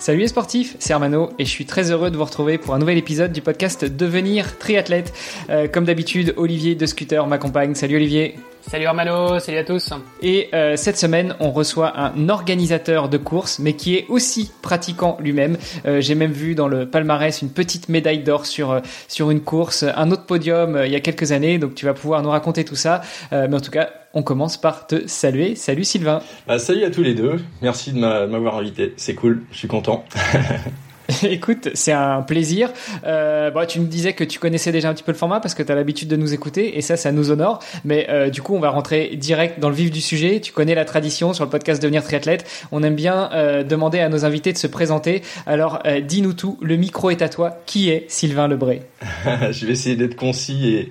Salut 0.00 0.20
les 0.20 0.28
sportifs, 0.28 0.76
c'est 0.78 0.94
Armano 0.94 1.28
et 1.38 1.44
je 1.44 1.50
suis 1.50 1.66
très 1.66 1.90
heureux 1.90 2.10
de 2.10 2.16
vous 2.16 2.24
retrouver 2.24 2.56
pour 2.56 2.72
un 2.74 2.78
nouvel 2.78 2.96
épisode 2.96 3.32
du 3.32 3.42
podcast 3.42 3.84
Devenir 3.84 4.56
triathlète. 4.56 5.12
Euh, 5.50 5.68
comme 5.68 5.84
d'habitude, 5.84 6.32
Olivier 6.38 6.74
de 6.74 6.86
Scooter 6.86 7.26
m'accompagne. 7.26 7.74
Salut 7.74 7.96
Olivier. 7.96 8.38
Salut 8.62 8.86
Armano, 8.86 9.38
salut 9.40 9.58
à 9.58 9.64
tous. 9.64 9.92
Et 10.22 10.48
euh, 10.54 10.76
cette 10.76 10.96
semaine, 10.96 11.34
on 11.38 11.50
reçoit 11.50 11.98
un 11.98 12.30
organisateur 12.30 13.10
de 13.10 13.18
course, 13.18 13.58
mais 13.58 13.74
qui 13.74 13.94
est 13.94 14.06
aussi 14.08 14.50
pratiquant 14.62 15.18
lui-même. 15.20 15.58
Euh, 15.84 16.00
J'ai 16.00 16.14
même 16.14 16.32
vu 16.32 16.54
dans 16.54 16.68
le 16.68 16.88
palmarès 16.88 17.42
une 17.42 17.50
petite 17.50 17.90
médaille 17.90 18.22
d'or 18.22 18.46
sur 18.46 18.70
euh, 18.70 18.80
sur 19.06 19.30
une 19.30 19.40
course, 19.40 19.82
un 19.82 20.10
autre 20.10 20.24
podium 20.24 20.76
euh, 20.76 20.86
il 20.86 20.92
y 20.92 20.96
a 20.96 21.00
quelques 21.00 21.32
années. 21.32 21.58
Donc 21.58 21.74
tu 21.74 21.84
vas 21.84 21.92
pouvoir 21.94 22.22
nous 22.22 22.30
raconter 22.30 22.64
tout 22.64 22.76
ça. 22.76 23.02
Euh, 23.34 23.48
mais 23.50 23.56
en 23.56 23.60
tout 23.60 23.70
cas, 23.70 23.90
on 24.14 24.22
commence 24.22 24.56
par 24.56 24.86
te 24.86 25.06
saluer. 25.06 25.54
Salut 25.54 25.84
Sylvain. 25.84 26.20
Bah, 26.46 26.58
salut 26.58 26.84
à 26.84 26.90
tous 26.90 27.02
les 27.02 27.14
deux. 27.14 27.40
Merci 27.62 27.92
de 27.92 27.98
m'avoir 27.98 28.56
invité. 28.56 28.94
C'est 28.96 29.14
cool. 29.14 29.44
Je 29.52 29.58
suis 29.58 29.68
content. 29.68 30.04
Écoute, 31.22 31.70
c'est 31.74 31.92
un 31.92 32.22
plaisir. 32.22 32.70
Euh, 33.04 33.50
bon, 33.50 33.66
tu 33.66 33.80
nous 33.80 33.86
disais 33.86 34.12
que 34.12 34.24
tu 34.24 34.38
connaissais 34.38 34.72
déjà 34.72 34.88
un 34.88 34.94
petit 34.94 35.02
peu 35.02 35.12
le 35.12 35.18
format 35.18 35.40
parce 35.40 35.54
que 35.54 35.62
tu 35.62 35.72
as 35.72 35.74
l'habitude 35.74 36.08
de 36.08 36.16
nous 36.16 36.34
écouter 36.34 36.76
et 36.76 36.82
ça, 36.82 36.96
ça 36.96 37.12
nous 37.12 37.30
honore. 37.30 37.60
Mais 37.84 38.06
euh, 38.10 38.30
du 38.30 38.42
coup, 38.42 38.54
on 38.54 38.60
va 38.60 38.70
rentrer 38.70 39.16
direct 39.16 39.60
dans 39.60 39.68
le 39.68 39.74
vif 39.74 39.90
du 39.90 40.00
sujet. 40.00 40.40
Tu 40.40 40.52
connais 40.52 40.74
la 40.74 40.84
tradition 40.84 41.32
sur 41.32 41.44
le 41.44 41.50
podcast 41.50 41.82
Devenir 41.82 42.02
triathlète. 42.02 42.46
On 42.72 42.82
aime 42.82 42.94
bien 42.94 43.30
euh, 43.32 43.62
demander 43.64 44.00
à 44.00 44.08
nos 44.08 44.24
invités 44.24 44.52
de 44.52 44.58
se 44.58 44.66
présenter. 44.66 45.22
Alors, 45.46 45.80
euh, 45.86 46.00
dis-nous 46.00 46.34
tout. 46.34 46.58
Le 46.60 46.76
micro 46.76 47.10
est 47.10 47.22
à 47.22 47.28
toi. 47.28 47.58
Qui 47.66 47.90
est 47.90 48.04
Sylvain 48.08 48.48
Lebré? 48.48 48.82
Je 49.50 49.66
vais 49.66 49.72
essayer 49.72 49.96
d'être 49.96 50.16
concis 50.16 50.88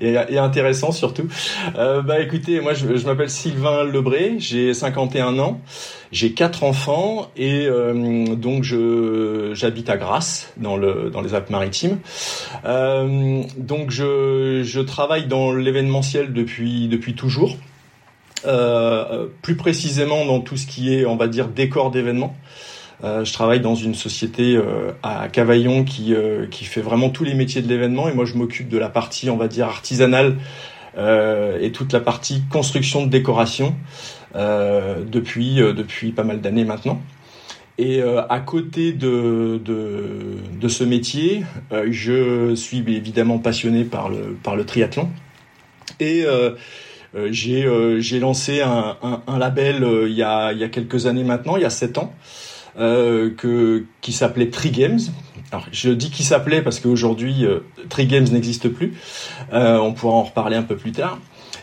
et, 0.00 0.38
intéressant 0.38 0.92
surtout. 0.92 1.28
Bah 1.74 2.20
écoutez, 2.20 2.60
moi 2.60 2.74
je, 2.74 2.96
je 2.96 3.06
m'appelle 3.06 3.30
Sylvain 3.30 3.84
Lebré, 3.84 4.34
j'ai 4.38 4.74
51 4.74 5.38
ans. 5.38 5.60
J'ai 6.12 6.32
quatre 6.32 6.62
enfants 6.62 7.30
et 7.36 7.66
euh, 7.66 8.36
donc 8.36 8.64
je 8.64 9.52
j'habite 9.54 9.88
à 9.88 9.96
Grasse 9.96 10.52
dans 10.58 10.76
le 10.76 11.08
dans 11.10 11.22
les 11.22 11.34
Alpes-Maritimes. 11.34 12.00
Euh, 12.66 13.42
donc 13.56 13.90
je 13.90 14.62
je 14.62 14.80
travaille 14.80 15.26
dans 15.26 15.52
l'événementiel 15.52 16.34
depuis 16.34 16.86
depuis 16.88 17.14
toujours. 17.14 17.56
Euh, 18.44 19.26
plus 19.40 19.56
précisément 19.56 20.26
dans 20.26 20.40
tout 20.40 20.56
ce 20.56 20.66
qui 20.66 20.92
est 20.92 21.06
on 21.06 21.16
va 21.16 21.28
dire 21.28 21.48
décor 21.48 21.90
d'événements. 21.90 22.36
Euh, 23.04 23.24
je 23.24 23.32
travaille 23.32 23.60
dans 23.60 23.74
une 23.74 23.94
société 23.94 24.54
euh, 24.54 24.92
à 25.02 25.28
Cavaillon 25.28 25.82
qui 25.82 26.14
euh, 26.14 26.46
qui 26.46 26.64
fait 26.64 26.80
vraiment 26.80 27.10
tous 27.10 27.24
les 27.24 27.34
métiers 27.34 27.60
de 27.60 27.68
l'événement 27.68 28.08
et 28.08 28.12
moi 28.12 28.24
je 28.24 28.34
m'occupe 28.34 28.68
de 28.68 28.78
la 28.78 28.88
partie 28.88 29.28
on 29.28 29.36
va 29.36 29.48
dire 29.48 29.66
artisanale 29.66 30.36
et 30.94 31.72
toute 31.72 31.90
la 31.94 32.00
partie 32.00 32.42
construction 32.50 33.02
de 33.02 33.08
décoration. 33.08 33.74
Euh, 34.34 35.04
depuis 35.04 35.60
euh, 35.60 35.74
depuis 35.74 36.10
pas 36.12 36.24
mal 36.24 36.40
d'années 36.40 36.64
maintenant. 36.64 37.02
Et 37.76 38.00
euh, 38.00 38.22
à 38.28 38.40
côté 38.40 38.92
de, 38.92 39.60
de, 39.62 40.68
ce 40.68 40.84
métier, 40.84 41.42
je 41.90 42.54
suis 42.54 42.78
évidemment 42.78 43.38
passionné 43.38 43.84
par 43.84 44.08
le, 44.08 44.36
par 44.42 44.56
le 44.56 44.64
triathlon. 44.64 45.10
Et 45.98 46.24
euh, 46.24 46.54
j'ai 47.30 48.20
lancé 48.20 48.60
un, 48.60 48.96
un, 49.26 49.38
label 49.38 49.86
il, 50.06 50.12
y 50.14 50.22
a, 50.22 50.52
il 50.52 50.58
y 50.58 50.64
a 50.64 50.68
quelques 50.68 51.06
années 51.06 51.24
maintenant, 51.24 51.56
il 51.56 51.62
y 51.62 51.66
a 51.66 51.70
sept 51.70 51.98
ans, 51.98 52.14
que, 52.76 53.84
qui 54.00 54.12
s'appelait 54.12 54.50
Tri 54.50 54.70
Games. 54.70 55.00
Alors, 55.50 55.66
je 55.72 55.90
dis 55.90 56.10
qui 56.10 56.22
s'appelait 56.24 56.62
parce 56.62 56.78
qu'aujourd'hui, 56.78 57.46
Tri 57.88 58.06
Games 58.06 58.28
n'existe 58.30 58.68
plus. 58.68 58.94
on 59.50 59.92
pourra 59.92 60.14
en 60.14 60.22
reparler 60.22 60.56
un 60.56 60.62
peu 60.62 60.76
plus 60.76 60.92
tard. 60.92 61.18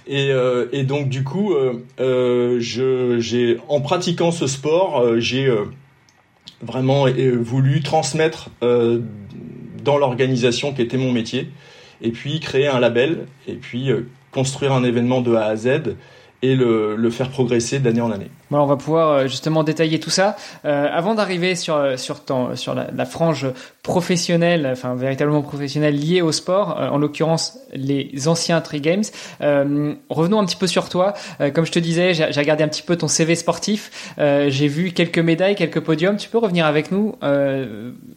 Et, 0.09 0.31
euh, 0.31 0.65
et, 0.71 0.83
donc 0.83 1.07
du 1.07 1.23
coup, 1.23 1.53
euh, 1.53 1.85
euh, 1.99 2.57
j'ai 2.59 3.57
en 3.67 3.79
pratiquant 3.79 4.31
ce 4.31 4.47
sport, 4.47 5.19
j'ai 5.19 5.53
vraiment 6.63 7.05
voulu 7.39 7.81
transmettre 7.81 8.49
dans 8.61 9.97
l'organisation 9.97 10.73
qui 10.73 10.81
était 10.81 10.97
mon 10.97 11.11
métier, 11.11 11.49
et 12.01 12.09
puis 12.09 12.39
créer 12.39 12.67
un 12.67 12.79
label, 12.79 13.27
et 13.47 13.53
puis 13.53 13.91
construire 14.31 14.73
un 14.73 14.83
événement 14.83 15.21
de 15.21 15.35
A 15.35 15.45
à 15.45 15.55
Z 15.55 15.95
et 16.41 16.55
le, 16.55 16.95
le 16.95 17.09
faire 17.09 17.29
progresser 17.29 17.79
d'année 17.79 18.01
en 18.01 18.11
année. 18.11 18.31
Bon, 18.49 18.59
on 18.59 18.65
va 18.65 18.77
pouvoir 18.77 19.27
justement 19.27 19.63
détailler 19.63 19.99
tout 19.99 20.09
ça. 20.09 20.35
Euh, 20.65 20.87
avant 20.91 21.13
d'arriver 21.13 21.55
sur 21.55 21.99
sur 21.99 22.23
ton, 22.23 22.55
sur 22.55 22.73
la, 22.73 22.87
la, 22.95 23.05
frange 23.05 23.47
professionnelle, 23.83 24.67
enfin 24.71 24.95
véritablement 24.95 25.41
professionnelle 25.41 25.95
liée 25.95 26.21
au 26.21 26.31
sport, 26.31 26.79
euh, 26.79 26.89
en 26.89 26.97
l'occurrence 26.97 27.59
les 27.73 28.27
anciens 28.27 28.61
Tri 28.61 28.81
Games. 28.81 29.03
Euh, 29.41 29.93
revenons 30.09 30.39
un 30.39 30.45
petit 30.45 30.55
peu 30.55 30.67
sur 30.67 30.89
toi. 30.89 31.13
comme 31.53 31.65
je 31.65 31.71
te 31.71 31.79
disais, 31.79 32.13
j'ai 32.13 32.25
regardé 32.25 32.63
un 32.63 32.67
petit 32.67 32.81
peu 32.81 32.95
ton 32.95 33.07
CV 33.07 33.35
sportif. 33.35 34.13
j'ai 34.17 34.67
vu 34.67 34.91
quelques 34.91 35.19
médailles, 35.19 35.55
quelques 35.55 35.81
podiums. 35.81 36.17
Tu 36.17 36.29
peux 36.29 36.37
revenir 36.37 36.65
avec 36.65 36.91
nous 36.91 37.15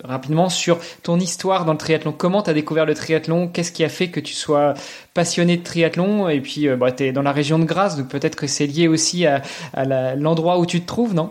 rapidement 0.04 0.48
sur 0.48 0.78
ton 1.02 1.18
histoire 1.18 1.64
dans 1.64 1.72
le 1.72 1.78
triathlon. 1.78 2.12
Comment 2.12 2.42
tu 2.42 2.50
as 2.50 2.54
découvert 2.54 2.86
le 2.86 2.94
triathlon? 2.94 3.48
Qu'est-ce 3.48 3.72
qui 3.72 3.84
a 3.84 3.88
fait 3.88 4.08
que 4.08 4.20
tu 4.20 4.34
sois 4.34 4.74
passionné 5.14 5.56
de 5.56 5.62
triathlon 5.62 6.28
Et 6.28 6.40
puis, 6.40 6.68
bah, 6.76 6.92
tu 6.92 7.04
es 7.04 7.12
dans 7.12 7.22
la 7.22 7.32
région 7.32 7.58
de 7.58 7.64
Grasse, 7.64 7.96
donc 7.96 8.08
peut-être 8.08 8.36
que 8.36 8.46
c'est 8.46 8.66
lié 8.66 8.88
aussi 8.88 9.26
à, 9.26 9.42
à 9.74 10.14
l'endroit 10.16 10.58
où 10.58 10.66
tu 10.66 10.80
te 10.80 10.86
trouves, 10.86 11.14
non? 11.14 11.30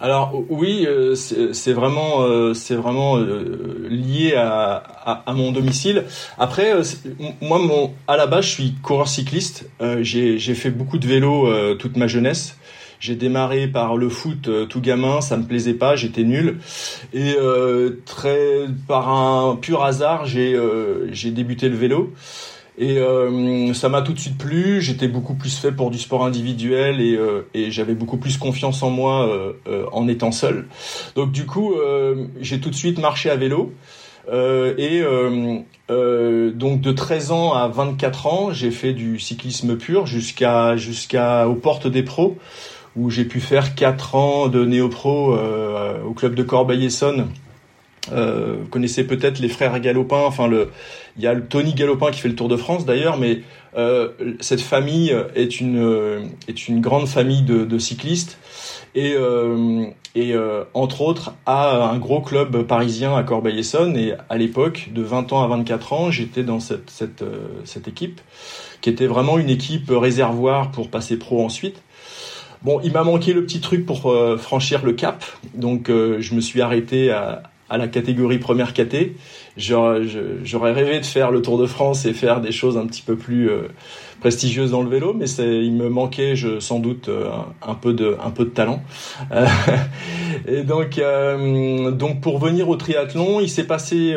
Alors 0.00 0.44
oui, 0.48 0.84
euh, 0.86 1.14
c'est 1.14 1.72
vraiment, 1.72 2.22
euh, 2.22 2.54
c'est 2.54 2.74
vraiment 2.74 3.16
euh, 3.16 3.86
lié 3.88 4.34
à, 4.34 4.74
à, 4.76 5.22
à, 5.26 5.32
mon 5.32 5.52
domicile. 5.52 6.04
Après, 6.38 6.72
moi, 7.40 7.58
mon, 7.58 7.92
à 8.08 8.16
la 8.16 8.26
base, 8.26 8.44
je 8.46 8.50
suis 8.50 8.74
coureur 8.82 9.08
cycliste. 9.08 9.68
J'ai 10.00 10.38
fait 10.38 10.70
beaucoup 10.70 10.98
de 10.98 11.06
vélo 11.06 11.48
toute 11.76 11.96
ma 11.96 12.06
jeunesse. 12.06 12.58
J'ai 13.00 13.16
démarré 13.16 13.66
par 13.66 13.96
le 13.96 14.08
foot 14.08 14.48
tout 14.68 14.80
gamin, 14.80 15.20
ça 15.20 15.36
me 15.36 15.44
plaisait 15.44 15.74
pas, 15.74 15.94
j'étais 15.94 16.22
nul. 16.22 16.58
Et 17.12 17.36
très 18.06 18.66
par 18.88 19.08
un 19.08 19.56
pur 19.56 19.84
hasard, 19.84 20.26
j'ai 20.26 21.30
débuté 21.30 21.68
le 21.68 21.76
vélo. 21.76 22.12
Et 22.76 22.98
euh, 22.98 23.72
ça 23.72 23.88
m'a 23.88 24.02
tout 24.02 24.12
de 24.12 24.18
suite 24.18 24.36
plu. 24.36 24.80
J'étais 24.80 25.06
beaucoup 25.06 25.34
plus 25.34 25.56
fait 25.58 25.70
pour 25.70 25.90
du 25.90 25.98
sport 25.98 26.24
individuel 26.24 27.00
et, 27.00 27.14
euh, 27.16 27.42
et 27.54 27.70
j'avais 27.70 27.94
beaucoup 27.94 28.16
plus 28.16 28.36
confiance 28.36 28.82
en 28.82 28.90
moi 28.90 29.28
euh, 29.28 29.52
euh 29.68 29.84
en 29.92 30.08
étant 30.08 30.32
seul. 30.32 30.66
Donc 31.14 31.30
du 31.30 31.46
coup, 31.46 31.74
euh, 31.74 32.26
j'ai 32.40 32.60
tout 32.60 32.70
de 32.70 32.74
suite 32.74 32.98
marché 32.98 33.30
à 33.30 33.36
vélo. 33.36 33.72
Euh, 34.32 34.74
et 34.78 35.02
donc 36.52 36.80
de 36.80 36.92
13 36.92 37.30
ans 37.30 37.52
à 37.52 37.68
24 37.68 38.26
ans, 38.26 38.52
j'ai 38.52 38.70
fait 38.70 38.94
du 38.94 39.20
cyclisme 39.20 39.76
pur 39.76 40.06
jusqu'à 40.06 40.76
jusqu'à 40.76 41.46
aux 41.46 41.54
portes 41.54 41.86
des 41.86 42.02
pros 42.02 42.38
où 42.96 43.10
j'ai 43.10 43.24
pu 43.24 43.40
faire 43.40 43.74
4 43.74 44.14
ans 44.14 44.48
de 44.48 44.64
néo-pro 44.64 45.36
au 46.06 46.14
club 46.14 46.34
de 46.34 46.42
Corbeil-Essonne 46.42 47.28
euh, 48.12 48.56
vous 48.60 48.68
connaissez 48.68 49.04
peut-être 49.04 49.38
les 49.38 49.48
frères 49.48 49.78
Galopin. 49.80 50.22
Enfin, 50.24 50.46
le, 50.46 50.70
il 51.16 51.22
y 51.22 51.26
a 51.26 51.34
le 51.34 51.44
Tony 51.46 51.74
Galopin 51.74 52.10
qui 52.10 52.20
fait 52.20 52.28
le 52.28 52.36
Tour 52.36 52.48
de 52.48 52.56
France 52.56 52.84
d'ailleurs, 52.84 53.18
mais 53.18 53.40
euh, 53.76 54.10
cette 54.40 54.60
famille 54.60 55.14
est 55.34 55.60
une 55.60 55.78
euh, 55.78 56.22
est 56.48 56.68
une 56.68 56.80
grande 56.80 57.08
famille 57.08 57.42
de, 57.42 57.64
de 57.64 57.78
cyclistes 57.78 58.38
et 58.94 59.14
euh, 59.16 59.86
et 60.14 60.32
euh, 60.32 60.64
entre 60.74 61.00
autres 61.00 61.34
a 61.46 61.88
un 61.88 61.98
gros 61.98 62.20
club 62.20 62.62
parisien 62.62 63.16
à 63.16 63.22
Corbeil-Essonne. 63.22 63.96
Et 63.96 64.14
à 64.28 64.36
l'époque, 64.36 64.90
de 64.92 65.02
20 65.02 65.32
ans 65.32 65.42
à 65.42 65.48
24 65.48 65.92
ans, 65.92 66.10
j'étais 66.10 66.44
dans 66.44 66.60
cette 66.60 66.90
cette 66.90 67.22
euh, 67.22 67.48
cette 67.64 67.88
équipe 67.88 68.20
qui 68.80 68.90
était 68.90 69.06
vraiment 69.06 69.38
une 69.38 69.50
équipe 69.50 69.90
réservoir 69.90 70.70
pour 70.70 70.90
passer 70.90 71.18
pro 71.18 71.44
ensuite. 71.44 71.82
Bon, 72.62 72.80
il 72.82 72.92
m'a 72.92 73.02
manqué 73.02 73.32
le 73.32 73.44
petit 73.44 73.60
truc 73.60 73.84
pour 73.84 74.14
franchir 74.38 74.84
le 74.86 74.94
cap, 74.94 75.22
donc 75.54 75.88
je 75.88 76.34
me 76.34 76.40
suis 76.40 76.62
arrêté 76.62 77.10
à 77.10 77.42
à 77.70 77.78
la 77.78 77.88
catégorie 77.88 78.38
première 78.38 78.72
caté. 78.72 79.16
J'aurais 79.56 80.72
rêvé 80.72 81.00
de 81.00 81.06
faire 81.06 81.30
le 81.30 81.42
Tour 81.42 81.58
de 81.58 81.66
France 81.66 82.06
et 82.06 82.12
faire 82.12 82.40
des 82.40 82.52
choses 82.52 82.76
un 82.76 82.86
petit 82.86 83.02
peu 83.02 83.16
plus 83.16 83.48
euh, 83.48 83.68
prestigieuses 84.20 84.70
dans 84.72 84.82
le 84.82 84.88
vélo, 84.88 85.14
mais 85.14 85.28
il 85.30 85.72
me 85.72 85.88
manquait 85.88 86.36
je, 86.36 86.60
sans 86.60 86.78
doute 86.78 87.08
euh, 87.08 87.30
un, 87.62 87.74
peu 87.74 87.92
de, 87.92 88.16
talent. 88.44 88.82
Euh, 89.32 89.46
et 90.48 90.62
donc, 90.62 91.00
pour 92.20 92.38
venir 92.38 92.68
au 92.68 92.76
triathlon, 92.76 93.40
il 93.40 93.48
s'est 93.48 93.66
passé 93.66 94.14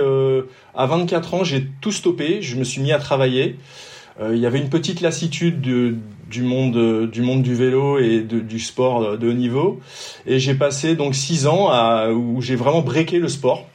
à 0.76 0.86
24 0.86 1.34
ans, 1.34 1.44
j'ai 1.44 1.68
tout 1.82 1.92
stoppé, 1.92 2.42
je 2.42 2.56
me 2.56 2.64
suis 2.64 2.82
mis 2.82 2.92
à 2.92 3.00
travailler. 3.00 3.58
il 4.32 4.38
y 4.38 4.46
avait 4.46 4.60
une 4.60 4.70
petite 4.70 5.02
lassitude 5.02 5.62
de, 5.62 5.96
du 6.30 6.44
monde 6.44 7.10
du 7.10 7.22
monde 7.22 7.42
du 7.42 7.56
vélo 7.56 8.00
et 8.00 8.22
du 8.22 8.60
sport 8.60 9.18
de 9.18 9.30
haut 9.30 9.34
niveau 9.34 9.80
et 10.26 10.40
j'ai 10.40 10.54
passé 10.54 10.96
donc 10.96 11.16
six 11.16 11.48
ans 11.48 11.70
à, 11.70 12.10
où 12.12 12.42
j'ai 12.42 12.56
vraiment 12.56 12.82
breaké 12.82 13.20
le 13.20 13.28
sport 13.28 13.66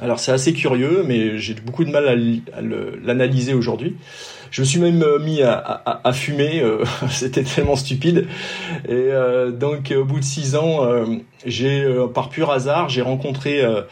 alors 0.00 0.20
c'est 0.20 0.32
assez 0.32 0.52
curieux 0.52 1.04
mais 1.06 1.38
j'ai 1.38 1.54
beaucoup 1.54 1.84
de 1.84 1.90
mal 1.90 2.08
à, 2.08 2.60
l'analyser 3.04 3.54
aujourd'hui 3.54 3.96
Je 4.50 4.60
me 4.60 4.66
suis 4.66 4.80
même 4.80 5.02
mis 5.20 5.40
à, 5.42 6.12
fumer. 6.12 6.62
C'était 7.10 7.42
tellement 7.42 7.74
stupide. 7.74 8.26
Et 8.86 9.08
donc, 9.58 9.94
au 9.96 10.04
bout 10.04 10.20
de 10.20 10.24
six 10.24 10.56
ans, 10.56 10.86
j'ai, 11.46 11.86
par 12.12 12.28
pur 12.28 12.50
hasard, 12.50 12.90
j'ai 12.90 13.00
rencontré 13.00 13.64
euh, 13.64 13.82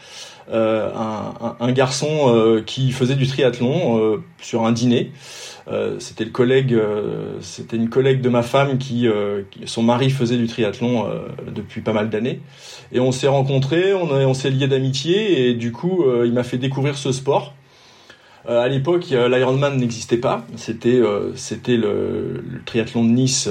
un, 0.51 1.55
un, 1.59 1.71
garçon 1.71 2.07
euh, 2.35 2.61
qui 2.61 2.91
faisait 2.91 3.15
du 3.15 3.27
triathlon 3.27 3.99
euh, 3.99 4.23
sur 4.41 4.65
un 4.65 4.71
dîner. 4.71 5.11
c'était 5.99 6.25
le 6.25 6.31
collègue, 6.31 6.77
c'était 7.39 7.77
une 7.77 7.89
collègue 7.89 8.21
de 8.21 8.29
ma 8.29 8.41
femme 8.41 8.77
qui, 8.77 9.07
son 9.65 9.83
mari 9.83 10.09
faisait 10.09 10.35
du 10.37 10.47
triathlon 10.47 11.07
depuis 11.55 11.81
pas 11.81 11.93
mal 11.93 12.09
d'années. 12.09 12.41
Et 12.91 12.99
on 12.99 13.13
s'est 13.13 13.29
rencontrés, 13.29 13.93
on, 13.93 14.33
s'est 14.33 14.49
liés 14.49 14.67
d'amitié 14.67 15.47
et 15.47 15.53
du 15.53 15.71
coup, 15.71 16.03
il 16.25 16.33
m'a 16.33 16.43
fait 16.43 16.57
découvrir 16.57 16.97
ce 16.97 17.13
sport. 17.13 17.53
à 18.49 18.67
l'époque, 18.67 19.05
l'Ironman 19.11 19.77
n'existait 19.77 20.17
pas. 20.17 20.45
C'était 20.57 21.01
c'était 21.35 21.77
le, 21.77 22.43
triathlon 22.65 23.05
de 23.05 23.11
Nice 23.11 23.49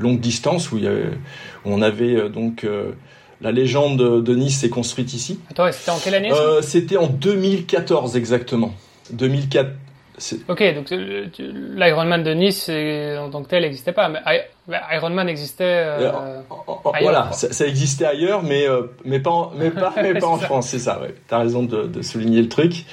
longue 0.00 0.18
distance 0.18 0.72
où 0.72 0.80
on 1.64 1.80
avait 1.80 2.28
donc 2.28 2.66
la 3.40 3.52
légende 3.52 4.22
de 4.22 4.34
Nice 4.34 4.60
s'est 4.60 4.70
construite 4.70 5.12
ici. 5.14 5.38
Attends, 5.50 5.70
c'était 5.72 5.90
en 5.90 5.98
quelle 5.98 6.14
année 6.14 6.32
euh, 6.32 6.62
C'était 6.62 6.96
en 6.96 7.06
2014 7.06 8.16
exactement. 8.16 8.72
2004. 9.10 9.70
Ok, 10.48 10.74
donc 10.74 10.90
l'Ironman 10.90 12.22
de 12.22 12.32
Nice 12.32 12.70
en 12.70 13.28
tant 13.28 13.42
que 13.42 13.48
tel 13.50 13.64
n'existait 13.64 13.92
pas, 13.92 14.08
mais 14.08 14.20
Ironman 14.90 15.28
existait 15.28 15.64
euh, 15.64 15.98
ailleurs, 15.98 16.42
Voilà, 17.02 17.32
ça, 17.32 17.66
existait 17.66 18.06
ailleurs, 18.06 18.42
mais 18.42 18.66
euh, 18.66 18.84
mais 19.04 19.20
pas 19.20 19.30
en, 19.30 19.52
mais 19.58 19.70
pas 19.70 19.92
mais 20.02 20.14
pas 20.14 20.26
en 20.26 20.38
France, 20.38 20.68
c'est 20.68 20.78
ça. 20.78 21.02
Ouais. 21.02 21.14
T'as 21.28 21.40
raison 21.40 21.64
de, 21.64 22.00
souligner 22.00 22.40
le 22.40 22.48
truc. 22.48 22.86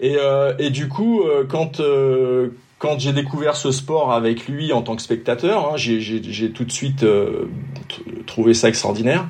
Et 0.00 0.18
et 0.60 0.70
du 0.70 0.86
coup, 0.86 1.24
quand 1.48 1.82
quand 2.78 3.00
j'ai 3.00 3.12
découvert 3.12 3.56
ce 3.56 3.72
sport 3.72 4.12
avec 4.12 4.46
lui 4.46 4.72
en 4.72 4.82
tant 4.82 4.94
que 4.94 5.02
spectateur, 5.02 5.72
hein, 5.72 5.76
j'ai 5.76 6.52
tout 6.52 6.64
de 6.64 6.70
suite 6.70 7.04
trouvé 8.28 8.54
ça 8.54 8.68
extraordinaire. 8.68 9.26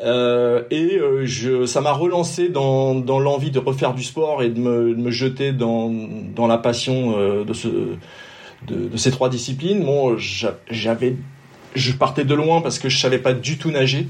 Euh, 0.00 0.62
et 0.70 0.96
euh, 0.96 1.26
je, 1.26 1.66
ça 1.66 1.80
m'a 1.80 1.92
relancé 1.92 2.48
dans, 2.48 2.94
dans 2.94 3.18
l'envie 3.18 3.50
de 3.50 3.58
refaire 3.58 3.94
du 3.94 4.04
sport 4.04 4.42
et 4.42 4.48
de 4.48 4.60
me, 4.60 4.94
de 4.94 5.00
me 5.00 5.10
jeter 5.10 5.52
dans, 5.52 5.92
dans 6.34 6.46
la 6.46 6.58
passion 6.58 7.18
euh, 7.18 7.44
de, 7.44 7.52
ce, 7.52 7.68
de, 7.68 8.88
de, 8.88 8.96
ces 8.96 9.10
trois 9.10 9.28
disciplines. 9.28 9.84
Bon, 9.84 10.16
j'avais, 10.16 11.16
je 11.74 11.92
partais 11.92 12.24
de 12.24 12.34
loin 12.34 12.60
parce 12.60 12.78
que 12.78 12.88
je 12.88 12.98
savais 12.98 13.18
pas 13.18 13.32
du 13.32 13.58
tout 13.58 13.70
nager 13.70 14.08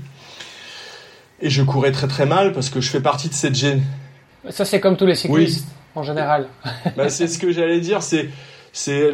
et 1.40 1.48
je 1.48 1.62
courais 1.62 1.92
très 1.92 2.08
très 2.08 2.26
mal 2.26 2.52
parce 2.52 2.68
que 2.68 2.80
je 2.80 2.90
fais 2.90 3.00
partie 3.00 3.28
de 3.28 3.34
cette 3.34 3.54
gêne. 3.54 3.82
Ça 4.50 4.64
c'est 4.64 4.80
comme 4.80 4.96
tous 4.96 5.06
les 5.06 5.14
cyclistes 5.14 5.68
en 5.94 6.02
général. 6.02 6.48
bah, 6.96 7.08
c'est 7.08 7.28
ce 7.28 7.38
que 7.38 7.50
j'allais 7.50 7.80
dire, 7.80 8.02
c'est 8.02 8.28
c'est 8.72 9.12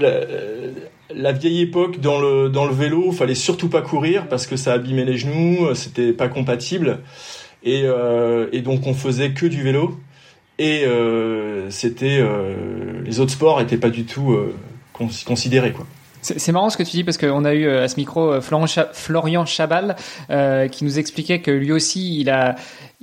la, 1.11 1.33
vieille 1.33 1.63
époque 1.63 2.01
dans 2.01 2.21
le 2.21 2.49
dans 2.49 2.67
le 2.67 2.75
vélo, 2.75 3.13
fallait 3.13 3.35
surtout 3.35 3.69
pas 3.69 3.83
courir 3.83 4.29
parce 4.29 4.47
que 4.47 4.57
ça 4.57 4.73
abîmait 4.73 5.05
les 5.05 5.17
genoux, 5.17 5.75
c'était 5.75 6.13
pas 6.13 6.29
compatible. 6.29 7.01
Et, 7.63 7.83
euh, 7.85 8.49
et 8.53 8.61
donc 8.61 8.87
on 8.87 8.93
faisait 8.93 9.33
que 9.33 9.47
du 9.47 9.63
vélo 9.63 9.99
et 10.59 10.85
euh, 10.85 11.69
c'était 11.71 12.19
euh, 12.21 12.55
les 13.05 13.21
autres 13.21 13.33
sports 13.33 13.61
étaient 13.61 13.77
pas 13.77 13.91
du 13.91 14.05
tout 14.05 14.33
euh, 14.33 14.55
considérés 14.93 15.73
quoi. 15.73 15.87
C'est 16.23 16.53
marrant 16.53 16.71
ce 16.71 16.79
que 16.79 16.83
tu 16.83 16.93
dis 16.93 17.05
parce 17.05 17.19
qu'on 17.19 17.45
a 17.45 17.53
eu 17.53 17.67
euh, 17.67 17.85
à 17.85 17.89
ce 17.89 17.97
micro 17.97 18.41
Florian 18.41 19.45
Chabal 19.45 19.97
qui 20.71 20.85
nous 20.85 20.99
expliquait 20.99 21.41
que 21.41 21.51
lui 21.51 21.73
aussi 21.73 22.21
il 22.21 22.31
a 22.31 22.55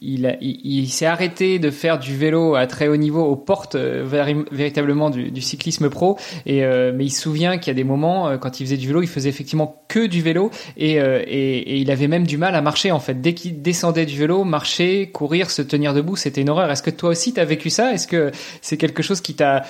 il, 0.01 0.89
s'est 0.89 1.06
arrêté 1.06 1.59
de 1.59 1.69
faire 1.69 2.00
du 2.00 2.18
vélo 2.18 2.56
à 2.56 2.65
très 2.65 2.88
haut 2.88 2.95
niveau 2.95 3.24
aux 3.24 3.36
portes 3.36 3.75
euh, 3.75 4.03
véritablement 4.51 5.12
du, 5.12 5.42
cyclisme 5.42 5.89
pro. 5.89 6.18
Et 6.45 6.63
euh, 6.63 6.92
mais 6.94 7.06
il 7.06 7.12
se 7.12 7.21
souvient 7.21 7.57
qu'il 7.59 7.68
y 7.68 7.71
a 7.71 7.75
des 7.75 7.83
moments 7.83 8.27
euh, 8.27 8.38
quand 8.38 8.59
il 8.59 8.65
faisait 8.65 8.77
du 8.77 8.88
vélo, 8.88 9.03
il 9.03 9.07
faisait 9.07 9.30
effectivement 9.30 9.83
que 9.88 10.07
du 10.07 10.21
vélo 10.21 10.50
et, 10.77 10.95
et, 10.95 11.77
il 11.77 11.92
avait 11.92 12.07
même 12.07 12.25
du 12.25 12.38
mal 12.38 12.56
à 12.56 12.62
marcher 12.62 12.92
en 12.92 13.00
fait. 13.00 13.21
Dès 13.21 13.33
qu'il 13.33 13.62
descendait 13.62 14.06
du 14.06 14.18
vélo, 14.18 14.44
marcher, 14.44 15.12
courir, 15.12 15.51
se 15.51 15.62
tenir 15.62 15.94
debout, 15.94 16.15
c'était 16.15 16.42
une 16.42 16.50
horreur. 16.50 16.71
Est-ce 16.71 16.83
que 16.83 16.89
toi 16.89 17.09
aussi 17.09 17.33
t'as 17.33 17.45
vécu 17.45 17.69
ça? 17.69 17.94
Est-ce 17.94 18.07
que 18.07 18.31
c'est 18.62 18.77
quelque 18.77 19.03
chose 19.03 19.21
qui 19.21 19.36
t'a 19.36 19.63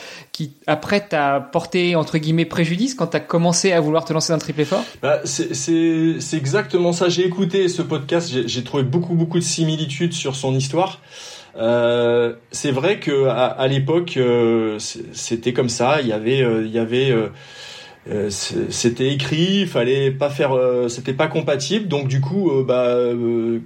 après 0.67 1.07
t'a 1.07 1.39
porté 1.39 1.95
entre 1.95 2.17
guillemets 2.17 2.45
préjudice 2.45 2.95
quand 2.95 3.07
t'as 3.07 3.19
commencé 3.19 3.71
à 3.71 3.79
vouloir 3.79 4.05
te 4.05 4.13
lancer 4.13 4.31
dans 4.33 4.37
le 4.37 4.41
triple 4.41 4.61
effort 4.61 4.83
bah, 5.01 5.21
C'est 5.25 5.77
exactement 6.33 6.93
ça. 6.93 7.09
J'ai 7.09 7.25
écouté 7.25 7.67
ce 7.67 7.81
podcast, 7.81 8.31
j'ai 8.45 8.63
trouvé 8.63 8.83
beaucoup 8.83 9.15
beaucoup 9.15 9.39
de 9.39 9.43
similitudes 9.43 10.13
sur 10.13 10.35
son 10.35 10.55
histoire. 10.55 10.99
Euh, 11.57 12.33
c'est 12.51 12.71
vrai 12.71 12.99
que 12.99 13.27
à, 13.27 13.67
l'époque, 13.67 14.15
euh, 14.17 14.77
c'était 14.79 15.53
comme 15.53 15.69
ça. 15.69 16.01
Il 16.01 16.07
y 16.07 16.13
avait, 16.13 16.41
euh, 16.41 16.63
il 16.65 16.71
y 16.71 16.79
avait, 16.79 17.13
c'était 18.29 19.13
écrit. 19.13 19.65
Fallait 19.65 20.11
pas 20.11 20.29
faire, 20.29 20.57
c'était 20.87 21.13
pas 21.13 21.27
compatible. 21.27 21.87
Donc 21.87 22.07
du 22.07 22.21
coup, 22.21 22.51
bah, 22.65 22.95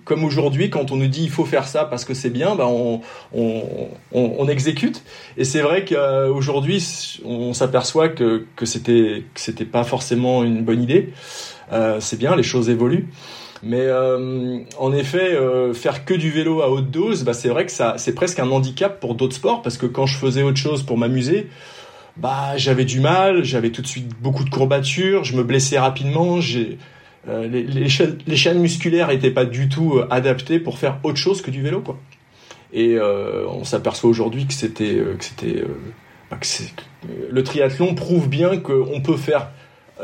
comme 0.03 0.23
aujourd'hui, 0.23 0.69
quand 0.69 0.91
on 0.91 0.97
nous 0.97 1.07
dit 1.07 1.23
il 1.23 1.29
faut 1.29 1.45
faire 1.45 1.67
ça 1.67 1.85
parce 1.85 2.05
que 2.05 2.13
c'est 2.13 2.29
bien, 2.29 2.55
bah, 2.55 2.67
on, 2.67 3.01
on, 3.33 3.63
on, 4.11 4.35
on 4.37 4.47
exécute. 4.47 5.03
Et 5.37 5.45
c'est 5.45 5.61
vrai 5.61 5.85
qu'aujourd'hui, 5.85 6.85
on 7.23 7.53
s'aperçoit 7.53 8.09
que 8.09 8.45
que 8.55 8.65
c'était 8.65 9.23
que 9.33 9.39
c'était 9.39 9.65
pas 9.65 9.83
forcément 9.83 10.43
une 10.43 10.63
bonne 10.63 10.83
idée. 10.83 11.13
c'est 11.99 12.19
bien, 12.19 12.35
les 12.35 12.43
choses 12.43 12.69
évoluent. 12.69 13.07
Mais 13.65 13.81
euh, 13.81 14.59
en 14.77 14.93
effet, 14.93 15.33
euh, 15.33 15.73
faire 15.73 16.05
que 16.05 16.13
du 16.13 16.29
vélo 16.29 16.61
à 16.61 16.69
haute 16.69 16.91
dose, 16.91 17.23
bah, 17.23 17.33
c'est 17.33 17.49
vrai 17.49 17.65
que 17.65 17.71
ça, 17.71 17.95
c'est 17.97 18.13
presque 18.13 18.39
un 18.39 18.51
handicap 18.51 18.99
pour 18.99 19.15
d'autres 19.15 19.35
sports 19.35 19.63
parce 19.63 19.77
que 19.77 19.87
quand 19.87 20.05
je 20.05 20.17
faisais 20.17 20.43
autre 20.43 20.57
chose 20.57 20.83
pour 20.83 20.99
m'amuser, 20.99 21.49
bah 22.17 22.55
j'avais 22.57 22.85
du 22.85 22.99
mal, 22.99 23.43
j'avais 23.43 23.71
tout 23.71 23.81
de 23.81 23.87
suite 23.87 24.09
beaucoup 24.21 24.43
de 24.43 24.49
courbatures, 24.49 25.23
je 25.23 25.35
me 25.35 25.43
blessais 25.43 25.79
rapidement, 25.79 26.39
j'ai 26.39 26.77
euh, 27.27 27.47
les, 27.47 27.63
les, 27.63 27.89
chaînes, 27.89 28.17
les, 28.27 28.37
chaînes, 28.37 28.59
musculaires 28.59 29.09
étaient 29.09 29.31
pas 29.31 29.45
du 29.45 29.67
tout 29.67 29.97
euh, 29.97 30.07
adaptées 30.11 30.59
pour 30.59 30.77
faire 30.77 30.99
autre 31.03 31.17
chose 31.17 31.41
que 31.41 31.51
du 31.51 31.61
vélo, 31.61 31.81
quoi. 31.81 31.97
Et 32.71 32.95
euh, 32.95 33.45
on 33.47 33.63
s'aperçoit 33.63 34.09
aujourd'hui 34.09 34.45
que 34.45 34.53
c'était, 34.53 34.95
que 35.17 35.23
c'était, 35.23 35.63
bah, 36.29 36.37
le 37.29 37.43
triathlon 37.43 37.95
prouve 37.95 38.27
bien 38.27 38.57
qu'on 38.57 39.01
peut 39.01 39.15
faire 39.15 39.49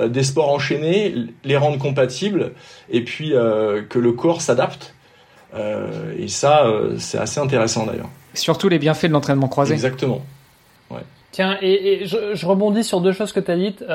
des 0.08 0.24
sports 0.24 0.50
enchaînés, 0.50 1.14
les 1.44 1.58
rendre 1.58 1.78
compatibles, 1.78 2.54
et 2.90 3.04
puis 3.04 3.34
euh, 3.34 3.82
que 3.82 4.00
le 4.00 4.14
corps 4.14 4.42
s'adapte. 4.42 4.96
Euh, 5.54 6.16
et 6.18 6.30
ça, 6.30 6.66
c'est 6.98 7.18
assez 7.18 7.42
intéressant 7.42 7.86
d'ailleurs. 7.86 8.10
Surtout 8.34 8.70
les 8.70 8.80
bienfaits 8.80 9.08
de 9.08 9.12
l'entraînement 9.12 9.50
croisé. 9.50 9.74
Exactement. 9.74 10.24
Tiens, 11.32 11.58
et, 11.62 12.06
je, 12.06 12.36
je, 12.36 12.46
rebondis 12.46 12.84
sur 12.84 13.00
deux 13.02 13.14
choses 13.14 13.32
que 13.32 13.40
tu 13.40 13.52
as 13.52 13.56
dites. 13.56 13.86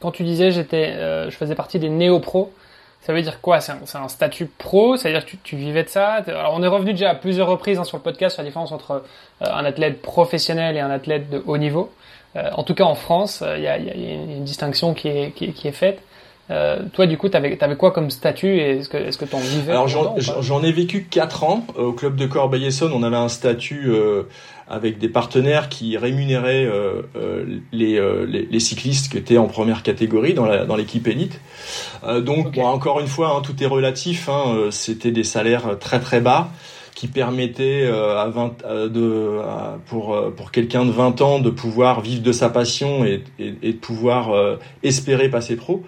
quand 0.00 0.10
tu 0.10 0.24
disais 0.24 0.50
j'étais, 0.50 0.94
je 1.30 1.36
faisais 1.36 1.54
partie 1.54 1.78
des 1.78 1.88
néo-pros, 1.88 2.52
ça 3.02 3.12
veut 3.12 3.22
dire 3.22 3.40
quoi? 3.40 3.60
C'est 3.60 3.72
un, 3.72 4.02
un, 4.02 4.08
statut 4.08 4.46
pro? 4.46 4.96
C'est-à-dire 4.96 5.24
que 5.24 5.30
tu, 5.30 5.38
tu, 5.38 5.56
vivais 5.56 5.84
de 5.84 5.88
ça? 5.88 6.22
Alors 6.26 6.54
on 6.56 6.62
est 6.62 6.68
revenu 6.68 6.92
déjà 6.92 7.10
à 7.10 7.14
plusieurs 7.14 7.48
reprises 7.48 7.78
hein, 7.78 7.84
sur 7.84 7.98
le 7.98 8.02
podcast 8.02 8.34
sur 8.34 8.42
la 8.42 8.48
différence 8.48 8.72
entre 8.72 9.04
un 9.40 9.64
athlète 9.64 10.02
professionnel 10.02 10.76
et 10.76 10.80
un 10.80 10.90
athlète 10.90 11.30
de 11.30 11.42
haut 11.46 11.58
niveau. 11.58 11.92
Euh, 12.36 12.50
en 12.54 12.62
tout 12.62 12.74
cas, 12.74 12.84
en 12.84 12.94
France, 12.94 13.44
il 13.56 13.62
y 13.62 13.66
a, 13.66 13.78
y, 13.78 13.90
a, 13.90 13.94
une 13.94 14.44
distinction 14.44 14.94
qui 14.94 15.08
est, 15.08 15.32
qui, 15.32 15.52
qui 15.52 15.68
est 15.68 15.72
faite. 15.72 16.02
Euh, 16.50 16.82
toi, 16.92 17.06
du 17.06 17.16
coup, 17.16 17.28
tu 17.28 17.36
avais, 17.36 17.76
quoi 17.76 17.92
comme 17.92 18.10
statut 18.10 18.56
et 18.56 18.78
est-ce 18.78 18.88
que 18.88 18.96
est-ce 18.96 19.16
que 19.16 19.24
t'en 19.24 19.38
vivais 19.38 19.72
Alors 19.72 19.88
j'en 19.88 20.62
ai 20.62 20.72
vécu 20.72 21.06
4 21.08 21.44
ans 21.44 21.66
au 21.76 21.92
club 21.92 22.16
de 22.16 22.26
Corbeil-Essonne. 22.26 22.92
On 22.92 23.02
avait 23.02 23.16
un 23.16 23.28
statut 23.28 23.90
euh, 23.90 24.24
avec 24.72 24.98
des 24.98 25.08
partenaires 25.08 25.68
qui 25.68 25.96
rémunéraient 25.96 26.64
euh, 26.64 27.02
euh 27.16 27.44
les, 27.72 28.00
les, 28.26 28.46
les, 28.50 28.60
cyclistes 28.60 29.12
qui 29.12 29.18
étaient 29.18 29.38
en 29.38 29.46
première 29.46 29.82
catégorie 29.82 30.34
dans 30.34 30.46
la 30.46 30.64
dans 30.64 30.76
l'équipe 30.76 31.06
élite. 31.06 31.40
donc 32.20 32.54
bon, 32.54 32.64
encore 32.64 33.00
une 33.00 33.06
fois, 33.06 33.36
hein, 33.36 33.42
tout 33.42 33.62
est 33.62 33.66
relatif. 33.66 34.28
Hein, 34.28 34.68
C'était 34.70 35.12
des 35.12 35.24
salaires 35.24 35.78
très 35.78 36.00
très 36.00 36.20
bas 36.20 36.50
qui 36.94 37.08
permettait 37.08 37.82
euh, 37.84 38.18
à 38.18 38.28
20, 38.28 38.62
euh, 38.64 38.88
de, 38.88 39.40
pour, 39.86 40.14
euh, 40.14 40.30
pour 40.30 40.50
quelqu'un 40.50 40.84
de 40.84 40.90
20 40.90 41.20
ans 41.22 41.38
de 41.40 41.50
pouvoir 41.50 42.00
vivre 42.00 42.22
de 42.22 42.32
sa 42.32 42.50
passion 42.50 43.04
et, 43.04 43.24
et, 43.38 43.54
et 43.62 43.72
de 43.72 43.78
pouvoir 43.78 44.58
espérer 44.82 45.28
passer 45.28 45.56
pro. 45.56 45.82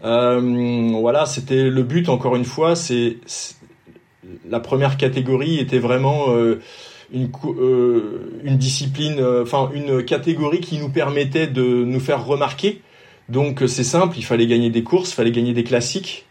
voilà, 0.00 1.26
c'était 1.26 1.64
le 1.64 1.82
but. 1.82 2.08
Encore 2.08 2.36
une 2.36 2.44
fois, 2.44 2.76
c'est 2.76 3.18
la 4.48 4.60
première 4.60 4.96
catégorie 4.96 5.58
était 5.58 5.78
vraiment 5.78 6.28
une, 7.14 7.30
une 8.44 8.58
discipline, 8.58 9.24
enfin 9.42 9.70
une 9.72 10.04
catégorie 10.04 10.60
qui 10.60 10.78
nous 10.78 10.90
permettait 10.90 11.46
de 11.46 11.62
nous 11.62 12.00
faire 12.00 12.26
remarquer. 12.26 12.82
Donc 13.28 13.62
c'est 13.66 13.84
simple, 13.84 14.18
il 14.18 14.24
fallait 14.24 14.46
gagner 14.46 14.68
des 14.68 14.82
courses, 14.82 15.12
il 15.12 15.14
fallait 15.14 15.32
gagner 15.32 15.54
des 15.54 15.64
classiques. 15.64 16.26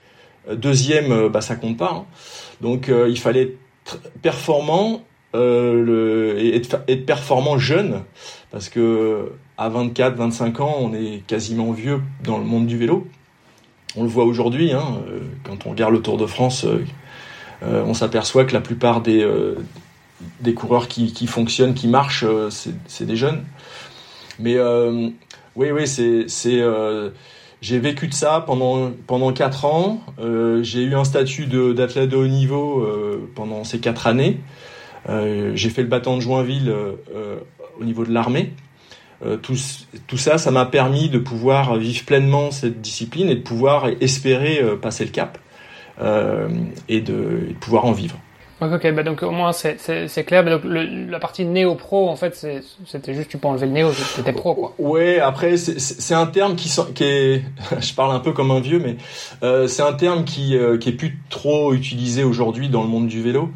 Deuxième, 0.51 1.29
bah 1.29 1.41
ça 1.41 1.55
compte 1.55 1.77
pas. 1.77 1.93
Hein. 1.93 2.05
Donc 2.61 2.91
il 3.07 3.17
fallait 3.17 3.55
performant 4.21 5.03
euh, 5.35 5.83
le, 5.83 6.39
et, 6.39 6.55
être, 6.55 6.85
performant 7.05 7.57
jeune, 7.57 8.03
parce 8.51 8.69
que 8.69 9.31
à 9.57 9.67
24, 9.69 10.15
25 10.15 10.59
ans, 10.59 10.75
on 10.79 10.93
est 10.93 11.23
quasiment 11.25 11.71
vieux 11.71 12.01
dans 12.23 12.37
le 12.37 12.43
monde 12.43 12.67
du 12.67 12.77
vélo. 12.77 13.07
On 13.95 14.03
le 14.03 14.09
voit 14.09 14.25
aujourd'hui, 14.25 14.73
hein, 14.73 14.99
euh, 15.09 15.21
quand 15.43 15.65
on 15.65 15.71
regarde 15.71 15.93
le 15.93 16.01
Tour 16.01 16.17
de 16.17 16.27
France, 16.27 16.65
euh, 16.65 16.83
euh 17.63 17.83
on 17.85 17.95
s'aperçoit 17.95 18.45
que 18.45 18.53
la 18.53 18.61
plupart 18.61 19.01
des, 19.01 19.23
euh, 19.23 19.55
des 20.41 20.53
coureurs 20.53 20.87
qui, 20.87 21.13
qui, 21.13 21.27
fonctionnent, 21.27 21.73
qui 21.73 21.87
marchent, 21.87 22.25
c'est 22.87 23.05
des 23.05 23.15
jeunes. 23.15 23.43
Mais 24.39 24.57
Oui, 25.55 25.71
oui, 25.71 25.87
c'est 25.87 26.25
c'est 26.27 26.61
j'ai 27.61 27.79
vécu 27.79 28.07
de 28.07 28.13
ça 28.13 28.43
pendant 28.45 28.91
pendant 29.07 29.31
quatre 29.31 29.65
ans. 29.65 30.01
j'ai 30.61 30.83
eu 30.83 30.95
un 30.95 31.03
statut 31.03 31.45
d'athlète 31.45 32.09
de, 32.09 32.17
haut 32.17 32.27
niveau 32.27 32.85
pendant 33.35 33.63
ces 33.63 33.79
quatre 33.79 34.07
années. 34.07 34.39
j'ai 35.07 35.69
fait 35.69 35.83
le 35.83 35.87
bâton 35.87 36.17
de 36.17 36.21
Joinville 36.21 36.73
au 37.79 37.83
niveau 37.83 38.05
de 38.05 38.11
l'armée. 38.11 38.53
tout, 39.41 39.55
tout 40.07 40.17
ça, 40.17 40.37
ça 40.37 40.51
m'a 40.51 40.65
permis 40.65 41.09
de 41.09 41.19
pouvoir 41.19 41.77
vivre 41.77 42.03
pleinement 42.05 42.51
cette 42.51 42.81
discipline 42.81 43.29
et 43.29 43.35
de 43.35 43.41
pouvoir 43.41 43.87
espérer 44.01 44.61
passer 44.81 45.05
le 45.05 45.11
cap 45.11 45.37
et, 46.89 47.01
de, 47.01 47.53
pouvoir 47.61 47.85
en 47.85 47.91
vivre. 47.91 48.17
Ok, 48.61 48.91
bah 48.93 49.03
donc 49.03 49.23
au 49.23 49.31
moins 49.31 49.51
c'est 49.51 50.23
clair. 50.25 50.45
donc 50.45 50.61
la 50.63 51.19
partie 51.19 51.43
néo-pro, 51.43 52.09
en 52.09 52.15
fait, 52.15 52.45
c'était 52.85 53.13
juste 53.13 53.29
tu 53.29 53.37
peux 53.37 53.47
enlever 53.47 53.65
le 53.65 53.73
néo, 53.73 53.91
c'était 53.91 54.31
pro 54.31 54.53
quoi. 54.53 54.73
Ouais, 54.77 55.19
après 55.19 55.57
c'est 55.57 56.13
un 56.13 56.27
terme 56.27 56.55
qui, 56.55 56.69
est, 57.01 57.41
je 57.79 57.93
parle 57.93 58.15
un 58.15 58.19
peu 58.19 58.31
comme 58.31 58.51
un 58.51 58.59
vieux, 58.59 58.79
mais 58.79 58.97
euh, 59.43 59.67
c'est 59.67 59.81
un 59.81 59.93
terme 59.93 60.23
qui, 60.23 60.55
euh, 60.55 60.77
qui 60.77 60.89
est 60.89 60.93
plus 60.93 61.19
trop 61.29 61.73
utilisé 61.73 62.23
aujourd'hui 62.23 62.69
dans 62.69 62.83
le 62.83 62.89
monde 62.89 63.07
du 63.07 63.21
vélo. 63.21 63.49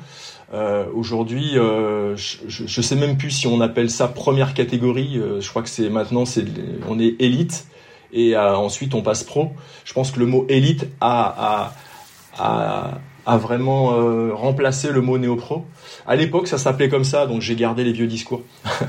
Euh, 0.54 0.86
aujourd'hui, 0.94 1.58
euh, 1.58 2.16
je, 2.18 2.38
je 2.48 2.82
sais 2.82 2.96
même 2.96 3.18
plus 3.18 3.32
si 3.32 3.48
on 3.48 3.62
appelle 3.62 3.90
ça 3.90 4.08
première 4.08 4.54
catégorie. 4.54 5.22
Je 5.40 5.50
crois 5.50 5.62
que 5.62 5.70
c'est 5.70 5.90
maintenant 5.90 6.26
c'est 6.26 6.46
on 6.90 7.00
est 7.00 7.16
élite 7.20 7.68
et 8.12 8.36
ensuite 8.36 8.94
on 8.94 9.02
passe 9.02 9.24
pro. 9.24 9.52
Je 9.86 9.94
pense 9.94 10.12
que 10.12 10.20
le 10.20 10.26
mot 10.26 10.46
élite 10.50 10.88
a, 11.00 11.72
a, 12.38 12.44
a 12.44 12.92
a 13.28 13.38
vraiment 13.38 13.94
euh, 13.94 14.34
remplacé 14.34 14.90
le 14.90 15.02
mot 15.02 15.18
néo-pro. 15.18 15.66
À 16.08 16.16
l'époque, 16.16 16.48
ça 16.48 16.58
s'appelait 16.58 16.88
comme 16.88 17.04
ça, 17.04 17.28
donc 17.28 17.42
j'ai 17.42 17.56
gardé 17.56 17.84
les 17.84 17.92
vieux 17.92 18.08
discours. 18.08 18.42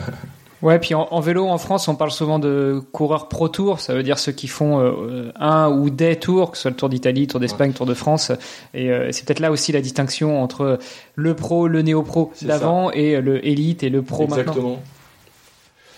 ouais, 0.62 0.78
puis 0.78 0.94
en, 0.94 1.20
vélo 1.20 1.48
en 1.48 1.58
France, 1.58 1.88
on 1.88 1.96
parle 1.96 2.12
souvent 2.12 2.38
de 2.38 2.80
coureurs 2.92 3.28
pro 3.28 3.48
tour, 3.48 3.80
ça 3.80 3.94
veut 3.94 4.04
dire 4.04 4.16
ceux 4.20 4.30
qui 4.30 4.46
font 4.46 4.80
euh, 4.80 5.32
un 5.40 5.68
ou 5.68 5.90
des 5.90 6.14
tours, 6.14 6.52
que 6.52 6.56
ce 6.56 6.62
soit 6.62 6.70
le 6.70 6.76
Tour 6.76 6.88
d'Italie, 6.88 7.26
Tour 7.26 7.40
d'Espagne, 7.40 7.72
Tour 7.72 7.84
de 7.84 7.94
France. 7.94 8.30
Et 8.74 8.90
euh, 8.90 9.08
c'est 9.10 9.26
peut-être 9.26 9.40
là 9.40 9.50
aussi 9.50 9.72
la 9.72 9.80
distinction 9.80 10.40
entre 10.40 10.78
le 11.16 11.34
pro, 11.34 11.66
le 11.66 11.82
néo-pro 11.82 12.30
d'avant 12.42 12.92
et 12.92 13.20
le 13.20 13.44
élite 13.44 13.82
et 13.82 13.90
le 13.90 14.02
pro 14.02 14.22
Exactement. 14.22 14.80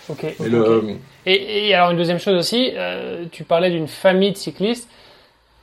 Ok. 0.09 0.25
Et, 1.27 1.67
et, 1.67 1.75
alors 1.75 1.91
une 1.91 1.97
deuxième 1.97 2.17
chose 2.17 2.39
aussi, 2.39 2.71
tu 3.31 3.43
parlais 3.43 3.69
d'une 3.69 3.87
famille 3.87 4.31
de 4.31 4.37
cyclistes 4.37 4.89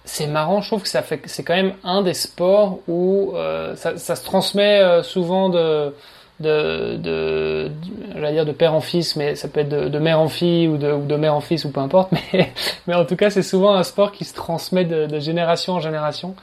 c'est 0.09 0.27
marrant, 0.27 0.63
je 0.63 0.69
trouve 0.69 0.83
que 0.83 0.89
ça 0.89 1.03
fait, 1.03 1.21
c'est 1.27 1.45
quand 1.45 1.55
même 1.55 1.75
un 1.85 2.03
des 2.03 2.15
sports 2.15 2.81
où 2.89 3.33
euh, 3.35 3.77
ça, 3.77 3.97
ça, 3.99 4.17
se 4.17 4.25
transmet 4.25 4.81
euh, 4.81 5.03
souvent 5.03 5.51
de, 5.51 5.95
de, 6.41 6.97
de, 6.97 7.71
dire 8.33 8.47
de 8.47 8.53
père 8.53 8.73
en 8.75 8.81
fils, 8.81 9.17
mais 9.17 9.35
ça 9.35 9.49
peut 9.49 9.61
être 9.61 9.69
de, 9.69 9.89
de 9.89 9.99
mère 9.99 10.19
en 10.19 10.29
fille 10.29 10.67
ou 10.67 10.79
de, 10.79 10.91
ou 10.93 11.05
de 11.05 11.17
mère 11.17 11.35
en 11.35 11.41
fils 11.41 11.65
ou 11.67 11.71
peu 11.71 11.81
importe. 11.81 12.11
Mais, 12.33 12.53
mais 12.87 12.95
en 12.95 13.05
tout 13.05 13.17
cas, 13.17 13.29
c'est 13.31 13.43
souvent 13.43 13.75
un 13.75 13.83
sport 13.83 14.13
qui 14.13 14.25
se 14.25 14.35
transmet 14.35 14.85
de, 14.85 15.07
de 15.07 15.19
génération 15.21 15.75
en 15.75 15.81
génération. 15.81 16.35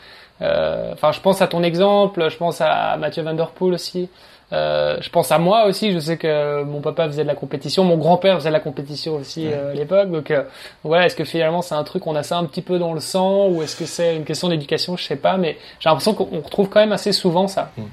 Euh, 0.42 0.92
enfin, 0.94 1.12
je 1.12 1.20
pense 1.20 1.42
à 1.42 1.48
ton 1.48 1.64
exemple, 1.64 2.30
je 2.30 2.38
pense 2.38 2.62
à 2.62 2.98
Mathieu 2.98 3.24
Van 3.24 3.34
Der 3.34 3.50
Poel 3.50 3.74
aussi. 3.74 4.10
Euh, 4.54 4.98
je 5.02 5.10
pense 5.10 5.32
à 5.32 5.40
moi 5.40 5.66
aussi. 5.66 5.92
Je 5.92 6.00
sais 6.00 6.18
que 6.18 6.64
mon 6.64 6.82
papa 6.82 7.08
faisait 7.08 7.24
de 7.24 7.28
la 7.28 7.36
compétition, 7.36 7.84
mon 7.84 7.98
grand-père 7.98 8.38
faisait 8.38 8.50
de 8.50 8.54
la 8.54 8.60
compétition 8.60 9.16
aussi 9.16 9.48
euh, 9.48 9.72
à 9.72 9.74
l'époque. 9.74 10.12
Donc 10.12 10.32
euh, 10.32 10.44
voilà, 10.84 11.06
est-ce 11.06 11.16
que 11.16 11.26
finalement 11.26 11.62
c'est 11.62 11.76
un 11.76 11.84
truc 11.84 12.06
on 12.08 12.16
a 12.16 12.24
ça 12.24 12.38
un 12.38 12.46
petit 12.46 12.62
peu 12.62 12.78
dans 12.78 12.94
le 12.94 13.00
sang 13.00 13.48
ou 13.50 13.62
est-ce 13.64 13.76
que 13.76 13.86
c'est 13.86 14.16
une 14.16 14.26
question 14.26 14.50
d'éducation 14.50 14.98
Je 14.98 15.04
sais 15.04 15.16
pas, 15.16 15.38
mais 15.38 15.58
j'ai 15.80 15.90
l'impression 15.90 16.14
qu'on 16.14 16.42
retrouve 16.42 16.70
quand 16.70 16.80
même 16.80 16.92
assez 16.92 17.12
souvent 17.12 17.48
ça. 17.48 17.72
Hmm. 17.78 17.84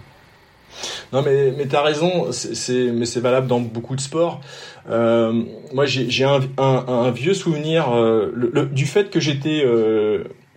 Non 1.13 1.23
mais 1.23 1.53
mais 1.57 1.67
t'as 1.67 1.83
raison, 1.83 2.33
c'est 2.33 2.91
mais 2.93 3.05
c'est 3.07 3.21
valable 3.21 3.47
dans 3.47 3.61
beaucoup 3.61 3.95
de 3.95 4.01
sports. 4.01 4.41
moi 4.89 5.85
j'ai 5.85 6.25
un, 6.25 6.41
un, 6.59 6.85
un, 6.89 7.11
vieux 7.11 7.35
souvenir 7.35 7.91
le, 7.95 8.67
du 8.67 8.87
fait 8.87 9.11
que 9.11 9.21
j'étais 9.21 9.65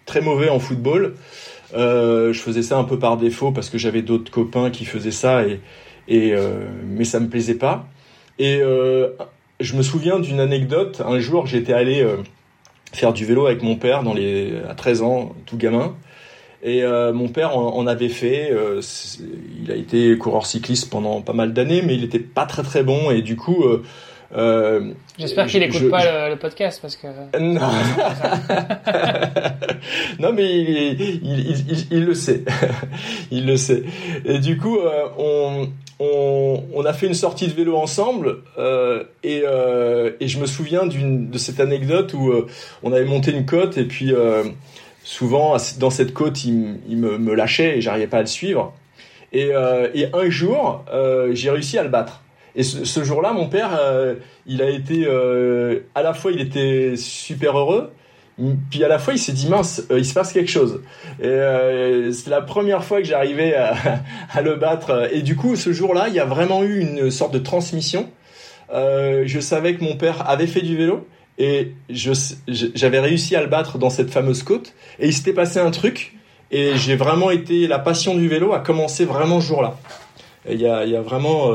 très 0.06 0.22
mauvais 0.22 0.50
en 0.50 0.60
football. 0.60 1.16
je 1.74 2.40
faisais 2.40 2.64
ça 2.64 2.78
un 2.78 2.86
peu 2.86 2.98
par 2.98 3.18
défaut 3.18 3.52
parce 3.52 3.70
que 3.70 3.78
j'avais 3.78 4.02
d'autres 4.02 4.32
copains 4.32 4.72
qui 4.72 4.86
faisaient 4.86 5.12
ça 5.12 5.44
et 5.44 5.60
et 6.08 6.34
euh, 6.34 6.66
mais 6.86 7.06
ça 7.06 7.20
me 7.20 7.28
plaisait 7.28 7.56
pas. 7.56 7.88
Et 8.40 8.60
euh, 8.62 9.10
je 9.60 9.76
me 9.76 9.82
souviens 9.82 10.20
d'une 10.20 10.40
anecdote. 10.40 11.02
Un 11.06 11.20
jour, 11.20 11.48
j'étais 11.48 11.74
allé 11.74 12.02
euh, 12.02 12.18
faire 12.94 13.14
du 13.14 13.26
vélo 13.26 13.46
avec 13.46 13.64
mon 13.64 13.76
père 13.76 14.04
dans 14.04 14.14
les 14.14 14.54
à 14.70 14.76
13 14.76 15.02
ans, 15.02 15.36
tout 15.46 15.58
gamin. 15.58 15.96
Et 16.64 16.84
mon 17.14 17.28
père 17.28 17.56
en, 17.56 17.86
avait 17.86 18.10
fait. 18.10 18.52
il 19.62 19.72
a 19.72 19.76
été 19.76 20.18
coureur 20.18 20.48
cycliste 20.48 20.90
pendant 20.90 21.22
pas 21.22 21.34
mal 21.34 21.54
d'années, 21.54 21.84
mais 21.84 21.94
il 21.94 22.04
était 22.04 22.18
pas 22.18 22.48
très 22.48 22.64
très 22.64 22.82
bon. 22.82 23.12
Et 23.12 23.22
du 23.22 23.36
coup, 23.36 23.64
euh, 24.36 24.94
J'espère 25.18 25.48
qu'il 25.48 25.62
n'écoute 25.62 25.90
pas 25.90 26.30
Le, 26.30 26.36
podcast 26.36 26.80
parce 26.82 26.96
que. 26.96 27.08
Non, 27.40 27.62
non 30.20 30.34
mais 30.34 30.60
il, 30.60 31.02
il, 31.02 31.40
il, 31.70 31.88
il, 31.92 32.06
le 32.06 32.14
sait, 32.14 32.44
il 33.32 33.46
le 33.46 33.58
sait. 33.58 33.84
Et 34.26 34.40
du 34.40 34.58
coup, 34.58 34.78
on, 35.18 35.70
on, 36.00 36.84
a 36.86 36.94
fait 36.94 37.08
une 37.08 37.14
sortie 37.14 37.48
de 37.48 37.54
vélo 37.54 37.78
ensemble 37.78 38.38
euh, 38.58 39.04
et, 39.24 39.44
euh, 39.46 40.12
et, 40.20 40.28
je 40.28 40.40
me 40.40 40.46
souviens 40.46 40.86
de 40.86 41.38
cette 41.38 41.60
anecdote 41.60 42.14
où 42.14 42.32
euh, 42.32 42.48
on 42.84 42.92
avait 42.92 43.06
monté 43.06 43.32
une 43.32 43.46
côte 43.46 43.78
et 43.78 43.86
puis 43.86 44.14
souvent 45.04 45.56
dans 45.80 45.90
cette 45.90 46.14
côte 46.14 46.44
il, 46.44 46.98
me, 46.98 47.34
lâchait 47.34 47.78
et 47.78 47.82
j'arrivais 47.82 48.08
pas 48.08 48.18
à 48.18 48.22
le 48.22 48.28
suivre. 48.28 48.74
Et, 49.32 49.52
et 49.94 50.08
un 50.14 50.30
jour 50.30 50.84
j'ai 51.32 51.50
réussi 51.50 51.78
à 51.78 51.84
le 51.84 51.90
battre. 51.90 52.22
Et 52.58 52.64
ce, 52.64 52.86
ce 52.86 53.04
jour-là 53.04 53.34
mon 53.34 53.48
père 53.48 53.80
il 54.46 54.62
a 54.62 54.70
été 54.70 55.08
à 55.96 56.02
la 56.02 56.14
fois 56.14 56.32
il 56.32 56.42
était 56.42 56.96
super 56.98 57.58
heureux 57.58 57.92
puis 58.70 58.84
à 58.84 58.89
la 58.89 59.00
fois, 59.00 59.13
il 59.13 59.20
s'est 59.20 59.32
dit 59.32 59.48
mince, 59.48 59.84
euh, 59.92 60.00
il 60.00 60.06
se 60.06 60.13
passe 60.13 60.34
quelque 60.34 60.51
chose. 60.51 60.82
Et 61.22 61.27
euh, 61.27 62.12
c'est 62.12 62.30
la 62.30 62.42
première 62.42 62.84
fois 62.84 63.00
que 63.00 63.08
j'arrivais 63.08 63.56
à, 64.34 64.42
le 64.42 64.56
battre. 64.56 65.10
Et 65.13 65.22
du 65.22 65.36
coup, 65.36 65.56
ce 65.56 65.72
jour-là, 65.72 66.10
il 66.10 66.15
y 66.15 66.20
a 66.20 66.25
vraiment 66.25 66.63
eu 66.63 66.80
une 66.80 67.12
sorte 67.12 67.34
de 67.34 67.39
transmission. 67.39 68.10
Euh, 68.74 69.24
je 69.25 69.39
savais 69.39 69.75
que 69.75 69.84
mon 69.84 69.96
père 69.96 70.30
avait 70.30 70.48
fait 70.48 70.62
du 70.62 70.75
vélo 70.75 71.08
et 71.38 71.74
j'avais 71.88 73.00
réussi 73.00 73.36
à 73.36 73.42
le 73.42 73.48
battre 73.48 73.77
dans 73.77 73.89
cette 73.89 74.10
fameuse 74.10 74.44
côte. 74.44 74.74
Et 75.00 75.08
il 75.08 75.13
s'était 75.13 75.34
passé 75.34 75.60
un 75.60 75.72
truc. 75.72 76.13
Et 76.51 76.75
j'ai 76.75 76.96
vraiment 76.96 77.32
été 77.32 77.68
la 77.68 77.80
passion 77.80 78.15
du 78.15 78.27
vélo 78.27 78.54
a 78.54 78.60
commencé 78.60 79.06
vraiment 79.06 79.39
ce 79.39 79.48
jour-là. 79.48 79.77
Il 80.50 80.62
y 80.62 80.68
a, 80.68 80.86
y 80.86 80.96
a 80.96 81.01
vraiment 81.01 81.51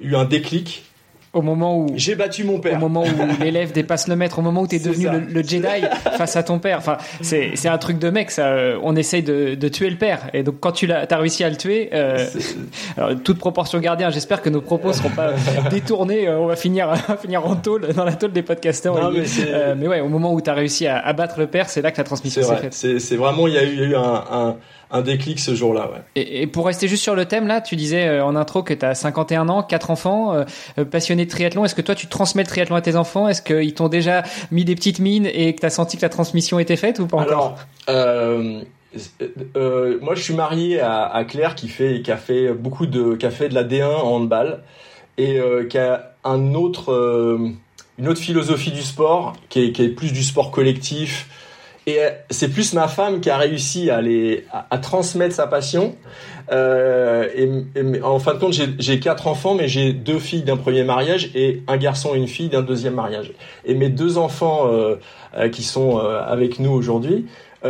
eu 0.00 0.14
un 0.16 0.24
déclic 0.24 0.84
au 1.32 1.40
moment 1.40 1.78
où 1.78 1.88
j'ai 1.94 2.14
battu 2.14 2.44
mon 2.44 2.58
père, 2.58 2.76
au 2.76 2.80
moment 2.80 3.04
où 3.04 3.42
l'élève 3.42 3.72
dépasse 3.72 4.08
le 4.08 4.16
maître, 4.16 4.38
au 4.38 4.42
moment 4.42 4.62
où 4.62 4.66
tu 4.66 4.76
es 4.76 4.78
devenu 4.78 5.06
le, 5.28 5.42
Jedi 5.42 5.86
face 6.16 6.36
à 6.36 6.42
ton 6.42 6.58
père. 6.58 6.78
Enfin, 6.78 6.98
c'est 7.20 7.52
c'est 7.54 7.68
un 7.68 7.78
truc 7.78 7.98
de 7.98 8.10
mec. 8.10 8.30
Ça, 8.30 8.48
euh, 8.48 8.78
on 8.82 8.96
essaye 8.96 9.22
de, 9.22 9.54
de 9.54 9.68
tuer 9.68 9.90
le 9.90 9.96
père. 9.96 10.28
Et 10.34 10.42
donc 10.42 10.56
quand 10.60 10.72
tu 10.72 10.86
l'as, 10.86 11.06
as 11.08 11.16
réussi 11.16 11.42
à 11.42 11.50
le 11.50 11.56
tuer, 11.56 11.90
euh, 11.94 12.26
alors, 12.96 13.10
toute 13.22 13.38
proportion 13.38 13.78
gardée. 13.80 14.04
Hein, 14.04 14.10
j'espère 14.10 14.42
que 14.42 14.50
nos 14.50 14.60
propos 14.60 14.92
seront 14.92 15.10
pas 15.10 15.32
détournés. 15.70 16.28
Euh, 16.28 16.38
on 16.38 16.46
va 16.46 16.56
finir 16.56 16.94
finir 17.22 17.46
en 17.46 17.56
tôle 17.56 17.92
dans 17.94 18.04
la 18.04 18.12
tôle 18.12 18.32
des 18.32 18.42
podcasters. 18.42 18.94
Non, 18.94 19.10
mais, 19.10 19.24
euh, 19.46 19.74
mais, 19.76 19.88
ouais, 19.88 20.00
au 20.00 20.08
moment 20.08 20.32
où 20.34 20.40
tu 20.40 20.50
as 20.50 20.54
réussi 20.54 20.86
à, 20.86 20.98
à, 20.98 21.12
battre 21.12 21.38
le 21.38 21.46
père, 21.46 21.68
c'est 21.68 21.82
là 21.82 21.90
que 21.90 21.98
la 21.98 22.04
transmission 22.04 22.42
s'est 22.42 22.56
faite. 22.56 22.74
C'est 23.00 23.16
vraiment 23.16 23.48
il 23.48 23.54
y 23.54 23.58
a 23.58 23.64
eu, 23.64 23.76
y 23.76 23.82
a 23.82 23.86
eu 23.86 23.96
un, 23.96 24.24
un 24.30 24.56
un 24.92 25.00
déclic 25.00 25.40
ce 25.40 25.54
jour-là. 25.54 25.90
Ouais. 25.90 26.02
Et, 26.16 26.42
et, 26.42 26.46
pour 26.46 26.66
rester 26.66 26.86
juste 26.86 27.02
sur 27.02 27.14
le 27.14 27.24
thème, 27.24 27.46
là, 27.46 27.60
tu 27.60 27.76
disais 27.76 28.06
euh, 28.06 28.24
en 28.24 28.36
intro 28.36 28.62
que 28.62 28.74
tu 28.74 28.84
as 28.84 28.94
51 28.94 29.48
ans, 29.48 29.62
quatre 29.62 29.90
enfants, 29.90 30.34
euh, 30.34 30.44
euh, 30.78 30.84
passionné 30.84 31.24
de 31.24 31.30
triathlon. 31.30 31.64
Est-ce 31.64 31.74
que 31.74 31.80
toi, 31.80 31.94
tu 31.94 32.06
transmets 32.06 32.42
le 32.42 32.48
triathlon 32.48 32.76
à 32.76 32.82
tes 32.82 32.94
enfants? 32.94 33.26
Est-ce 33.26 33.42
qu'ils 33.42 33.74
t'ont 33.74 33.88
déjà 33.88 34.22
mis 34.50 34.64
des 34.64 34.74
petites 34.74 34.98
mines 34.98 35.26
et 35.26 35.54
que 35.54 35.60
tu 35.60 35.66
as 35.66 35.70
senti 35.70 35.96
que 35.96 36.02
la 36.02 36.10
transmission 36.10 36.58
était 36.58 36.76
faite 36.76 36.98
ou 36.98 37.06
pas 37.06 37.18
encore? 37.18 37.58
Euh, 37.88 38.60
moi, 40.02 40.14
je 40.14 40.22
suis 40.22 40.34
marié 40.34 40.80
à, 40.80 41.04
à, 41.06 41.24
Claire 41.24 41.54
qui 41.54 41.68
fait, 41.68 42.02
qui 42.02 42.12
a 42.12 42.18
fait 42.18 42.52
beaucoup 42.52 42.86
de, 42.86 43.14
qui 43.14 43.24
a 43.24 43.30
fait 43.30 43.48
de 43.48 43.54
la 43.54 43.64
D1 43.64 43.84
en 43.84 44.16
handball 44.16 44.62
et 45.16 45.40
qui 45.70 45.78
a 45.78 46.12
un 46.24 46.54
autre, 46.54 46.92
une 47.98 48.08
autre 48.08 48.20
philosophie 48.20 48.70
du 48.70 48.82
sport 48.82 49.34
qui 49.48 49.64
est, 49.64 49.72
qui 49.72 49.84
est 49.84 49.88
plus 49.88 50.12
du 50.12 50.22
sport 50.22 50.50
collectif 50.50 51.28
et 51.86 52.00
euh, 52.00 52.10
c'est 52.30 52.48
plus 52.48 52.74
ma 52.74 52.88
femme 52.88 53.20
qui 53.20 53.30
a 53.30 53.36
réussi 53.36 53.90
à, 53.90 54.00
les, 54.00 54.44
à, 54.70 54.78
transmettre 54.78 55.34
sa 55.34 55.46
passion. 55.46 55.94
Euh, 56.50 57.28
et, 57.34 58.02
en 58.02 58.18
fin 58.18 58.34
de 58.34 58.38
compte, 58.38 58.54
j'ai 58.78 59.00
quatre 59.00 59.26
enfants, 59.26 59.54
mais 59.54 59.68
j'ai 59.68 59.92
deux 59.92 60.18
filles 60.18 60.42
d'un 60.42 60.56
premier 60.56 60.84
mariage 60.84 61.30
et 61.34 61.62
un 61.68 61.76
garçon 61.76 62.14
et 62.14 62.18
une 62.18 62.28
fille 62.28 62.48
d'un 62.48 62.62
deuxième 62.62 62.94
mariage. 62.94 63.32
Et 63.64 63.74
mes 63.74 63.88
deux 63.88 64.18
enfants 64.18 64.66
euh, 64.66 64.96
euh 65.36 65.48
qui 65.48 65.62
sont 65.62 65.98
euh, 65.98 66.20
avec 66.24 66.58
nous 66.58 66.72
aujourd'hui 66.72 67.26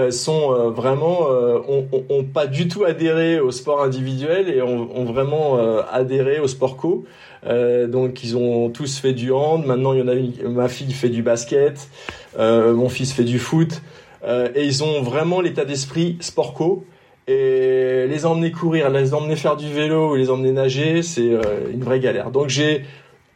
sont 0.08 0.70
vraiment 0.70 1.26
ont, 1.68 1.86
ont, 2.08 2.24
pas 2.24 2.46
du 2.46 2.66
tout 2.66 2.84
adhéré 2.84 3.40
au 3.40 3.50
sport 3.50 3.82
individuel 3.82 4.48
et 4.48 4.62
ont, 4.62 4.88
ont 4.96 5.04
vraiment 5.04 5.58
adhéré 5.92 6.40
au 6.40 6.48
sport 6.48 6.78
co. 6.78 7.04
donc 7.44 8.24
ils 8.24 8.34
ont 8.34 8.70
tous 8.70 8.98
fait 8.98 9.12
du 9.12 9.32
hand. 9.32 9.66
Maintenant, 9.66 9.92
il 9.92 9.98
y 9.98 10.02
en 10.02 10.08
a 10.08 10.14
une, 10.14 10.32
ma 10.48 10.68
fille 10.68 10.94
fait 10.94 11.10
du 11.10 11.22
basket, 11.22 11.90
mon 12.38 12.88
fils 12.88 13.12
fait 13.12 13.24
du 13.24 13.38
foot. 13.38 13.82
Euh, 14.24 14.48
et 14.54 14.64
ils 14.64 14.84
ont 14.84 15.02
vraiment 15.02 15.40
l'état 15.40 15.64
d'esprit 15.64 16.16
sport-co. 16.20 16.84
Et 17.28 18.06
les 18.08 18.26
emmener 18.26 18.50
courir, 18.50 18.90
les 18.90 19.14
emmener 19.14 19.36
faire 19.36 19.56
du 19.56 19.72
vélo, 19.72 20.16
les 20.16 20.28
emmener 20.28 20.50
nager, 20.50 21.02
c'est 21.02 21.30
euh, 21.30 21.70
une 21.72 21.84
vraie 21.84 22.00
galère. 22.00 22.30
Donc 22.30 22.48
j'ai 22.48 22.84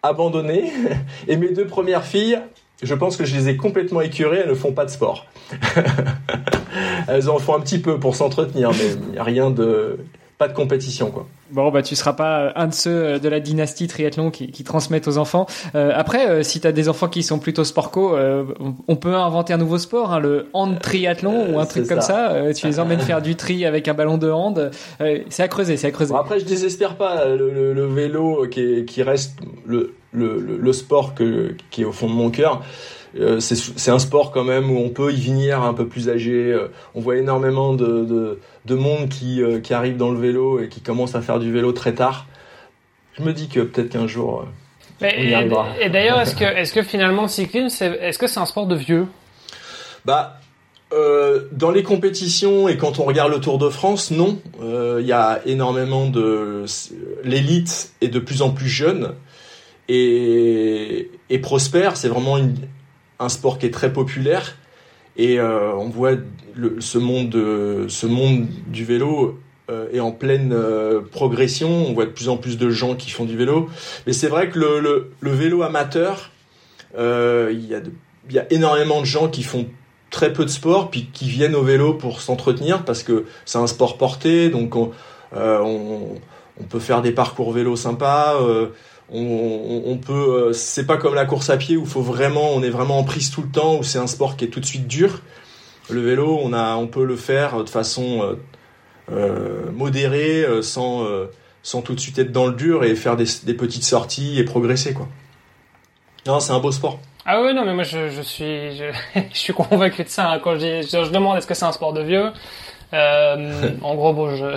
abandonné. 0.02 0.72
Et 1.28 1.36
mes 1.36 1.50
deux 1.50 1.66
premières 1.66 2.04
filles, 2.04 2.40
je 2.82 2.94
pense 2.94 3.16
que 3.16 3.24
je 3.24 3.36
les 3.36 3.48
ai 3.48 3.56
complètement 3.56 4.00
écurées. 4.00 4.38
Elles 4.38 4.50
ne 4.50 4.54
font 4.54 4.72
pas 4.72 4.84
de 4.84 4.90
sport. 4.90 5.26
elles 7.08 7.30
en 7.30 7.38
font 7.38 7.54
un 7.54 7.60
petit 7.60 7.78
peu 7.78 8.00
pour 8.00 8.16
s'entretenir, 8.16 8.70
mais 8.72 8.92
il 9.08 9.12
n'y 9.12 9.18
a 9.18 9.24
rien 9.24 9.50
de 9.50 9.98
pas 10.36 10.48
de 10.48 10.52
compétition 10.52 11.10
quoi. 11.10 11.26
Bon 11.50 11.70
bah 11.70 11.82
tu 11.82 11.94
seras 11.94 12.12
pas 12.12 12.52
un 12.56 12.66
de 12.66 12.74
ceux 12.74 13.20
de 13.20 13.28
la 13.28 13.40
dynastie 13.40 13.86
triathlon 13.86 14.30
qui, 14.30 14.50
qui 14.50 14.64
transmettent 14.64 15.06
aux 15.06 15.18
enfants. 15.18 15.46
Euh, 15.74 15.92
après, 15.94 16.28
euh, 16.28 16.42
si 16.42 16.60
tu 16.60 16.66
as 16.66 16.72
des 16.72 16.88
enfants 16.88 17.08
qui 17.08 17.22
sont 17.22 17.38
plutôt 17.38 17.62
sportco, 17.62 18.16
euh, 18.16 18.44
on 18.88 18.96
peut 18.96 19.14
inventer 19.14 19.52
un 19.52 19.58
nouveau 19.58 19.78
sport, 19.78 20.12
hein, 20.12 20.18
le 20.18 20.48
hand 20.52 20.78
triathlon 20.80 21.52
ou 21.52 21.60
un 21.60 21.66
truc 21.66 21.86
comme 21.86 22.00
ça. 22.00 22.34
tu 22.54 22.66
les 22.66 22.80
emmènes 22.80 23.00
faire 23.00 23.22
du 23.22 23.36
tri 23.36 23.64
avec 23.64 23.86
un 23.88 23.94
ballon 23.94 24.18
de 24.18 24.30
hand. 24.30 24.70
c'est 25.28 25.42
à 25.42 25.48
creuser, 25.48 25.76
c'est 25.76 25.86
à 25.86 25.90
creuser. 25.90 26.12
Bon, 26.12 26.18
après, 26.18 26.40
je 26.40 26.44
désespère 26.44 26.96
pas 26.96 27.26
le, 27.26 27.72
le, 27.72 27.86
vélo 27.86 28.46
qui, 28.50 28.84
qui 28.84 29.02
reste 29.02 29.38
le, 29.64 29.94
le, 30.12 30.38
le 30.38 30.72
sport 30.72 31.14
que, 31.14 31.54
qui 31.70 31.82
est 31.82 31.84
au 31.84 31.92
fond 31.92 32.08
de 32.08 32.14
mon 32.14 32.30
cœur. 32.30 32.62
Euh, 33.18 33.40
c'est 33.40 33.90
un 33.90 33.98
sport 33.98 34.30
quand 34.30 34.44
même 34.44 34.70
où 34.70 34.78
on 34.78 34.90
peut 34.90 35.12
y 35.12 35.20
venir 35.20 35.62
un 35.62 35.74
peu 35.74 35.86
plus 35.86 36.08
âgé. 36.08 36.52
Euh, 36.52 36.68
on 36.94 37.00
voit 37.00 37.16
énormément 37.16 37.72
de, 37.74 38.04
de, 38.04 38.40
de 38.64 38.74
monde 38.74 39.08
qui, 39.08 39.42
euh, 39.42 39.60
qui 39.60 39.74
arrive 39.74 39.96
dans 39.96 40.10
le 40.10 40.18
vélo 40.18 40.60
et 40.60 40.68
qui 40.68 40.80
commence 40.80 41.14
à 41.14 41.22
faire 41.22 41.38
du 41.38 41.52
vélo 41.52 41.72
très 41.72 41.94
tard. 41.94 42.26
Je 43.18 43.22
me 43.22 43.32
dis 43.32 43.48
que 43.48 43.60
peut-être 43.60 43.90
qu'un 43.90 44.06
jour. 44.06 44.46
on 45.00 45.06
y 45.06 45.34
arrivera. 45.34 45.68
Et, 45.80 45.88
d'ailleurs, 45.88 46.20
est-ce 46.20 46.36
que, 46.36 46.44
est 46.56 46.72
que 46.72 46.82
finalement 46.82 47.22
le 47.22 47.28
cyclisme, 47.28 47.84
est-ce 48.00 48.18
que 48.18 48.26
c'est 48.26 48.40
un 48.40 48.46
sport 48.46 48.66
de 48.66 48.76
vieux? 48.76 49.06
Bah, 50.04 50.38
dans 51.52 51.70
les 51.70 51.82
compétitions 51.82 52.68
et 52.68 52.76
quand 52.76 53.00
on 53.00 53.04
regarde 53.04 53.30
le 53.30 53.40
Tour 53.40 53.58
de 53.58 53.68
France, 53.68 54.10
non. 54.10 54.38
Il 54.62 55.06
y 55.06 55.12
a 55.12 55.40
énormément 55.44 56.08
de 56.08 56.64
l'élite 57.24 57.92
est 58.00 58.08
de 58.08 58.18
plus 58.18 58.40
en 58.40 58.50
plus 58.50 58.68
jeune 58.68 59.14
et, 59.88 61.10
et 61.28 61.38
prospère. 61.38 61.96
C'est 61.96 62.08
vraiment 62.08 62.38
une, 62.38 62.54
un 63.18 63.28
sport 63.28 63.58
qui 63.58 63.66
est 63.66 63.70
très 63.70 63.92
populaire 63.92 64.56
et 65.16 65.40
euh, 65.40 65.74
on 65.74 65.88
voit 65.88 66.12
ce 66.78 66.98
monde 66.98 67.30
de, 67.30 67.86
ce 67.88 68.06
monde 68.06 68.46
du 68.66 68.84
vélo 68.84 69.38
euh, 69.70 69.88
est 69.92 70.00
en 70.00 70.12
pleine 70.12 70.52
euh, 70.52 71.00
progression. 71.00 71.68
On 71.68 71.94
voit 71.94 72.06
de 72.06 72.10
plus 72.10 72.28
en 72.28 72.36
plus 72.36 72.58
de 72.58 72.70
gens 72.70 72.94
qui 72.94 73.10
font 73.10 73.24
du 73.24 73.36
vélo. 73.36 73.68
Mais 74.06 74.12
c'est 74.12 74.28
vrai 74.28 74.50
que 74.50 74.58
le, 74.58 75.10
vélo 75.22 75.62
amateur, 75.62 76.30
il 76.98 77.82
y, 78.30 78.38
a 78.38 78.46
énormément 78.50 79.00
de 79.00 79.06
gens 79.06 79.28
qui 79.28 79.42
font 79.42 79.66
très 80.10 80.32
peu 80.32 80.44
de 80.44 80.50
sport 80.50 80.90
puis 80.90 81.08
qui 81.12 81.28
viennent 81.28 81.56
au 81.56 81.62
vélo 81.62 81.94
pour 81.94 82.20
s'entretenir 82.20 82.84
parce 82.84 83.02
que 83.02 83.24
c'est 83.44 83.58
un 83.58 83.66
sport 83.66 83.96
porté. 83.96 84.50
Donc 84.50 84.76
on, 84.76 84.92
on, 85.34 86.18
on, 86.60 86.64
peut 86.64 86.78
faire 86.78 87.00
des 87.00 87.12
parcours 87.12 87.52
vélo 87.52 87.74
sympas 87.74 88.38
on, 89.12 89.98
peut 90.04 90.48
euh, 90.48 90.52
c'est 90.52 90.84
pas 90.84 90.96
comme 90.96 91.14
la 91.14 91.26
course 91.26 91.48
à 91.50 91.56
pied 91.56 91.76
où 91.76 91.86
faut 91.86 92.02
vraiment 92.02 92.50
on 92.50 92.62
est 92.62 92.70
vraiment 92.70 92.98
en 92.98 93.04
prise 93.04 93.30
tout 93.30 93.42
le 93.42 93.48
temps 93.48 93.76
où 93.76 93.84
c'est 93.84 93.98
un 93.98 94.08
sport 94.08 94.36
qui 94.36 94.44
est 94.44 94.48
tout 94.48 94.60
de 94.60 94.66
suite 94.66 94.86
dur. 94.86 95.20
Le 95.90 96.00
vélo 96.00 96.38
on 96.42 96.52
a 96.52 96.74
on 96.76 96.88
peut 96.88 97.04
le 97.04 97.16
faire 97.16 97.62
de 97.62 97.70
façon 97.70 98.22
euh, 98.22 98.34
euh, 99.12 99.70
modérée 99.70 100.44
sans 100.62 101.06
sans 101.62 101.82
tout 101.82 101.94
de 101.94 102.00
suite 102.00 102.18
être 102.18 102.32
dans 102.32 102.46
le 102.46 102.54
dur 102.54 102.84
et 102.84 102.94
faire 102.96 103.16
des, 103.16 103.26
petites 103.54 103.84
sorties 103.84 104.38
et 104.38 104.44
progresser 104.44 104.92
quoi. 104.92 105.06
Non 106.26 106.40
c'est 106.40 106.52
un 106.52 106.58
beau 106.58 106.72
sport. 106.72 106.98
Ah 107.24 107.42
oui 107.42 107.54
non 107.54 107.64
mais 107.64 107.74
moi 107.74 107.84
je, 107.84 108.10
je 108.10 108.22
suis 108.22 108.76
je, 108.76 108.92
je, 109.32 109.38
suis 109.38 109.52
convaincu 109.52 110.02
de 110.02 110.08
ça 110.08 110.32
hein. 110.32 110.40
quand 110.42 110.58
je, 110.58 110.82
je 110.82 111.12
demande 111.12 111.38
est-ce 111.38 111.46
que 111.46 111.54
c'est 111.54 111.64
un 111.64 111.72
sport 111.72 111.92
de 111.92 112.02
vieux? 112.02 112.32
En 112.92 113.94
gros 113.94 114.12
bon 114.12 114.34
je 114.34 114.56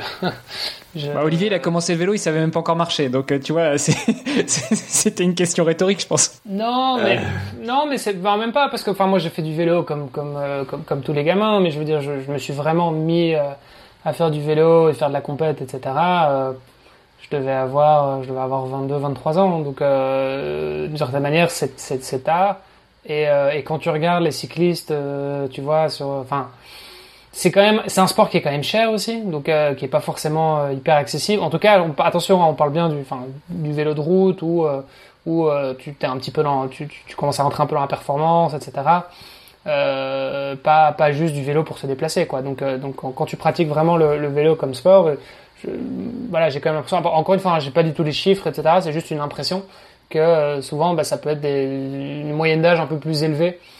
bah, 0.95 1.23
Olivier, 1.23 1.47
il 1.47 1.53
a 1.53 1.59
commencé 1.59 1.93
le 1.93 1.99
vélo, 1.99 2.13
il 2.13 2.19
savait 2.19 2.39
même 2.39 2.51
pas 2.51 2.59
encore 2.59 2.75
marcher. 2.75 3.09
Donc, 3.09 3.31
euh, 3.31 3.39
tu 3.39 3.53
vois, 3.53 3.77
c'était 3.77 5.23
une 5.23 5.35
question 5.35 5.63
rhétorique, 5.63 6.01
je 6.01 6.07
pense. 6.07 6.41
Non, 6.47 6.97
mais, 6.97 7.17
euh. 7.17 7.65
non, 7.65 7.85
mais 7.87 7.97
c'est 7.97 8.15
même 8.15 8.51
pas 8.51 8.69
parce 8.69 8.83
que, 8.83 8.91
enfin, 8.91 9.05
moi, 9.05 9.19
j'ai 9.19 9.29
fait 9.29 9.41
du 9.41 9.55
vélo 9.55 9.83
comme, 9.83 10.09
comme, 10.09 10.35
euh, 10.37 10.63
comme, 10.65 10.83
comme, 10.83 11.01
tous 11.01 11.13
les 11.13 11.23
gamins, 11.23 11.59
mais 11.59 11.71
je 11.71 11.79
veux 11.79 11.85
dire, 11.85 12.01
je, 12.01 12.21
je 12.21 12.31
me 12.31 12.37
suis 12.37 12.53
vraiment 12.53 12.91
mis 12.91 13.35
à 13.35 14.13
faire 14.13 14.31
du 14.31 14.41
vélo 14.41 14.89
et 14.89 14.93
faire 14.93 15.09
de 15.09 15.13
la 15.13 15.21
compète, 15.21 15.61
etc. 15.61 15.79
je 17.21 17.37
devais 17.37 17.51
avoir, 17.51 18.23
je 18.23 18.29
devais 18.29 18.39
avoir 18.39 18.65
22, 18.65 18.95
23 18.95 19.37
ans. 19.37 19.59
Donc, 19.59 19.79
d'une 19.79 20.97
certaine 20.97 21.21
manière, 21.21 21.51
c'est 21.51 22.23
tard. 22.23 22.57
Et, 23.05 23.25
et 23.53 23.63
quand 23.63 23.77
tu 23.77 23.89
regardes 23.89 24.23
les 24.23 24.31
cyclistes, 24.31 24.93
tu 25.51 25.61
vois, 25.61 25.89
sur, 25.89 26.07
enfin, 26.07 26.49
c'est 27.31 27.51
quand 27.51 27.61
même 27.61 27.81
c'est 27.87 28.01
un 28.01 28.07
sport 28.07 28.29
qui 28.29 28.37
est 28.37 28.41
quand 28.41 28.51
même 28.51 28.63
cher 28.63 28.91
aussi 28.91 29.21
donc 29.21 29.49
euh, 29.49 29.75
qui 29.75 29.85
est 29.85 29.89
pas 29.89 29.99
forcément 29.99 30.59
euh, 30.61 30.73
hyper 30.73 30.95
accessible. 30.95 31.43
En 31.43 31.49
tout 31.49 31.59
cas 31.59 31.83
attention 31.99 32.41
on 32.41 32.53
parle 32.53 32.71
bien 32.71 32.89
du 32.89 32.99
enfin 33.01 33.25
du 33.49 33.71
vélo 33.71 33.93
de 33.93 34.01
route 34.01 34.41
ou 34.41 34.65
euh, 34.65 34.81
où 35.25 35.47
tu 35.77 35.93
t'es 35.93 36.07
un 36.07 36.17
petit 36.17 36.31
peu 36.31 36.41
dans 36.43 36.67
tu, 36.67 36.87
tu, 36.87 37.15
commences 37.15 37.39
à 37.39 37.43
rentrer 37.43 37.61
un 37.61 37.67
peu 37.67 37.75
dans 37.75 37.81
la 37.81 37.87
performance 37.87 38.53
etc 38.53 38.71
pas 39.63 40.91
pas 40.93 41.11
juste 41.11 41.33
du 41.35 41.43
vélo 41.43 41.63
pour 41.63 41.77
se 41.77 41.85
déplacer 41.85 42.25
quoi. 42.25 42.41
Donc 42.41 42.63
donc 42.63 42.95
quand, 42.95 43.25
tu 43.25 43.37
pratiques 43.37 43.67
vraiment 43.67 43.97
le, 43.97 44.17
le 44.17 44.27
vélo 44.27 44.55
comme 44.55 44.73
sport 44.73 45.11
je, 45.63 45.69
voilà 46.29 46.49
j'ai 46.49 46.59
quand 46.59 46.69
même 46.69 46.77
l'impression 46.77 46.97
encore 46.97 47.35
une 47.35 47.41
fois 47.41 47.59
j'ai 47.59 47.69
pas 47.69 47.83
du 47.83 47.93
tout 47.93 48.03
les 48.03 48.13
chiffres 48.13 48.47
etc 48.47 48.77
c'est 48.81 48.93
juste 48.93 49.11
une 49.11 49.19
impression 49.19 49.63
que 50.09 50.61
souvent 50.61 50.95
bah, 50.95 51.03
ça 51.03 51.17
peut 51.17 51.29
être 51.29 51.41
des, 51.41 51.65
une 51.65 52.33
moyenne 52.33 52.63
d'âge 52.63 52.79
un 52.79 52.87
peu 52.87 52.97
plus 52.97 53.21
élevée 53.21 53.59
euh, 53.59 53.78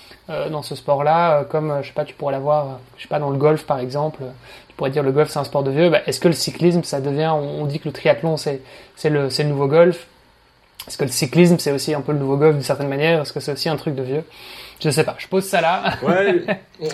dans 0.50 0.62
ce 0.62 0.76
sport-là, 0.76 1.40
euh, 1.40 1.44
comme 1.44 1.80
je 1.82 1.88
sais 1.88 1.94
pas, 1.94 2.06
tu 2.06 2.14
pourrais 2.14 2.34
l'avoir, 2.34 2.80
je 2.98 3.04
sais 3.04 3.08
pas, 3.08 3.20
dans 3.20 3.30
le 3.32 3.38
golf 3.38 3.66
par 3.66 3.80
exemple. 3.80 4.24
Tu 4.68 4.76
pourrais 4.76 4.92
dire 4.92 5.04
le 5.04 5.12
golf 5.12 5.30
c'est 5.30 5.40
un 5.40 5.44
sport 5.44 5.64
de 5.64 5.72
vieux. 5.72 5.90
Bah, 5.90 6.02
est-ce 6.06 6.20
que 6.20 6.28
le 6.28 6.34
cyclisme 6.34 6.84
ça 6.84 7.02
devient, 7.02 7.34
on, 7.34 7.66
dit 7.66 7.80
que 7.80 7.88
le 7.88 7.94
triathlon 7.94 8.38
c'est 8.38 8.62
c'est 8.96 9.10
le 9.10 9.28
le 9.28 9.44
nouveau 9.46 9.68
golf? 9.68 10.08
Est-ce 10.88 10.98
que 10.98 11.04
le 11.04 11.12
cyclisme 11.12 11.58
c'est 11.60 11.72
aussi 11.72 11.94
un 11.94 12.02
peu 12.02 12.12
le 12.12 12.20
nouveau 12.20 12.38
golf 12.38 12.54
d'une 12.54 12.64
certaine 12.64 12.90
manière? 12.90 13.22
Est-ce 13.22 13.34
que 13.34 13.40
c'est 13.40 13.52
aussi 13.52 13.70
un 13.70 13.76
truc 13.76 13.96
de 13.96 14.04
vieux? 14.04 14.24
Je 14.82 14.90
sais 14.92 15.04
pas, 15.04 15.16
je 15.18 15.28
pose 15.28 15.44
ça 15.44 15.60
là. 15.60 15.98
ouais, 16.04 16.46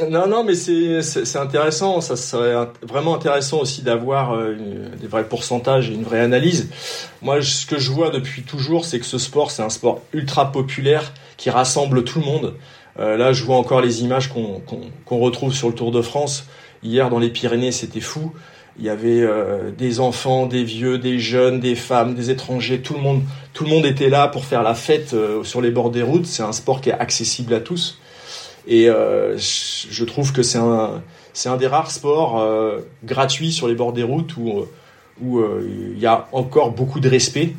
non, 0.09 0.27
non, 0.27 0.43
mais 0.43 0.55
c'est, 0.55 1.37
intéressant. 1.37 2.01
Ça 2.01 2.15
serait 2.15 2.67
vraiment 2.81 3.15
intéressant 3.15 3.59
aussi 3.59 3.83
d'avoir 3.83 4.33
euh, 4.33 4.55
des 4.99 5.07
vrais 5.07 5.25
pourcentages 5.25 5.91
et 5.91 5.93
une 5.93 6.03
vraie 6.03 6.21
analyse. 6.21 6.71
Moi, 7.21 7.43
ce 7.43 7.67
que 7.67 7.77
je 7.77 7.91
vois 7.91 8.09
depuis 8.09 8.41
toujours, 8.41 8.85
c'est 8.85 8.99
que 8.99 9.05
ce 9.05 9.19
sport, 9.19 9.51
c'est 9.51 9.61
un 9.61 9.69
sport 9.69 10.01
ultra 10.13 10.51
populaire 10.51 11.13
qui 11.37 11.51
rassemble 11.51 12.03
tout 12.03 12.19
le 12.19 12.25
monde. 12.25 12.55
Euh, 12.99 13.17
là, 13.17 13.33
je 13.33 13.43
vois 13.43 13.57
encore 13.57 13.81
les 13.81 14.03
images 14.03 14.29
qu'on 14.29 15.19
retrouve 15.19 15.53
sur 15.53 15.67
le 15.67 15.75
Tour 15.75 15.91
de 15.91 16.01
France. 16.01 16.45
Hier, 16.83 17.09
dans 17.09 17.19
les 17.19 17.29
Pyrénées, 17.29 17.71
c'était 17.71 17.99
fou. 17.99 18.33
Il 18.77 18.85
y 18.85 18.89
avait 18.89 19.21
euh, 19.21 19.71
des 19.71 19.99
enfants, 19.99 20.47
des 20.47 20.63
vieux, 20.63 20.97
des 20.97 21.17
jeunes, 21.19 21.59
des 21.59 21.75
femmes, 21.75 22.13
des 22.13 22.29
étrangers. 22.29 22.81
Tout 22.81 22.93
le 22.93 22.99
monde, 22.99 23.21
tout 23.53 23.63
le 23.63 23.69
monde 23.69 23.85
était 23.85 24.09
là 24.09 24.27
pour 24.27 24.45
faire 24.45 24.63
la 24.63 24.75
fête 24.75 25.13
euh, 25.13 25.43
sur 25.43 25.61
les 25.61 25.71
bords 25.71 25.91
des 25.91 26.01
routes. 26.01 26.25
C'est 26.25 26.43
un 26.43 26.51
sport 26.51 26.81
qui 26.81 26.89
est 26.89 26.93
accessible 26.93 27.53
à 27.53 27.59
tous. 27.59 27.99
Et 28.67 28.85
je 28.87 30.03
trouve 30.05 30.33
que 30.33 30.41
c'est 30.41 30.57
un, 30.57 31.57
des 31.57 31.67
rares 31.67 31.91
sports 31.91 32.43
gratuits 33.03 33.51
sur 33.51 33.67
les 33.67 33.75
bords 33.75 33.93
des 33.93 34.01
routes 34.01 34.37
où 34.37 34.65
il 35.21 35.99
y 35.99 36.07
a 36.07 36.27
encore 36.31 36.71
beaucoup 36.71 36.99
de 36.99 37.07
respect. 37.07 37.53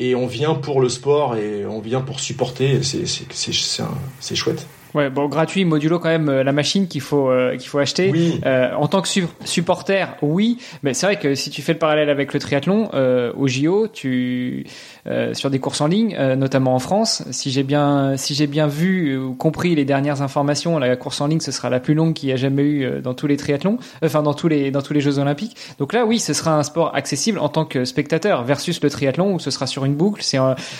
Et 0.00 0.14
on 0.14 0.26
vient 0.26 0.54
pour 0.54 0.80
le 0.80 0.88
sport 0.88 1.36
et 1.36 1.66
on 1.66 1.80
vient 1.80 2.00
pour 2.00 2.18
supporter. 2.18 2.80
C'est 2.82 4.34
chouette. 4.34 4.66
Ouais, 4.94 5.08
bon, 5.08 5.28
gratuit, 5.28 5.64
modulo 5.64 5.98
quand 6.00 6.08
même 6.08 6.28
euh, 6.28 6.42
la 6.42 6.52
machine 6.52 6.88
qu'il 6.88 7.00
faut 7.00 7.30
euh, 7.30 7.56
qu'il 7.56 7.68
faut 7.68 7.78
acheter. 7.78 8.10
Oui. 8.10 8.40
Euh, 8.44 8.72
en 8.74 8.88
tant 8.88 9.02
que 9.02 9.08
supporter, 9.44 10.16
oui, 10.20 10.58
mais 10.82 10.94
c'est 10.94 11.06
vrai 11.06 11.18
que 11.18 11.34
si 11.34 11.50
tu 11.50 11.62
fais 11.62 11.74
le 11.74 11.78
parallèle 11.78 12.10
avec 12.10 12.34
le 12.34 12.40
triathlon, 12.40 12.88
euh, 12.94 13.32
au 13.36 13.46
JO, 13.46 13.86
tu 13.86 14.66
euh, 15.06 15.32
sur 15.34 15.50
des 15.50 15.60
courses 15.60 15.80
en 15.80 15.86
ligne, 15.86 16.16
euh, 16.18 16.34
notamment 16.34 16.74
en 16.74 16.80
France, 16.80 17.22
si 17.30 17.50
j'ai 17.52 17.62
bien 17.62 18.16
si 18.16 18.34
j'ai 18.34 18.48
bien 18.48 18.66
vu 18.66 19.16
ou 19.16 19.34
compris 19.34 19.74
les 19.76 19.84
dernières 19.84 20.22
informations, 20.22 20.78
la 20.78 20.96
course 20.96 21.20
en 21.20 21.28
ligne 21.28 21.40
ce 21.40 21.52
sera 21.52 21.70
la 21.70 21.78
plus 21.78 21.94
longue 21.94 22.14
qu'il 22.14 22.28
y 22.28 22.32
a 22.32 22.36
jamais 22.36 22.62
eu 22.62 23.00
dans 23.00 23.14
tous 23.14 23.28
les 23.28 23.36
triathlons, 23.36 23.78
enfin 24.04 24.22
dans 24.22 24.34
tous 24.34 24.48
les 24.48 24.72
dans 24.72 24.82
tous 24.82 24.92
les 24.92 25.00
Jeux 25.00 25.18
Olympiques. 25.18 25.56
Donc 25.78 25.92
là, 25.92 26.04
oui, 26.04 26.18
ce 26.18 26.32
sera 26.32 26.58
un 26.58 26.62
sport 26.64 26.94
accessible 26.96 27.38
en 27.38 27.48
tant 27.48 27.64
que 27.64 27.84
spectateur 27.84 28.42
versus 28.42 28.82
le 28.82 28.90
triathlon 28.90 29.34
où 29.34 29.38
ce 29.38 29.50
sera 29.52 29.68
sur 29.68 29.84
une 29.84 29.94
boucle, 29.94 30.22
c'est 30.22 30.38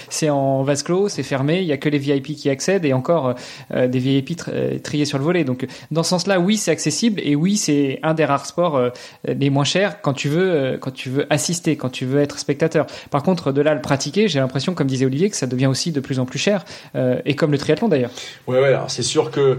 c'est 0.08 0.30
en 0.30 0.64
vase 0.64 0.82
clos, 0.82 1.08
c'est 1.08 1.22
fermé, 1.22 1.60
il 1.60 1.66
y 1.66 1.72
a 1.72 1.76
que 1.76 1.88
les 1.88 1.98
VIP 1.98 2.36
qui 2.36 2.50
accèdent 2.50 2.84
et 2.84 2.92
encore 2.92 3.34
des 3.72 3.99
VIP 4.00 4.36
triés 4.82 5.04
sur 5.04 5.18
le 5.18 5.24
volet. 5.24 5.44
Donc 5.44 5.66
dans 5.90 6.02
ce 6.02 6.10
sens-là, 6.10 6.40
oui, 6.40 6.56
c'est 6.56 6.70
accessible 6.70 7.20
et 7.24 7.36
oui, 7.36 7.56
c'est 7.56 7.98
un 8.02 8.14
des 8.14 8.24
rares 8.24 8.46
sports 8.46 8.76
euh, 8.76 8.90
les 9.26 9.50
moins 9.50 9.64
chers 9.64 10.00
quand 10.00 10.12
tu 10.12 10.28
veux 10.28 10.50
euh, 10.50 10.78
quand 10.78 10.90
tu 10.90 11.10
veux 11.10 11.26
assister, 11.32 11.76
quand 11.76 11.90
tu 11.90 12.04
veux 12.04 12.20
être 12.20 12.38
spectateur. 12.38 12.86
Par 13.10 13.22
contre, 13.22 13.52
de 13.52 13.60
là 13.60 13.74
le 13.74 13.80
pratiquer, 13.80 14.28
j'ai 14.28 14.40
l'impression, 14.40 14.74
comme 14.74 14.86
disait 14.86 15.06
Olivier, 15.06 15.30
que 15.30 15.36
ça 15.36 15.46
devient 15.46 15.66
aussi 15.66 15.92
de 15.92 16.00
plus 16.00 16.18
en 16.18 16.26
plus 16.26 16.38
cher 16.38 16.64
euh, 16.94 17.20
et 17.24 17.34
comme 17.34 17.52
le 17.52 17.58
triathlon 17.58 17.88
d'ailleurs. 17.88 18.10
Ouais, 18.46 18.60
ouais. 18.60 18.68
Alors 18.68 18.90
c'est 18.90 19.02
sûr 19.02 19.30
que 19.30 19.58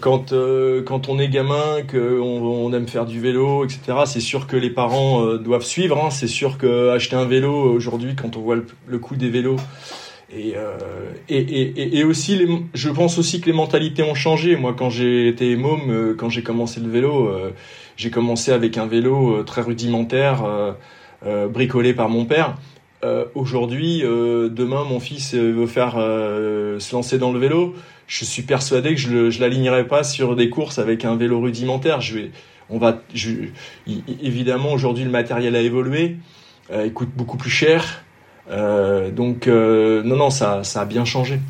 quand 0.00 0.32
quand 0.86 1.08
on 1.08 1.18
est 1.18 1.28
gamin, 1.28 1.82
qu'on 1.90 1.96
on 1.98 2.72
aime 2.72 2.88
faire 2.88 3.06
du 3.06 3.20
vélo, 3.20 3.64
etc. 3.64 3.98
C'est 4.06 4.20
sûr 4.20 4.46
que 4.46 4.56
les 4.56 4.70
parents 4.70 5.34
doivent 5.36 5.64
suivre. 5.64 6.02
Hein. 6.02 6.10
C'est 6.10 6.28
sûr 6.28 6.58
que 6.58 6.90
acheter 6.90 7.16
un 7.16 7.24
vélo 7.24 7.52
aujourd'hui, 7.52 8.14
quand 8.14 8.36
on 8.36 8.40
voit 8.40 8.56
le 8.86 8.98
coût 8.98 9.16
des 9.16 9.30
vélos 9.30 9.56
euh, 10.32 10.78
et, 11.28 11.38
et, 11.38 11.98
et, 11.98 12.04
aussi, 12.04 12.40
je 12.72 12.88
pense 12.90 13.18
aussi 13.18 13.40
que 13.40 13.46
les 13.46 13.52
mentalités 13.52 14.02
ont 14.02 14.14
changé. 14.14 14.56
Moi, 14.56 14.74
quand 14.76 14.90
j'ai 14.90 15.28
été 15.28 15.56
môme, 15.56 15.90
euh, 15.90 16.14
quand 16.16 16.28
j'ai 16.28 16.42
commencé 16.42 16.80
le 16.80 16.88
vélo, 16.88 17.26
euh, 17.26 17.50
j'ai 17.96 18.10
commencé 18.10 18.52
avec 18.52 18.78
un 18.78 18.86
vélo 18.86 19.42
très 19.42 19.62
rudimentaire, 19.62 20.42
bricolé 21.50 21.92
par 21.92 22.08
mon 22.08 22.24
père. 22.24 22.56
aujourd'hui, 23.34 24.00
demain, 24.00 24.84
mon 24.84 25.00
fils 25.00 25.34
veut 25.34 25.66
faire 25.66 25.96
se 25.96 26.94
lancer 26.94 27.18
dans 27.18 27.30
le 27.30 27.38
vélo. 27.38 27.74
Je 28.06 28.24
suis 28.24 28.42
persuadé 28.42 28.94
que 28.94 29.00
je, 29.00 29.10
ne 29.10 29.40
l'alignerai 29.40 29.86
pas 29.86 30.02
sur 30.02 30.34
des 30.34 30.48
courses 30.48 30.78
avec 30.78 31.04
un 31.04 31.16
vélo 31.16 31.40
rudimentaire. 31.40 32.00
Je 32.00 32.20
on 32.70 32.78
va, 32.78 33.02
je, 33.12 33.32
évidemment, 34.22 34.72
aujourd'hui, 34.72 35.04
le 35.04 35.10
matériel 35.10 35.54
a 35.54 35.60
évolué, 35.60 36.16
il 36.72 36.92
coûte 36.94 37.10
beaucoup 37.14 37.36
plus 37.36 37.50
cher. 37.50 38.02
Donc, 38.50 39.46
non, 39.46 40.16
non, 40.16 40.30
ça, 40.30 40.64
ça 40.64 40.82
a 40.82 40.84
bien 40.84 41.04
changé. 41.04 41.40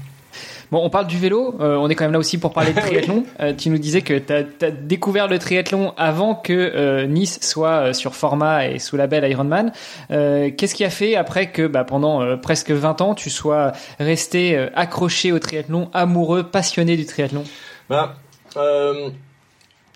Bon, 0.71 0.85
on 0.85 0.91
parle 0.91 1.09
du 1.09 1.19
vélo, 1.19 1.57
euh, 1.61 1.75
on 1.77 1.89
est 1.89 1.97
quand 1.97 2.05
même 2.05 2.13
là 2.13 2.21
aussi 2.21 2.39
pour 2.39 2.53
parler 2.53 2.73
de 2.73 2.81
triathlon. 2.81 3.25
Euh, 3.41 3.53
tu 3.53 3.71
nous 3.71 3.79
disais 3.79 4.03
que 4.03 4.19
tu 4.19 4.33
as, 4.33 4.71
découvert 4.71 5.27
le 5.27 5.39
triathlon 5.39 5.93
avant 5.97 6.37
que 6.37 6.53
euh, 6.53 7.07
Nice 7.07 7.41
soit 7.43 7.93
sur 7.93 8.15
format 8.15 8.69
et 8.69 8.79
sous 8.79 8.97
label 8.97 9.29
Ironman. 9.29 9.73
Qu'est-ce 10.09 10.75
qui 10.75 10.85
a 10.85 10.91
fait 10.91 11.17
après 11.17 11.51
que 11.51 11.67
bah, 11.67 11.85
pendant 11.85 12.39
presque 12.39 12.71
20 12.71 13.01
ans, 13.01 13.15
tu 13.15 13.31
sois 13.31 13.73
resté 13.99 14.57
accroché 14.75 15.33
au 15.33 15.39
triathlon, 15.39 15.91
amoureux, 15.93 16.45
passionné 16.45 16.97
du 16.97 17.05
triathlon? 17.05 17.43
Bah, 17.89 18.17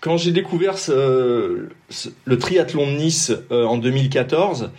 Quand 0.01 0.17
j'ai 0.17 0.31
découvert 0.31 0.77
ce, 0.77 1.69
le 2.25 2.37
triathlon 2.37 2.87
de 2.87 2.97
Nice 2.97 3.31
en 3.49 3.77
2014, 3.77 4.71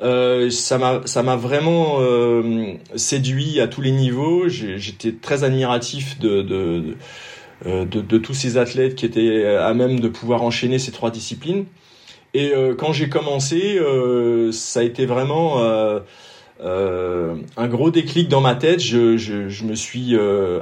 euh, 0.00 0.48
ça 0.50 0.78
m'a 0.78 1.36
vraiment 1.36 1.96
euh, 1.98 2.74
séduit 2.94 3.60
à 3.60 3.68
tous 3.68 3.80
les 3.80 3.90
niveaux. 3.90 4.48
J'étais 4.48 5.12
très 5.12 5.44
admiratif 5.44 6.18
de 6.18 6.96
euh, 7.66 7.84
de 7.84 8.00
de, 8.00 8.18
tous 8.18 8.34
ces 8.34 8.56
athlètes 8.56 8.94
qui 8.94 9.04
étaient 9.04 9.44
à 9.44 9.74
même 9.74 9.98
de 9.98 10.08
pouvoir 10.08 10.42
enchaîner 10.42 10.78
ces 10.78 10.92
trois 10.92 11.10
disciplines. 11.10 11.64
Et 12.34 12.52
quand 12.76 12.92
j'ai 12.92 13.08
commencé, 13.08 13.80
ça 14.52 14.80
a 14.80 14.82
été 14.82 15.06
vraiment 15.06 15.60
un 16.60 17.68
gros 17.68 17.90
déclic 17.90 18.28
dans 18.28 18.42
ma 18.42 18.54
tête. 18.54 18.80
Je, 18.80 19.16
je, 19.16 19.48
je 19.48 19.64
me 19.64 19.74
suis 19.74 20.16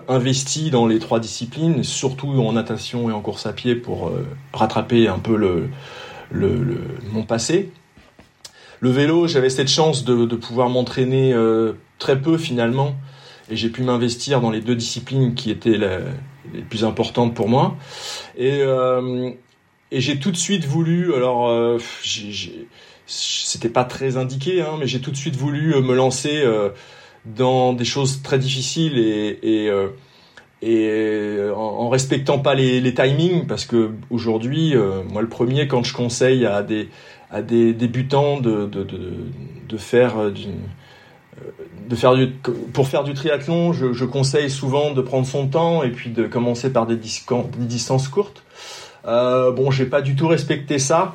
investi 0.08 0.70
dans 0.70 0.86
les 0.86 0.98
trois 0.98 1.20
disciplines, 1.20 1.82
surtout 1.84 2.28
en 2.28 2.52
natation 2.52 3.10
et 3.10 3.12
en 3.12 3.20
course 3.20 3.44
à 3.44 3.52
pied 3.52 3.74
pour 3.74 4.10
rattraper 4.54 5.08
un 5.08 5.18
peu 5.18 5.36
le, 5.36 5.68
le 6.30 6.78
mon 7.12 7.24
passé. 7.24 7.72
Le 8.80 8.90
vélo, 8.90 9.26
j'avais 9.26 9.50
cette 9.50 9.68
chance 9.68 10.04
de, 10.04 10.36
pouvoir 10.36 10.68
m'entraîner 10.68 11.32
euh, 11.32 11.72
très 11.98 12.20
peu 12.20 12.36
finalement, 12.36 12.94
et 13.50 13.56
j'ai 13.56 13.70
pu 13.70 13.82
m'investir 13.82 14.40
dans 14.40 14.50
les 14.50 14.60
deux 14.60 14.76
disciplines 14.76 15.34
qui 15.34 15.50
étaient 15.50 15.78
les 16.52 16.62
plus 16.62 16.84
importantes 16.84 17.34
pour 17.34 17.48
moi. 17.48 17.76
Et, 18.36 18.58
euh, 18.60 19.30
et 19.90 20.00
j'ai 20.00 20.18
tout 20.18 20.30
de 20.30 20.36
suite 20.36 20.64
voulu, 20.64 21.14
alors 21.14 21.48
euh, 21.48 21.78
c'était 23.06 23.68
pas 23.68 23.84
très 23.84 24.16
indiqué, 24.16 24.60
hein, 24.60 24.76
mais 24.78 24.86
j'ai 24.86 25.00
tout 25.00 25.10
de 25.10 25.16
suite 25.16 25.36
voulu 25.36 25.74
me 25.80 25.94
lancer 25.94 26.44
dans 27.24 27.72
des 27.72 27.84
choses 27.84 28.22
très 28.22 28.38
difficiles 28.38 28.98
et, 28.98 29.70
en, 31.54 31.88
respectant 31.88 32.40
pas 32.40 32.54
les, 32.54 32.80
les 32.80 32.94
timings 32.94 33.46
parce 33.46 33.64
que 33.64 33.92
aujourd'hui 34.10 34.74
moi 35.08 35.22
le 35.22 35.28
premier 35.28 35.68
quand 35.68 35.84
je 35.84 35.94
conseille 35.94 36.44
à 36.44 36.62
des 36.62 36.88
à 37.30 37.42
des 37.42 37.72
débutants 37.72 38.40
de, 38.40 38.66
de, 38.66 38.86
de, 39.68 39.76
faire 39.76 40.18
euh, 40.18 40.30
du, 40.30 40.46
euh, 40.46 41.50
de 41.88 41.96
faire 41.96 42.14
du, 42.14 42.28
pour 42.72 42.88
faire 42.88 43.04
du 43.04 43.14
triathlon, 43.14 43.72
je, 43.72 44.04
conseille 44.04 44.50
souvent 44.50 44.92
de 44.92 45.00
prendre 45.00 45.26
son 45.26 45.48
temps 45.48 45.82
et 45.82 45.90
puis 45.90 46.10
de 46.10 46.26
commencer 46.26 46.72
par 46.72 46.86
des, 46.86 46.96
distances 46.96 48.08
courtes. 48.08 48.42
Euh, 49.06 49.50
bon, 49.52 49.70
j'ai 49.70 49.86
pas 49.86 50.02
du 50.02 50.16
tout 50.16 50.28
respecté 50.28 50.78
ça. 50.78 51.14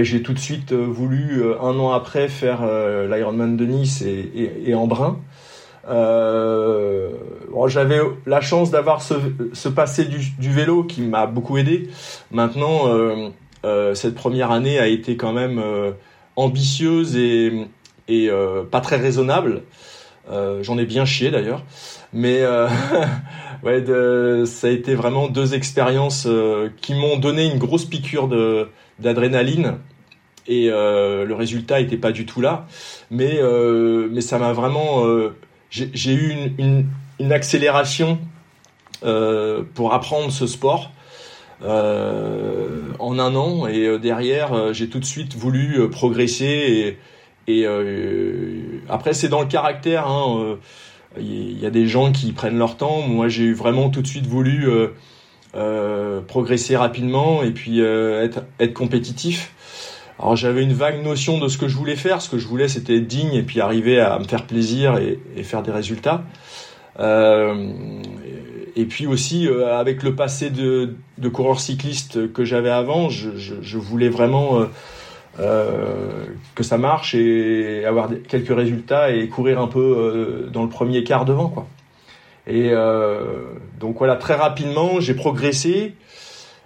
J'ai 0.00 0.22
tout 0.22 0.32
de 0.32 0.38
suite 0.38 0.72
voulu 0.72 1.42
un 1.60 1.78
an 1.78 1.92
après 1.92 2.28
faire 2.28 2.62
l'Ironman 3.06 3.56
de 3.56 3.66
Nice 3.66 4.02
et, 4.02 4.72
Embrun. 4.72 5.18
Bon, 5.86 7.66
J'avais 7.66 7.98
la 8.24 8.40
chance 8.40 8.70
d'avoir 8.70 9.02
ce, 9.02 9.14
ce 9.52 9.68
passé 9.68 10.04
du, 10.06 10.50
vélo 10.50 10.84
qui 10.84 11.02
m'a 11.02 11.26
beaucoup 11.26 11.58
aidé. 11.58 11.90
Maintenant, 12.30 12.88
cette 13.94 14.14
première 14.14 14.50
année 14.50 14.78
a 14.78 14.86
été 14.86 15.16
quand 15.16 15.32
même 15.32 15.58
euh, 15.58 15.92
ambitieuse 16.36 17.16
et, 17.16 17.66
euh, 18.10 18.64
pas 18.64 18.80
très 18.80 18.96
raisonnable. 18.96 19.62
J'en 20.62 20.78
ai 20.78 20.86
bien 20.86 21.04
chié 21.04 21.30
d'ailleurs, 21.30 21.62
mais 22.14 22.40
ça 24.46 24.66
a 24.66 24.70
été 24.70 24.94
vraiment 24.94 25.28
deux 25.28 25.54
expériences 25.54 26.26
qui 26.80 26.94
m'ont 26.94 27.18
donné 27.18 27.44
une 27.44 27.58
grosse 27.58 27.84
piqûre 27.84 28.30
d'adrénaline. 28.98 29.74
Et 30.46 30.68
le 30.68 31.32
résultat 31.34 31.80
était 31.80 31.98
pas 31.98 32.10
du 32.10 32.24
tout 32.24 32.40
là, 32.40 32.66
mais 33.10 33.38
ça 34.22 34.38
m'a 34.38 34.54
vraiment 34.54 35.04
j'ai 35.68 36.14
eu 36.14 36.54
une 36.58 37.32
accélération 37.32 38.18
pour 39.02 39.92
apprendre 39.92 40.32
ce 40.32 40.46
sport 40.46 40.90
euh, 41.64 42.80
en 42.98 43.18
un 43.18 43.34
an 43.34 43.66
et 43.66 43.86
euh, 43.86 43.98
derrière 43.98 44.52
euh, 44.52 44.72
j'ai 44.74 44.90
tout 44.90 44.98
de 44.98 45.04
suite 45.04 45.34
voulu 45.34 45.88
progresser 45.88 46.98
et, 47.46 47.66
après 48.88 49.14
c'est 49.14 49.28
dans 49.28 49.40
le 49.40 49.46
caractère 49.46 50.06
hein, 50.06 50.58
il 51.18 51.58
y 51.58 51.64
a 51.64 51.70
des 51.70 51.86
gens 51.86 52.12
qui 52.12 52.32
prennent 52.32 52.58
leur 52.58 52.76
temps. 52.76 53.02
Moi 53.02 53.28
j'ai 53.28 53.52
vraiment 53.52 53.88
tout 53.90 54.02
de 54.02 54.06
suite 54.06 54.26
voulu 54.26 54.66
progresser 56.26 56.76
rapidement 56.76 57.42
et 57.42 57.50
puis 57.50 57.80
être, 57.80 58.42
compétitif. 58.74 59.52
Alors 60.18 60.36
j'avais 60.36 60.62
une 60.62 60.72
vague 60.72 61.04
notion 61.04 61.38
de 61.38 61.48
ce 61.48 61.58
que 61.58 61.68
je 61.68 61.76
voulais 61.76 61.96
faire. 61.96 62.22
Ce 62.22 62.30
que 62.30 62.38
je 62.38 62.46
voulais 62.46 62.68
c'était 62.68 62.96
être 62.96 63.06
digne 63.06 63.34
et 63.34 63.42
puis 63.42 63.60
arriver 63.60 64.00
à 64.00 64.18
me 64.18 64.24
faire 64.24 64.46
plaisir 64.46 64.96
et, 64.96 65.42
faire 65.42 65.62
des 65.62 65.70
résultats 65.70 66.24
et 68.76 68.84
puis 68.84 69.06
aussi 69.06 69.48
euh, 69.48 69.78
avec 69.78 70.02
le 70.02 70.14
passé 70.14 70.50
de, 70.50 70.94
de 71.18 71.28
coureur 71.28 71.60
cycliste 71.60 72.32
que 72.32 72.44
j'avais 72.44 72.70
avant, 72.70 73.08
je, 73.08 73.36
je, 73.36 73.54
je, 73.62 73.78
voulais 73.78 74.08
vraiment 74.08 74.60
euh, 74.60 74.64
euh, 75.40 76.24
que 76.54 76.62
ça 76.62 76.78
marche 76.78 77.14
et 77.14 77.84
avoir 77.84 78.10
quelques 78.28 78.54
résultats 78.54 79.10
et 79.10 79.28
courir 79.28 79.60
un 79.60 79.68
peu 79.68 79.80
euh, 79.80 80.50
dans 80.50 80.62
le 80.62 80.68
premier 80.68 81.04
quart 81.04 81.24
devant 81.24 81.48
quoi. 81.48 81.66
Et 82.46 82.72
donc 83.80 83.96
voilà 83.96 84.16
très 84.16 84.34
rapidement 84.34 85.00
j'ai 85.00 85.14
progressé. 85.14 85.94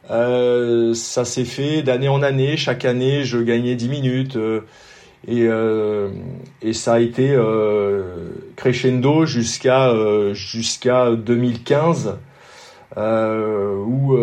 ça 0.08 1.24
s'est 1.24 1.44
fait 1.44 1.82
d'année 1.82 2.08
en 2.08 2.20
année. 2.20 2.56
Chaque 2.56 2.84
année 2.84 3.22
je 3.22 3.38
gagnais 3.38 3.76
10 3.76 3.88
minutes. 3.88 4.38
Et, 5.26 5.46
euh, 5.46 6.10
et 6.62 6.72
ça 6.72 6.94
a 6.94 7.00
été 7.00 7.30
euh, 7.32 8.30
crescendo 8.56 9.26
jusqu'à 9.26 9.90
euh, 9.90 10.32
jusqu'à 10.32 11.10
2015 11.10 12.18
euh, 12.96 13.74
où 13.76 14.16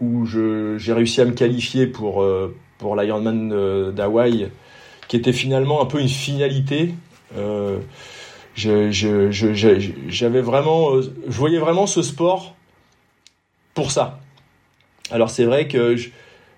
où 0.00 0.26
j'ai 0.26 0.92
réussi 0.92 1.20
à 1.20 1.24
me 1.24 1.32
qualifier 1.32 1.86
pour 1.86 2.26
pour 2.78 2.96
l'Ironman 2.96 3.92
d'Hawaï 3.92 4.50
qui 5.08 5.16
était 5.16 5.32
finalement 5.32 5.82
un 5.82 5.86
peu 5.86 6.00
une 6.00 6.08
finalité. 6.08 6.94
J'avais 8.56 8.92
je, 8.92 9.30
je, 9.30 10.26
vraiment 10.40 11.00
je 11.00 11.38
voyais 11.38 11.58
vraiment 11.58 11.86
ce 11.86 12.02
sport 12.02 12.56
pour 13.74 13.90
ça. 13.90 14.18
Alors 15.10 15.30
c'est 15.30 15.44
vrai 15.44 15.68
que 15.68 15.96
je, 15.96 16.10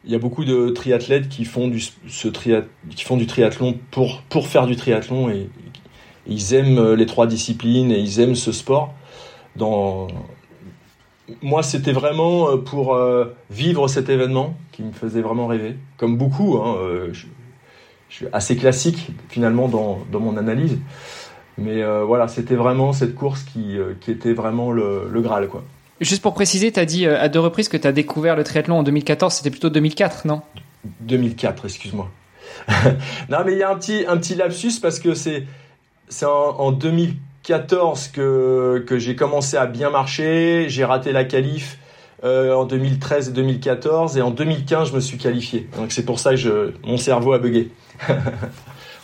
il 0.04 0.10
y 0.10 0.14
a 0.14 0.18
beaucoup 0.18 0.44
de 0.44 0.70
triathlètes 0.70 1.28
qui 1.28 1.44
font 1.44 1.68
du, 1.68 1.80
ce 1.80 2.28
qui 2.28 3.04
font 3.04 3.16
du 3.16 3.26
triathlon 3.26 3.78
pour, 3.90 4.22
pour 4.22 4.48
faire 4.48 4.66
du 4.66 4.76
triathlon 4.76 5.30
et, 5.30 5.48
ils 6.26 6.54
aiment 6.54 6.78
euh, 6.78 6.94
les 6.94 7.06
trois 7.06 7.26
disciplines 7.26 7.90
et 7.90 7.98
ils 7.98 8.20
aiment 8.20 8.36
ce 8.36 8.52
sport. 8.52 8.94
Moi, 11.42 11.62
c'était 11.64 11.90
vraiment 11.90 12.50
euh, 12.50 12.56
pour 12.58 12.94
euh, 12.94 13.34
vivre 13.50 13.88
cet 13.88 14.08
événement 14.08 14.54
qui 14.70 14.84
me 14.84 14.92
faisait 14.92 15.20
vraiment 15.20 15.48
rêver. 15.48 15.76
Comme 15.96 16.16
beaucoup, 16.16 16.58
hein, 16.58 16.76
je, 17.12 17.26
je, 18.08 18.14
suis 18.14 18.26
assez 18.32 18.56
classique 18.56 19.10
finalement 19.28 19.66
dans, 19.68 19.98
dans 20.12 20.20
mon 20.20 20.36
analyse. 20.36 20.78
Mais 21.58 21.82
voilà, 22.04 22.28
c'était 22.28 22.54
vraiment 22.54 22.92
cette 22.92 23.14
course 23.14 23.42
qui, 23.42 23.76
qui 24.00 24.10
était 24.10 24.32
vraiment 24.32 24.72
le, 24.72 25.08
le 25.10 25.20
Graal. 25.20 25.48
quoi. 25.48 25.64
Juste 26.02 26.20
pour 26.20 26.34
préciser, 26.34 26.72
tu 26.72 26.80
as 26.80 26.84
dit 26.84 27.06
euh, 27.06 27.20
à 27.20 27.28
deux 27.28 27.38
reprises 27.38 27.68
que 27.68 27.76
tu 27.76 27.86
as 27.86 27.92
découvert 27.92 28.34
le 28.34 28.42
triathlon 28.42 28.78
en 28.78 28.82
2014, 28.82 29.34
c'était 29.34 29.50
plutôt 29.50 29.70
2004, 29.70 30.26
non? 30.26 30.42
2004, 31.00 31.64
excuse-moi. 31.64 32.10
non, 33.28 33.38
mais 33.46 33.52
il 33.52 33.58
y 33.58 33.62
a 33.62 33.70
un 33.70 33.76
petit, 33.76 34.04
un 34.08 34.16
petit 34.16 34.34
lapsus 34.34 34.80
parce 34.82 34.98
que 34.98 35.14
c'est 35.14 35.46
en, 36.24 36.28
en 36.28 36.72
2014 36.72 38.08
que, 38.08 38.84
que 38.84 38.98
j'ai 38.98 39.14
commencé 39.14 39.56
à 39.56 39.66
bien 39.66 39.90
marcher, 39.90 40.66
j'ai 40.68 40.84
raté 40.84 41.12
la 41.12 41.24
qualif 41.24 41.78
euh, 42.24 42.52
en 42.52 42.64
2013 42.64 43.28
et 43.28 43.32
2014 43.32 44.16
et 44.18 44.22
en 44.22 44.32
2015 44.32 44.90
je 44.90 44.94
me 44.94 45.00
suis 45.00 45.18
qualifié. 45.18 45.68
Donc 45.76 45.92
c'est 45.92 46.04
pour 46.04 46.18
ça 46.18 46.34
que 46.34 46.74
mon 46.84 46.96
cerveau 46.96 47.32
a 47.32 47.38
bugué. 47.38 47.70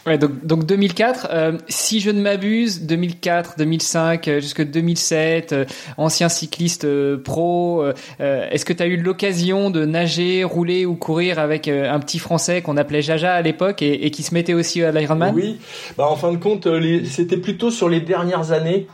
Ouais, 0.08 0.16
donc, 0.16 0.42
donc 0.42 0.64
2004, 0.64 1.28
euh, 1.30 1.52
si 1.68 2.00
je 2.00 2.10
ne 2.10 2.22
m'abuse, 2.22 2.86
2004, 2.86 3.58
2005, 3.58 4.28
euh, 4.28 4.40
jusque 4.40 4.64
2007, 4.64 5.52
euh, 5.52 5.64
ancien 5.98 6.30
cycliste 6.30 6.86
pro, 7.18 7.84
est-ce 8.18 8.64
que 8.64 8.72
tu 8.72 8.82
as 8.82 8.86
eu 8.86 8.96
l'occasion 8.96 9.68
de 9.68 9.84
nager, 9.84 10.44
rouler 10.44 10.86
ou 10.86 10.94
courir 10.94 11.38
avec 11.38 11.68
un 11.68 12.00
petit 12.00 12.18
Français 12.18 12.62
qu'on 12.62 12.78
appelait 12.78 13.02
Jaja 13.02 13.34
à 13.34 13.42
l'époque 13.42 13.82
et, 13.82 14.06
et, 14.06 14.10
qui 14.10 14.22
se 14.22 14.32
mettait 14.32 14.54
aussi 14.54 14.82
à 14.82 14.92
l'Ironman? 14.92 15.34
Oui, 15.34 15.58
bah, 15.98 16.06
en 16.08 16.16
fin 16.16 16.32
de 16.32 16.38
compte, 16.38 16.66
c'était 17.04 17.36
plutôt 17.36 17.70
sur 17.70 17.90
les 17.90 18.00
dernières 18.00 18.52
années 18.52 18.86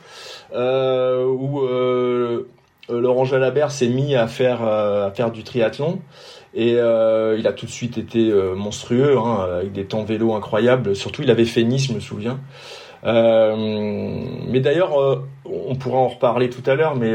où 0.53 1.61
Laurent 2.89 3.25
Jalabert 3.25 3.71
s'est 3.71 3.89
mis 3.89 4.17
à 4.17 4.27
faire, 4.27 4.63
à 4.63 5.13
faire 5.15 5.31
du 5.31 5.45
triathlon. 5.45 6.01
Et 6.55 6.77
euh, 6.77 7.37
il 7.37 7.47
a 7.49 7.53
tout 7.53 7.67
de 7.67 7.71
suite 7.71 7.99
été 7.99 8.31
euh, 8.31 8.55
monstrueux, 8.55 9.19
hein, 9.19 9.47
avec 9.59 9.73
des 9.73 9.85
temps 9.85 10.05
vélo 10.05 10.35
incroyables. 10.35 10.95
Surtout, 10.95 11.23
il 11.23 11.31
avait 11.31 11.45
fait 11.45 11.65
Nice, 11.65 11.89
je 11.89 11.93
me 11.93 12.01
souviens. 12.01 12.39
Euh, 13.05 13.57
mais 14.49 14.61
d'ailleurs, 14.61 14.93
on 15.45 15.75
pourra 15.75 15.99
en 15.99 16.09
reparler 16.09 16.49
tout 16.49 16.63
à 16.71 16.77
l'heure, 16.77 16.95
mais 16.95 17.13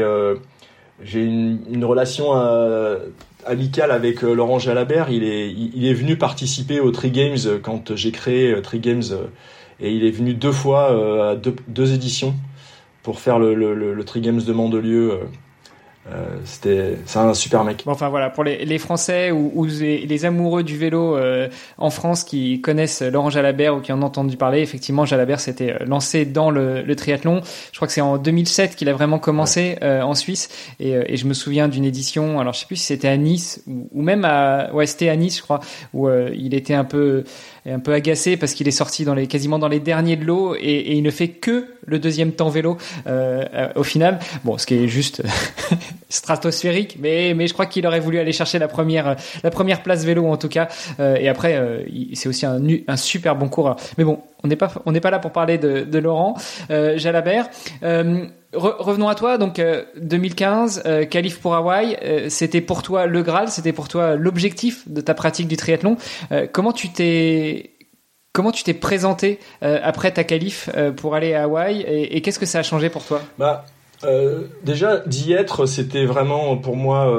j'ai 1.02 1.22
une, 1.22 1.84
relation 1.84 2.32
amicale 3.46 3.90
avec 3.90 4.20
Laurent 4.20 4.58
Jalabert. 4.58 5.10
Il 5.10 5.24
est, 5.24 5.50
il, 5.50 5.86
est 5.86 5.94
venu 5.94 6.16
participer 6.16 6.78
aux 6.78 6.90
Tri 6.90 7.10
Games 7.10 7.38
quand 7.62 7.96
j'ai 7.96 8.12
créé 8.12 8.60
Tri 8.62 8.78
Games, 8.78 9.02
et 9.80 9.90
il 9.90 10.04
est 10.04 10.10
venu 10.10 10.34
deux 10.34 10.52
fois 10.52 11.30
à 11.30 11.34
deux, 11.34 11.94
éditions 11.94 12.34
pour 13.02 13.18
faire 13.18 13.38
le, 13.38 13.54
le 13.54 14.04
Tri 14.04 14.20
Games 14.20 14.42
de 14.42 14.52
Mandelieu 14.52 15.18
euh, 16.08 16.38
c'était 16.46 16.96
c'est 17.04 17.18
un 17.18 17.34
super 17.34 17.62
mec. 17.62 17.82
Bon, 17.84 17.92
enfin 17.92 18.08
voilà 18.08 18.30
pour 18.30 18.42
les, 18.42 18.64
les 18.64 18.78
Français 18.78 19.30
ou, 19.32 19.52
ou 19.54 19.66
les, 19.66 20.06
les, 20.06 20.24
amoureux 20.24 20.62
du 20.62 20.78
vélo 20.78 21.14
euh, 21.14 21.48
en 21.76 21.90
France 21.90 22.24
qui 22.24 22.62
connaissent 22.62 23.02
Laurent 23.02 23.28
Jalabert 23.28 23.76
ou 23.76 23.80
qui 23.80 23.92
en 23.92 24.00
ont 24.00 24.06
entendu 24.06 24.38
parler, 24.38 24.62
effectivement 24.62 25.04
Jalabert 25.04 25.40
s'était 25.40 25.72
euh, 25.72 25.84
lancé 25.84 26.24
dans 26.24 26.50
le, 26.50 26.80
le, 26.80 26.96
triathlon. 26.96 27.42
Je 27.70 27.76
crois 27.76 27.86
que 27.86 27.92
c'est 27.92 28.00
en 28.00 28.16
2007 28.16 28.76
qu'il 28.76 28.88
a 28.88 28.94
vraiment 28.94 29.18
commencé 29.18 29.60
ouais. 29.60 29.78
euh, 29.82 30.02
en 30.02 30.14
Suisse 30.14 30.48
et, 30.80 30.96
euh, 30.96 31.04
et, 31.06 31.18
je 31.18 31.26
me 31.26 31.34
souviens 31.34 31.68
d'une 31.68 31.84
édition. 31.84 32.40
Alors 32.40 32.54
je 32.54 32.60
sais 32.60 32.66
plus 32.66 32.76
si 32.76 32.86
c'était 32.86 33.08
à 33.08 33.18
Nice 33.18 33.62
ou, 33.66 33.90
ou, 33.92 34.02
même 34.02 34.24
à 34.24 34.72
ouais 34.72 34.86
c'était 34.86 35.10
à 35.10 35.16
Nice 35.16 35.36
je 35.36 35.42
crois 35.42 35.60
où 35.92 36.08
il 36.10 36.54
était 36.54 36.74
un 36.74 36.84
peu 36.84 37.24
un 37.72 37.78
peu 37.78 37.92
agacé 37.92 38.36
parce 38.36 38.54
qu'il 38.54 38.68
est 38.68 38.72
sorti 38.72 39.04
dans 39.04 39.14
les 39.14 39.26
quasiment 39.26 39.58
dans 39.58 39.68
les 39.68 39.80
derniers 39.80 40.16
de 40.16 40.24
l'eau 40.24 40.54
et, 40.54 40.60
et, 40.60 40.94
il 40.94 41.02
ne 41.02 41.10
fait 41.10 41.28
que 41.28 41.66
le 41.86 41.98
deuxième 41.98 42.32
temps 42.32 42.48
vélo 42.48 42.76
euh, 43.06 43.68
au 43.74 43.82
final. 43.82 44.18
Bon, 44.44 44.58
ce 44.58 44.66
qui 44.66 44.74
est 44.74 44.88
juste 44.88 45.22
stratosphérique, 46.08 46.96
mais 47.00 47.34
mais 47.34 47.46
je 47.46 47.52
crois 47.52 47.66
qu'il 47.66 47.86
aurait 47.86 48.00
voulu 48.00 48.18
aller 48.18 48.32
chercher 48.32 48.58
la 48.58 48.68
première 48.68 49.16
la 49.42 49.50
première 49.50 49.82
place 49.82 50.04
vélo 50.04 50.26
en 50.26 50.36
tout 50.36 50.48
cas. 50.48 50.68
Euh, 50.98 51.16
et 51.16 51.28
après, 51.28 51.56
euh, 51.56 51.82
c'est 52.14 52.28
aussi 52.28 52.46
un, 52.46 52.60
un 52.86 52.96
super 52.96 53.36
bon 53.36 53.48
coureur. 53.48 53.76
Mais 53.98 54.04
bon, 54.04 54.20
on 54.42 54.48
n'est 54.48 54.56
pas 54.56 54.72
on 54.86 54.92
n'est 54.92 55.00
pas 55.00 55.10
là 55.10 55.18
pour 55.18 55.32
parler 55.32 55.58
de, 55.58 55.82
de 55.82 55.98
Laurent 55.98 56.34
euh, 56.70 56.98
Jalabert. 56.98 57.48
Euh, 58.54 58.58
re 58.58 58.76
revenons 58.78 59.08
à 59.08 59.14
toi. 59.14 59.38
Donc 59.38 59.60
2015, 59.96 60.82
euh, 60.86 61.04
qualif 61.04 61.40
pour 61.40 61.54
Hawaï, 61.54 61.96
euh, 62.02 62.26
c'était 62.28 62.60
pour 62.60 62.82
toi 62.82 63.06
le 63.06 63.22
Graal, 63.22 63.48
c'était 63.48 63.72
pour 63.72 63.88
toi 63.88 64.16
l'objectif 64.16 64.88
de 64.88 65.00
ta 65.00 65.14
pratique 65.14 65.48
du 65.48 65.56
triathlon. 65.56 65.96
Euh, 66.32 66.46
comment 66.50 66.72
tu 66.72 66.90
t'es 66.90 67.72
Comment 68.32 68.52
tu 68.52 68.62
t'es 68.62 68.74
présenté 68.74 69.40
après 69.60 70.12
ta 70.12 70.22
qualif 70.22 70.70
pour 70.98 71.16
aller 71.16 71.34
à 71.34 71.42
Hawaï 71.42 71.80
et, 71.80 72.22
qu'est-ce 72.22 72.38
que 72.38 72.46
ça 72.46 72.60
a 72.60 72.62
changé 72.62 72.88
pour 72.88 73.04
toi? 73.04 73.20
Bah, 73.38 73.66
Déjà, 74.62 74.98
d'y 74.98 75.32
être, 75.32 75.66
c'était 75.66 76.04
vraiment 76.04 76.56
pour 76.56 76.76
moi 76.76 77.12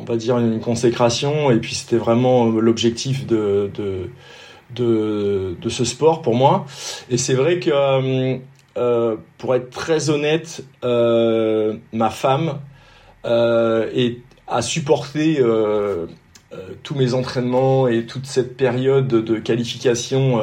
on 0.00 0.02
va 0.04 0.16
dire 0.16 0.38
une 0.38 0.60
consécration 0.60 1.50
et 1.50 1.58
puis 1.58 1.74
c'était 1.74 1.96
vraiment 1.96 2.46
l'objectif 2.46 3.26
de, 3.26 3.70
de, 3.74 5.56
de, 5.60 5.68
ce 5.68 5.84
sport 5.84 6.22
pour 6.22 6.34
moi 6.34 6.66
et 7.10 7.16
c'est 7.16 7.34
vrai 7.34 7.58
que 7.58 7.70
euh, 7.72 8.38
pour 9.38 9.54
être 9.54 9.70
très 9.70 10.10
honnête 10.10 10.64
euh, 10.84 11.76
ma 11.92 12.10
femme 12.10 12.60
euh, 13.24 14.10
a 14.48 14.62
supporté 14.62 15.42
tous 16.82 16.94
mes 16.94 17.14
entraînements 17.14 17.86
et 17.86 18.06
toute 18.06 18.26
cette 18.26 18.56
période 18.56 19.08
de 19.08 19.38
qualification 19.38 20.42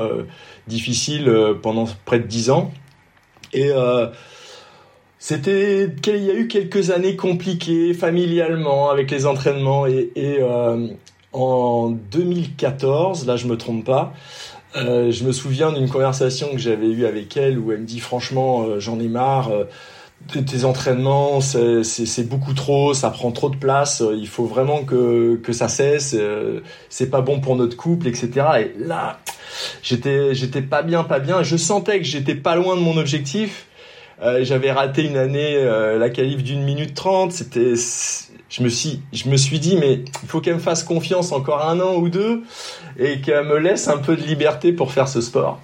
difficile 0.67 1.29
pendant 1.61 1.85
près 2.05 2.19
de 2.19 2.25
dix 2.25 2.49
ans. 2.49 2.71
Et 3.53 3.71
c'était 5.19 5.89
il 6.05 6.23
y 6.23 6.29
a 6.29 6.35
eu 6.35 6.47
quelques 6.47 6.91
années 6.91 7.15
compliquées 7.15 7.93
familialement 7.93 8.89
avec 8.89 9.09
les 9.09 9.25
entraînements 9.25 9.87
et, 9.87 10.11
euh, 10.17 10.87
en 11.33 11.89
2014, 11.89 13.25
là 13.25 13.35
je 13.35 13.47
me 13.47 13.57
trompe 13.57 13.83
pas, 13.83 14.13
euh, 14.77 15.11
je 15.11 15.23
me 15.23 15.31
souviens 15.31 15.71
d'une 15.71 15.89
conversation 15.89 16.51
que 16.51 16.57
j'avais 16.57 16.87
eue 16.87 17.05
avec 17.05 17.35
elle 17.37 17.57
où 17.59 17.71
elle 17.71 17.81
me 17.81 17.85
dit 17.85 17.99
franchement 17.99 18.63
euh, 18.63 18.79
j'en 18.79 18.99
ai 18.99 19.07
marre 19.07 19.51
de 20.33 20.39
tes 20.41 20.65
entraînements, 20.65 21.41
c'est 21.41 22.27
beaucoup 22.27 22.53
trop, 22.53 22.93
ça 22.93 23.11
prend 23.11 23.31
trop 23.31 23.49
de 23.49 23.55
place, 23.55 24.03
il 24.17 24.27
faut 24.27 24.45
vraiment 24.45 24.83
que, 24.83 25.39
que 25.43 25.53
ça 25.53 25.67
cesse, 25.67 26.15
c'est 26.89 27.09
pas 27.11 27.21
bon 27.21 27.39
pour 27.39 27.55
notre 27.55 27.77
couple, 27.77 28.07
etc. 28.07 28.31
Et 28.59 28.83
là, 28.83 29.19
j'étais 29.83 30.33
j'étais 30.33 30.63
pas 30.63 30.81
bien, 30.81 31.03
pas 31.03 31.19
bien, 31.19 31.43
je 31.43 31.55
sentais 31.55 31.99
que 31.99 32.05
j'étais 32.05 32.33
pas 32.33 32.55
loin 32.55 32.75
de 32.75 32.81
mon 32.81 32.97
objectif, 32.97 33.67
euh, 34.21 34.43
j'avais 34.43 34.71
raté 34.71 35.03
une 35.03 35.17
année 35.17 35.55
euh, 35.55 35.99
la 35.99 36.09
qualif 36.09 36.43
d'une 36.43 36.63
minute 36.63 36.95
trente. 36.95 37.31
C'était, 37.31 37.73
je 38.49 38.63
me 38.63 38.69
suis, 38.69 39.01
je 39.13 39.29
me 39.29 39.37
suis 39.37 39.59
dit, 39.59 39.77
mais 39.77 40.01
il 40.23 40.29
faut 40.29 40.41
qu'elle 40.41 40.55
me 40.55 40.59
fasse 40.59 40.83
confiance 40.83 41.31
encore 41.31 41.67
un 41.67 41.79
an 41.79 41.95
ou 41.95 42.09
deux 42.09 42.43
et 42.97 43.21
qu'elle 43.21 43.45
me 43.45 43.57
laisse 43.57 43.87
un 43.87 43.97
peu 43.97 44.15
de 44.15 44.21
liberté 44.21 44.71
pour 44.71 44.91
faire 44.91 45.07
ce 45.07 45.21
sport. 45.21 45.59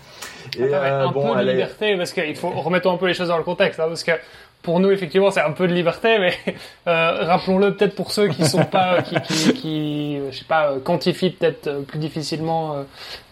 Et 0.57 0.63
Attends, 0.63 0.73
euh, 0.73 1.07
un 1.07 1.11
bon, 1.11 1.33
peu 1.33 1.39
de 1.43 1.51
liberté, 1.51 1.95
parce 1.95 2.13
qu'il 2.13 2.35
faut 2.35 2.49
remettre 2.49 2.89
un 2.89 2.97
peu 2.97 3.07
les 3.07 3.13
choses 3.13 3.29
dans 3.29 3.37
le 3.37 3.43
contexte, 3.43 3.79
hein, 3.79 3.85
parce 3.87 4.03
que 4.03 4.11
pour 4.61 4.79
nous, 4.79 4.91
effectivement, 4.91 5.31
c'est 5.31 5.41
un 5.41 5.51
peu 5.51 5.67
de 5.67 5.73
liberté, 5.73 6.19
mais 6.19 6.33
euh, 6.87 7.25
rappelons-le 7.25 7.75
peut-être 7.75 7.95
pour 7.95 8.11
ceux 8.11 8.27
qui 8.27 8.45
sont 8.45 8.65
pas, 8.65 9.01
qui, 9.01 9.15
qui, 9.21 9.53
qui, 9.53 10.19
je 10.31 10.37
sais 10.37 10.45
pas, 10.45 10.73
quantifient 10.83 11.31
peut-être 11.31 11.85
plus 11.85 11.99
difficilement 11.99 12.85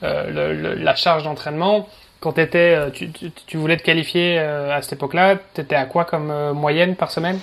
euh, 0.03 0.31
le, 0.31 0.53
le, 0.53 0.73
la 0.75 0.95
charge 0.95 1.23
d'entraînement 1.23 1.87
quand 2.21 2.37
étais, 2.37 2.75
euh, 2.77 2.89
tu, 2.91 3.11
tu, 3.11 3.31
tu, 3.31 3.57
voulais 3.57 3.77
te 3.77 3.83
qualifier 3.83 4.37
euh, 4.39 4.73
à 4.73 4.81
cette 4.81 4.93
époque-là, 4.93 5.37
tu 5.55 5.61
étais 5.61 5.75
à 5.75 5.85
quoi 5.85 6.05
comme 6.05 6.29
euh, 6.29 6.53
moyenne 6.53 6.95
par 6.95 7.11
semaine? 7.11 7.39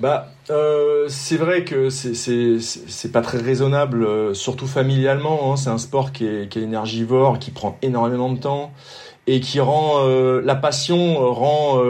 Bah, 0.00 0.28
euh, 0.50 1.06
c'est 1.08 1.36
vrai 1.36 1.64
que 1.64 1.90
c'est 1.90 3.12
pas 3.12 3.20
très 3.20 3.38
raisonnable, 3.38 4.04
euh, 4.04 4.34
surtout 4.34 4.66
familialement. 4.66 5.52
Hein. 5.52 5.56
C'est 5.56 5.70
un 5.70 5.78
sport 5.78 6.12
qui 6.12 6.26
est, 6.26 6.48
qui 6.48 6.60
est, 6.60 6.62
énergivore, 6.62 7.38
qui 7.38 7.50
prend 7.50 7.76
énormément 7.82 8.32
de 8.32 8.38
temps 8.38 8.72
et 9.26 9.40
qui 9.40 9.60
rend 9.60 10.04
euh, 10.04 10.40
la 10.42 10.54
passion 10.54 11.32
rend 11.32 11.80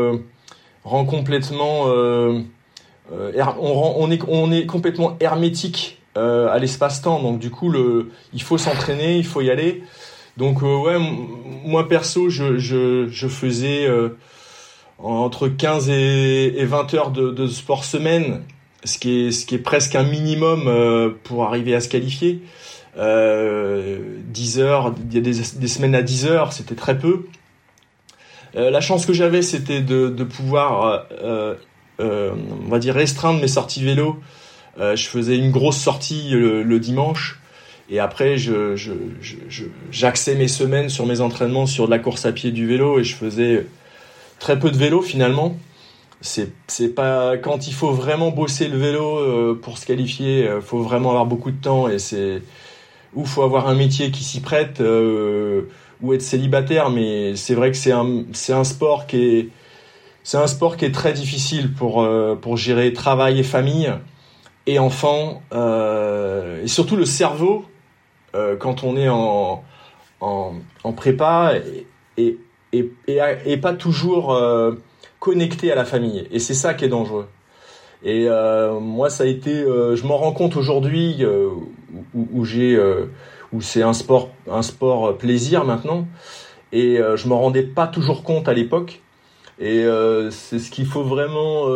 rend 0.85 1.05
complètement 1.05 1.85
on, 1.87 3.75
rend, 3.75 3.95
on 3.99 4.11
est 4.11 4.21
on 4.27 4.51
est 4.51 4.67
complètement 4.67 5.17
hermétique 5.21 6.01
à 6.15 6.59
l'espace-temps. 6.59 7.23
Donc 7.23 7.39
du 7.39 7.51
coup, 7.51 7.69
le, 7.69 8.11
il 8.33 8.43
faut 8.43 8.59
s'entraîner, 8.59 9.19
il 9.19 9.27
faut 9.27 9.41
y 9.41 9.51
aller. 9.51 9.85
Donc 10.37 10.63
ouais, 10.63 10.97
moi 11.65 11.89
perso, 11.89 12.29
je, 12.29 12.59
je, 12.59 13.07
je 13.09 13.29
faisais 13.29 13.87
entre 14.99 15.49
15 15.49 15.89
et, 15.91 16.61
et 16.61 16.65
20 16.65 16.95
heures 16.95 17.11
de, 17.11 17.47
sport 17.47 17.85
semaine, 17.85 18.43
ce 18.85 18.99
qui 18.99 19.27
est, 19.27 19.31
ce 19.31 19.47
qui 19.47 19.55
est 19.55 19.61
presque 19.61 19.95
un 19.95 20.03
minimum 20.03 20.65
euh, 20.67 21.11
pour 21.25 21.45
arriver 21.45 21.75
à 21.75 21.81
se 21.81 21.89
qualifier. 21.89 22.43
10 22.97 24.59
heures, 24.59 24.93
il 25.09 25.15
y 25.15 25.19
a 25.19 25.21
des, 25.21 25.69
semaines 25.69 25.95
à 25.95 26.03
10 26.03 26.27
heures, 26.27 26.53
c'était 26.53 26.75
très 26.75 26.99
peu. 26.99 27.27
la 28.55 28.81
chance 28.81 29.07
que 29.07 29.13
j'avais, 29.13 29.41
c'était 29.41 29.83
de, 29.83 30.25
pouvoir, 30.25 31.07
on 32.01 32.69
va 32.69 32.79
dire, 32.81 32.95
restreindre 32.95 33.41
mes 33.41 33.47
sorties 33.47 33.85
vélo. 33.85 34.19
je 34.79 35.07
faisais 35.07 35.37
une 35.37 35.53
grosse 35.53 35.79
sortie 35.79 36.31
le, 36.31 36.81
dimanche 36.81 37.39
et 37.89 38.01
après, 38.01 38.37
je, 38.37 38.75
j'axais 39.93 40.35
mes 40.35 40.49
semaines 40.49 40.89
sur 40.89 41.07
mes 41.07 41.21
entraînements 41.21 41.67
sur 41.67 41.87
de 41.87 41.91
la 41.91 42.01
course 42.01 42.27
à 42.27 42.33
pied 42.33 42.51
du 42.51 42.67
vélo 42.67 42.99
et 42.99 43.05
je 43.05 43.15
faisais 43.15 43.65
très 44.39 44.59
peu 44.59 44.71
de 44.71 44.77
vélo 44.77 45.03
finalement. 45.03 45.57
C'est, 46.21 46.51
pas 46.97 47.37
quand 47.37 47.69
il 47.69 47.75
faut 47.75 47.93
vraiment 47.93 48.31
bosser 48.33 48.67
le 48.67 48.77
vélo 48.77 49.19
euh, 49.19 49.59
pour 49.61 49.79
se 49.79 49.87
qualifier, 49.87 50.49
euh, 50.49 50.61
faut 50.61 50.83
vraiment 50.83 51.11
avoir 51.11 51.27
beaucoup 51.27 51.53
de 51.53 51.61
temps 51.61 51.89
et 51.89 52.01
c'est 52.01 52.43
ou 53.15 53.25
faut 53.25 53.43
avoir 53.43 53.69
un 53.69 53.75
métier 53.75 54.11
qui 54.11 54.25
s'y 54.25 54.41
prête 54.41 54.81
euh, 54.81 55.69
ou 56.03 56.13
être 56.15 56.23
célibataire. 56.23 56.91
Mais 56.91 57.37
c'est 57.37 57.55
vrai 57.55 57.71
que 57.71 57.77
c'est 57.77 57.93
un 57.93 58.25
c'est 58.33 58.53
un 58.53 58.65
sport 58.65 59.07
qui 59.07 59.17
est 59.17 59.49
c'est 60.25 60.39
un 60.39 60.49
sport 60.49 60.77
qui 60.77 60.87
est 60.87 60.93
très 60.93 61.13
difficile 61.13 61.73
pour 61.73 62.07
pour 62.41 62.57
gérer 62.57 62.93
travail 62.93 63.39
et 63.39 63.45
famille 63.45 63.93
et 64.67 64.79
enfants 64.81 65.41
et 65.53 66.67
surtout 66.69 66.97
le 66.97 67.07
cerveau 67.07 67.65
quand 68.59 68.85
on 68.85 68.97
est 68.97 69.09
en, 69.09 69.63
en, 70.21 70.93
prépa 70.93 71.55
et, 72.17 72.37
et, 72.73 73.57
pas 73.57 73.73
toujours 73.73 74.35
euh, 74.35 74.73
connecté 75.21 75.73
à 75.73 75.75
la 75.75 75.85
famille. 75.85 76.27
Et 76.31 76.39
c'est 76.39 76.55
ça 76.55 76.75
qui 76.75 76.85
est 76.85 76.89
dangereux. 76.89 77.27
Et 78.03 78.27
euh, 78.29 78.79
moi, 78.79 79.11
ça 79.11 79.25
a 79.25 79.27
été, 79.27 79.53
euh, 79.53 79.97
je 79.97 80.07
m'en 80.07 80.17
rends 80.17 80.33
compte 80.33 80.57
aujourd'hui 80.57 81.25
où 82.15 83.61
c'est 83.61 83.83
un 83.83 83.93
sport, 83.93 84.31
un 84.51 84.63
sport 84.63 85.17
plaisir 85.17 85.65
maintenant. 85.65 86.07
Et 86.73 86.99
je 87.17 87.29
m'en 87.29 87.41
rendais 87.41 87.63
pas 87.63 87.87
toujours 87.87 88.23
compte 88.23 88.49
à 88.49 88.53
l'époque. 88.53 89.01
Et 89.59 89.85
c'est 90.31 90.59
ce 90.59 90.71
qu'il 90.71 90.87
faut 90.87 91.03
vraiment, 91.03 91.67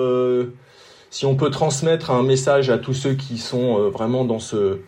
si 1.11 1.25
on 1.25 1.35
peut 1.35 1.51
transmettre 1.51 2.11
un 2.11 2.23
message 2.23 2.69
à 2.69 2.79
tous 2.79 2.95
ceux 2.95 3.15
qui 3.15 3.39
sont 3.39 3.89
vraiment 3.89 4.25
dans 4.25 4.39
ce 4.39 4.81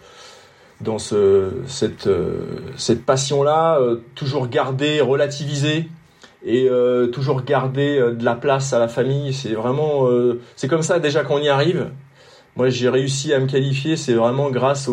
dans 0.81 0.99
ce, 0.99 1.51
cette, 1.67 2.09
cette 2.77 3.05
passion-là, 3.05 3.79
toujours 4.15 4.49
garder, 4.49 5.01
relativiser, 5.01 5.89
et 6.45 6.69
euh, 6.69 7.07
toujours 7.07 7.43
garder 7.43 7.99
euh, 7.99 8.13
de 8.13 8.25
la 8.25 8.35
place 8.35 8.73
à 8.73 8.79
la 8.79 8.89
famille. 8.89 9.33
C'est 9.33 9.55
vraiment, 9.55 10.09
euh, 10.09 10.41
c'est 10.57 10.69
comme 10.69 10.83
ça 10.83 10.99
déjà 10.99 11.25
qu'on 11.25 11.39
y 11.39 11.49
arrive. 11.49 11.91
Moi, 12.57 12.69
j'ai 12.69 12.89
réussi 12.89 13.33
à 13.33 13.41
me 13.41 13.47
qualifier, 13.47 13.97
c'est 13.97 14.15
vraiment 14.15 14.51
grâce 14.51 14.89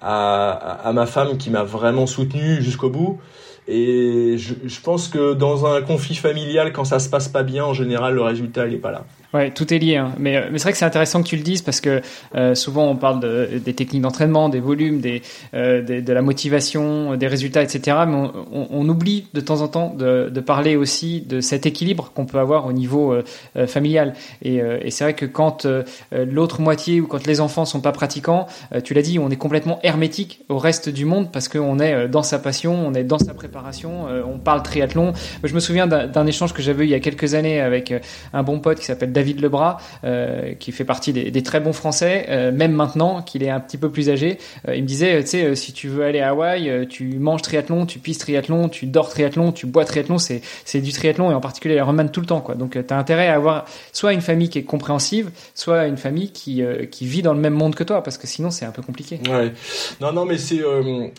à, 0.00 0.50
à 0.50 0.92
ma 0.92 1.06
femme 1.06 1.36
qui 1.36 1.50
m'a 1.50 1.62
vraiment 1.62 2.06
soutenu 2.06 2.60
jusqu'au 2.60 2.90
bout. 2.90 3.20
Et 3.68 4.36
je, 4.38 4.80
pense 4.80 5.06
que 5.06 5.34
dans 5.34 5.64
un 5.66 5.82
conflit 5.82 6.16
familial, 6.16 6.72
quand 6.72 6.84
ça 6.84 6.98
se 6.98 7.08
passe 7.08 7.28
pas 7.28 7.44
bien, 7.44 7.64
en 7.64 7.72
général, 7.72 8.14
le 8.14 8.22
résultat, 8.22 8.66
il 8.66 8.80
pas 8.80 8.90
là. 8.90 9.04
Ouais, 9.34 9.50
tout 9.50 9.72
est 9.72 9.78
lié. 9.78 9.96
Hein. 9.96 10.12
Mais, 10.18 10.36
euh, 10.36 10.48
mais 10.52 10.58
c'est 10.58 10.64
vrai 10.64 10.72
que 10.72 10.78
c'est 10.78 10.84
intéressant 10.84 11.22
que 11.22 11.28
tu 11.28 11.36
le 11.36 11.42
dises 11.42 11.62
parce 11.62 11.80
que 11.80 12.02
euh, 12.34 12.54
souvent 12.54 12.86
on 12.88 12.96
parle 12.96 13.20
de, 13.20 13.60
des 13.64 13.72
techniques 13.72 14.02
d'entraînement, 14.02 14.50
des 14.50 14.60
volumes, 14.60 15.00
des, 15.00 15.22
euh, 15.54 15.80
des, 15.80 16.02
de 16.02 16.12
la 16.12 16.20
motivation, 16.20 17.16
des 17.16 17.28
résultats, 17.28 17.62
etc. 17.62 17.96
Mais 18.06 18.14
on, 18.14 18.32
on, 18.52 18.66
on, 18.70 18.88
oublie 18.90 19.28
de 19.32 19.40
temps 19.40 19.62
en 19.62 19.68
temps 19.68 19.94
de, 19.94 20.28
de 20.28 20.40
parler 20.40 20.76
aussi 20.76 21.22
de 21.22 21.40
cet 21.40 21.64
équilibre 21.64 22.12
qu'on 22.14 22.26
peut 22.26 22.38
avoir 22.38 22.66
au 22.66 22.72
niveau 22.72 23.12
euh, 23.12 23.24
euh 23.56 23.66
familial. 23.66 24.14
Et, 24.42 24.56
et 24.56 24.90
c'est 24.90 25.04
vrai 25.04 25.14
que 25.14 25.24
quand 25.24 25.66
l'autre 26.12 26.60
moitié 26.60 27.00
ou 27.00 27.06
quand 27.06 27.26
les 27.26 27.40
enfants 27.40 27.64
sont 27.64 27.80
pas 27.80 27.92
pratiquants, 27.92 28.46
tu 28.84 28.92
l'as 28.92 29.02
dit, 29.02 29.18
on 29.18 29.30
est 29.30 29.36
complètement 29.36 29.78
hermétique 29.82 30.44
au 30.48 30.58
reste 30.58 30.88
du 30.88 31.04
monde 31.04 31.30
parce 31.32 31.48
qu'on 31.48 31.78
est 31.78 32.08
dans 32.08 32.22
sa 32.22 32.38
passion, 32.38 32.74
on 32.74 32.92
est 32.92 33.04
dans 33.04 33.18
sa 33.18 33.34
préparation, 33.34 34.06
on 34.26 34.38
parle 34.38 34.62
triathlon. 34.62 35.12
Je 35.44 35.54
me 35.54 35.60
souviens 35.60 35.86
d'un 35.86 36.26
échange 36.26 36.52
que 36.52 36.60
j'avais 36.60 36.84
eu 36.84 36.86
il 36.88 36.90
y 36.90 36.94
a 36.94 37.00
quelques 37.00 37.34
années 37.34 37.60
avec 37.60 37.94
un 38.32 38.42
bon 38.42 38.58
pote 38.58 38.80
qui 38.80 38.86
s'appelle 38.86 39.12
Lebras, 39.22 39.78
euh, 40.04 40.54
qui 40.54 40.72
fait 40.72 40.84
partie 40.84 41.12
des, 41.12 41.42
très 41.42 41.60
bons 41.60 41.72
Français, 41.72 42.26
euh, 42.28 42.52
même 42.52 42.72
maintenant 42.72 43.22
qu'il 43.22 43.42
est 43.42 43.50
un 43.50 43.60
petit 43.60 43.78
peu 43.78 43.90
plus 43.90 44.10
âgé. 44.10 44.38
Euh, 44.68 44.76
il 44.76 44.82
me 44.82 44.86
disait, 44.86 45.20
tu 45.22 45.28
sais, 45.28 45.56
si 45.56 45.72
tu 45.72 45.88
veux 45.88 46.04
aller 46.04 46.20
à 46.20 46.30
Hawaï, 46.30 46.86
tu 46.88 47.18
manges 47.18 47.42
triathlon, 47.42 47.86
tu 47.86 47.98
pisses 47.98 48.18
triathlon, 48.18 48.68
tu 48.68 48.86
dors 48.86 49.08
triathlon, 49.08 49.52
tu 49.52 49.66
bois 49.66 49.84
triathlon, 49.84 50.18
c'est 50.18 50.80
du 50.80 50.92
triathlon 50.92 51.30
et 51.30 51.34
en 51.34 51.40
particulier 51.40 51.74
les 51.74 51.80
remane 51.80 52.10
tout 52.10 52.20
le 52.20 52.26
temps, 52.26 52.40
quoi. 52.40 52.54
Donc, 52.54 52.72
tu 52.72 52.94
as 52.94 52.98
intérêt 52.98 53.28
à 53.28 53.34
avoir 53.34 53.64
soit 53.92 54.12
une 54.12 54.20
famille 54.20 54.48
qui 54.48 54.58
est 54.58 54.64
compréhensive, 54.64 55.30
soit 55.54 55.86
une 55.86 55.96
famille 55.96 56.30
qui 56.30 56.62
qui 56.90 57.06
vit 57.06 57.22
dans 57.22 57.34
le 57.34 57.40
même 57.40 57.54
monde 57.54 57.74
que 57.74 57.84
toi, 57.84 58.02
parce 58.02 58.18
que 58.18 58.26
sinon 58.26 58.50
c'est 58.50 58.64
un 58.64 58.70
peu 58.70 58.82
compliqué. 58.82 59.20
Ouais. 59.28 59.52
Non, 60.00 60.12
non, 60.12 60.24
mais 60.24 60.38
c'est 60.38 60.60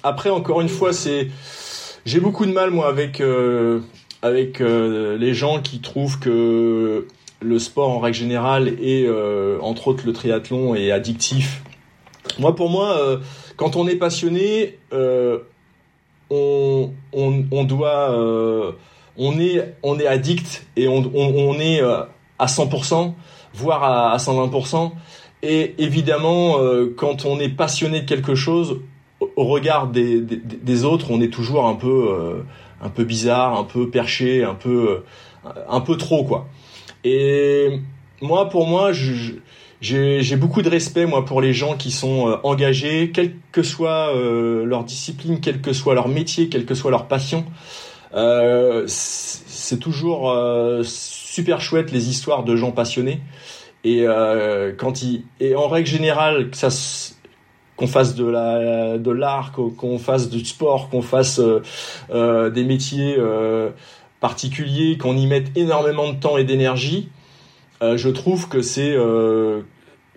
après 0.03 0.29
encore 0.29 0.61
une 0.61 0.69
fois, 0.69 0.93
c'est 0.93 1.27
j'ai 2.05 2.19
beaucoup 2.19 2.45
de 2.45 2.51
mal 2.51 2.71
moi 2.71 2.87
avec 2.87 3.21
avec 4.21 4.59
les 4.59 5.33
gens 5.33 5.61
qui 5.61 5.79
trouvent 5.79 6.19
que 6.19 7.07
le 7.43 7.59
sport 7.59 7.89
en 7.89 7.99
règle 7.99 8.17
générale 8.17 8.69
et 8.79 9.05
euh, 9.05 9.59
entre 9.61 9.89
autres 9.89 10.03
le 10.05 10.13
triathlon 10.13 10.75
est 10.75 10.91
addictif. 10.91 11.63
Moi, 12.39 12.55
pour 12.55 12.69
moi, 12.69 12.97
euh, 12.97 13.17
quand 13.57 13.75
on 13.75 13.87
est 13.87 13.95
passionné, 13.95 14.79
euh, 14.93 15.39
on, 16.29 16.91
on, 17.11 17.63
doit, 17.63 18.09
on 19.17 19.39
est, 19.39 19.75
on 19.83 19.99
est 19.99 20.07
addict 20.07 20.65
et 20.75 20.87
on, 20.87 21.11
on, 21.13 21.59
est 21.59 21.79
à 21.81 22.45
100%, 22.47 23.13
voire 23.53 23.83
à, 23.83 24.17
120%. 24.17 24.91
Et 25.43 25.75
évidemment, 25.77 26.57
quand 26.95 27.25
on 27.25 27.39
est 27.39 27.49
passionné 27.49 28.01
de 28.01 28.05
quelque 28.07 28.33
chose, 28.33 28.79
au 29.35 29.43
regard 29.43 29.87
des, 29.87 30.21
des, 30.21 30.85
autres, 30.85 31.11
on 31.11 31.21
est 31.21 31.31
toujours 31.31 31.67
un 31.67 31.75
peu, 31.75 32.43
un 32.81 32.89
peu 32.89 33.03
bizarre, 33.03 33.55
un 33.55 33.65
peu 33.65 33.91
perché, 33.91 34.43
un 34.43 34.55
peu, 34.55 35.03
un 35.69 35.81
peu 35.81 35.97
trop 35.97 36.23
quoi. 36.23 36.47
Et 37.03 37.79
moi, 38.21 38.49
pour 38.49 38.67
moi, 38.67 38.91
j'ai 39.81 40.35
beaucoup 40.37 40.61
de 40.61 40.69
respect 40.69 41.05
moi 41.05 41.25
pour 41.25 41.41
les 41.41 41.53
gens 41.53 41.75
qui 41.75 41.91
sont 41.91 42.29
euh, 42.29 42.35
engagés, 42.43 43.11
quelle 43.11 43.33
que 43.51 43.63
soit 43.63 44.15
euh, 44.15 44.65
leur 44.65 44.83
discipline, 44.85 45.39
quel 45.41 45.61
que 45.61 45.73
soit 45.73 45.93
leur 45.93 46.07
métier, 46.07 46.49
quelle 46.49 46.65
que 46.65 46.75
soit 46.75 46.91
leur 46.91 47.07
passion. 47.07 47.45
Euh, 48.13 48.83
c'est 48.87 49.79
toujours 49.79 50.35
super 50.83 51.61
chouette 51.61 51.91
les 51.91 52.09
histoires 52.09 52.43
de 52.43 52.55
gens 52.55 52.71
passionnés. 52.71 53.21
Et 53.83 54.05
quand 54.77 55.01
ils, 55.01 55.23
et 55.39 55.55
en 55.55 55.67
règle 55.67 55.89
générale, 55.89 56.51
qu'on 57.75 57.87
fasse 57.87 58.15
de 58.15 58.25
la 58.25 58.97
de 58.97 59.11
l'art, 59.11 59.51
qu'on 59.51 59.97
fasse 59.97 60.29
du 60.29 60.45
sport, 60.45 60.89
qu'on 60.89 61.01
fasse 61.01 61.41
des 62.09 62.63
métiers 62.63 63.17
particulier, 64.23 64.97
qu'on 64.97 65.17
y 65.17 65.27
mette 65.27 65.55
énormément 65.57 66.07
de 66.09 66.17
temps 66.17 66.37
et 66.37 66.45
d'énergie, 66.45 67.09
euh, 67.81 67.97
je 67.97 68.07
trouve 68.07 68.47
que 68.47 68.61
c'est 68.61 68.93
euh, 68.95 69.63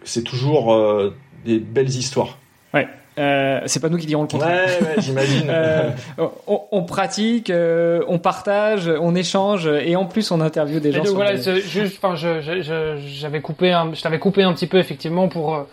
c'est 0.05 0.23
toujours 0.23 0.73
euh, 0.73 1.12
des 1.45 1.59
belles 1.59 1.88
histoires. 1.88 2.38
Ouais. 2.73 2.87
c'est 3.66 3.81
pas 3.81 3.88
nous 3.88 3.99
qui 3.99 4.07
dirons 4.07 4.23
le 4.23 4.29
contraire. 4.29 4.69
Ouais, 4.81 5.03
j'imagine. 5.03 5.53
on, 6.47 6.85
pratique, 6.85 7.51
on 7.53 8.19
partage, 8.21 8.88
on 8.88 9.16
échange 9.16 9.66
et 9.66 9.97
en 9.97 10.05
plus 10.05 10.31
on 10.31 10.40
interviewe 10.40 10.79
des 10.79 10.92
gens. 10.92 11.03
Donc, 11.03 11.16
voilà, 11.16 11.35
juste, 11.35 11.99
enfin, 12.01 12.14
j'avais 12.14 13.40
coupé, 13.40 13.73
un, 13.73 13.92
je 13.92 14.03
t'avais 14.03 14.21
coupé 14.21 14.45
un 14.45 14.53
petit 14.53 14.69
peu 14.69 14.79
effectivement 14.79 15.27
pour 15.27 15.66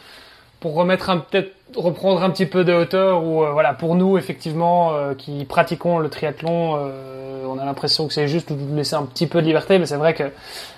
pour 0.59 0.73
remettre 0.73 1.11
un 1.11 1.17
peut-être 1.17 1.51
reprendre 1.75 2.23
un 2.23 2.29
petit 2.29 2.45
peu 2.45 2.63
de 2.63 2.73
hauteur 2.73 3.23
ou 3.23 3.45
voilà 3.51 3.73
pour 3.73 3.95
nous 3.95 4.17
effectivement 4.17 4.93
qui 5.17 5.45
pratiquons 5.45 5.99
le 5.99 6.09
triathlon 6.09 6.91
on 7.53 7.59
a 7.59 7.65
l'impression 7.65 8.07
que 8.07 8.13
c'est 8.13 8.27
juste 8.27 8.51
de 8.51 8.75
laisser 8.75 8.95
un 8.95 9.03
petit 9.03 9.27
peu 9.27 9.41
de 9.41 9.45
liberté, 9.45 9.79
mais 9.79 9.85
c'est 9.85 9.97
vrai 9.97 10.13
que 10.13 10.23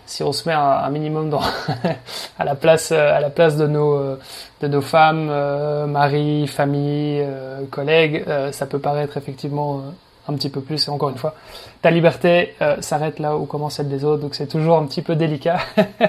si 0.05 0.23
on 0.23 0.31
se 0.31 0.47
met 0.47 0.55
un, 0.55 0.89
minimum 0.89 1.29
dans 1.29 1.41
à 2.39 2.43
la 2.43 2.55
place 2.55 2.91
à 2.91 3.19
la 3.19 3.29
place 3.29 3.58
de 3.58 3.67
nos 3.67 4.17
de 4.62 4.67
nos 4.67 4.81
femmes, 4.81 5.27
euh, 5.29 5.86
maris, 5.86 6.47
familles, 6.47 7.21
euh, 7.21 7.65
collègues, 7.69 8.23
euh, 8.27 8.51
ça 8.51 8.65
peut 8.65 8.79
paraître 8.79 9.17
effectivement 9.17 9.81
un 10.27 10.33
petit 10.33 10.49
peu 10.49 10.61
plus. 10.61 10.88
Et 10.88 10.89
encore 10.89 11.09
une 11.09 11.17
fois, 11.17 11.35
ta 11.81 11.91
liberté 11.91 12.55
s'arrête 12.79 13.19
là 13.19 13.38
où 13.38 13.45
commence 13.45 13.75
celle 13.75 13.89
des 13.89 14.03
autres, 14.03 14.21
donc 14.21 14.35
c'est 14.35 14.47
toujours 14.47 14.77
un 14.77 14.85
petit 14.85 15.01
peu 15.01 15.15
délicat 15.15 15.59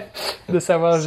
de 0.48 0.58
savoir 0.58 0.98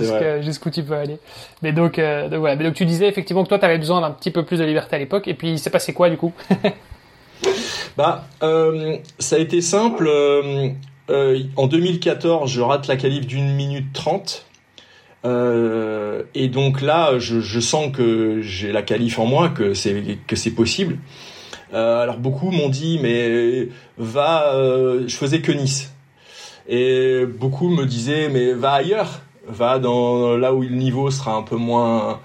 jusqu'où 0.41 0.69
tu 0.69 0.83
peux 0.83 0.95
aller. 0.95 1.17
Mais 1.61 1.71
donc, 1.71 1.99
donc 1.99 2.39
voilà. 2.39 2.55
Mais 2.55 2.63
donc 2.63 2.75
tu 2.75 2.85
disais 2.85 3.07
effectivement 3.07 3.43
que 3.43 3.49
toi, 3.49 3.59
tu 3.59 3.65
avais 3.65 3.77
besoin 3.77 4.01
d'un 4.01 4.11
petit 4.11 4.31
peu 4.31 4.43
plus 4.43 4.59
de 4.59 4.63
liberté 4.65 4.95
à 4.95 4.99
l'époque. 4.99 5.27
Et 5.27 5.33
puis, 5.33 5.51
il 5.51 5.59
s'est 5.59 5.69
passé 5.69 5.93
quoi 5.93 6.09
du 6.09 6.17
coup 6.17 6.33
Bah, 7.97 8.25
euh, 8.43 8.97
ça 9.19 9.35
a 9.35 9.39
été 9.39 9.61
simple. 9.61 10.07
Euh, 10.07 10.69
euh, 11.09 11.43
en 11.57 11.67
2014, 11.67 12.49
je 12.49 12.61
rate 12.61 12.87
la 12.87 12.95
qualif 12.95 13.27
d'une 13.27 13.53
minute 13.55 13.91
trente. 13.93 14.45
et 15.25 16.47
donc 16.47 16.81
là, 16.81 17.19
je, 17.19 17.59
sens 17.59 17.91
que 17.91 18.41
j'ai 18.41 18.71
la 18.71 18.83
qualif 18.83 19.19
en 19.19 19.25
moi, 19.25 19.49
que 19.49 19.73
c'est 19.73 20.17
que 20.27 20.37
c'est 20.37 20.51
possible. 20.51 20.97
Alors 21.73 22.17
beaucoup 22.17 22.51
m'ont 22.51 22.69
dit, 22.69 22.99
mais 23.01 23.69
va. 23.97 24.51
je 25.05 25.15
faisais 25.15 25.41
que 25.41 25.51
Nice. 25.51 25.93
Et 26.67 27.25
beaucoup 27.25 27.69
me 27.69 27.85
disaient, 27.85 28.29
mais 28.29 28.53
va 28.53 28.73
ailleurs, 28.73 29.21
va 29.47 29.79
dans 29.79 30.37
là 30.37 30.53
où 30.53 30.61
le 30.61 30.69
niveau 30.69 31.09
sera 31.09 31.33
un 31.33 31.41
peu 31.41 31.55
moins 31.55 32.19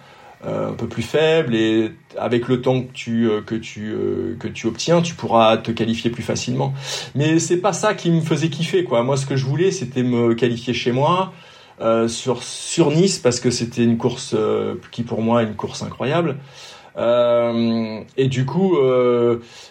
euh, 0.46 0.70
un 0.70 0.74
peu 0.74 0.86
plus 0.86 1.02
faible 1.02 1.54
et 1.54 1.92
avec 2.18 2.48
le 2.48 2.60
temps 2.60 2.82
que 2.82 2.92
tu 2.92 3.30
euh, 3.30 3.40
que 3.40 3.54
tu 3.54 3.92
euh, 3.92 4.36
que 4.38 4.46
tu 4.46 4.66
obtiens, 4.66 5.00
tu 5.00 5.14
pourras 5.14 5.56
te 5.56 5.70
qualifier 5.70 6.10
plus 6.10 6.22
facilement. 6.22 6.74
Mais 7.14 7.38
c'est 7.38 7.56
pas 7.56 7.72
ça 7.72 7.94
qui 7.94 8.10
me 8.10 8.20
faisait 8.20 8.50
kiffer 8.50 8.84
quoi. 8.84 9.02
Moi, 9.02 9.16
ce 9.16 9.24
que 9.24 9.36
je 9.36 9.46
voulais, 9.46 9.70
c'était 9.70 10.02
me 10.02 10.34
qualifier 10.34 10.74
chez 10.74 10.92
moi. 10.92 11.32
Euh, 11.80 12.06
sur 12.08 12.42
sur 12.42 12.90
Nice 12.90 13.18
parce 13.18 13.40
que 13.40 13.50
c'était 13.50 13.82
une 13.82 13.96
course 13.96 14.36
qui 14.90 15.02
pour 15.02 15.22
moi 15.22 15.42
est 15.42 15.46
une 15.46 15.56
course 15.56 15.82
incroyable 15.82 16.36
euh, 16.96 18.00
et 18.16 18.28
du 18.28 18.44
coup 18.44 18.76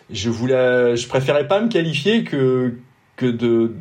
je 0.09 0.29
voulais 0.29 0.95
je 0.95 1.07
préférais 1.07 1.47
pas 1.47 1.61
me 1.61 1.69
qualifier 1.69 2.23
que 2.23 2.75
que 3.15 3.25
de 3.25 3.73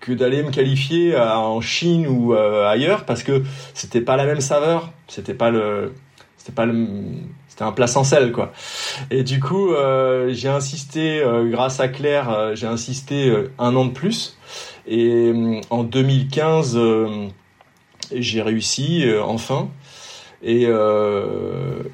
que 0.00 0.12
d'aller 0.12 0.42
me 0.42 0.50
qualifier 0.50 1.16
en 1.16 1.60
Chine 1.60 2.06
ou 2.06 2.34
euh, 2.34 2.66
ailleurs 2.66 3.04
parce 3.04 3.22
que 3.22 3.42
c'était 3.74 4.00
pas 4.00 4.16
la 4.16 4.24
même 4.24 4.40
saveur, 4.40 4.92
c'était 5.08 5.34
pas 5.34 5.50
le 5.50 5.92
c'était 6.36 6.52
pas 6.52 6.66
c'était 7.48 7.62
un 7.62 7.72
plat 7.72 7.86
sans 7.86 8.04
sel 8.04 8.32
quoi. 8.32 8.52
Et 9.10 9.22
du 9.22 9.40
coup, 9.40 9.72
euh, 9.72 10.32
j'ai 10.32 10.48
insisté 10.48 11.20
euh, 11.20 11.48
grâce 11.50 11.80
à 11.80 11.88
Claire, 11.88 12.52
j'ai 12.54 12.66
insisté 12.66 13.32
un 13.58 13.76
an 13.76 13.84
de 13.84 13.92
plus 13.92 14.38
et 14.86 15.60
en 15.68 15.84
2015 15.84 16.78
j'ai 18.12 18.42
réussi 18.42 19.04
enfin. 19.22 19.68
Et, 20.42 20.66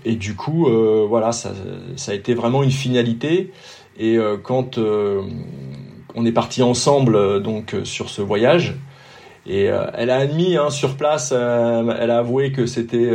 et 0.05 0.15
du 0.15 0.37
coup, 0.37 0.69
voilà, 1.09 1.33
ça, 1.33 1.53
a 2.07 2.15
été 2.15 2.35
vraiment 2.35 2.63
une 2.63 2.71
finalité. 2.71 3.53
Et 3.99 4.19
quand 4.45 4.79
on 6.17 6.25
est 6.25 6.33
parti 6.33 6.63
ensemble 6.63 7.15
euh, 7.15 7.39
donc 7.39 7.75
euh, 7.75 7.85
sur 7.85 8.09
ce 8.11 8.23
voyage. 8.23 8.75
Et 9.47 9.71
euh, 9.71 9.87
elle 9.95 10.11
a 10.11 10.17
admis 10.17 10.57
hein, 10.57 10.71
sur 10.71 10.97
place, 10.97 11.31
elle 11.31 12.11
a 12.11 12.19
avoué 12.19 12.51
que 12.51 12.67
c'était 12.67 13.13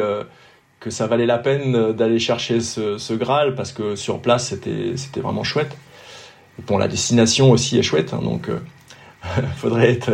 que 0.80 0.90
ça 0.90 1.06
valait 1.06 1.26
la 1.26 1.38
peine 1.38 1.92
d'aller 1.92 2.20
chercher 2.20 2.62
ce, 2.62 2.98
ce, 2.98 3.14
Graal 3.14 3.54
parce 3.54 3.74
que 3.74 3.98
sur 3.98 4.20
place 4.20 4.48
c'était 4.48 4.96
c'était 4.96 5.20
vraiment 5.20 5.44
chouette. 5.44 5.76
Et 6.58 6.62
bon, 6.62 6.78
la 6.78 6.88
destination 6.88 7.52
aussi 7.52 7.78
est 7.78 7.84
chouette, 7.84 8.14
hein, 8.14 8.22
donc 8.24 8.50
faudrait 9.58 9.92
être 9.92 10.12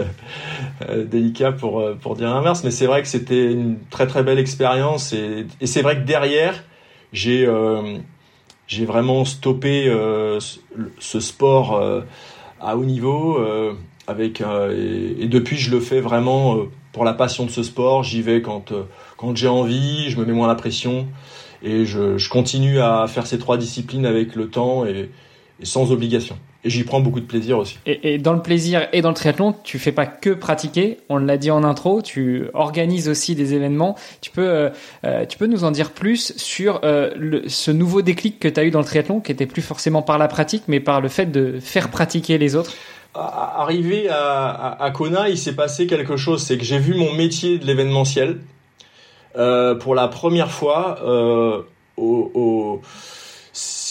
délicat 1.06 1.52
pour 1.52 1.84
pour 2.02 2.16
dire 2.16 2.30
l'inverse. 2.30 2.64
Mais 2.64 2.72
c'est 2.72 2.86
vrai 2.86 3.02
que 3.02 3.08
c'était 3.08 3.52
une 3.52 3.80
très 3.90 4.08
très 4.08 4.24
belle 4.24 4.40
expérience 4.40 5.14
et, 5.14 5.48
c'est 5.66 5.82
vrai 5.82 5.96
que 5.96 6.04
derrière 6.04 6.64
j'ai 7.14 7.46
vraiment 8.86 9.24
stoppé 9.26 9.90
ce 11.00 11.20
sport 11.20 11.82
à 12.60 12.78
haut 12.78 12.86
niveau 12.86 13.40
avec 14.08 14.42
et, 14.42 15.28
depuis 15.28 15.58
je 15.58 15.72
le 15.72 15.80
fais 15.80 16.02
vraiment 16.02 16.68
pour 16.98 17.06
la 17.06 17.14
passion 17.14 17.46
de 17.46 17.52
ce 17.52 17.62
sport. 17.62 18.04
J'y 18.04 18.24
vais 18.24 18.42
quand, 18.42 18.72
euh, 18.72 18.84
quand 19.18 19.36
j'ai 19.38 19.48
envie, 19.48 20.10
je 20.10 20.20
me 20.20 20.26
mets 20.26 20.34
moins 20.34 20.48
la 20.48 20.56
pression 20.56 21.08
et 21.62 21.86
je, 21.86 22.28
continue 22.28 22.80
à 22.80 23.06
faire 23.08 23.28
ces 23.28 23.38
trois 23.38 23.58
disciplines 23.58 24.06
avec 24.06 24.36
le 24.36 24.50
temps 24.50 24.84
et 24.84 25.12
sans 25.62 25.92
obligation. 25.92 26.40
J'y 26.68 26.84
prends 26.84 27.00
beaucoup 27.00 27.20
de 27.20 27.26
plaisir 27.26 27.58
aussi. 27.58 27.78
Et, 27.86 28.14
et, 28.14 28.18
dans 28.18 28.34
le 28.34 28.42
plaisir 28.42 28.88
et 28.92 29.02
dans 29.02 29.10
le 29.10 29.16
triathlon, 29.16 29.56
tu 29.64 29.80
fais 29.80 29.92
pas 29.92 30.06
que 30.06 30.32
pratiquer. 30.32 30.98
On 31.10 31.18
l'a 31.18 31.38
dit 31.38 31.52
en 31.52 31.64
intro, 31.64 32.02
tu 32.02 32.46
organises 32.54 33.10
aussi 33.10 33.36
des 33.36 33.54
événements. 33.54 33.96
Tu 34.22 34.32
peux, 34.32 34.48
euh, 34.48 34.70
euh 35.06 35.26
tu 35.26 35.38
peux 35.38 35.48
nous 35.48 35.64
en 35.64 35.72
dire 35.72 35.92
plus 35.92 36.34
sur 36.38 36.82
euh, 36.84 37.12
le, 37.16 37.48
ce 37.48 37.72
nouveau 37.72 38.02
déclic 38.02 38.40
que 38.40 38.48
tu 38.48 38.60
as 38.60 38.66
eu 38.66 38.72
dans 38.72 38.80
le 38.80 38.86
triathlon, 38.86 39.22
qui 39.22 39.32
était 39.32 39.46
plus 39.46 39.62
forcément 39.62 40.02
par 40.02 40.18
la 40.18 40.28
pratique, 40.28 40.64
mais 40.68 40.80
par 40.80 41.02
le 41.02 41.08
fait 41.08 41.28
de 41.28 41.60
faire 41.60 41.90
pratiquer 41.90 42.38
les 42.38 42.56
autres? 42.56 42.74
Arrivé 43.16 44.10
à, 44.10 44.78
à, 44.80 44.92
Kona, 44.92 45.30
il 45.30 45.38
s'est 45.38 45.56
passé 45.56 45.88
quelque 45.88 46.18
chose. 46.18 46.44
C'est 46.44 46.58
que 46.58 46.64
j'ai 46.64 46.78
vu 46.78 46.94
mon 46.94 47.14
métier 47.14 47.58
de 47.58 47.66
l'événementiel 47.66 48.40
euh, 49.36 49.74
pour 49.74 49.96
la 49.96 50.08
première 50.08 50.52
fois 50.52 51.00
au, 51.98 52.32
au 52.36 52.82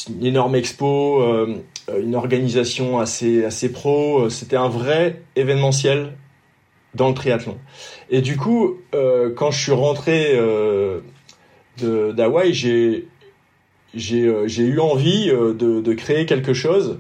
une 0.09 0.27
énorme 0.27 0.55
expo, 0.55 1.23
une 2.01 2.15
organisation 2.15 2.99
assez 2.99 3.45
assez 3.45 3.71
pro. 3.71 4.29
C'était 4.31 4.57
un 4.57 4.69
vrai 4.69 5.23
événementiel 5.37 6.13
dans 6.95 7.09
le 7.09 7.15
triathlon. 7.15 7.59
Et 8.11 8.23
du 8.23 8.37
coup, 8.37 8.77
euh, 8.95 9.33
quand 9.35 9.51
je 9.51 9.63
suis 9.63 9.73
rentré 9.73 10.33
euh, 10.35 11.01
d'Hawaï, 11.79 12.55
j'ai 12.55 13.05
euh, 13.95 14.49
eu 14.49 14.81
envie 14.81 15.29
de, 15.29 15.81
de 15.81 15.95
créer 15.95 16.27
quelque 16.27 16.55
chose 16.55 16.99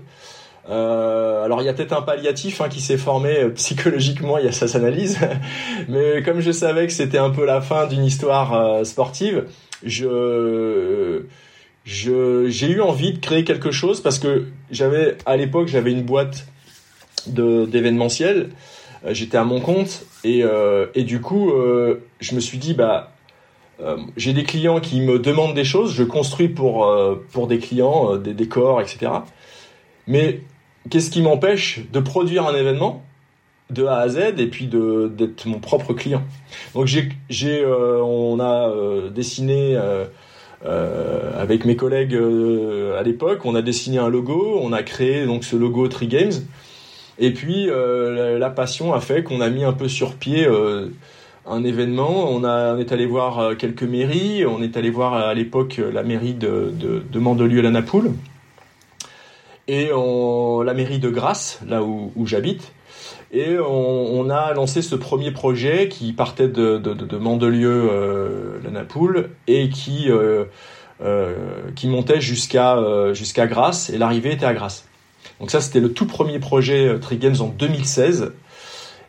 euh, 0.68 1.44
alors 1.44 1.62
il 1.62 1.66
y 1.66 1.68
a 1.68 1.72
peut-être 1.72 1.92
un 1.92 2.02
palliatif 2.02 2.60
hein, 2.60 2.68
qui 2.68 2.80
s'est 2.80 2.96
formé 2.96 3.38
euh, 3.38 3.50
psychologiquement, 3.50 4.38
il 4.38 4.46
y 4.46 4.48
a 4.48 4.52
sa 4.52 4.76
analyse, 4.76 5.18
mais 5.88 6.22
comme 6.24 6.40
je 6.40 6.50
savais 6.50 6.86
que 6.86 6.92
c'était 6.92 7.18
un 7.18 7.30
peu 7.30 7.44
la 7.44 7.60
fin 7.60 7.86
d'une 7.86 8.04
histoire 8.04 8.54
euh, 8.54 8.84
sportive, 8.84 9.44
je 9.84 11.22
j'ai 11.86 12.68
eu 12.68 12.80
envie 12.80 13.12
de 13.12 13.18
créer 13.18 13.44
quelque 13.44 13.70
chose 13.70 14.00
parce 14.00 14.18
que 14.18 14.46
j'avais 14.70 15.16
à 15.24 15.36
l'époque 15.36 15.68
j'avais 15.68 15.92
une 15.92 16.02
boîte 16.02 16.46
d'événementiel, 17.26 18.50
euh, 19.04 19.14
j'étais 19.14 19.38
à 19.38 19.44
mon 19.44 19.60
compte 19.60 20.04
et 20.24 20.42
et 20.94 21.04
du 21.04 21.20
coup 21.20 21.52
je 22.20 22.34
me 22.34 22.40
suis 22.40 22.58
dit 22.58 22.74
bah 22.74 23.12
j'ai 24.16 24.32
des 24.32 24.44
clients 24.44 24.80
qui 24.80 25.00
me 25.00 25.18
demandent 25.18 25.54
des 25.54 25.64
choses, 25.64 25.94
je 25.94 26.02
construis 26.02 26.48
pour 26.48 26.92
pour 27.30 27.46
des 27.46 27.58
clients 27.58 28.16
des 28.16 28.34
décors 28.34 28.80
etc. 28.80 29.12
Mais 30.06 30.42
qu'est-ce 30.90 31.10
qui 31.10 31.22
m'empêche 31.22 31.80
de 31.92 32.00
produire 32.00 32.46
un 32.46 32.54
événement 32.54 33.02
de 33.70 33.84
A 33.84 33.98
à 33.98 34.08
Z 34.08 34.18
et 34.38 34.46
puis 34.46 34.66
de 34.66 35.08
d'être 35.08 35.46
mon 35.46 35.58
propre 35.58 35.92
client? 35.92 36.22
Donc 36.74 36.86
j'ai 36.86 37.10
j'ai 37.28 37.60
euh, 37.60 38.00
on 38.02 38.38
a 38.38 38.68
euh, 38.68 39.10
dessiné 39.10 39.76
euh, 39.76 40.06
euh 40.66 41.22
avec 41.38 41.64
mes 41.64 41.76
collègues 41.76 42.18
à 42.98 43.02
l'époque, 43.02 43.44
on 43.44 43.54
a 43.54 43.62
dessiné 43.62 43.98
un 43.98 44.08
logo, 44.08 44.58
on 44.60 44.72
a 44.72 44.82
créé 44.82 45.26
donc 45.26 45.44
ce 45.44 45.54
logo 45.54 45.86
Tree 45.86 46.08
Games. 46.08 46.32
Et 47.18 47.32
puis 47.32 47.66
la, 47.66 48.38
la, 48.38 48.50
passion 48.50 48.92
a 48.94 49.00
fait 49.00 49.22
qu'on 49.22 49.40
a 49.40 49.48
mis 49.48 49.64
un 49.64 49.72
peu 49.72 49.86
sur 49.86 50.14
pied 50.14 50.46
un 51.46 51.62
événement, 51.62 52.30
on, 52.32 52.42
est 52.78 52.92
allé 52.92 53.06
voir 53.06 53.56
quelques 53.56 53.84
mairies, 53.84 54.44
on 54.46 54.62
est 54.62 54.76
allé 54.76 54.90
voir 54.90 55.14
à 55.14 55.34
l'époque 55.34 55.80
la 55.92 56.02
mairie 56.02 56.34
de, 56.34 56.72
de, 56.74 57.02
de 57.08 57.18
Mandelieu-la-Napoule, 57.18 58.12
et 59.68 59.90
la 59.90 60.74
mairie 60.74 60.98
de 60.98 61.10
Grasse, 61.10 61.60
là 61.66 61.82
où 61.82 62.26
j'habite. 62.26 62.72
Et 63.32 63.58
on, 63.58 64.20
on, 64.20 64.30
a 64.30 64.54
lancé 64.54 64.82
ce 64.82 64.94
premier 64.94 65.32
projet 65.32 65.88
qui 65.88 66.12
partait 66.12 66.48
de, 66.48 66.78
de, 66.78 66.94
de 66.94 67.16
Mandelieu, 67.16 67.88
euh, 67.90 68.58
la 68.62 68.70
Napoule, 68.70 69.30
et 69.48 69.68
qui, 69.68 70.10
euh, 70.10 70.44
euh, 71.02 71.34
qui 71.74 71.88
montait 71.88 72.20
jusqu'à 72.20 72.78
jusqu'à 73.12 73.46
Grasse, 73.46 73.90
et 73.90 73.98
l'arrivée 73.98 74.32
était 74.32 74.46
à 74.46 74.54
Grasse. 74.54 74.86
Donc 75.40 75.50
ça, 75.50 75.60
c'était 75.60 75.80
le 75.80 75.92
tout 75.92 76.06
premier 76.06 76.38
projet 76.38 76.98
Trigames 77.00 77.40
en 77.40 77.48
2016. 77.48 78.32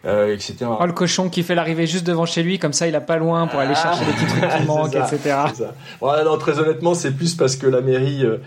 Euh, 0.06 0.34
etc. 0.34 0.56
Oh, 0.80 0.86
le 0.86 0.94
cochon 0.94 1.30
qui 1.30 1.44
fait 1.44 1.56
l'arrivée 1.56 1.88
juste 1.88 2.06
devant 2.06 2.26
chez 2.26 2.44
lui, 2.44 2.60
comme 2.60 2.72
ça 2.72 2.88
il 2.88 2.96
a 2.96 3.02
pas 3.02 3.18
loin 3.18 3.48
pour 3.48 3.60
aller 3.60 3.74
ah, 3.76 3.82
chercher 3.82 4.06
les 4.06 4.14
petits 4.14 4.26
trucs 4.28 4.50
qui 4.50 4.64
manquent, 4.68 4.94
ça, 4.94 5.08
etc. 5.12 5.36
Non, 6.02 6.38
très 6.38 6.60
honnêtement, 6.60 6.94
c'est 6.94 7.12
plus 7.12 7.36
parce 7.36 7.56
que 7.56 7.68
la 7.68 7.82
mairie 7.82 8.24
euh, 8.24 8.38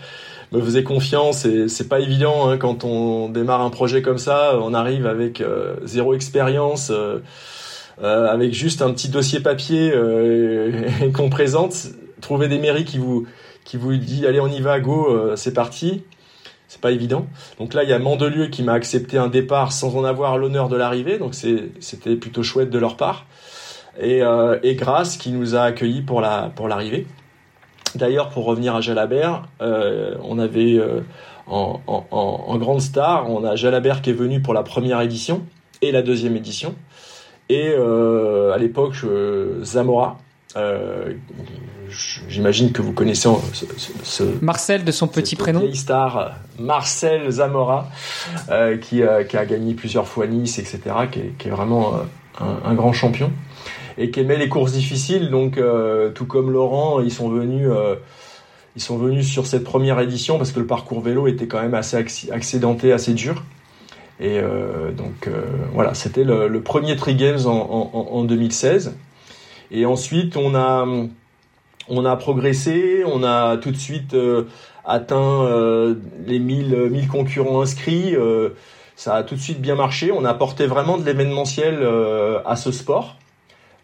me 0.51 0.61
faisait 0.61 0.83
confiance 0.83 1.45
et 1.45 1.67
c'est 1.67 1.87
pas 1.87 1.99
évident 1.99 2.49
hein, 2.49 2.57
quand 2.57 2.83
on 2.83 3.29
démarre 3.29 3.61
un 3.61 3.69
projet 3.69 4.01
comme 4.01 4.17
ça, 4.17 4.59
on 4.61 4.73
arrive 4.73 5.07
avec 5.07 5.41
euh, 5.41 5.75
zéro 5.83 6.13
expérience, 6.13 6.91
euh, 6.91 7.19
euh, 8.01 8.27
avec 8.27 8.53
juste 8.53 8.81
un 8.81 8.91
petit 8.91 9.09
dossier 9.09 9.39
papier 9.39 9.91
euh, 9.93 11.11
qu'on 11.13 11.29
présente, 11.29 11.75
trouver 12.19 12.47
des 12.47 12.57
mairies 12.57 12.85
qui 12.85 12.97
vous 12.97 13.25
qui 13.63 13.77
vous 13.77 13.95
dit 13.95 14.25
allez 14.25 14.39
on 14.39 14.47
y 14.47 14.59
va 14.59 14.79
go, 14.79 15.07
euh, 15.09 15.35
c'est 15.35 15.53
parti. 15.53 16.03
C'est 16.67 16.79
pas 16.79 16.91
évident. 16.91 17.27
Donc 17.59 17.73
là, 17.73 17.83
il 17.83 17.89
y 17.89 17.93
a 17.93 17.99
Mandelieu 17.99 18.47
qui 18.47 18.63
m'a 18.63 18.71
accepté 18.71 19.17
un 19.17 19.27
départ 19.27 19.73
sans 19.73 19.93
en 19.97 20.05
avoir 20.05 20.37
l'honneur 20.37 20.69
de 20.69 20.77
l'arrivée. 20.77 21.17
Donc 21.17 21.35
c'était 21.35 22.15
plutôt 22.15 22.43
chouette 22.43 22.69
de 22.69 22.79
leur 22.79 22.95
part. 22.95 23.25
Et, 23.99 24.21
et 24.63 24.75
Grace 24.75 25.17
qui 25.17 25.31
nous 25.31 25.53
a 25.53 25.63
accueillis 25.63 26.01
pour 26.01 26.21
la 26.21 26.49
pour 26.55 26.69
l'arrivée. 26.69 27.07
D'ailleurs, 27.95 28.29
pour 28.29 28.45
revenir 28.45 28.75
à 28.75 28.81
Jalabert, 28.81 29.43
euh, 29.61 30.15
on 30.23 30.39
avait 30.39 30.75
euh, 30.75 31.01
en, 31.47 31.81
en, 31.87 32.05
en, 32.11 32.57
grande 32.57 32.81
star, 32.81 33.29
on 33.29 33.43
a 33.43 33.55
Jalabert 33.55 34.01
qui 34.01 34.11
est 34.11 34.13
venu 34.13 34.41
pour 34.41 34.53
la 34.53 34.63
première 34.63 35.01
édition 35.01 35.43
et 35.81 35.91
la 35.91 36.01
deuxième 36.01 36.35
édition. 36.35 36.75
Et 37.49 37.69
euh, 37.69 38.53
à 38.53 38.57
l'époque, 38.57 38.95
Zamora, 39.63 40.19
j'imagine 42.29 42.71
que 42.71 42.81
vous 42.81 42.93
connaissez 42.93 43.29
ce, 43.53 43.65
ce, 44.03 44.23
Marcel 44.41 44.85
de 44.85 44.91
son 44.91 45.07
petit 45.07 45.35
prénom. 45.35 45.61
star 45.73 46.35
Marcel 46.59 47.29
Zamora, 47.29 47.89
qui, 48.81 49.01
qui, 49.29 49.37
a 49.37 49.45
gagné 49.45 49.73
plusieurs 49.73 50.07
fois 50.07 50.27
Nice, 50.27 50.59
etc., 50.59 50.79
qui 51.11 51.19
est, 51.19 51.33
qui 51.37 51.47
est 51.49 51.51
vraiment 51.51 51.95
un, 52.39 52.69
un, 52.69 52.73
grand 52.73 52.93
champion 52.93 53.31
et 53.97 54.11
qui 54.11 54.19
aimait 54.19 54.37
les 54.37 54.49
courses 54.49 54.73
difficiles. 54.73 55.29
Donc, 55.29 55.57
euh, 55.57 56.09
tout 56.11 56.25
comme 56.25 56.51
Laurent, 56.51 57.01
ils 57.01 57.11
sont 57.11 57.29
venus, 57.29 57.67
euh, 57.69 57.95
ils 58.75 58.81
sont 58.81 58.97
venus 58.97 59.27
sur 59.27 59.45
cette 59.45 59.63
première 59.63 59.99
édition 59.99 60.37
parce 60.37 60.51
que 60.51 60.59
le 60.59 60.67
parcours 60.67 61.01
vélo 61.01 61.27
était 61.27 61.47
quand 61.47 61.61
même 61.61 61.73
assez 61.73 61.97
accidenté, 62.31 62.91
assez 62.91 63.13
dur. 63.13 63.43
Et 64.19 64.39
euh, 64.39 64.91
donc 64.91 65.29
voilà, 65.73 65.93
c'était 65.93 66.23
le, 66.23 66.61
premier 66.61 66.95
Tri 66.95 67.15
Games 67.15 67.39
en, 67.45 67.89
en, 67.93 68.17
en, 68.17 68.23
2016. 68.23 68.95
Et 69.71 69.85
ensuite, 69.85 70.37
on 70.37 70.53
a 70.55 70.85
on 71.89 72.05
a 72.05 72.15
progressé, 72.15 73.03
on 73.05 73.23
a 73.23 73.57
tout 73.57 73.71
de 73.71 73.77
suite 73.77 74.15
atteint 74.85 75.95
les 76.27 76.39
1000, 76.39 76.89
1000 76.91 77.07
concurrents 77.07 77.61
inscrits. 77.61 78.15
ça 78.95 79.15
a 79.15 79.23
tout 79.23 79.35
de 79.35 79.39
suite 79.39 79.59
bien 79.59 79.75
marché. 79.75 80.11
On 80.11 80.23
a 80.23 80.29
apporté 80.29 80.67
vraiment 80.67 80.97
de 80.97 81.05
l'événementiel 81.05 81.85
à 82.45 82.55
ce 82.55 82.71
sport. 82.71 83.17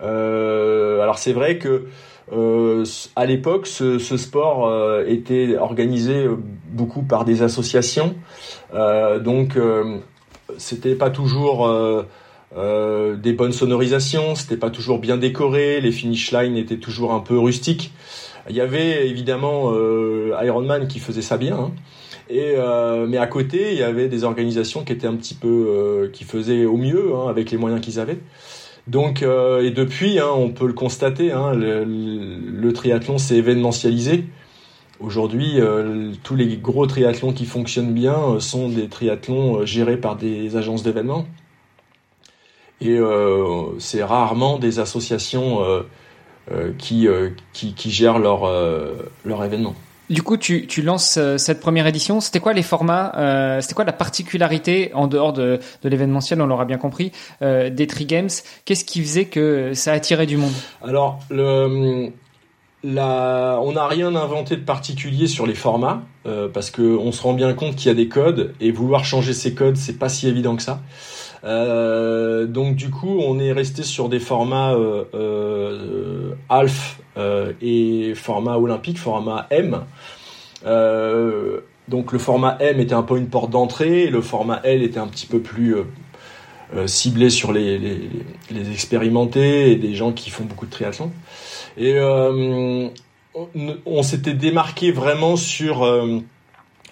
Euh, 0.01 1.01
alors 1.01 1.17
c'est 1.17 1.33
vrai 1.33 1.57
que 1.57 1.87
euh, 2.33 2.83
à 3.15 3.25
l'époque, 3.25 3.67
ce, 3.67 3.99
sport 3.99 4.67
euh, 4.67 5.05
était 5.07 5.57
organisé 5.57 6.27
beaucoup 6.69 7.01
par 7.01 7.23
des 7.23 7.41
associations, 7.41 8.15
euh, 8.73 9.19
donc 9.19 9.57
c'était 10.57 10.95
pas 10.95 11.09
toujours 11.09 11.69
des 12.55 13.33
bonnes 13.33 13.51
sonorisations, 13.51 14.35
c'était 14.35 14.57
pas 14.57 14.69
toujours 14.69 14.99
bien 14.99 15.17
décoré, 15.17 15.79
les 15.81 15.91
finish 15.91 16.31
lines 16.31 16.57
étaient 16.57 16.77
toujours 16.77 17.13
un 17.13 17.19
peu 17.19 17.37
rustiques. 17.37 17.93
Il 18.49 18.55
y 18.55 18.61
avait 18.61 19.07
évidemment 19.07 19.73
Ironman 20.41 20.87
qui 20.87 20.99
faisait 20.99 21.21
ça 21.21 21.37
bien, 21.37 21.57
hein. 21.57 21.71
et 22.29 22.55
mais 23.07 23.17
à 23.17 23.27
côté, 23.27 23.71
il 23.71 23.77
y 23.77 23.83
avait 23.83 24.07
des 24.07 24.23
organisations 24.23 24.83
qui 24.83 24.93
étaient 24.93 25.07
un 25.07 25.15
petit 25.15 25.35
peu, 25.35 26.09
qui 26.13 26.23
faisaient 26.23 26.65
au 26.65 26.77
mieux 26.77 27.13
hein, 27.15 27.27
avec 27.29 27.51
les 27.51 27.57
moyens 27.57 27.81
qu'ils 27.81 27.99
avaient. 27.99 28.19
Donc, 28.87 29.21
euh, 29.21 29.63
et 29.63 29.71
depuis, 29.71 30.19
hein, 30.19 30.29
on 30.33 30.49
peut 30.49 30.67
le 30.67 30.73
constater, 30.73 31.31
hein, 31.33 31.53
le, 31.53 32.71
triathlon 32.71 33.17
s'est 33.17 33.35
événementialisé. 33.35 34.25
Aujourd'hui, 34.99 35.59
euh, 35.59 36.13
tous 36.23 36.35
les 36.35 36.57
gros 36.57 36.87
triathlons 36.87 37.33
qui 37.33 37.45
fonctionnent 37.45 37.93
bien 37.93 38.17
euh, 38.17 38.39
sont 38.39 38.69
des 38.69 38.87
triathlons 38.87 39.65
gérés 39.65 39.97
par 39.97 40.15
des 40.15 40.55
agences 40.55 40.83
d'événements. 40.83 41.27
Et 42.79 42.99
c'est 43.79 44.03
rarement 44.03 44.59
des 44.59 44.77
associations 44.77 45.63
qui, 46.77 47.07
gèrent 47.89 48.19
leur 48.19 49.43
événement. 49.43 49.73
Du 50.09 50.23
coup, 50.23 50.37
tu, 50.37 50.81
lances 50.81 51.19
cette 51.37 51.59
première 51.59 51.85
édition. 51.85 52.21
C'était 52.21 52.39
quoi 52.39 52.53
les 52.53 52.63
formats 52.63 53.11
euh, 53.17 53.59
C'était 53.59 53.73
quoi 53.73 53.83
la 53.83 53.91
particularité 53.91 54.91
en 54.93 55.07
dehors 55.07 55.33
de, 55.33 55.59
l'événementiel 55.83 56.41
On 56.41 56.45
l'aura 56.45 56.63
bien 56.63 56.77
compris 56.77 57.11
euh, 57.41 57.69
des 57.69 57.87
Tree 57.87 58.05
Games. 58.05 58.29
Qu'est-ce 58.63 58.85
qui 58.85 59.01
faisait 59.01 59.25
que 59.25 59.73
ça 59.73 59.91
attirait 59.91 60.25
du 60.25 60.37
monde? 60.37 60.53
Alors, 60.81 61.19
on 62.83 63.71
n'a 63.71 63.87
rien 63.87 64.15
inventé 64.15 64.55
de 64.55 64.61
particulier 64.61 65.27
sur 65.27 65.45
les 65.45 65.55
formats 65.55 66.03
euh, 66.25 66.47
parce 66.47 66.71
que 66.71 66.81
on 66.81 67.11
se 67.11 67.21
rend 67.21 67.33
bien 67.33 67.53
compte 67.53 67.75
qu'il 67.75 67.87
y 67.87 67.91
a 67.91 67.95
des 67.95 68.07
codes 68.07 68.53
et 68.61 68.71
vouloir 68.71 69.03
changer 69.03 69.33
ces 69.33 69.53
codes, 69.53 69.75
c'est 69.75 69.97
pas 69.99 70.09
si 70.09 70.27
évident 70.27 70.55
que 70.55 70.63
ça. 70.63 70.81
Euh, 71.43 72.45
donc 72.45 72.75
du 72.75 72.89
coup, 72.89 73.19
on 73.19 73.39
est 73.39 73.51
resté 73.51 73.83
sur 73.83 74.09
des 74.09 74.19
formats 74.19 74.73
euh, 74.73 75.03
euh, 75.13 76.33
Alf 76.49 76.99
et 77.61 78.13
format 78.13 78.57
olympique, 78.57 78.99
format 78.99 79.47
M. 79.49 79.81
donc 81.87 82.11
le 82.11 82.19
format 82.19 82.57
M 82.59 82.79
était 82.79 82.93
un 82.93 83.01
peu 83.01 83.17
une 83.17 83.27
porte 83.27 83.49
d'entrée, 83.49 84.07
le 84.07 84.21
format 84.21 84.61
L 84.63 84.83
était 84.83 84.99
un 84.99 85.07
petit 85.07 85.25
peu 85.25 85.39
plus 85.39 85.77
ciblé 86.85 87.31
sur 87.31 87.51
les, 87.51 88.07
expérimentés 88.71 89.71
et 89.71 89.77
des 89.77 89.95
gens 89.95 90.11
qui 90.11 90.29
font 90.29 90.43
beaucoup 90.43 90.67
de 90.67 90.71
triathlon. 90.71 91.11
Et 91.75 91.99
on, 91.99 92.91
s'était 94.03 94.35
démarqué 94.35 94.91
vraiment 94.91 95.37
sur 95.37 95.87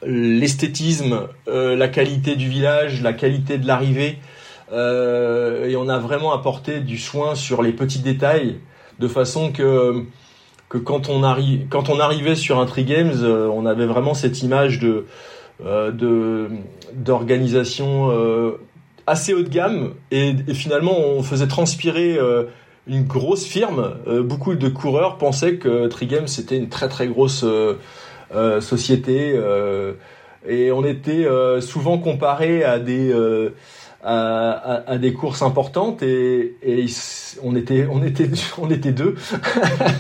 l'esthétisme, 0.04 1.28
la 1.46 1.88
qualité 1.88 2.36
du 2.36 2.50
village, 2.50 3.04
la 3.04 3.14
qualité 3.14 3.60
de 3.60 3.68
l'arrivée, 3.68 4.18
euh, 4.18 4.35
et 4.72 5.76
on 5.76 5.88
a 5.90 6.00
vraiment 6.00 6.34
apporté 6.34 6.80
du 6.80 6.98
soin 6.98 7.36
sur 7.36 7.62
les 7.62 7.72
petits 7.72 8.00
détails, 8.00 8.60
de 9.00 9.08
façon 9.08 9.52
que 9.52 10.06
que 10.70 10.78
quand 10.78 11.10
on 11.10 11.24
arrivait 12.00 12.36
sur 12.36 12.60
un 12.60 12.66
Tree 12.66 12.86
Games, 12.86 13.14
euh, 13.22 13.48
on 13.48 13.66
avait 13.66 13.86
vraiment 13.86 14.14
cette 14.14 14.42
image 14.42 14.80
de 14.80 15.06
euh, 15.66 16.50
d'organisation 16.94 18.12
assez 19.08 19.34
haut 19.34 19.44
de 19.44 19.50
gamme 19.50 19.94
et, 20.12 20.34
finalement 20.54 20.98
on 20.98 21.24
faisait 21.24 21.48
transpirer 21.48 22.18
une 22.88 23.04
grosse 23.04 23.46
firme. 23.46 23.96
beaucoup 24.24 24.56
de 24.56 24.68
coureurs 24.68 25.18
pensaient 25.18 25.56
que 25.56 25.88
Tree 25.88 26.08
Games 26.08 26.28
c'était 26.28 26.58
une 26.58 26.70
très 26.70 26.90
très 26.90 27.08
grosse 27.08 27.46
société 28.60 29.40
et 30.48 30.72
on 30.72 30.84
était 30.84 31.28
souvent 31.62 32.00
comparé 32.00 32.64
à 32.64 32.80
des 32.80 33.14
à, 34.06 34.98
des 34.98 35.14
courses 35.14 35.42
importantes 35.42 36.04
et, 36.04 36.56
on 37.44 37.56
était 37.56 37.88
on 37.92 38.04
était 38.04 38.30
on 38.58 38.70
était 38.70 38.92
deux 38.92 39.16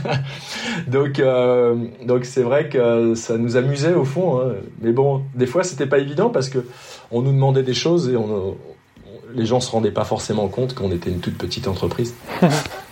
donc 0.87 1.19
euh, 1.19 1.75
donc 2.05 2.25
c'est 2.25 2.43
vrai 2.43 2.69
que 2.69 3.15
ça 3.15 3.37
nous 3.37 3.57
amusait 3.57 3.93
au 3.93 4.05
fond 4.05 4.39
hein. 4.39 4.53
mais 4.81 4.91
bon 4.91 5.23
des 5.33 5.47
fois 5.47 5.63
c'était 5.63 5.87
pas 5.87 5.97
évident 5.97 6.29
parce 6.29 6.49
que 6.49 6.59
on 7.11 7.21
nous 7.21 7.31
demandait 7.31 7.63
des 7.63 7.73
choses 7.73 8.09
et 8.09 8.15
les 9.33 9.45
gens 9.45 9.59
se 9.59 9.71
rendaient 9.71 9.91
pas 9.91 10.05
forcément 10.05 10.47
compte 10.47 10.75
qu'on 10.75 10.91
était 10.91 11.09
une 11.09 11.19
toute 11.19 11.37
petite 11.37 11.67
entreprise 11.67 12.13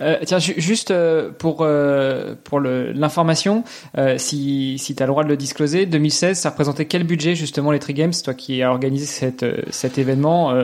Euh, 0.00 0.18
tiens, 0.24 0.38
juste 0.38 0.90
euh, 0.90 1.30
pour 1.38 1.58
euh, 1.60 2.34
pour 2.44 2.60
l'information, 2.60 3.64
si 4.16 4.78
si 4.78 4.94
tu 4.94 5.02
as 5.02 5.06
le 5.06 5.12
droit 5.12 5.24
de 5.24 5.28
le 5.28 5.36
discloser, 5.36 5.86
2016, 5.86 6.38
ça 6.38 6.50
représentait 6.50 6.86
quel 6.86 7.04
budget 7.04 7.34
justement 7.34 7.70
les 7.70 7.78
Tree 7.78 7.94
Games, 7.94 8.12
toi 8.22 8.34
qui 8.34 8.62
as 8.62 8.70
organisé 8.70 9.32
cet 9.70 9.98
événement, 9.98 10.54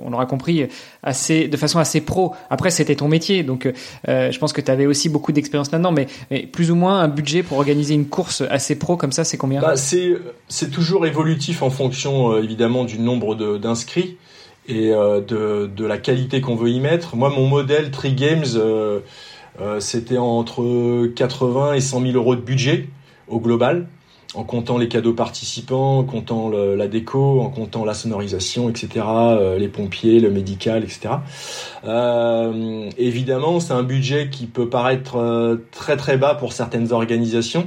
on 0.00 0.10
l'aura 0.10 0.26
compris, 0.26 0.66
assez 1.02 1.48
de 1.48 1.56
façon 1.56 1.78
assez 1.78 2.00
pro. 2.00 2.34
Après, 2.50 2.70
c'était 2.70 2.96
ton 2.96 3.08
métier, 3.08 3.42
donc 3.42 3.70
je 4.06 4.38
pense 4.38 4.52
que 4.52 4.60
tu 4.60 4.70
avais 4.70 4.86
aussi 4.86 5.08
beaucoup 5.08 5.32
d'expérience 5.32 5.70
là-dedans, 5.70 5.92
mais, 5.92 6.06
mais, 6.30 6.46
plus 6.46 6.70
ou 6.70 6.74
moins 6.74 7.00
un 7.00 7.08
budget 7.08 7.42
pour 7.42 7.58
organiser 7.58 7.94
une 7.94 8.06
course 8.06 8.42
assez 8.50 8.78
pro 8.78 8.96
comme 8.96 9.12
ça, 9.12 9.24
c'est 9.24 9.36
combien? 9.36 9.60
Bah, 9.60 9.74
c'est 9.76 10.70
toujours 10.70 11.06
évolutif 11.06 11.62
en 11.62 11.70
fonction 11.70 12.36
évidemment 12.38 12.84
du 12.84 12.98
nombre 12.98 13.34
d'inscrits 13.58 14.16
et 14.68 14.92
euh, 14.92 15.20
de, 15.20 15.66
de, 15.66 15.86
la 15.86 15.98
qualité 15.98 16.40
qu'on 16.40 16.54
veut 16.54 16.70
y 16.70 16.78
mettre. 16.78 17.16
Moi, 17.16 17.30
mon 17.30 17.46
modèle 17.46 17.90
Tree 17.90 18.12
Games, 18.12 18.44
euh, 18.54 19.00
euh, 19.60 19.80
c'était 19.80 20.18
entre 20.18 21.06
80 21.06 21.74
et 21.74 21.80
100 21.80 22.02
000 22.02 22.12
euros 22.12 22.36
de 22.36 22.42
budget 22.42 22.88
au 23.28 23.40
global, 23.40 23.88
en 24.34 24.44
comptant 24.44 24.76
les 24.76 24.88
cadeaux 24.88 25.14
participants, 25.14 25.98
en 25.98 26.04
comptant 26.04 26.50
le, 26.50 26.76
la 26.76 26.86
déco, 26.86 27.40
en 27.40 27.48
comptant 27.48 27.86
la 27.86 27.94
sonorisation, 27.94 28.68
etc., 28.68 29.06
les 29.58 29.68
pompiers, 29.68 30.20
le 30.20 30.30
médical, 30.30 30.84
etc. 30.84 31.14
Euh, 31.84 32.90
évidemment, 32.98 33.60
c'est 33.60 33.72
un 33.72 33.82
budget 33.82 34.28
qui 34.30 34.46
peut 34.46 34.68
paraître 34.68 35.58
très 35.72 35.96
très 35.96 36.18
bas 36.18 36.34
pour 36.34 36.52
certaines 36.52 36.92
organisations 36.92 37.66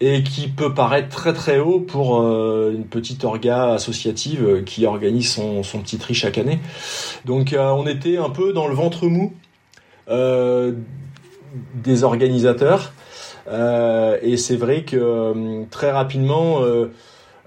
et 0.00 0.22
qui 0.22 0.48
peut 0.48 0.72
paraître 0.72 1.08
très 1.08 1.34
très 1.34 1.58
haut 1.58 1.78
pour 1.78 2.20
euh, 2.20 2.72
une 2.74 2.86
petite 2.86 3.22
orga 3.24 3.72
associative 3.72 4.44
euh, 4.44 4.62
qui 4.62 4.86
organise 4.86 5.30
son, 5.30 5.62
son 5.62 5.80
petit 5.80 5.98
tri 5.98 6.14
chaque 6.14 6.38
année. 6.38 6.58
Donc 7.26 7.52
euh, 7.52 7.68
on 7.70 7.86
était 7.86 8.16
un 8.16 8.30
peu 8.30 8.52
dans 8.52 8.66
le 8.66 8.74
ventre 8.74 9.06
mou 9.06 9.34
des 11.74 12.02
organisateurs 12.02 12.92
et 13.48 14.36
c'est 14.36 14.56
vrai 14.56 14.82
que 14.82 15.64
très 15.70 15.92
rapidement 15.92 16.62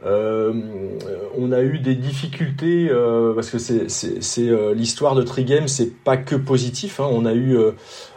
on 0.06 1.52
a 1.52 1.62
eu 1.62 1.80
des 1.80 1.96
difficultés 1.96 2.90
parce 3.36 3.50
que 3.50 3.58
c'est 3.58 4.74
l'histoire 4.76 5.16
de 5.16 5.24
Trigame, 5.24 5.68
c'est 5.68 5.94
pas 5.94 6.18
que 6.18 6.36
positif. 6.36 7.00
Hein. 7.00 7.08
on 7.10 7.26
a 7.26 7.34
eu 7.34 7.58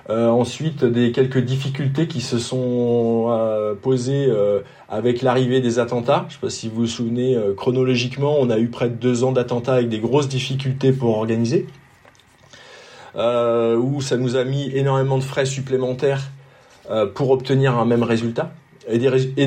euh, 0.08 0.28
ensuite, 0.28 0.84
des 0.84 1.10
quelques 1.10 1.40
difficultés 1.40 2.06
qui 2.06 2.20
se 2.20 2.38
sont 2.38 3.26
euh, 3.28 3.74
posées 3.74 4.26
euh, 4.28 4.60
avec 4.88 5.20
l'arrivée 5.20 5.60
des 5.60 5.80
attentats. 5.80 6.26
Je 6.28 6.34
sais 6.34 6.40
pas 6.40 6.50
si 6.50 6.68
vous 6.68 6.82
vous 6.82 6.86
souvenez, 6.86 7.36
chronologiquement, 7.56 8.36
on 8.38 8.48
a 8.50 8.58
eu 8.58 8.68
près 8.68 8.88
de 8.88 8.94
deux 8.94 9.24
ans 9.24 9.32
d'attentats 9.32 9.74
avec 9.74 9.88
des 9.88 9.98
grosses 9.98 10.28
difficultés 10.28 10.92
pour 10.92 11.16
organiser, 11.16 11.66
où 13.16 14.00
ça 14.00 14.16
nous 14.16 14.36
a 14.36 14.44
mis 14.44 14.70
énormément 14.76 15.18
de 15.18 15.24
frais 15.24 15.46
supplémentaires 15.46 16.30
pour 17.14 17.30
obtenir 17.30 17.76
un 17.76 17.84
même 17.84 18.04
résultat, 18.04 18.52
et 18.88 18.98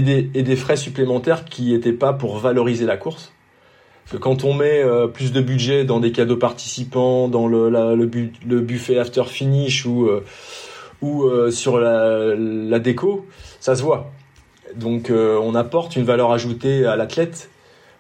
des, 0.02 0.56
frais 0.56 0.78
supplémentaires 0.78 1.46
qui 1.46 1.72
n'étaient 1.72 1.94
pas 1.94 2.14
pour 2.14 2.38
valoriser 2.38 2.86
la 2.86 2.98
course 2.98 3.32
que 4.12 4.18
quand 4.18 4.44
on 4.44 4.56
met 4.56 4.84
plus 5.14 5.32
de 5.32 5.40
budget 5.40 5.86
dans 5.86 6.00
des 6.00 6.12
cadeaux 6.12 6.36
participants, 6.36 7.28
dans 7.28 7.48
le, 7.48 8.06
buffet 8.62 8.98
after 8.98 9.24
finish 9.26 9.86
ou 9.86 10.10
ou 11.02 11.24
euh, 11.24 11.52
sur 11.52 11.80
la, 11.80 12.80
déco, 12.80 13.26
ça 13.60 13.76
se 13.76 13.84
voit. 13.84 14.12
Donc 14.76 15.10
euh, 15.10 15.40
on 15.42 15.56
apporte 15.56 15.96
une 15.96 16.04
valeur 16.04 16.32
ajoutée 16.32 16.86
à 16.86 16.96
l'athlète. 16.96 17.50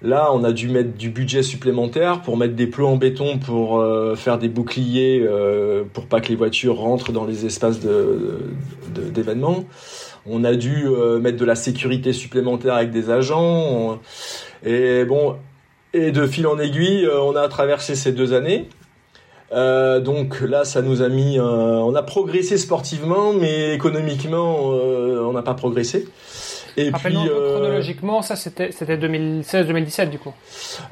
Là, 0.02 0.30
on 0.34 0.46
a 0.46 0.54
dû 0.54 0.70
mettre 0.70 0.94
du 0.94 1.10
budget 1.10 1.44
supplémentaire 1.44 2.22
pour 2.22 2.38
mettre 2.38 2.56
des 2.56 2.68
plots 2.68 2.88
en 2.88 2.96
béton 2.96 3.38
pour 3.38 3.80
euh, 3.80 4.16
faire 4.16 4.38
des 4.38 4.48
boucliers 4.48 5.28
pour 5.94 6.06
pas 6.06 6.22
que 6.22 6.30
les 6.30 6.36
voitures 6.36 6.78
rentrent 6.78 7.12
dans 7.12 7.26
les 7.26 7.46
espaces 7.46 7.80
d'événements. 7.82 9.66
On 10.30 10.44
a 10.44 10.56
dû 10.56 10.88
mettre 11.22 11.38
de 11.38 11.46
la 11.46 11.56
sécurité 11.56 12.14
supplémentaire 12.14 12.76
avec 12.76 12.92
des 12.92 13.10
agents. 13.10 14.00
et 14.66 15.06
bon, 15.06 15.36
et 15.94 16.12
de 16.12 16.28
fil 16.28 16.46
en 16.48 16.60
aiguille, 16.60 17.08
on 17.08 17.36
a 17.36 17.48
traversé 17.48 17.96
ces 17.96 18.12
deux 18.12 18.34
années. 18.34 18.70
Euh, 19.52 20.00
donc 20.00 20.42
là, 20.42 20.64
ça 20.64 20.82
nous 20.82 21.02
a 21.02 21.10
mis, 21.10 21.40
on 21.40 21.96
a 21.96 22.04
progressé 22.04 22.58
sportivement, 22.58 23.34
mais 23.34 23.74
économiquement, 23.74 24.72
euh, 24.72 25.24
on 25.24 25.34
n'a 25.34 25.42
pas 25.42 25.56
progressé. 25.56 26.08
Et 26.78 26.92
puis 26.92 27.16
euh, 27.16 27.56
chronologiquement, 27.56 28.22
ça 28.22 28.36
c'était 28.36 28.72
c'était 28.72 28.98
2016-2017 28.98 30.10
du 30.10 30.20
coup. 30.20 30.34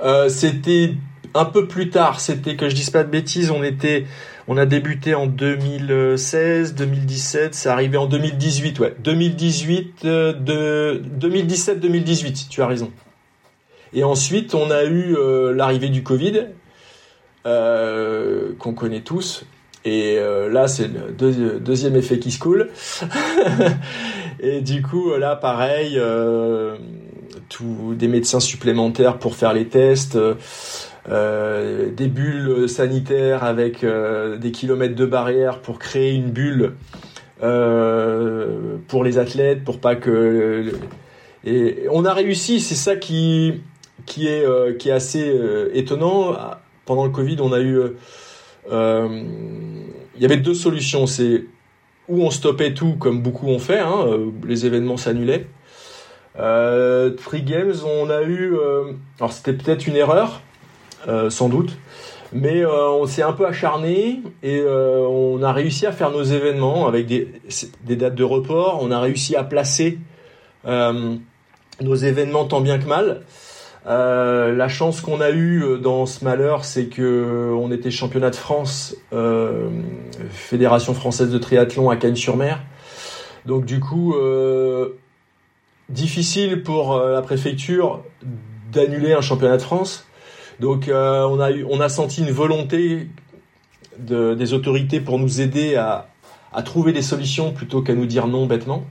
Euh, 0.01 0.27
c'était 0.27 0.95
un 1.33 1.45
peu 1.45 1.67
plus 1.67 1.89
tard. 1.89 2.19
C'était 2.19 2.55
que 2.55 2.67
je 2.67 2.75
dise 2.75 2.89
pas 2.89 3.03
de 3.03 3.09
bêtises. 3.09 3.51
On 3.51 3.63
était, 3.63 4.05
on 4.47 4.57
a 4.57 4.65
débuté 4.65 5.15
en 5.15 5.27
2016, 5.27 6.75
2017. 6.75 7.53
C'est 7.53 7.69
arrivé 7.69 7.97
en 7.97 8.07
2018, 8.07 8.79
ouais. 8.79 8.95
2018, 8.99 10.05
de 10.05 11.01
2017-2018. 11.19 12.47
Tu 12.49 12.61
as 12.61 12.67
raison. 12.67 12.91
Et 13.93 14.03
ensuite, 14.03 14.53
on 14.55 14.69
a 14.71 14.83
eu 14.83 15.15
l'arrivée 15.53 15.89
du 15.89 16.03
Covid 16.03 16.47
euh, 17.47 18.51
qu'on 18.59 18.73
connaît 18.73 19.01
tous. 19.01 19.45
Et 19.85 20.17
euh, 20.17 20.49
là, 20.49 20.67
c'est 20.67 20.89
le 20.89 21.59
deuxième 21.59 21.95
effet 21.95 22.19
qui 22.19 22.31
se 22.31 22.39
coule. 22.39 22.69
et 24.41 24.59
du 24.59 24.81
coup, 24.81 25.15
là, 25.15 25.37
pareil, 25.37 25.93
euh, 25.95 26.75
tout, 27.47 27.95
des 27.97 28.09
médecins 28.09 28.41
supplémentaires 28.41 29.17
pour 29.17 29.35
faire 29.35 29.53
les 29.53 29.67
tests, 29.67 30.17
des 31.07 32.07
bulles 32.07 32.67
sanitaires 32.67 33.43
avec 33.43 33.85
des 33.85 34.51
kilomètres 34.51 34.95
de 34.95 35.05
barrière 35.05 35.59
pour 35.59 35.79
créer 35.79 36.13
une 36.13 36.31
bulle 36.31 36.73
pour 37.39 39.03
les 39.03 39.17
athlètes, 39.17 39.63
pour 39.63 39.79
pas 39.79 39.95
que... 39.95 40.73
Et 41.45 41.85
on 41.91 42.03
a 42.03 42.13
réussi, 42.13 42.59
c'est 42.59 42.75
ça 42.75 42.97
qui, 42.97 43.61
qui, 44.05 44.27
est, 44.27 44.77
qui 44.77 44.89
est 44.89 44.93
assez 44.93 45.33
étonnant 45.73 46.35
pendant 46.87 47.05
le 47.05 47.11
Covid, 47.11 47.37
on 47.41 47.53
a 47.53 47.59
eu, 47.59 47.79
euh, 48.71 49.23
il 50.15 50.21
y 50.21 50.25
avait 50.25 50.37
deux 50.37 50.55
solutions. 50.55 51.05
C'est 51.05 51.43
où 52.07 52.23
on 52.23 52.31
stoppait 52.31 52.73
tout 52.73 52.93
comme 52.93 53.21
beaucoup 53.21 53.47
ont 53.47 53.59
fait, 53.59 53.79
hein, 53.79 54.07
les 54.47 54.65
événements 54.65 54.97
s'annulaient. 54.97 55.45
Euh, 56.39 57.15
Free 57.17 57.43
Games, 57.43 57.73
on 57.85 58.09
a 58.09 58.23
eu, 58.23 58.55
alors 59.19 59.33
c'était 59.33 59.53
peut-être 59.53 59.85
une 59.85 59.95
erreur, 59.95 60.41
sans 61.29 61.49
doute, 61.49 61.77
mais 62.33 62.65
on 62.65 63.05
s'est 63.05 63.21
un 63.23 63.33
peu 63.33 63.47
acharné 63.47 64.21
et 64.43 64.61
on 64.61 65.41
a 65.41 65.53
réussi 65.53 65.85
à 65.85 65.91
faire 65.91 66.11
nos 66.11 66.23
événements 66.23 66.87
avec 66.87 67.05
des, 67.05 67.95
dates 67.95 68.15
de 68.15 68.23
report. 68.23 68.79
On 68.81 68.91
a 68.91 68.99
réussi 68.99 69.35
à 69.35 69.43
placer 69.43 69.99
nos 70.65 71.95
événements 71.95 72.45
tant 72.45 72.61
bien 72.61 72.79
que 72.79 72.87
mal. 72.87 73.21
Euh, 73.87 74.53
la 74.53 74.67
chance 74.67 74.99
qu'on 74.99 75.21
a 75.21 75.29
eue 75.29 75.63
euh, 75.63 75.77
dans 75.77 76.05
ce 76.05 76.25
malheur, 76.25 76.65
c'est 76.65 76.87
que 76.87 77.01
euh, 77.01 77.55
on 77.55 77.71
était 77.71 77.89
championnat 77.89 78.31
de 78.31 78.35
France, 78.35 78.97
euh, 79.13 79.69
fédération 80.29 80.93
française 80.93 81.31
de 81.31 81.37
triathlon 81.37 81.89
à 81.89 81.95
Cagnes-sur-Mer. 81.95 82.61
Donc 83.45 83.63
du 83.63 83.79
coup, 83.79 84.13
euh, 84.15 84.97
difficile 85.87 86.63
pour 86.63 86.99
la 86.99 87.21
préfecture 87.21 88.03
d'annuler 88.73 89.13
un 89.13 89.21
championnat 89.21 89.55
de 89.55 89.61
France. 89.61 90.06
Donc 90.59 90.89
on 90.89 91.39
a 91.39 91.51
eu, 91.51 91.65
on 91.69 91.79
a 91.79 91.89
senti 91.89 92.21
une 92.21 92.31
volonté 92.31 93.07
de, 93.99 94.33
des 94.33 94.53
autorités 94.53 94.99
pour 94.99 95.19
nous 95.19 95.41
aider 95.41 95.75
à, 95.75 96.07
trouver 96.65 96.91
des 96.91 97.03
solutions 97.03 97.51
plutôt 97.51 97.81
qu'à 97.81 97.93
nous 97.93 98.07
dire 98.07 98.27
non 98.27 98.47
bêtement. 98.47 98.83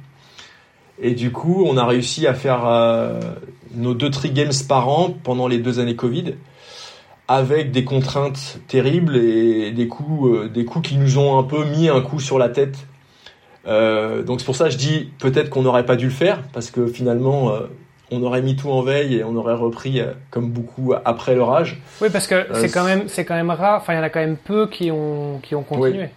Et 1.00 1.12
du 1.12 1.32
coup, 1.32 1.64
on 1.66 1.76
a 1.76 1.84
réussi 1.84 2.26
à 2.26 2.34
faire 2.34 2.66
euh, 2.66 3.20
nos 3.74 3.92
deux 3.92 4.10
tri 4.10 4.30
games 4.30 4.52
par 4.68 4.88
an 4.88 5.14
pendant 5.22 5.48
les 5.48 5.58
deux 5.58 5.78
années 5.80 5.96
Covid, 5.96 6.34
avec 7.28 7.72
des 7.72 7.84
contraintes 7.84 8.60
terribles 8.68 9.16
et 9.16 9.72
des 9.72 9.88
coups, 9.88 10.30
euh, 10.30 10.48
des 10.48 10.64
coups 10.64 10.88
qui 10.88 10.96
nous 10.96 11.18
ont 11.18 11.38
un 11.38 11.42
peu 11.42 11.64
mis 11.64 11.88
un 11.88 12.00
coup 12.00 12.20
sur 12.20 12.38
la 12.38 12.48
tête. 12.48 12.86
Euh, 13.66 14.22
donc 14.22 14.40
c'est 14.40 14.46
pour 14.46 14.56
ça 14.56 14.66
que 14.66 14.70
je 14.70 14.78
dis 14.78 15.10
peut-être 15.18 15.50
qu'on 15.50 15.62
n'aurait 15.62 15.86
pas 15.86 15.96
dû 15.96 16.04
le 16.04 16.12
faire 16.12 16.44
parce 16.52 16.70
que 16.70 16.86
finalement 16.86 17.50
euh, 17.50 17.62
on 18.10 18.22
aurait 18.22 18.42
mis 18.42 18.56
tout 18.56 18.70
en 18.70 18.82
veille 18.82 19.16
et 19.16 19.24
on 19.24 19.34
aurait 19.36 19.54
repris 19.54 20.00
euh, 20.00 20.12
comme 20.30 20.50
beaucoup 20.50 20.94
après 21.04 21.34
l'orage. 21.34 21.80
Oui, 22.00 22.08
parce 22.12 22.26
que 22.26 22.46
c'est 22.54 22.70
quand 22.70 22.84
même 22.84 23.08
c'est 23.08 23.24
quand 23.24 23.34
même 23.34 23.50
rare. 23.50 23.80
Enfin, 23.80 23.94
il 23.94 23.96
y 23.96 23.98
en 24.00 24.04
a 24.04 24.10
quand 24.10 24.20
même 24.20 24.36
peu 24.36 24.68
qui 24.68 24.90
ont 24.90 25.40
qui 25.42 25.54
ont 25.54 25.62
continué. 25.62 26.04
Oui. 26.04 26.08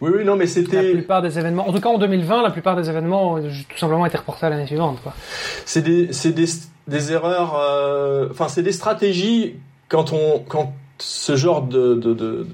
Oui, 0.00 0.10
oui, 0.16 0.24
non, 0.24 0.36
mais 0.36 0.46
c'était. 0.46 0.82
La 0.82 0.92
plupart 0.92 1.22
des 1.22 1.38
événements, 1.38 1.68
en 1.68 1.72
tout 1.72 1.80
cas 1.80 1.88
en 1.88 1.98
2020, 1.98 2.42
la 2.42 2.50
plupart 2.50 2.76
des 2.76 2.90
événements 2.90 3.34
ont 3.34 3.42
tout 3.42 3.78
simplement 3.78 4.04
été 4.06 4.16
reportés 4.16 4.46
à 4.46 4.50
l'année 4.50 4.66
suivante. 4.66 4.98
C'est 5.64 5.82
des, 5.82 6.06
des, 6.06 6.46
des 6.88 7.12
erreurs, 7.12 7.56
euh, 7.58 8.28
enfin, 8.30 8.48
c'est 8.48 8.62
des 8.62 8.72
stratégies 8.72 9.54
quand 9.88 10.12
on, 10.12 10.40
quand 10.40 10.74
ce 10.98 11.36
genre 11.36 11.62
de, 11.62 11.94
de, 11.94 12.12
de, 12.12 12.46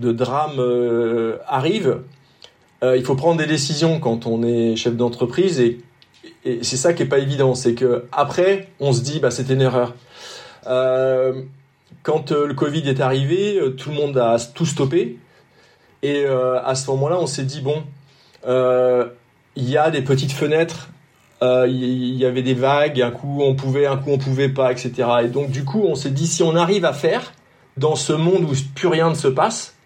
de 0.00 0.12
drame 0.12 0.58
euh, 0.58 1.38
arrive. 1.46 2.00
Euh, 2.82 2.96
il 2.96 3.04
faut 3.04 3.14
prendre 3.14 3.38
des 3.38 3.46
décisions 3.46 4.00
quand 4.00 4.26
on 4.26 4.42
est 4.42 4.74
chef 4.74 4.96
d'entreprise 4.96 5.60
et, 5.60 5.78
et 6.44 6.62
c'est 6.62 6.76
ça 6.76 6.92
qui 6.92 7.02
est 7.02 7.06
pas 7.06 7.18
évident. 7.18 7.54
C'est 7.54 7.74
que 7.74 8.04
après, 8.12 8.68
on 8.80 8.92
se 8.92 9.00
dit, 9.00 9.20
bah, 9.20 9.30
c'était 9.30 9.54
une 9.54 9.62
erreur. 9.62 9.94
Euh, 10.66 11.42
quand 12.02 12.32
le 12.32 12.54
Covid 12.54 12.88
est 12.88 13.00
arrivé, 13.00 13.60
tout 13.76 13.90
le 13.90 13.96
monde 13.96 14.18
a 14.18 14.36
tout 14.54 14.66
stoppé. 14.66 15.18
Et 16.02 16.24
euh, 16.26 16.62
à 16.62 16.74
ce 16.74 16.90
moment-là, 16.90 17.18
on 17.18 17.26
s'est 17.26 17.44
dit 17.44 17.60
bon, 17.60 17.84
euh, 18.46 19.08
il 19.54 19.68
y 19.70 19.78
a 19.78 19.90
des 19.90 20.02
petites 20.02 20.32
fenêtres, 20.32 20.90
euh, 21.42 21.66
il 21.68 22.14
y, 22.14 22.26
avait 22.26 22.42
des 22.42 22.54
vagues, 22.54 23.00
un 23.00 23.10
coup 23.10 23.40
on 23.42 23.54
pouvait, 23.54 23.86
un 23.86 23.96
coup 23.96 24.10
on 24.10 24.18
pouvait 24.18 24.48
pas, 24.48 24.72
etc. 24.72 25.08
Et 25.24 25.28
donc 25.28 25.50
du 25.50 25.64
coup, 25.64 25.84
on 25.84 25.94
s'est 25.94 26.10
dit 26.10 26.26
si 26.26 26.42
on 26.42 26.56
arrive 26.56 26.84
à 26.84 26.92
faire 26.92 27.32
dans 27.76 27.94
ce 27.94 28.12
monde 28.12 28.44
où 28.44 28.52
plus 28.74 28.88
rien 28.88 29.10
ne 29.10 29.14
se 29.14 29.28
passe, 29.28 29.76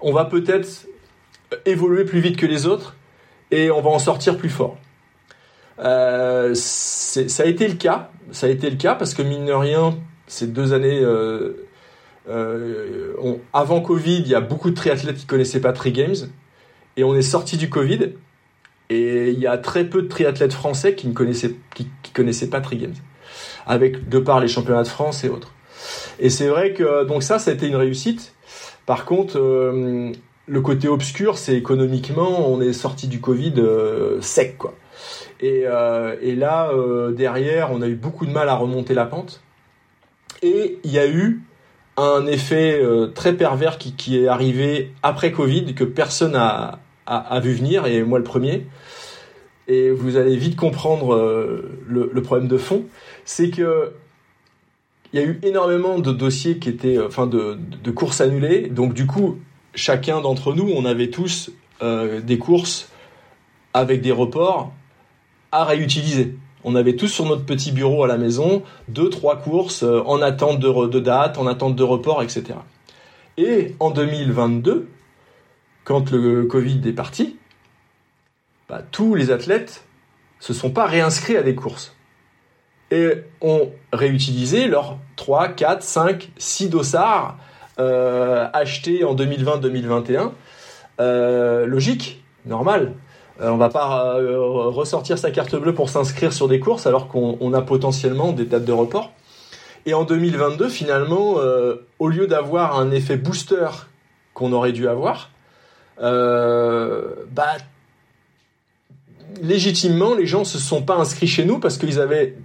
on 0.00 0.12
va 0.12 0.24
peut-être 0.24 0.86
évoluer 1.64 2.04
plus 2.04 2.20
vite 2.20 2.36
que 2.36 2.46
les 2.46 2.66
autres 2.66 2.96
et 3.50 3.70
on 3.70 3.80
va 3.80 3.90
en 3.90 3.98
sortir 3.98 4.36
plus 4.36 4.50
fort. 4.50 4.76
Euh, 5.82 6.54
ça 6.54 7.42
a 7.42 7.46
été 7.46 7.66
le 7.66 7.74
cas, 7.74 8.10
ça 8.30 8.46
a 8.46 8.50
été 8.50 8.70
le 8.70 8.76
cas 8.76 8.94
parce 8.94 9.14
que 9.14 9.22
mine 9.22 9.46
de 9.46 9.52
rien, 9.52 9.98
ces 10.26 10.46
deux 10.46 10.72
années 10.72 11.00
euh, 11.00 11.66
euh, 12.28 13.14
avant 13.52 13.80
Covid, 13.80 14.18
il 14.20 14.28
y 14.28 14.34
a 14.34 14.40
beaucoup 14.40 14.70
de 14.70 14.76
triathlètes 14.76 15.16
qui 15.16 15.26
connaissaient 15.26 15.60
pas 15.60 15.72
Tri 15.72 15.92
Games. 15.92 16.14
Et 16.96 17.04
on 17.04 17.14
est 17.14 17.22
sorti 17.22 17.56
du 17.56 17.70
Covid. 17.70 18.12
Et 18.90 19.30
il 19.30 19.38
y 19.38 19.46
a 19.46 19.56
très 19.56 19.84
peu 19.84 20.02
de 20.02 20.08
triathlètes 20.08 20.52
français 20.52 20.94
qui 20.94 21.08
ne 21.08 21.14
connaissaient, 21.14 22.46
pas 22.46 22.60
Tri 22.60 22.76
Games. 22.76 22.94
Avec, 23.66 24.08
de 24.08 24.18
par 24.18 24.40
les 24.40 24.48
championnats 24.48 24.82
de 24.82 24.88
France 24.88 25.24
et 25.24 25.30
autres. 25.30 25.54
Et 26.18 26.28
c'est 26.28 26.48
vrai 26.48 26.74
que, 26.74 27.04
donc 27.04 27.22
ça, 27.22 27.38
ça 27.38 27.50
a 27.50 27.54
été 27.54 27.66
une 27.66 27.76
réussite. 27.76 28.34
Par 28.84 29.06
contre, 29.06 29.38
le 29.38 30.60
côté 30.60 30.88
obscur, 30.88 31.38
c'est 31.38 31.54
économiquement, 31.54 32.52
on 32.52 32.60
est 32.60 32.74
sorti 32.74 33.08
du 33.08 33.20
Covid 33.20 33.54
sec, 34.20 34.58
quoi. 34.58 34.74
Et, 35.42 35.64
euh, 35.66 36.14
et 36.22 36.36
là, 36.36 36.70
euh, 36.70 37.10
derrière, 37.10 37.72
on 37.72 37.82
a 37.82 37.88
eu 37.88 37.96
beaucoup 37.96 38.26
de 38.26 38.30
mal 38.30 38.48
à 38.48 38.54
remonter 38.54 38.94
la 38.94 39.06
pente. 39.06 39.42
Et 40.40 40.78
il 40.84 40.92
y 40.92 41.00
a 41.00 41.08
eu 41.08 41.42
un 41.96 42.26
effet 42.26 42.80
euh, 42.80 43.08
très 43.08 43.34
pervers 43.34 43.76
qui, 43.76 44.16
est 44.16 44.28
arrivé 44.28 44.92
après 45.02 45.32
Covid 45.32 45.74
que 45.74 45.84
personne 45.84 46.36
a, 46.36 46.78
vu 47.42 47.52
venir 47.52 47.86
et 47.86 48.04
moi 48.04 48.18
le 48.18 48.24
premier. 48.24 48.66
Et 49.66 49.90
vous 49.90 50.16
allez 50.16 50.36
vite 50.36 50.56
comprendre 50.56 51.16
le, 51.86 52.22
problème 52.22 52.48
de 52.48 52.56
fond, 52.56 52.84
c'est 53.24 53.50
que 53.50 53.92
il 55.12 55.20
y 55.20 55.22
a 55.22 55.26
eu 55.26 55.38
énormément 55.42 55.98
de 55.98 56.10
dossiers 56.10 56.58
qui 56.58 56.70
étaient, 56.70 56.98
enfin 56.98 57.26
de, 57.26 57.58
courses 57.90 58.20
annulées. 58.20 58.68
Donc 58.68 58.94
du 58.94 59.06
coup, 59.06 59.38
chacun 59.74 60.20
d'entre 60.20 60.54
nous, 60.54 60.70
on 60.74 60.84
avait 60.84 61.10
tous 61.10 61.50
des 61.80 62.38
courses 62.38 62.90
avec 63.74 64.00
des 64.00 64.12
reports 64.12 64.72
à 65.52 65.64
réutiliser. 65.64 66.36
On 66.64 66.74
avait 66.74 66.96
tous 66.96 67.08
sur 67.08 67.26
notre 67.26 67.44
petit 67.44 67.72
bureau 67.72 68.04
à 68.04 68.06
la 68.06 68.18
maison 68.18 68.62
deux, 68.88 69.10
trois 69.10 69.36
courses 69.36 69.82
euh, 69.82 70.02
en 70.06 70.22
attente 70.22 70.60
de, 70.60 71.00
date, 71.00 71.38
en 71.38 71.46
attente 71.46 71.76
de 71.76 71.82
report, 71.82 72.22
etc. 72.22 72.54
Et 73.36 73.74
en 73.80 73.90
2022, 73.90 74.88
quand 75.84 76.10
le 76.10 76.44
Covid 76.44 76.80
est 76.86 76.92
parti, 76.92 77.36
bah, 78.68 78.82
tous 78.90 79.14
les 79.14 79.30
athlètes 79.30 79.84
se 80.38 80.52
sont 80.52 80.70
pas 80.70 80.86
réinscrits 80.86 81.36
à 81.36 81.42
des 81.42 81.54
courses 81.54 81.94
et 82.90 83.24
ont 83.40 83.70
réutilisé 83.92 84.68
leurs 84.68 84.98
3, 85.16 85.48
4, 85.48 85.82
5, 85.82 86.30
6 86.36 86.68
dossards 86.68 87.38
euh, 87.78 88.48
achetés 88.52 89.04
en 89.04 89.14
2020-2021. 89.14 90.32
Euh, 91.00 91.66
logique, 91.66 92.22
normal. 92.44 92.94
Euh, 93.40 93.48
on 93.50 93.56
va 93.56 93.70
pas 93.70 94.16
euh, 94.16 94.38
ressortir 94.68 95.18
sa 95.18 95.30
carte 95.30 95.56
bleue 95.56 95.74
pour 95.74 95.88
s'inscrire 95.88 96.32
sur 96.32 96.48
des 96.48 96.60
courses 96.60 96.86
alors 96.86 97.08
qu'on 97.08 97.52
a 97.54 97.62
potentiellement 97.62 98.32
des 98.32 98.44
dates 98.44 98.64
de 98.64 98.72
report. 98.72 99.12
Et 99.86 99.94
en 99.94 100.04
2022, 100.04 100.68
finalement, 100.68 101.38
euh, 101.38 101.86
au 101.98 102.08
lieu 102.08 102.26
d'avoir 102.26 102.78
un 102.78 102.90
effet 102.90 103.16
booster 103.16 103.68
qu'on 104.34 104.52
aurait 104.52 104.72
dû 104.72 104.88
avoir, 104.88 105.30
bah, 105.98 107.56
légitimement, 109.40 110.14
les 110.14 110.26
gens 110.26 110.44
se 110.44 110.58
sont 110.58 110.82
pas 110.82 110.96
inscrits 110.96 111.26
chez 111.26 111.44
nous 111.44 111.58
parce 111.58 111.78
qu'ils 111.78 112.00
avaient 112.00 112.36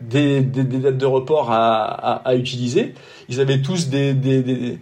des, 0.00 0.40
dates 0.40 0.98
de 0.98 1.06
report 1.06 1.50
à, 1.50 2.34
utiliser. 2.34 2.94
Ils 3.28 3.40
avaient 3.40 3.62
tous 3.62 3.88
des 3.88 4.78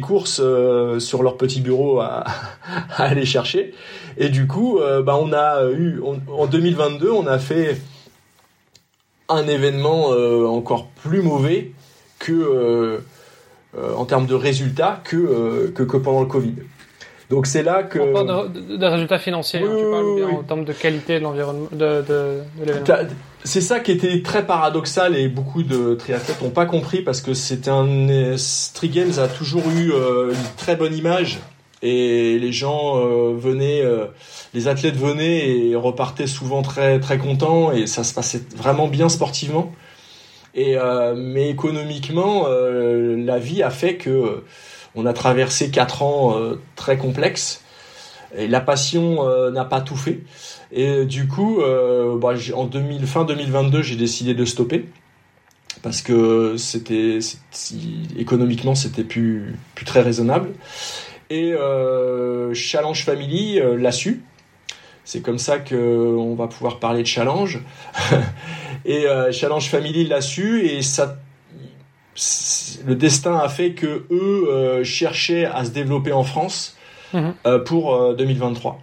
courses 0.00 0.40
euh, 0.42 0.98
sur 0.98 1.22
leur 1.22 1.36
petit 1.36 1.60
bureau 1.60 2.00
à, 2.00 2.24
à, 2.96 3.04
aller 3.04 3.26
chercher. 3.26 3.74
Et 4.16 4.28
du 4.28 4.46
coup, 4.46 4.78
euh, 4.78 5.02
bah, 5.02 5.16
on 5.20 5.32
a 5.32 5.70
eu, 5.70 6.00
on, 6.02 6.20
en 6.32 6.46
2022, 6.46 7.10
on 7.10 7.26
a 7.26 7.38
fait 7.38 7.76
un 9.28 9.46
événement 9.46 10.12
euh, 10.12 10.46
encore 10.46 10.88
plus 11.02 11.22
mauvais 11.22 11.72
que, 12.18 12.32
euh, 12.32 12.98
en 13.96 14.04
termes 14.04 14.26
de 14.26 14.34
résultats, 14.34 15.00
que, 15.04 15.72
que, 15.74 15.82
que 15.82 15.96
pendant 15.96 16.20
le 16.20 16.26
Covid. 16.26 16.54
Donc 17.30 17.46
c'est 17.46 17.62
là 17.62 17.82
que. 17.82 17.98
On 17.98 18.12
parle 18.12 18.52
de, 18.52 18.60
de, 18.60 18.76
de 18.76 18.86
résultats 18.86 19.18
financiers, 19.18 19.60
oui, 19.62 19.68
hein, 19.68 19.76
tu 19.76 19.90
parles 19.90 20.04
oui, 20.04 20.16
bien 20.16 20.28
oui. 20.28 20.34
en 20.34 20.42
termes 20.42 20.64
de 20.64 20.72
qualité 20.72 21.18
de 21.18 21.24
l'environnement, 21.24 21.68
de 21.72 22.42
l'événement. 22.60 23.08
C'est 23.46 23.60
ça 23.60 23.78
qui 23.78 23.92
était 23.92 24.22
très 24.22 24.46
paradoxal 24.46 25.14
et 25.16 25.28
beaucoup 25.28 25.62
de 25.62 25.94
triathlètes 25.94 26.40
n'ont 26.40 26.48
pas 26.48 26.64
compris 26.64 27.02
parce 27.02 27.20
que 27.20 27.34
c'était 27.34 27.70
un. 27.70 28.38
Street 28.38 28.90
a 29.18 29.28
toujours 29.28 29.68
eu 29.68 29.92
euh, 29.92 30.30
une 30.30 30.56
très 30.56 30.76
bonne 30.76 30.96
image 30.96 31.40
et 31.82 32.38
les 32.38 32.52
gens 32.52 32.96
euh, 32.96 33.34
venaient, 33.36 33.82
euh, 33.82 34.06
les 34.54 34.66
athlètes 34.66 34.96
venaient 34.96 35.46
et 35.46 35.76
repartaient 35.76 36.26
souvent 36.26 36.62
très 36.62 36.98
très 37.00 37.18
contents 37.18 37.70
et 37.70 37.86
ça 37.86 38.02
se 38.02 38.14
passait 38.14 38.40
vraiment 38.56 38.88
bien 38.88 39.10
sportivement. 39.10 39.72
Et 40.54 40.76
mais 41.16 41.50
économiquement, 41.50 42.46
la 42.46 43.38
vie 43.40 43.64
a 43.64 43.70
fait 43.70 43.96
que 43.96 44.44
on 44.94 45.04
a 45.04 45.12
traversé 45.12 45.70
quatre 45.72 46.02
ans 46.02 46.38
très 46.76 46.96
complexes 46.96 47.63
et 48.36 48.48
la 48.48 48.60
passion 48.60 49.28
euh, 49.28 49.50
n'a 49.50 49.64
pas 49.64 49.80
tout 49.80 49.96
fait. 49.96 50.20
Et 50.72 51.04
du 51.04 51.28
coup, 51.28 51.60
euh, 51.60 52.18
bah, 52.18 52.34
en 52.54 52.64
2000, 52.64 53.06
fin 53.06 53.24
2022, 53.24 53.82
j'ai 53.82 53.96
décidé 53.96 54.34
de 54.34 54.44
stopper 54.44 54.86
parce 55.82 56.02
que 56.02 56.56
c'était 56.56 57.18
économiquement 58.16 58.74
c'était 58.74 59.04
plus 59.04 59.54
plus 59.74 59.84
très 59.84 60.00
raisonnable. 60.00 60.50
Et 61.30 61.52
Challenge 62.54 63.04
Family 63.04 63.60
l'a 63.78 63.92
su. 63.92 64.22
C'est 65.04 65.20
comme 65.20 65.38
ça 65.38 65.58
qu'on 65.58 66.34
va 66.34 66.46
pouvoir 66.46 66.78
parler 66.78 67.02
de 67.02 67.06
challenge. 67.06 67.60
et 68.84 69.06
Challenge 69.32 69.68
Family 69.68 70.06
l'a 70.06 70.20
su 70.20 70.64
et 70.66 70.80
ça, 70.80 71.18
le 72.86 72.94
destin 72.94 73.36
a 73.36 73.48
fait 73.48 73.72
que 73.72 74.04
eux 74.10 74.82
cherchaient 74.84 75.44
à 75.44 75.64
se 75.64 75.70
développer 75.70 76.12
en 76.12 76.22
France 76.22 76.76
mhm. 77.12 77.34
pour 77.64 78.14
2023. 78.14 78.80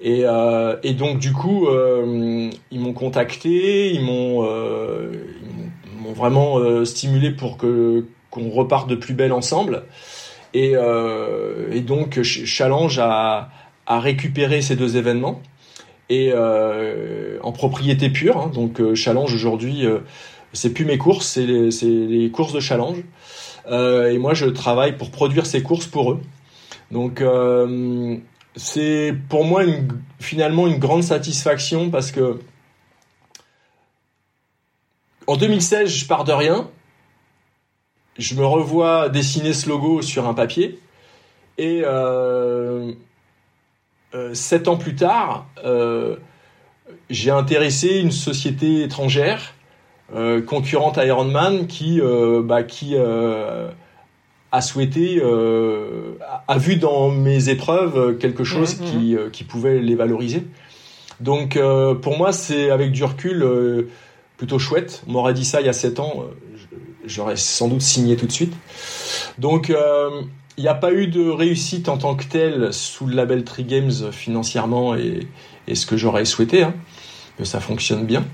Et, 0.00 0.22
euh, 0.24 0.76
et, 0.82 0.94
donc 0.94 1.18
du 1.18 1.32
coup, 1.32 1.66
euh, 1.66 2.50
ils 2.70 2.80
m'ont 2.80 2.92
contacté, 2.92 3.92
ils 3.92 4.00
m'ont 4.00 4.44
euh, 4.44 5.10
vraiment 6.14 6.58
euh, 6.58 6.84
stimulé 6.84 7.32
pour 7.32 7.56
que 7.56 8.06
qu'on 8.30 8.50
reparte 8.50 8.88
de 8.88 8.94
plus 8.94 9.14
belle 9.14 9.32
ensemble. 9.32 9.84
Et, 10.54 10.72
euh, 10.74 11.80
donc 11.80 12.22
Challenge 12.22 12.98
a, 12.98 13.50
a, 13.86 14.00
récupéré 14.00 14.60
ces 14.62 14.76
deux 14.76 14.96
événements 14.96 15.40
et 16.10 16.32
en 16.34 17.52
propriété 17.52 18.10
pure. 18.10 18.38
Hein, 18.38 18.50
donc 18.54 18.94
Challenge 18.94 19.32
aujourd'hui, 19.34 19.84
c'est 20.52 20.72
plus 20.72 20.84
mes 20.84 20.98
courses, 20.98 21.26
c'est 21.26 21.46
les, 21.46 22.30
courses 22.30 22.52
de 22.52 22.60
Challenge. 22.60 22.98
et 23.70 24.18
moi, 24.18 24.34
je 24.34 24.46
travaille 24.46 24.96
pour 24.96 25.10
produire 25.10 25.46
ces 25.46 25.62
courses 25.62 25.86
pour 25.86 26.12
eux. 26.12 26.20
Donc 26.90 27.22
c'est 28.56 29.14
pour 29.28 29.44
moi 29.44 29.62
finalement 30.18 30.66
une 30.66 30.78
grande 30.78 31.02
satisfaction 31.02 31.90
parce 31.90 32.10
que 32.10 32.40
en 35.28 35.36
2016, 35.36 35.90
je 35.90 36.06
pars 36.06 36.24
de 36.24 36.32
rien. 36.32 36.70
Je 38.16 38.34
me 38.34 38.46
revois 38.46 39.10
dessiner 39.10 39.52
ce 39.52 39.68
logo 39.68 40.00
sur 40.00 40.26
un 40.26 40.32
papier. 40.32 40.80
Et 41.58 41.82
euh, 41.84 42.92
euh, 44.14 44.32
sept 44.32 44.68
ans 44.68 44.78
plus 44.78 44.94
tard, 44.94 45.46
euh, 45.64 46.16
j'ai 47.10 47.30
intéressé 47.30 47.98
une 47.98 48.10
société 48.10 48.82
étrangère, 48.82 49.54
concurrente 50.46 50.96
à 50.96 51.04
Ironman, 51.04 51.66
qui, 51.66 52.00
bah, 52.42 52.62
qui 52.62 52.96
a 54.50 54.60
souhaité, 54.60 55.20
euh, 55.22 56.14
a 56.46 56.58
vu 56.58 56.76
dans 56.76 57.10
mes 57.10 57.48
épreuves 57.48 58.16
quelque 58.18 58.44
chose 58.44 58.80
mmh, 58.80 58.84
qui, 58.84 58.96
mmh. 58.96 59.18
Euh, 59.18 59.30
qui 59.30 59.44
pouvait 59.44 59.80
les 59.80 59.94
valoriser. 59.94 60.44
Donc 61.20 61.56
euh, 61.56 61.94
pour 61.94 62.16
moi, 62.16 62.32
c'est 62.32 62.70
avec 62.70 62.92
du 62.92 63.04
recul 63.04 63.42
euh, 63.42 63.88
plutôt 64.36 64.58
chouette. 64.58 65.02
On 65.06 65.12
m'aurait 65.12 65.34
dit 65.34 65.44
ça 65.44 65.60
il 65.60 65.66
y 65.66 65.70
a 65.70 65.74
7 65.74 66.00
ans, 66.00 66.24
j'aurais 67.04 67.36
sans 67.36 67.68
doute 67.68 67.82
signé 67.82 68.16
tout 68.16 68.26
de 68.26 68.32
suite. 68.32 68.54
Donc 69.38 69.72
il 70.56 70.62
n'y 70.62 70.68
a 70.68 70.74
pas 70.74 70.92
eu 70.92 71.08
de 71.08 71.28
réussite 71.28 71.88
en 71.88 71.98
tant 71.98 72.14
que 72.14 72.24
telle 72.24 72.72
sous 72.72 73.06
le 73.06 73.14
label 73.14 73.44
Tree 73.44 73.64
Games 73.64 74.12
financièrement 74.12 74.94
et, 74.94 75.26
et 75.66 75.74
ce 75.74 75.86
que 75.86 75.96
j'aurais 75.96 76.24
souhaité. 76.24 76.62
Hein, 76.62 76.74
que 77.36 77.44
ça 77.44 77.60
fonctionne 77.60 78.04
bien. 78.04 78.24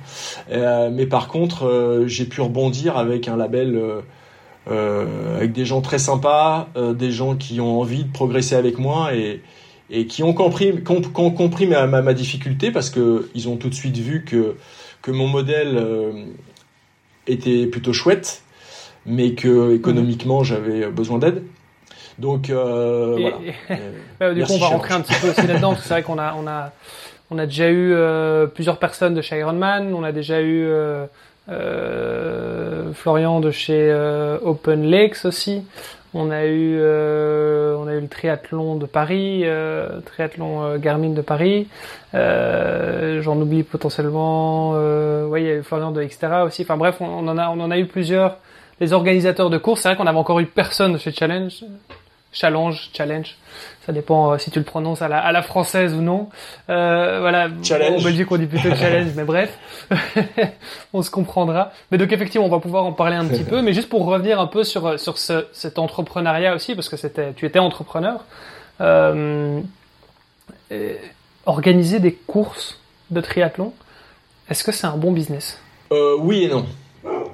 mais 0.50 1.04
par 1.04 1.28
contre, 1.28 2.04
j'ai 2.06 2.24
pu 2.24 2.40
rebondir 2.40 2.96
avec 2.96 3.28
un 3.28 3.36
label 3.36 3.78
euh, 4.70 5.36
avec 5.36 5.52
des 5.52 5.66
gens 5.66 5.82
très 5.82 5.98
sympas, 5.98 6.68
euh, 6.76 6.94
des 6.94 7.10
gens 7.10 7.36
qui 7.36 7.60
ont 7.60 7.80
envie 7.80 8.04
de 8.04 8.12
progresser 8.12 8.54
avec 8.54 8.78
moi 8.78 9.14
et, 9.14 9.42
et 9.90 10.06
qui 10.06 10.22
ont 10.22 10.32
compris, 10.32 10.82
compris 10.82 11.66
ma, 11.66 11.86
ma, 11.86 12.00
ma, 12.00 12.14
difficulté 12.14 12.70
parce 12.70 12.88
que 12.88 13.28
ils 13.34 13.46
ont 13.50 13.56
tout 13.56 13.68
de 13.68 13.74
suite 13.74 13.98
vu 13.98 14.24
que, 14.24 14.56
que 15.02 15.10
mon 15.10 15.28
modèle 15.28 15.76
euh, 15.76 16.12
était 17.26 17.66
plutôt 17.66 17.92
chouette, 17.92 18.42
mais 19.04 19.34
que 19.34 19.74
économiquement 19.74 20.44
j'avais 20.44 20.86
besoin 20.86 21.18
d'aide. 21.18 21.42
Donc 22.18 22.48
voilà. 22.48 23.36
du 24.34 24.44
coup, 24.44 24.52
on 24.52 24.58
va 24.58 24.68
rentrer 24.68 24.94
un 24.94 25.02
petit 25.02 25.20
peu 25.20 25.28
aussi 25.28 25.46
là-dedans. 25.46 25.76
C'est 25.76 25.90
vrai 25.90 26.02
qu'on 26.02 26.18
a, 26.18 26.34
on 26.38 26.46
a, 26.46 26.72
on 27.30 27.38
a 27.38 27.44
déjà 27.44 27.70
eu 27.70 27.94
plusieurs 28.54 28.78
personnes 28.78 29.14
de 29.14 29.20
chez 29.20 29.38
Ironman. 29.38 29.92
On 29.92 30.04
a 30.04 30.12
déjà 30.12 30.40
eu 30.40 30.70
Florian 32.94 33.40
de 33.40 33.50
chez 33.50 33.90
euh, 33.90 34.38
Open 34.42 34.88
Lakes 34.88 35.24
aussi. 35.24 35.64
On 36.14 36.30
a 36.30 36.44
eu, 36.46 36.78
euh, 36.78 37.76
on 37.76 37.88
a 37.88 37.94
eu 37.94 38.00
le 38.00 38.08
triathlon 38.08 38.76
de 38.76 38.86
Paris, 38.86 39.42
euh, 39.44 40.00
triathlon 40.00 40.78
Garmin 40.78 41.10
de 41.10 41.22
Paris. 41.22 41.66
J'en 42.12 43.40
oublie 43.40 43.64
potentiellement. 43.64 44.72
ouais, 45.28 45.42
il 45.42 45.46
y 45.46 45.50
a 45.50 45.56
eu 45.56 45.62
Florian 45.62 45.90
de 45.90 46.02
Xterra 46.02 46.44
aussi. 46.44 46.62
Enfin 46.62 46.76
bref, 46.76 46.96
on, 47.00 47.26
en 47.26 47.36
a, 47.36 47.48
on 47.48 47.60
en 47.60 47.70
a 47.70 47.78
eu 47.78 47.86
plusieurs. 47.86 48.38
Les 48.80 48.92
organisateurs 48.92 49.50
de 49.50 49.58
courses, 49.58 49.82
c'est 49.82 49.88
vrai 49.88 49.96
qu'on 49.96 50.06
avait 50.06 50.18
encore 50.18 50.40
eu 50.40 50.46
personne 50.46 50.98
chez 50.98 51.12
Challenge. 51.12 51.64
Challenge, 52.34 52.90
challenge. 52.92 53.36
Ça 53.86 53.92
dépend 53.92 54.32
euh, 54.32 54.38
si 54.38 54.50
tu 54.50 54.58
le 54.58 54.64
prononces 54.64 55.00
à 55.00 55.08
la, 55.08 55.18
à 55.18 55.32
la 55.32 55.42
française 55.42 55.94
ou 55.94 56.02
non. 56.02 56.28
Euh, 56.68 57.20
voilà. 57.20 57.48
Challenge. 57.62 58.00
En 58.00 58.04
Belgique, 58.04 58.30
on 58.30 58.36
dit 58.36 58.46
plutôt 58.46 58.74
challenge, 58.74 59.12
mais 59.16 59.24
bref, 59.24 59.56
on 60.92 61.02
se 61.02 61.10
comprendra. 61.10 61.72
Mais 61.90 61.98
donc 61.98 62.12
effectivement, 62.12 62.46
on 62.46 62.50
va 62.50 62.60
pouvoir 62.60 62.84
en 62.84 62.92
parler 62.92 63.16
un 63.16 63.26
petit 63.26 63.44
peu. 63.44 63.62
Mais 63.62 63.72
juste 63.72 63.88
pour 63.88 64.04
revenir 64.04 64.40
un 64.40 64.46
peu 64.46 64.64
sur 64.64 64.98
sur 64.98 65.16
ce, 65.16 65.46
cet 65.52 65.78
entrepreneuriat 65.78 66.54
aussi, 66.54 66.74
parce 66.74 66.88
que 66.88 66.96
c'était, 66.96 67.32
tu 67.32 67.46
étais 67.46 67.58
entrepreneur. 67.58 68.24
Euh, 68.80 69.60
organiser 71.46 72.00
des 72.00 72.12
courses 72.12 72.80
de 73.10 73.20
triathlon, 73.20 73.72
est-ce 74.48 74.64
que 74.64 74.72
c'est 74.72 74.86
un 74.86 74.96
bon 74.96 75.12
business? 75.12 75.60
Euh, 75.92 76.16
Oui 76.18 76.44
et 76.44 76.48
non. 76.48 76.66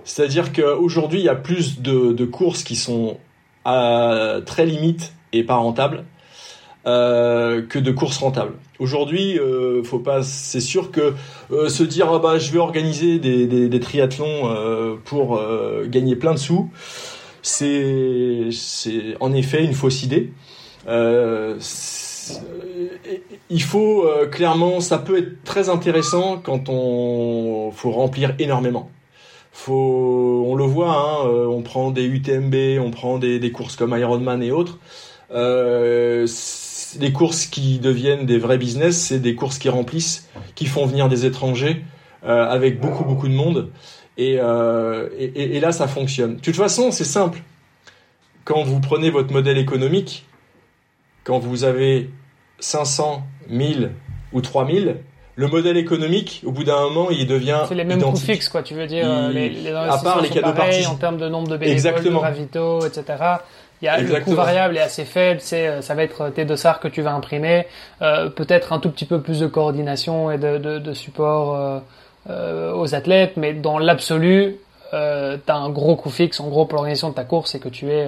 C'est-à-dire 0.05 0.53
qu'aujourd'hui, 0.53 1.21
il 1.21 1.25
y 1.25 1.29
a 1.29 1.35
plus 1.35 1.81
de, 1.81 2.13
de 2.13 2.25
courses 2.25 2.65
qui 2.65 2.75
sont 2.77 3.19
très 3.65 4.67
limite 4.67 5.13
et 5.33 5.45
pas 5.45 5.57
rentable 5.57 6.05
euh, 6.87 7.61
que 7.61 7.79
de 7.79 7.91
courses 7.91 8.17
rentables. 8.17 8.55
Aujourd'hui, 8.79 9.39
euh, 9.39 9.83
faut 9.85 9.99
pas. 9.99 10.23
C'est 10.23 10.61
sûr 10.61 10.91
que 10.91 11.13
euh, 11.53 11.69
se 11.69 11.83
dire 11.83 12.11
ah 12.11 12.19
bah 12.19 12.39
je 12.39 12.51
vais 12.53 12.59
organiser 12.59 13.19
des, 13.19 13.81
triathlons 13.81 14.97
pour 15.05 15.39
gagner 15.89 16.17
plein 16.17 16.33
de 16.33 16.39
sous, 16.39 16.71
c'est 17.43 18.49
c'est 18.51 19.15
en 19.21 19.35
effet 19.35 19.63
une 19.63 19.75
fausse 19.75 20.03
idée. 20.03 20.33
il 23.51 23.63
faut 23.63 24.07
clairement, 24.31 24.81
ça 24.81 24.97
peut 24.97 25.19
être 25.19 25.45
très 25.45 25.69
intéressant 25.69 26.39
quand 26.43 26.71
on 26.71 27.73
faut 27.73 27.91
remplir 27.91 28.35
énormément 28.39 28.91
faut, 29.61 30.45
on 30.47 30.55
le 30.55 30.65
voit, 30.65 30.95
hein, 30.95 31.27
euh, 31.27 31.47
on 31.47 31.63
prend 31.63 31.91
des 31.91 32.05
UTMB, 32.05 32.81
on 32.81 32.91
prend 32.91 33.19
des, 33.19 33.53
courses 33.53 33.77
comme 33.77 33.97
Ironman 33.97 34.43
et 34.43 34.51
autres. 34.51 34.79
Euh, 35.31 36.27
les 36.99 37.13
courses 37.13 37.47
qui 37.47 37.79
deviennent 37.79 38.27
des 38.27 38.39
vrais 38.39 38.59
business, 38.59 38.97
c'est 38.99 39.21
des 39.21 39.35
courses 39.35 39.59
qui 39.59 39.69
remplissent, 39.69 40.29
qui 40.55 40.67
font 40.67 40.87
venir 40.87 41.09
des 41.09 41.27
étrangers 41.27 41.85
euh, 42.25 42.49
avec 42.49 42.81
beaucoup 42.81 43.05
beaucoup 43.05 43.29
de 43.29 43.35
monde. 43.35 43.71
Et, 44.17 44.37
euh, 44.39 45.09
et, 45.19 45.57
et, 45.57 45.61
là, 45.61 45.73
ça 45.73 45.89
fonctionne. 45.89 46.37
De 46.37 46.41
toute 46.41 46.57
façon, 46.57 46.91
c'est 46.91 47.05
simple. 47.05 47.43
Quand 48.45 48.63
vous 48.65 48.81
prenez 48.81 49.11
votre 49.11 49.33
modèle 49.33 49.57
économique, 49.57 50.27
quand 51.25 51.39
vous 51.39 51.65
avez 51.65 52.11
500, 52.59 53.23
1000 53.49 53.93
ou 54.33 54.41
3000, 54.41 54.97
le 55.41 55.49
modèle 55.49 55.77
économique, 55.77 56.43
au 56.45 56.53
bout 56.53 56.65
d'un 56.65 56.81
moment, 56.81 57.11
il 57.11 57.27
devient 57.27 57.63
C'est 57.67 57.75
les 57.75 57.85
mêmes 57.85 58.03
coûts 58.03 58.17
fixes, 58.17 58.49
quoi. 58.49 58.63
Tu 58.63 58.75
veux 58.75 58.87
dire, 58.87 59.31
les, 59.31 59.49
les 59.49 59.71
à 59.71 59.99
part 59.99 60.21
les 60.21 60.29
cadeaux 60.29 60.53
pareils 60.53 60.87
en 60.87 60.97
termes 60.97 61.17
de 61.19 61.29
nombre 61.29 61.49
de 61.49 61.57
bénévoles, 61.57 61.73
Exactement. 61.73 62.21
de 62.21 62.25
ravito, 62.25 62.87
etc. 62.87 63.05
Il 63.83 63.87
y 63.87 63.89
a 63.89 63.99
le 63.99 64.21
coût 64.21 64.35
variable 64.35 64.77
est 64.77 64.83
assez 64.83 65.07
faible, 65.07 65.41
c'est 65.41 65.67
euh, 65.67 65.81
ça 65.81 65.95
va 65.95 66.03
être 66.03 66.29
tes 66.31 66.45
dossards 66.45 66.81
que 66.81 66.89
tu 66.89 67.01
vas 67.01 67.15
imprimer, 67.15 67.67
euh, 68.03 68.29
peut-être 68.29 68.75
un 68.75 68.79
tout 68.79 68.91
petit 68.91 69.07
peu 69.07 69.23
plus 69.23 69.41
de 69.41 69.47
coordination 69.47 70.31
et 70.31 70.37
de, 70.37 70.59
de, 70.59 70.79
de 70.79 70.93
support 70.93 71.57
euh, 71.57 71.79
euh 72.29 72.75
aux 72.75 72.95
athlètes, 72.95 73.39
mais 73.39 73.55
dans 73.55 73.79
l'absolu, 73.79 74.57
euh, 74.93 75.39
tu 75.45 75.51
as 75.51 75.57
un 75.57 75.71
gros 75.71 75.97
coût 75.97 76.11
fixe. 76.11 76.41
En 76.41 76.49
gros, 76.49 76.67
pour 76.67 76.77
l'organisation 76.77 77.09
de 77.09 77.15
ta 77.15 77.25
course, 77.25 77.53
c'est 77.53 77.59
que 77.59 77.71
tu 77.71 77.91
es, 77.91 78.07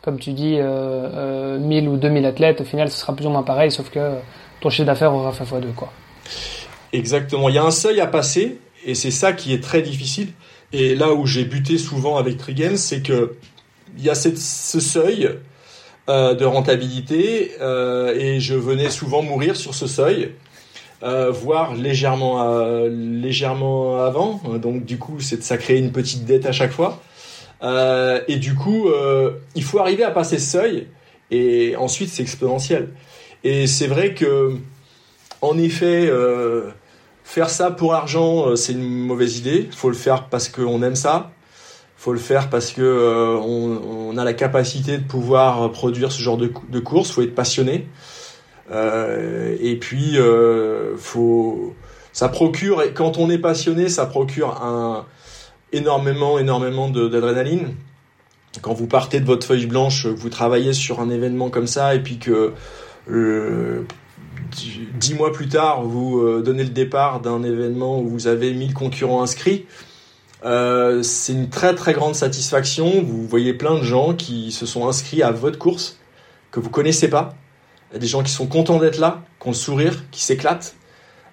comme 0.00 0.18
tu 0.18 0.32
dis, 0.32 0.56
euh, 0.58 1.58
1000 1.58 1.88
ou 1.88 1.96
2000 1.98 2.24
athlètes. 2.24 2.62
Au 2.62 2.64
final, 2.64 2.90
ce 2.90 2.98
sera 2.98 3.14
plus 3.14 3.26
ou 3.26 3.30
moins 3.30 3.42
pareil, 3.42 3.70
sauf 3.70 3.90
que 3.90 4.14
ton 4.62 4.70
chiffre 4.70 4.86
d'affaires 4.86 5.12
aura 5.12 5.32
fait 5.32 5.44
x2, 5.44 5.74
quoi. 5.74 5.92
Exactement. 6.92 7.48
Il 7.48 7.54
y 7.54 7.58
a 7.58 7.64
un 7.64 7.70
seuil 7.70 8.00
à 8.00 8.06
passer, 8.06 8.58
et 8.84 8.94
c'est 8.94 9.10
ça 9.10 9.32
qui 9.32 9.52
est 9.52 9.62
très 9.62 9.82
difficile. 9.82 10.28
Et 10.72 10.94
là 10.94 11.12
où 11.12 11.26
j'ai 11.26 11.44
buté 11.44 11.78
souvent 11.78 12.16
avec 12.16 12.36
Trigen, 12.36 12.76
c'est 12.76 13.02
que 13.02 13.36
il 13.98 14.04
y 14.04 14.10
a 14.10 14.14
ce 14.14 14.80
seuil 14.80 15.30
euh, 16.08 16.34
de 16.34 16.44
rentabilité, 16.44 17.52
euh, 17.60 18.14
et 18.16 18.40
je 18.40 18.54
venais 18.54 18.90
souvent 18.90 19.22
mourir 19.22 19.56
sur 19.56 19.74
ce 19.74 19.86
seuil, 19.86 20.32
euh, 21.02 21.30
voire 21.30 21.74
légèrement, 21.74 22.42
euh, 22.42 22.88
légèrement 22.88 24.00
avant. 24.04 24.40
Donc 24.62 24.84
du 24.84 24.98
coup, 24.98 25.18
c'est 25.20 25.42
ça 25.42 25.56
crée 25.56 25.78
une 25.78 25.92
petite 25.92 26.24
dette 26.24 26.46
à 26.46 26.52
chaque 26.52 26.72
fois. 26.72 27.02
Euh, 27.62 28.20
et 28.28 28.36
du 28.36 28.54
coup, 28.54 28.88
il 29.54 29.64
faut 29.64 29.78
arriver 29.80 30.04
à 30.04 30.10
passer 30.10 30.38
ce 30.38 30.50
seuil, 30.50 30.86
et 31.30 31.74
ensuite 31.76 32.10
c'est 32.10 32.22
exponentiel. 32.22 32.90
Et 33.42 33.66
c'est 33.66 33.86
vrai 33.86 34.14
que, 34.14 34.52
en 35.40 35.58
effet, 35.58 36.10
Faire 37.30 37.48
ça 37.48 37.70
pour 37.70 37.94
argent, 37.94 38.48
euh, 38.48 38.56
c'est 38.56 38.72
une 38.72 39.06
mauvaise 39.06 39.38
idée. 39.38 39.68
Faut 39.72 39.88
le 39.88 39.94
faire 39.94 40.28
parce 40.28 40.48
qu'on 40.48 40.82
aime 40.82 40.96
ça. 40.96 41.30
faut 41.96 42.12
le 42.12 42.18
faire 42.18 42.50
parce 42.50 42.72
que 42.72 43.38
on, 43.40 44.16
a 44.18 44.24
la 44.24 44.32
capacité 44.34 44.98
de 44.98 45.04
pouvoir 45.04 45.70
produire 45.70 46.10
ce 46.10 46.20
genre 46.20 46.36
de, 46.36 46.52
de 46.68 46.80
course. 46.80 47.12
Faut 47.12 47.22
être 47.22 47.34
passionné. 47.34 47.86
et 48.72 49.76
puis, 49.80 50.18
faut, 50.96 51.74
ça 52.12 52.28
procure. 52.28 52.82
Et 52.82 52.92
quand 52.92 53.16
on 53.18 53.30
est 53.30 53.38
passionné, 53.38 53.88
ça 53.88 54.06
procure 54.06 54.62
un 54.62 55.06
énormément, 55.72 56.38
énormément 56.38 56.88
d'adrénaline 56.88 57.74
quand 58.62 58.74
vous 58.74 58.86
partez 58.86 59.20
de 59.20 59.26
votre 59.26 59.46
feuille 59.46 59.66
blanche, 59.66 60.06
vous 60.06 60.28
travaillez 60.28 60.72
sur 60.72 61.00
un 61.00 61.10
événement 61.10 61.50
comme 61.50 61.66
ça, 61.66 61.94
et 61.94 62.00
puis 62.00 62.18
que 62.18 62.52
euh, 63.10 63.82
dix 64.50 65.14
mois 65.14 65.32
plus 65.32 65.48
tard, 65.48 65.82
vous 65.82 66.20
euh, 66.20 66.42
donnez 66.42 66.64
le 66.64 66.70
départ 66.70 67.20
d'un 67.20 67.42
événement 67.42 68.00
où 68.00 68.08
vous 68.08 68.26
avez 68.26 68.52
1000 68.52 68.74
concurrents 68.74 69.22
inscrits, 69.22 69.66
euh, 70.44 71.02
c'est 71.02 71.32
une 71.32 71.50
très 71.50 71.74
très 71.74 71.92
grande 71.92 72.14
satisfaction. 72.14 73.02
Vous 73.02 73.26
voyez 73.26 73.52
plein 73.52 73.78
de 73.78 73.82
gens 73.82 74.14
qui 74.14 74.52
se 74.52 74.66
sont 74.66 74.88
inscrits 74.88 75.22
à 75.22 75.30
votre 75.30 75.58
course, 75.58 75.98
que 76.50 76.60
vous 76.60 76.70
connaissez 76.70 77.08
pas. 77.08 77.34
Il 77.90 77.94
y 77.94 77.96
a 77.96 78.00
des 78.00 78.06
gens 78.06 78.22
qui 78.22 78.32
sont 78.32 78.46
contents 78.46 78.78
d'être 78.78 78.98
là, 78.98 79.22
qui 79.40 79.48
ont 79.48 79.50
le 79.50 79.56
sourire, 79.56 80.04
qui 80.10 80.22
s'éclatent. 80.22 80.74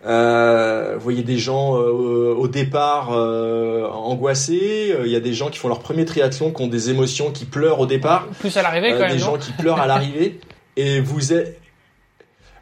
Euh, 0.05 0.93
vous 0.95 1.01
voyez 1.01 1.23
des 1.23 1.37
gens 1.37 1.75
euh, 1.75 2.33
au 2.33 2.47
départ 2.47 3.11
euh, 3.11 3.87
angoissés. 3.89 4.95
Il 5.03 5.11
y 5.11 5.15
a 5.15 5.19
des 5.19 5.33
gens 5.33 5.49
qui 5.49 5.57
font 5.57 5.67
leur 5.67 5.79
premier 5.79 6.05
triathlon, 6.05 6.51
qui 6.51 6.61
ont 6.61 6.67
des 6.67 6.89
émotions, 6.89 7.31
qui 7.31 7.45
pleurent 7.45 7.79
au 7.79 7.85
départ. 7.85 8.27
Plus 8.39 8.55
à 8.57 8.61
l'arrivée 8.61 8.91
quand 8.91 8.99
même. 8.99 9.11
Des 9.11 9.19
gens 9.19 9.37
qui 9.37 9.51
pleurent 9.53 9.79
à 9.79 9.87
l'arrivée. 9.87 10.39
Et 10.75 11.01
vous 11.01 11.33
êtes. 11.33 11.59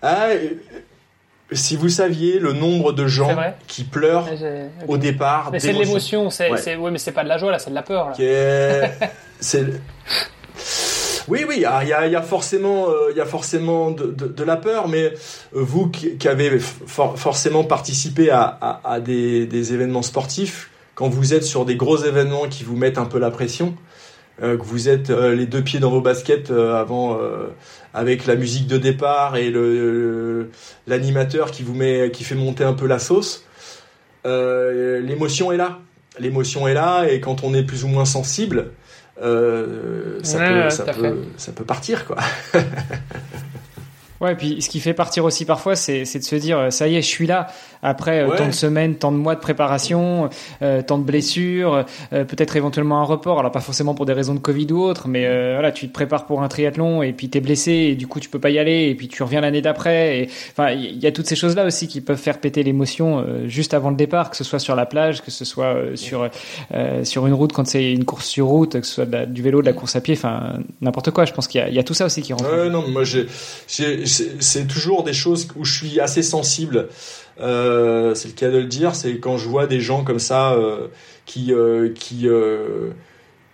Ah, 0.06 0.28
si 1.52 1.76
vous 1.76 1.90
saviez 1.90 2.40
le 2.40 2.54
nombre 2.54 2.92
de 2.92 3.08
gens 3.08 3.36
qui 3.68 3.84
pleurent 3.84 4.28
au 4.88 4.98
départ. 4.98 5.50
Mais 5.52 5.60
c'est 5.60 5.74
de 5.74 5.80
l'émotion, 5.80 6.30
c'est, 6.30 6.50
ouais. 6.52 6.92
mais 6.92 6.98
c'est 6.98 7.12
pas 7.12 7.24
de 7.24 7.30
la 7.30 7.38
joie 7.38 7.52
là, 7.52 7.60
c'est 7.60 7.70
de 7.70 7.76
la 7.76 7.84
peur. 7.84 8.14
c'est 9.40 9.66
oui, 11.28 11.44
oui, 11.48 11.56
il 11.58 11.62
y 11.62 11.66
a, 11.66 12.22
forcément, 12.22 12.88
il 13.10 13.18
y 13.18 13.22
a 13.22 13.26
forcément 13.26 13.96
euh, 14.00 14.12
de, 14.12 14.44
la 14.44 14.58
peur, 14.58 14.88
mais 14.88 15.06
euh, 15.06 15.12
vous 15.54 15.90
qui, 15.90 16.28
avez 16.28 16.60
forcément 16.60 17.64
participé 17.64 18.30
à, 18.30 19.00
des, 19.04 19.74
événements 19.74 20.04
sportifs, 20.04 20.70
quand 20.94 21.10
vous 21.10 21.34
êtes 21.34 21.44
sur 21.44 21.66
des 21.66 21.76
gros 21.76 21.98
événements 21.98 22.48
qui 22.48 22.64
vous 22.64 22.76
mettent 22.76 22.98
un 22.98 23.06
peu 23.06 23.20
la 23.20 23.32
pression, 23.32 23.70
euh, 23.70 23.95
que 24.42 24.64
vous 24.64 24.90
êtes 24.90 25.10
les 25.10 25.46
deux 25.46 25.62
pieds 25.62 25.80
dans 25.80 25.90
vos 25.90 26.02
baskets 26.02 26.52
avant, 26.52 27.20
avec 27.94 28.26
la 28.26 28.36
musique 28.36 28.68
de 28.68 28.78
départ 28.78 29.38
et 29.38 29.50
le 29.50 30.50
l'animateur 30.88 31.52
qui 31.52 31.64
vous 31.64 31.74
met, 31.74 32.12
qui 32.12 32.24
fait 32.24 32.36
monter 32.36 32.64
un 32.64 32.74
peu 32.74 32.88
la 32.88 33.00
sauce, 33.00 33.46
l'émotion 34.26 35.52
est 35.52 35.58
là. 35.58 35.80
L'émotion 36.18 36.68
est 36.68 36.74
là, 36.74 37.06
et 37.10 37.20
quand 37.20 37.44
on 37.44 37.54
est 37.54 37.64
plus 37.64 37.84
ou 37.84 37.90
moins 37.90 38.06
sensible, 38.06 38.72
euh, 39.22 40.20
ça, 40.24 40.40
peut, 40.40 40.70
ça, 40.70 40.84
peut, 40.86 41.18
ça 41.38 41.52
peut 41.52 41.66
partir 41.66 42.06
quoi. 42.06 42.18
Ouais, 44.22 44.32
et 44.32 44.36
puis 44.36 44.62
ce 44.62 44.70
qui 44.70 44.80
fait 44.80 44.94
partir 44.94 45.26
aussi 45.26 45.44
parfois, 45.44 45.76
c'est 45.76 46.04
de 46.04 46.24
se 46.24 46.36
dire, 46.38 46.58
euh, 46.58 46.70
ça 46.70 46.88
y 46.88 46.96
est, 46.96 47.02
je 47.02 47.08
suis 47.08 47.28
là. 47.28 47.48
Après 47.86 48.22
euh, 48.22 48.36
tant 48.36 48.48
de 48.48 48.52
semaines, 48.52 48.96
tant 48.96 49.12
de 49.12 49.18
mois 49.18 49.36
de 49.36 49.40
préparation, 49.40 50.30
euh, 50.62 50.82
tant 50.82 50.98
de 50.98 51.04
blessures, 51.04 51.86
peut-être 52.12 52.56
éventuellement 52.56 53.00
un 53.00 53.04
report. 53.04 53.40
Alors 53.40 53.52
pas 53.52 53.60
forcément 53.60 53.94
pour 53.94 54.06
des 54.06 54.14
raisons 54.14 54.34
de 54.34 54.40
Covid 54.40 54.68
ou 54.72 54.82
autre, 54.82 55.08
mais 55.08 55.26
voilà, 55.54 55.72
tu 55.72 55.88
te 55.88 55.94
prépares 55.94 56.26
pour 56.26 56.42
un 56.42 56.48
triathlon 56.48 57.04
et 57.04 57.14
puis 57.14 57.30
t'es 57.30 57.42
blessé 57.42 57.72
et 57.72 57.96
du 57.96 58.08
coup 58.08 58.20
tu 58.20 58.30
peux 58.30 58.40
pas 58.40 58.50
y 58.50 58.60
aller 58.60 58.90
et 58.90 58.96
puis 58.96 59.08
tu 59.08 59.22
reviens 59.22 59.42
l'année 59.42 59.62
d'après. 59.62 60.20
Et 60.20 60.30
enfin, 60.52 60.72
il 60.72 60.98
y 60.98 61.08
a 61.08 61.12
toutes 61.12 61.28
ces 61.28 61.36
choses-là 61.36 61.66
aussi 61.66 61.88
qui 61.88 62.02
peuvent 62.02 62.18
faire 62.18 62.40
péter 62.40 62.64
l'émotion 62.64 63.24
juste 63.46 63.74
avant 63.74 63.90
le 63.90 63.96
départ, 63.96 64.30
que 64.32 64.38
ce 64.38 64.44
soit 64.44 64.60
sur 64.60 64.76
la 64.76 64.86
plage, 64.86 65.22
que 65.22 65.32
ce 65.32 65.46
soit 65.46 65.76
sur 65.96 66.28
sur 67.04 67.28
une 67.28 67.34
route 67.34 67.54
quand 67.54 67.68
c'est 67.68 67.92
une 67.92 68.06
course 68.06 68.26
sur 68.26 68.48
route, 68.48 68.80
que 68.80 68.86
ce 68.86 68.94
soit 68.94 69.26
du 69.26 69.42
vélo, 69.42 69.62
de 69.62 69.68
la 69.68 69.74
course 69.74 69.96
à 69.96 70.02
pied, 70.02 70.16
enfin 70.16 70.54
n'importe 70.82 71.12
quoi. 71.12 71.26
Je 71.26 71.34
pense 71.34 71.48
qu'il 71.48 71.66
y, 71.68 71.76
y, 71.76 71.80
a 71.80 71.84
tout 71.84 71.94
ça 71.94 72.06
aussi 72.06 72.22
qui 72.22 72.34
rentre. 72.34 72.70
Non, 72.70 72.88
moi 72.88 73.04
j'ai 73.04 73.28
c'est 73.68 74.68
toujours 74.68 75.04
des 75.04 75.14
choses 75.14 75.48
où 75.56 75.66
je 75.66 75.74
suis 75.74 76.00
assez 76.00 76.24
sensible. 76.24 76.88
Euh, 77.40 78.16
c'est 78.16 78.30
le 78.30 78.34
cas 78.34 78.50
de 78.50 78.58
le 78.58 78.66
dire. 78.66 78.96
C'est 78.96 79.20
quand 79.20 79.38
je 79.38 79.48
vois 79.48 79.68
des 79.68 79.80
gens 79.80 80.04
comme 80.04 80.20
ça 80.20 80.54
euh, 80.54 80.88
qui 81.26 81.54
euh, 81.54 81.90
qui 81.94 82.28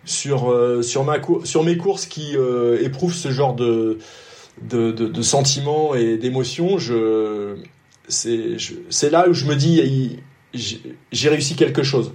sur 0.06 0.56
sur 0.84 1.04
ma 1.04 1.18
sur 1.44 1.64
mes 1.64 1.78
courses 1.78 2.06
qui 2.06 2.36
éprouvent 2.82 3.14
ce 3.14 3.32
genre 3.32 3.56
de 3.56 4.00
de, 4.62 4.92
de, 4.92 5.22
sentiments 5.22 5.96
et 5.96 6.18
d'émotions. 6.18 6.78
Je 6.78 7.56
c'est 8.08 8.58
c'est 8.90 9.10
là 9.10 9.28
où 9.30 9.34
je 9.34 9.46
me 9.46 9.56
dis 9.56 10.20
j'ai 10.54 11.30
réussi 11.30 11.56
quelque 11.56 11.84
chose 11.84 12.14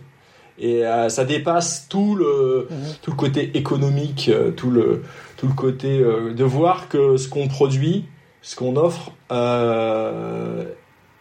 et 0.58 0.82
ça 1.08 1.24
dépasse 1.24 1.86
tout 1.88 2.14
le 2.14 2.66
mhm. 2.70 2.76
tout 3.02 3.10
le 3.10 3.16
côté 3.16 3.56
économique 3.56 4.30
tout 4.56 4.70
le 4.70 5.02
tout 5.36 5.46
le 5.46 5.54
côté 5.54 5.98
de 5.98 6.44
voir 6.44 6.88
que 6.88 7.16
ce 7.16 7.28
qu'on 7.28 7.48
produit 7.48 8.04
ce 8.42 8.56
qu'on 8.56 8.76
offre 8.76 9.12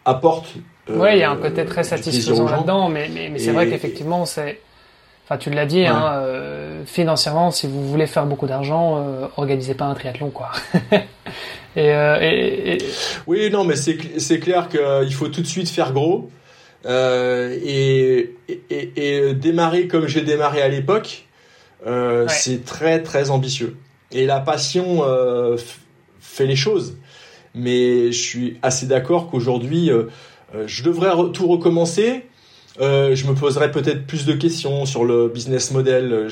apporte. 0.06 0.54
Euh, 0.88 0.96
oui, 0.98 1.08
il 1.12 1.18
y 1.18 1.22
a 1.22 1.30
un 1.30 1.36
côté 1.36 1.64
très 1.66 1.84
satisfaisant 1.84 2.48
là-dedans, 2.48 2.88
mais, 2.88 3.10
mais, 3.12 3.38
c'est 3.38 3.52
vrai 3.52 3.68
qu'effectivement, 3.68 4.24
c'est. 4.24 4.60
Enfin, 5.24 5.38
tu 5.38 5.50
l'as 5.50 5.66
dit, 5.66 5.84
hein, 5.84 6.12
euh, 6.14 6.84
financièrement, 6.86 7.50
si 7.50 7.66
vous 7.66 7.88
voulez 7.88 8.06
faire 8.06 8.26
beaucoup 8.26 8.46
d'argent, 8.46 9.28
organisez 9.36 9.74
pas 9.74 9.86
un 9.86 9.94
triathlon, 9.94 10.30
quoi. 10.30 10.52
et, 11.76 12.78
Oui, 13.26 13.50
non, 13.50 13.64
mais 13.64 13.74
c'est 13.74 14.38
clair 14.38 14.68
qu'il 14.68 15.12
faut 15.14 15.28
tout 15.28 15.42
de 15.42 15.46
suite 15.46 15.68
faire 15.68 15.92
gros. 15.92 16.30
et, 16.88 18.36
et, 18.70 19.34
démarrer 19.34 19.88
comme 19.88 20.06
j'ai 20.06 20.20
démarré 20.20 20.62
à 20.62 20.68
l'époque, 20.68 21.26
c'est 22.28 22.64
très 22.64 23.02
très 23.02 23.30
ambitieux. 23.30 23.76
Et 24.12 24.26
la 24.26 24.38
passion 24.38 25.02
fait 26.20 26.46
les 26.46 26.54
choses 26.54 26.96
mais 27.56 28.12
je 28.12 28.22
suis 28.22 28.58
assez 28.62 28.86
d'accord 28.86 29.28
qu'aujourd'hui, 29.30 29.90
euh, 29.90 30.04
euh, 30.54 30.64
je 30.66 30.84
devrais 30.84 31.10
tout 31.32 31.48
recommencer. 31.48 32.26
Euh, 32.80 33.16
je 33.16 33.26
me 33.26 33.34
poserais 33.34 33.70
peut-être 33.70 34.06
plus 34.06 34.26
de 34.26 34.34
questions 34.34 34.84
sur 34.84 35.04
le 35.04 35.28
business 35.28 35.72
model. 35.72 36.28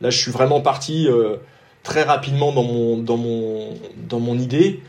là, 0.00 0.10
je 0.10 0.18
suis 0.18 0.32
vraiment 0.32 0.62
parti 0.62 1.06
très 1.82 2.02
rapidement 2.02 2.52
dans 2.52 2.62
mon 2.64 2.96
dans 2.96 3.18
mon 3.18 3.74
dans 4.08 4.18
mon 4.18 4.38
idée. 4.38 4.80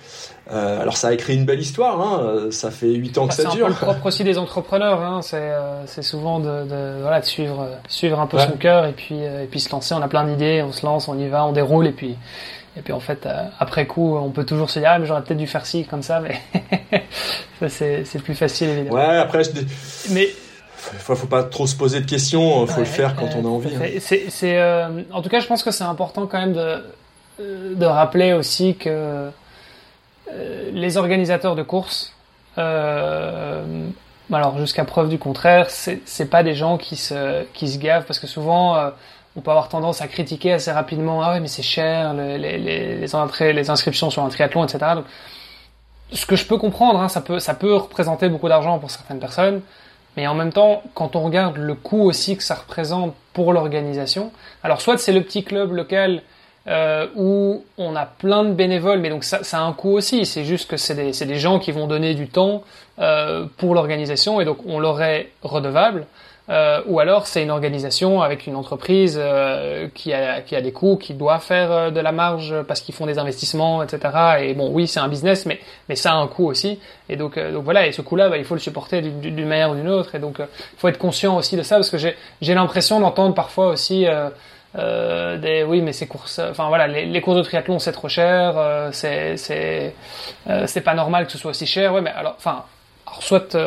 Euh, 0.49 0.81
alors 0.81 0.95
ça 0.95 1.09
a 1.09 1.11
écrit 1.11 1.35
une 1.35 1.43
belle 1.43 1.59
histoire, 1.59 1.99
hein. 1.99 2.47
ça 2.51 2.71
fait 2.71 2.87
8 2.87 3.17
ans 3.17 3.27
que 3.27 3.33
ça 3.33 3.43
dure. 3.43 3.51
C'est 3.51 3.59
un 3.59 3.65
peu 3.65 3.69
le 3.69 3.75
propre 3.75 4.05
aussi 4.05 4.23
des 4.23 4.37
entrepreneurs, 4.37 5.01
hein. 5.01 5.19
c'est 5.21 6.01
souvent 6.01 6.39
de, 6.39 6.63
de, 6.63 7.01
voilà, 7.01 7.19
de 7.19 7.25
suivre 7.25 7.67
suivre 7.89 8.17
un 8.17 8.27
peu 8.27 8.39
son 8.39 8.53
cœur 8.53 8.85
et 8.85 8.93
puis 8.93 9.19
et 9.19 9.47
puis 9.51 9.59
se 9.59 9.69
lancer. 9.69 9.93
On 9.93 10.01
a 10.01 10.07
plein 10.07 10.23
d'idées, 10.23 10.63
on 10.65 10.71
se 10.71 10.85
lance, 10.85 11.09
on 11.09 11.19
y 11.19 11.27
va, 11.27 11.45
on 11.45 11.51
déroule 11.51 11.87
et 11.87 11.91
puis 11.91 12.15
et 12.77 12.81
puis 12.81 12.93
en 12.93 12.99
fait, 12.99 13.25
euh, 13.25 13.45
après 13.59 13.87
coup, 13.87 14.15
on 14.15 14.29
peut 14.29 14.45
toujours 14.45 14.69
se 14.69 14.79
dire 14.79 14.89
ah 14.91 14.99
mais 14.99 15.07
j'aurais 15.07 15.23
peut-être 15.23 15.39
dû 15.39 15.47
faire 15.47 15.65
ci 15.65 15.85
comme 15.85 16.03
ça, 16.03 16.21
mais 16.21 16.39
ça 17.69 17.69
c'est 17.69 18.23
plus 18.23 18.35
facile 18.35 18.69
évidemment. 18.69 18.97
Ouais, 18.97 19.17
après, 19.17 19.43
je... 19.43 19.49
mais 20.11 20.29
faut, 20.77 21.15
faut 21.15 21.27
pas 21.27 21.43
trop 21.43 21.65
se 21.65 21.75
poser 21.75 21.99
de 21.99 22.05
questions, 22.05 22.65
faut 22.67 22.79
le 22.79 22.85
faire 22.85 23.15
quand 23.15 23.29
on 23.35 23.45
a 23.45 23.47
envie. 23.47 23.75
Hein. 23.75 23.99
C'est, 23.99 24.59
euh, 24.59 25.01
en 25.11 25.21
tout 25.21 25.29
cas, 25.29 25.39
je 25.39 25.47
pense 25.47 25.63
que 25.63 25.71
c'est 25.71 25.83
important 25.83 26.27
quand 26.27 26.39
même 26.39 26.53
de 26.53 26.83
de 27.39 27.85
rappeler 27.85 28.33
aussi 28.33 28.75
que 28.75 28.89
euh, 28.89 29.29
les 30.71 30.97
organisateurs 30.97 31.55
de 31.55 31.61
courses, 31.61 32.15
alors 32.55 34.57
jusqu'à 34.57 34.85
preuve 34.85 35.09
du 35.09 35.19
contraire, 35.19 35.67
c'est 35.69 36.29
pas 36.29 36.41
des 36.41 36.55
gens 36.55 36.77
qui 36.77 36.95
se 36.95 37.43
qui 37.53 37.69
se 37.69 37.77
gavent 37.77 38.05
parce 38.05 38.19
que 38.19 38.27
souvent 38.27 38.91
on 39.37 39.41
peut 39.41 39.51
avoir 39.51 39.69
tendance 39.69 40.01
à 40.01 40.07
critiquer 40.07 40.53
assez 40.53 40.71
rapidement 40.71 41.21
ah 41.23 41.33
ouais 41.33 41.39
mais 41.39 41.47
c'est 41.47 41.63
cher 41.63 42.13
les, 42.13 42.37
les, 42.57 43.69
inscriptions 43.69 44.09
sur 44.09 44.23
un 44.23 44.29
triathlon 44.29 44.65
etc 44.65 44.93
donc, 44.95 45.05
ce 46.11 46.25
que 46.25 46.35
je 46.35 46.45
peux 46.45 46.57
comprendre 46.57 46.99
hein, 46.99 47.07
ça 47.07 47.21
peut 47.21 47.39
ça 47.39 47.53
peut 47.53 47.75
représenter 47.75 48.29
beaucoup 48.29 48.49
d'argent 48.49 48.79
pour 48.79 48.91
certaines 48.91 49.19
personnes 49.19 49.61
mais 50.17 50.27
en 50.27 50.33
même 50.33 50.51
temps 50.51 50.81
quand 50.93 51.15
on 51.15 51.21
regarde 51.21 51.57
le 51.57 51.75
coût 51.75 52.01
aussi 52.01 52.35
que 52.35 52.43
ça 52.43 52.55
représente 52.55 53.15
pour 53.33 53.53
l'organisation 53.53 54.31
alors 54.63 54.81
soit 54.81 54.97
c'est 54.97 55.13
le 55.13 55.21
petit 55.21 55.43
club 55.43 55.71
local 55.71 56.23
euh, 56.67 57.07
où 57.15 57.63
on 57.77 57.95
a 57.95 58.05
plein 58.05 58.43
de 58.43 58.51
bénévoles, 58.51 58.99
mais 58.99 59.09
donc 59.09 59.23
ça, 59.23 59.41
ça 59.41 59.59
a 59.59 59.61
un 59.61 59.71
coût 59.71 59.91
aussi. 59.91 60.25
C'est 60.25 60.43
juste 60.43 60.69
que 60.69 60.75
c'est 60.75 60.95
des, 60.95 61.25
des, 61.25 61.39
gens 61.39 61.59
qui 61.59 61.71
vont 61.71 61.87
donner 61.87 62.13
du 62.13 62.27
temps 62.27 62.63
euh, 62.99 63.45
pour 63.55 63.73
l'organisation 63.73 64.41
et 64.41 64.45
donc 64.45 64.57
on 64.65 64.77
leur 64.79 65.01
est 65.01 65.31
redevable. 65.43 66.07
Euh, 66.49 66.81
ou 66.85 67.01
alors 67.01 67.27
c'est 67.27 67.43
une 67.43 67.51
organisation 67.51 68.21
avec 68.21 68.47
une 68.47 68.55
entreprise 68.55 69.19
euh, 69.21 69.89
qui, 69.93 70.13
a, 70.13 70.39
qui 70.41 70.55
a 70.55 70.61
des 70.61 70.71
coûts, 70.71 70.95
qui 70.95 71.13
doit 71.13 71.39
faire 71.39 71.71
euh, 71.71 71.91
de 71.91 71.99
la 71.99 72.13
marge 72.13 72.55
parce 72.63 72.79
qu'ils 72.79 72.95
font 72.95 73.05
des 73.05 73.17
investissements, 73.19 73.83
etc. 73.83 73.99
Et 74.39 74.53
bon, 74.53 74.69
oui, 74.71 74.87
c'est 74.87 75.01
un 75.01 75.09
business, 75.09 75.45
mais, 75.45 75.59
mais 75.89 75.95
ça 75.95 76.13
a 76.13 76.15
un 76.15 76.27
coût 76.27 76.45
aussi. 76.45 76.79
Et 77.09 77.17
donc, 77.17 77.37
donc 77.37 77.63
voilà, 77.63 77.85
et 77.85 77.91
ce 77.91 78.01
coût-là, 78.01 78.29
bah, 78.29 78.37
il 78.37 78.45
faut 78.45 78.55
le 78.55 78.61
supporter 78.61 79.01
d'une 79.01 79.47
manière 79.47 79.71
ou 79.71 79.75
d'une 79.75 79.89
autre. 79.89 80.15
Et 80.15 80.19
donc, 80.19 80.37
il 80.39 80.79
faut 80.79 80.87
être 80.87 80.97
conscient 80.97 81.35
aussi 81.35 81.57
de 81.57 81.63
ça 81.63 81.75
parce 81.75 81.89
que 81.89 81.97
j'ai 81.97 82.53
l'impression 82.53 82.99
d'entendre 82.99 83.33
parfois 83.33 83.67
aussi... 83.67 84.05
Des 84.75 85.65
oui 85.67 85.81
mais 85.81 85.91
ces 85.91 86.05
courses 86.05 86.37
enfin 86.37 86.67
voilà 86.67 86.85
les, 86.85 87.21
courses 87.21 87.37
de 87.37 87.41
triathlon 87.41 87.79
c'est 87.79 87.93
trop 87.93 88.09
cher 88.09 88.91
c'est 88.91 89.93
pas 90.83 90.93
normal 90.93 91.25
que 91.25 91.31
ce 91.31 91.39
soit 91.39 91.49
aussi 91.49 91.65
cher 91.65 91.93
ouais 91.93 92.01
mais 92.01 92.11
alors 92.11 92.35
enfin 92.37 92.63
soit 93.19 93.57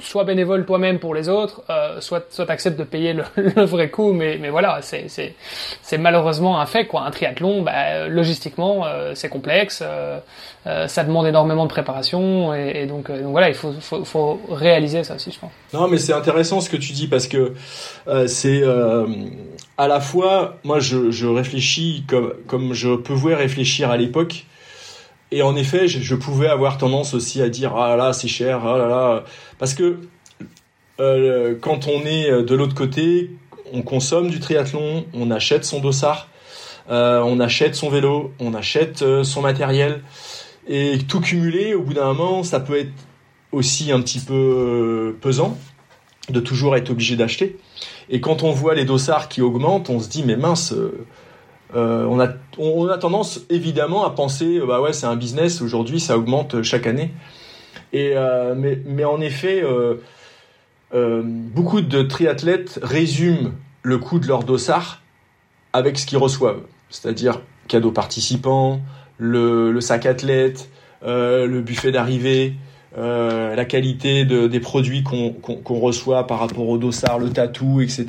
soit 0.00 0.24
bénévole 0.24 0.64
toi-même 0.64 0.98
pour 0.98 1.14
les 1.14 1.28
autres, 1.28 1.62
euh, 1.70 2.00
soit 2.00 2.26
soit 2.30 2.46
de 2.70 2.84
payer 2.84 3.12
le, 3.12 3.24
le, 3.36 3.64
vrai 3.64 3.90
coût, 3.90 4.12
mais 4.12 4.38
mais 4.40 4.48
voilà, 4.48 4.80
c'est 4.82 5.08
c'est 5.08 5.34
c'est 5.82 5.98
malheureusement 5.98 6.60
un 6.60 6.66
fait 6.66 6.86
quoi. 6.86 7.02
Un 7.02 7.10
triathlon, 7.10 7.62
bah, 7.62 8.08
logistiquement, 8.08 8.86
euh, 8.86 9.12
c'est 9.14 9.28
complexe, 9.28 9.82
euh, 9.82 10.18
euh, 10.66 10.88
ça 10.88 11.04
demande 11.04 11.26
énormément 11.26 11.64
de 11.64 11.70
préparation, 11.70 12.54
et, 12.54 12.82
et 12.82 12.86
donc 12.86 13.10
donc 13.10 13.30
voilà, 13.30 13.48
il 13.48 13.54
faut, 13.54 13.72
faut 13.80 14.04
faut 14.04 14.40
réaliser 14.50 15.04
ça 15.04 15.16
aussi, 15.16 15.32
je 15.32 15.38
pense. 15.38 15.50
Non, 15.72 15.88
mais 15.88 15.98
c'est 15.98 16.12
intéressant 16.12 16.60
ce 16.60 16.70
que 16.70 16.76
tu 16.76 16.92
dis 16.92 17.08
parce 17.08 17.26
que 17.26 17.54
c'est 18.26 18.62
à 19.76 19.88
la 19.88 20.00
fois, 20.00 20.56
moi 20.64 20.80
je 20.80 21.10
je 21.10 21.26
réfléchis 21.26 22.04
comme 22.08 22.34
comme 22.46 22.72
je 22.72 22.94
pouvais 22.96 23.34
réfléchir 23.34 23.90
à 23.90 23.96
l'époque. 23.96 24.44
Et 25.30 25.42
en 25.42 25.56
effet, 25.56 25.88
je, 25.88 26.14
pouvais 26.14 26.48
avoir 26.48 26.78
tendance 26.78 27.12
aussi 27.14 27.42
à 27.42 27.48
dire 27.48 27.76
ah 27.76 27.96
là 27.96 28.12
c'est 28.12 28.28
cher, 28.28 28.64
ah 28.64 28.78
là 28.78 28.88
là 28.88 29.24
parce 29.58 29.74
que 29.74 29.98
euh, 31.00 31.54
quand 31.60 31.86
on 31.86 32.06
est 32.06 32.42
de 32.42 32.54
l'autre 32.54 32.74
côté, 32.74 33.30
on 33.72 33.82
consomme 33.82 34.30
du 34.30 34.40
triathlon, 34.40 35.04
on 35.12 35.30
achète 35.30 35.64
son 35.64 35.80
dossard, 35.80 36.28
euh, 36.90 37.20
on 37.22 37.40
achète 37.40 37.74
son 37.74 37.90
vélo, 37.90 38.32
on 38.40 38.54
achète 38.54 39.02
euh, 39.02 39.22
son 39.22 39.42
matériel, 39.42 40.02
et 40.66 40.98
tout 41.06 41.20
cumulé, 41.20 41.74
au 41.74 41.82
bout 41.82 41.94
d'un 41.94 42.12
moment, 42.12 42.42
ça 42.42 42.60
peut 42.60 42.78
être 42.78 42.92
aussi 43.52 43.92
un 43.92 44.00
petit 44.00 44.20
peu 44.20 44.34
euh, 44.34 45.18
pesant 45.20 45.56
de 46.30 46.40
toujours 46.40 46.76
être 46.76 46.90
obligé 46.90 47.16
d'acheter. 47.16 47.56
Et 48.10 48.20
quand 48.20 48.42
on 48.42 48.52
voit 48.52 48.74
les 48.74 48.84
dossards 48.84 49.28
qui 49.28 49.40
augmentent, 49.40 49.88
on 49.90 50.00
se 50.00 50.08
dit 50.08 50.22
mais 50.22 50.36
mince. 50.36 50.74
Euh, 51.74 52.06
on, 52.06 52.18
a, 52.88 52.96
tendance 52.98 53.40
évidemment 53.50 54.06
à 54.06 54.10
penser 54.10 54.58
bah 54.66 54.80
ouais 54.80 54.94
c'est 54.94 55.04
un 55.04 55.16
business 55.16 55.60
aujourd'hui 55.60 56.00
ça 56.00 56.16
augmente 56.16 56.62
chaque 56.62 56.86
année. 56.86 57.12
Euh, 57.94 58.54
mais, 58.56 59.04
en 59.04 59.20
effet 59.20 59.62
euh, 59.62 59.96
euh, 60.94 61.22
beaucoup 61.24 61.80
de 61.80 62.02
triathlètes 62.02 62.78
résument 62.82 63.50
le 63.82 63.98
coût 63.98 64.18
de 64.18 64.26
leur 64.26 64.44
dossard 64.44 65.02
avec 65.72 65.98
ce 65.98 66.06
qu'ils 66.06 66.18
reçoivent. 66.18 66.62
C'est-à-dire 66.90 67.40
cadeaux 67.66 67.92
participants 67.92 68.80
le 69.18 69.78
sac 69.80 70.06
athlète 70.06 70.70
le 71.02 71.60
buffet 71.60 71.92
d'arrivée 71.92 72.54
euh, 72.96 73.54
la 73.54 73.64
qualité 73.66 74.24
de, 74.24 74.46
des 74.46 74.60
produits 74.60 75.02
qu'on 75.02 75.30
qu 75.32 75.56
qu'on 75.62 75.78
reçoit 75.78 76.26
par 76.26 76.38
rapport 76.38 76.66
au 76.68 76.78
dossard, 76.78 77.18
le 77.18 77.30
tatou, 77.30 77.82
etc. 77.82 78.06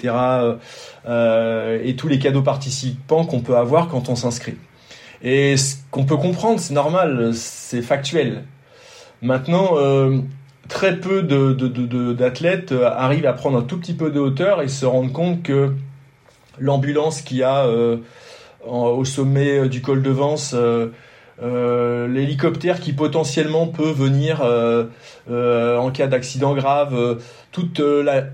Euh, 1.05 1.79
et 1.83 1.95
tous 1.95 2.07
les 2.07 2.19
cadeaux 2.19 2.41
participants 2.41 3.25
qu'on 3.25 3.41
peut 3.41 3.57
avoir 3.57 3.89
quand 3.89 4.07
on 4.07 4.15
s'inscrit. 4.15 4.55
Et 5.21 5.57
ce 5.57 5.75
qu'on 5.91 6.05
peut 6.05 6.15
comprendre, 6.15 6.59
c'est 6.61 6.73
normal, 6.73 7.31
c'est 7.33 7.81
factuel. 7.81 8.43
Maintenant, 9.21 9.71
euh, 9.73 10.19
très 10.69 10.97
peu 10.97 11.23
d'athlètes 12.13 12.71
arrivent 12.71 13.25
à 13.25 13.33
prendre 13.33 13.57
un 13.57 13.63
tout 13.63 13.77
petit 13.77 13.93
peu 13.93 14.11
de 14.11 14.19
hauteur 14.19 14.61
et 14.61 14.69
se 14.69 14.85
rendent 14.85 15.11
compte 15.11 15.43
que 15.43 15.73
l'ambulance 16.57 17.21
qui 17.21 17.43
a 17.43 17.65
euh, 17.65 17.97
au 18.65 19.03
sommet 19.03 19.67
du 19.67 19.81
col 19.81 20.01
de 20.01 20.09
Vence 20.09 20.55
euh, 21.41 22.07
l'hélicoptère 22.07 22.79
qui 22.79 22.93
potentiellement 22.93 23.67
peut 23.67 23.91
venir 23.91 24.41
euh, 24.41 24.85
euh, 25.29 25.77
en 25.77 25.91
cas 25.91 26.07
d'accident 26.07 26.53
grave, 26.53 26.93
euh, 26.93 27.15
toute 27.51 27.79
la 27.79 28.25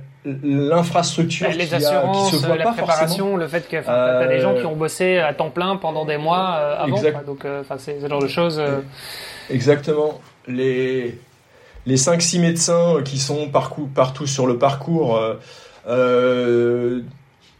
l'infrastructure 0.41 1.49
les 1.51 1.71
assurances, 1.71 2.31
qui 2.31 2.37
se 2.37 2.45
voit 2.47 2.57
la 2.57 2.63
pas 2.63 2.71
préparation, 2.71 3.07
forcément. 3.07 3.37
le 3.37 3.47
fait 3.47 3.67
que 3.69 3.75
euh, 3.75 3.83
t'as 3.83 4.25
des 4.25 4.39
gens 4.39 4.55
qui 4.55 4.65
ont 4.65 4.75
bossé 4.75 5.19
à 5.19 5.35
temps 5.35 5.51
plein 5.51 5.75
pendant 5.75 6.03
des 6.03 6.17
mois 6.17 6.55
euh, 6.57 6.79
avant, 6.79 6.97
exact. 6.97 7.25
donc 7.27 7.45
enfin 7.45 7.75
c'est 7.77 7.99
ce 8.01 8.07
genre 8.07 8.21
de 8.21 8.27
choses. 8.27 8.57
Euh... 8.57 8.79
Exactement. 9.51 10.19
Les 10.47 11.19
les 11.85 11.97
5-6 11.97 12.39
médecins 12.39 12.95
qui 13.05 13.19
sont 13.19 13.49
parcours, 13.49 13.87
partout 13.93 14.25
sur 14.25 14.47
le 14.47 14.57
parcours, 14.57 15.21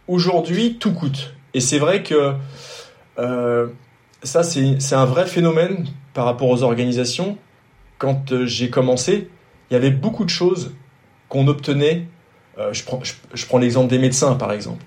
aujourd'hui 0.08 0.78
tout 0.80 0.92
coûte. 0.92 1.34
Et 1.54 1.60
c'est 1.60 1.78
vrai 1.78 2.02
que 2.02 2.34
ça, 4.22 4.42
c'est 4.42 4.94
un 4.94 5.04
vrai 5.04 5.26
phénomène 5.26 5.86
par 6.14 6.24
rapport 6.24 6.48
aux 6.48 6.62
organisations. 6.62 7.38
Quand 7.98 8.32
euh, 8.32 8.46
j'ai 8.46 8.70
commencé, 8.70 9.30
il 9.70 9.74
y 9.74 9.76
avait 9.76 9.90
beaucoup 9.90 10.24
de 10.24 10.30
choses 10.30 10.74
qu'on 11.28 11.46
obtenait. 11.48 12.06
Euh, 12.58 12.72
je 12.72 12.84
prends, 12.84 13.58
l'exemple 13.58 13.88
des 13.88 13.98
médecins, 13.98 14.34
par 14.34 14.52
exemple. 14.52 14.84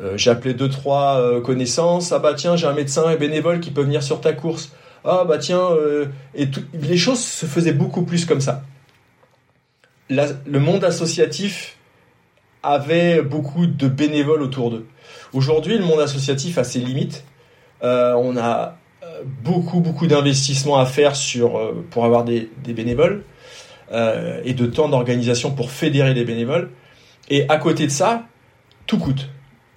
Euh, 0.00 0.16
j'ai 0.16 0.30
appelé 0.30 0.54
deux, 0.54 0.68
trois 0.68 1.20
euh, 1.20 1.40
connaissances. 1.40 2.12
Ah 2.12 2.18
bah 2.18 2.34
tiens, 2.34 2.56
j'ai 2.56 2.66
un 2.66 2.74
médecin 2.74 3.14
bénévole 3.16 3.60
qui 3.60 3.70
peut 3.70 3.82
venir 3.82 4.02
sur 4.02 4.20
ta 4.20 4.32
course. 4.32 4.72
Ah 5.04 5.24
bah 5.26 5.38
tiens, 5.38 5.70
euh, 5.70 6.06
et 6.34 6.48
les 6.74 6.96
choses 6.96 7.20
se 7.24 7.46
faisaient 7.46 7.72
beaucoup 7.72 8.02
plus 8.02 8.26
comme 8.26 8.40
ça. 8.40 8.64
Le 10.08 10.58
monde 10.58 10.84
associatif 10.84 11.76
avait 12.62 13.22
beaucoup 13.22 13.66
de 13.66 13.88
bénévoles 13.88 14.42
autour 14.42 14.70
d'eux. 14.70 14.86
Aujourd'hui, 15.32 15.78
le 15.78 15.84
monde 15.84 16.00
associatif 16.00 16.58
a 16.58 16.64
ses 16.64 16.80
limites. 16.80 17.24
Euh, 17.82 18.14
on 18.14 18.36
a 18.36 18.76
beaucoup 19.42 19.80
beaucoup 19.80 20.06
d'investissements 20.06 20.78
à 20.78 20.86
faire 20.86 21.16
sur 21.16 21.56
euh, 21.56 21.84
pour 21.90 22.04
avoir 22.04 22.24
des, 22.24 22.50
des 22.62 22.72
bénévoles 22.72 23.22
euh, 23.92 24.40
et 24.44 24.54
de 24.54 24.66
temps 24.66 24.88
d'organisation 24.88 25.52
pour 25.52 25.70
fédérer 25.70 26.14
les 26.14 26.24
bénévoles. 26.24 26.70
Et 27.28 27.48
à 27.48 27.58
côté 27.58 27.86
de 27.86 27.92
ça, 27.92 28.24
tout 28.86 28.98
coûte. 28.98 29.28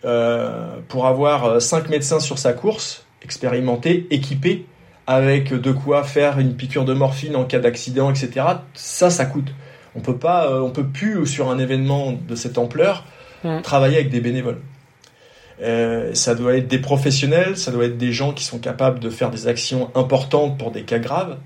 Euh, 0.05 0.77
pour 0.87 1.07
avoir 1.07 1.61
cinq 1.61 1.89
médecins 1.89 2.19
sur 2.19 2.39
sa 2.39 2.53
course, 2.53 3.05
expérimentés, 3.21 4.07
équipés, 4.11 4.65
avec 5.07 5.53
de 5.53 5.71
quoi 5.71 6.03
faire 6.03 6.39
une 6.39 6.55
piqûre 6.55 6.85
de 6.85 6.93
morphine 6.93 7.35
en 7.35 7.43
cas 7.43 7.59
d'accident, 7.59 8.09
etc. 8.09 8.45
Ça, 8.75 9.09
ça 9.09 9.25
coûte. 9.25 9.51
On 9.95 9.99
peut 9.99 10.15
pas, 10.15 10.61
on 10.61 10.69
peut 10.69 10.85
plus 10.85 11.25
sur 11.25 11.49
un 11.49 11.57
événement 11.57 12.13
de 12.13 12.35
cette 12.35 12.57
ampleur 12.57 13.03
travailler 13.63 13.97
avec 13.97 14.09
des 14.09 14.21
bénévoles. 14.21 14.61
Euh, 15.62 16.14
ça 16.14 16.36
doit 16.36 16.55
être 16.55 16.68
des 16.68 16.80
professionnels, 16.80 17.57
ça 17.57 17.72
doit 17.72 17.86
être 17.86 17.97
des 17.97 18.12
gens 18.12 18.34
qui 18.34 18.43
sont 18.45 18.60
capables 18.60 18.99
de 18.99 19.10
faire 19.10 19.30
des 19.30 19.47
actions 19.47 19.89
importantes 19.95 20.57
pour 20.57 20.72
des 20.72 20.84
cas 20.84 20.99
graves. 20.99 21.38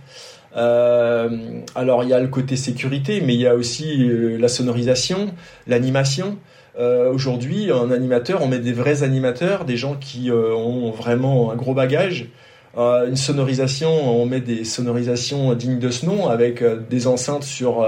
Euh, 0.55 1.61
alors 1.73 2.03
il 2.03 2.11
y 2.11 2.13
a 2.13 2.19
le 2.19 2.27
côté 2.27 2.55
sécurité, 2.55 3.21
mais 3.21 3.33
il 3.33 3.39
y 3.39 3.47
a 3.47 3.55
aussi 3.55 4.07
euh, 4.07 4.37
la 4.37 4.47
sonorisation, 4.47 5.33
l'animation. 5.67 6.37
Aujourd'hui, 6.75 7.69
un 7.71 7.91
animateur, 7.91 8.41
on 8.41 8.47
met 8.47 8.57
des 8.57 8.73
vrais 8.73 9.03
animateurs, 9.03 9.63
des 9.63 9.77
gens 9.77 9.93
qui 9.93 10.31
ont 10.31 10.89
vraiment 10.89 11.51
un 11.51 11.55
gros 11.55 11.75
bagage. 11.75 12.29
une 12.75 13.15
sonorisation, 13.15 13.91
on 13.91 14.25
met 14.25 14.39
des 14.39 14.63
sonorisations 14.63 15.53
dignes 15.53 15.77
de 15.77 15.91
ce 15.91 16.07
nom, 16.07 16.29
avec 16.29 16.63
des 16.89 17.05
enceintes 17.05 17.43
sur 17.43 17.85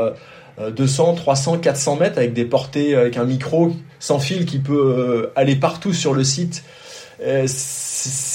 200, 0.58 1.16
300, 1.16 1.58
400 1.58 1.97
mètres 1.97 2.18
avec 2.18 2.34
des 2.34 2.45
portées 2.45 2.95
avec 2.95 3.18
un 3.18 3.26
micro 3.26 3.74
sans 3.99 4.20
fil 4.20 4.45
qui 4.45 4.60
peut 4.60 4.95
euh, 4.97 5.32
aller 5.36 5.56
partout 5.56 5.93
sur 5.93 6.14
le 6.14 6.24
site. 6.24 6.64
Euh, 7.22 7.47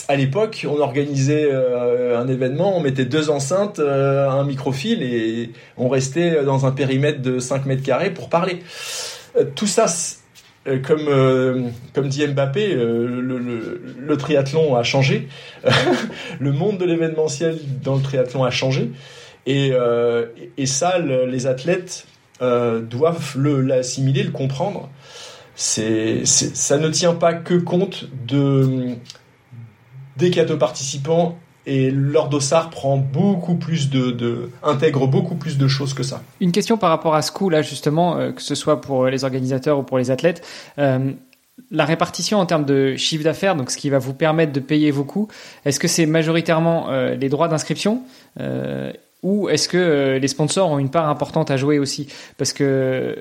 à 0.09 0.17
l'époque, 0.17 0.67
on 0.69 0.81
organisait 0.81 1.49
euh, 1.51 2.19
un 2.19 2.27
événement, 2.27 2.77
on 2.77 2.81
mettait 2.81 3.05
deux 3.05 3.31
enceintes, 3.31 3.79
un 3.79 4.45
microfil 4.45 5.03
et 5.03 5.53
on 5.77 5.89
restait 5.89 6.45
dans 6.45 6.67
un 6.67 6.73
périmètre 6.73 7.23
de 7.23 7.39
5 7.39 7.67
mètres 7.67 7.85
carrés 7.85 8.11
pour 8.11 8.29
parler. 8.29 8.63
tout 9.55 9.69
ça, 9.69 9.87
comme, 10.83 11.71
comme 11.95 12.09
dit 12.09 12.27
Mbappé, 12.27 12.75
le 12.75 14.17
triathlon 14.19 14.75
a 14.75 14.83
changé. 14.83 15.29
le 16.41 16.53
monde 16.53 16.79
de 16.79 16.85
l'événementiel 16.85 17.59
dans 17.83 17.95
le 17.95 18.03
triathlon 18.03 18.43
a 18.43 18.51
changé. 18.51 18.91
Et, 19.47 19.73
et 20.57 20.67
ça, 20.67 20.99
les 20.99 21.47
athlètes 21.47 22.07
doivent 22.41 23.39
l'assimiler, 23.39 24.23
le, 24.23 24.29
le 24.29 24.33
comprendre 24.33 24.89
c'est, 25.61 26.25
ça 26.25 26.79
ne 26.79 26.89
tient 26.89 27.15
pas 27.15 27.35
que 27.35 27.55
compte 27.55 28.07
de, 28.27 28.95
des 30.17 30.31
cadeaux 30.31 30.57
participants 30.57 31.37
et 31.67 31.91
leur 31.91 32.31
dossard 32.31 32.71
prend 32.71 32.97
beaucoup 32.97 33.57
plus 33.57 33.91
de, 33.91 34.51
intègre 34.63 35.07
beaucoup 35.07 35.35
plus 35.35 35.59
de 35.59 35.69
choses 35.69 35.93
que 35.93 36.03
ça. 36.03 36.23
Une 36.41 36.53
question 36.53 36.79
par 36.79 36.89
rapport 36.89 37.15
à 37.15 37.21
ce 37.21 37.31
coup 37.31 37.51
là 37.51 37.61
justement, 37.61 38.17
euh, 38.17 38.33
que 38.33 38.41
ce 38.41 38.55
soit 38.55 38.81
pour 38.81 39.07
les 39.07 39.25
organisateurs 39.25 39.79
ou 39.79 39.83
pour 39.83 39.99
les 39.99 40.11
athlètes. 40.11 40.43
Euh, 40.79 41.13
la 41.71 41.85
répartition 41.85 42.39
en 42.39 42.47
termes 42.47 42.65
de 42.65 42.97
chiffre 42.97 43.25
d'affaires, 43.25 43.55
donc 43.55 43.71
ce 43.71 43.77
qui 43.77 43.91
va 43.91 43.99
vous 43.99 44.15
permettre 44.15 44.53
de 44.53 44.61
payer 44.61 44.91
vos 44.91 45.05
coûts, 45.05 45.29
est-ce 45.65 45.79
que 45.79 45.89
c'est 45.89 46.07
majoritairement 46.07 46.91
euh, 46.91 47.15
les 47.15 47.29
droits 47.29 47.49
d'inscription 47.49 48.03
euh, 48.41 48.93
ou 49.23 49.49
est-ce 49.49 49.69
que 49.69 49.77
euh, 49.77 50.19
les 50.19 50.29
sponsors 50.29 50.71
ont 50.71 50.79
une 50.79 50.91
part 50.91 51.09
importante 51.09 51.51
à 51.51 51.57
jouer 51.57 51.79
aussi? 51.79 52.09
Parce 52.37 52.53
que 52.53 53.17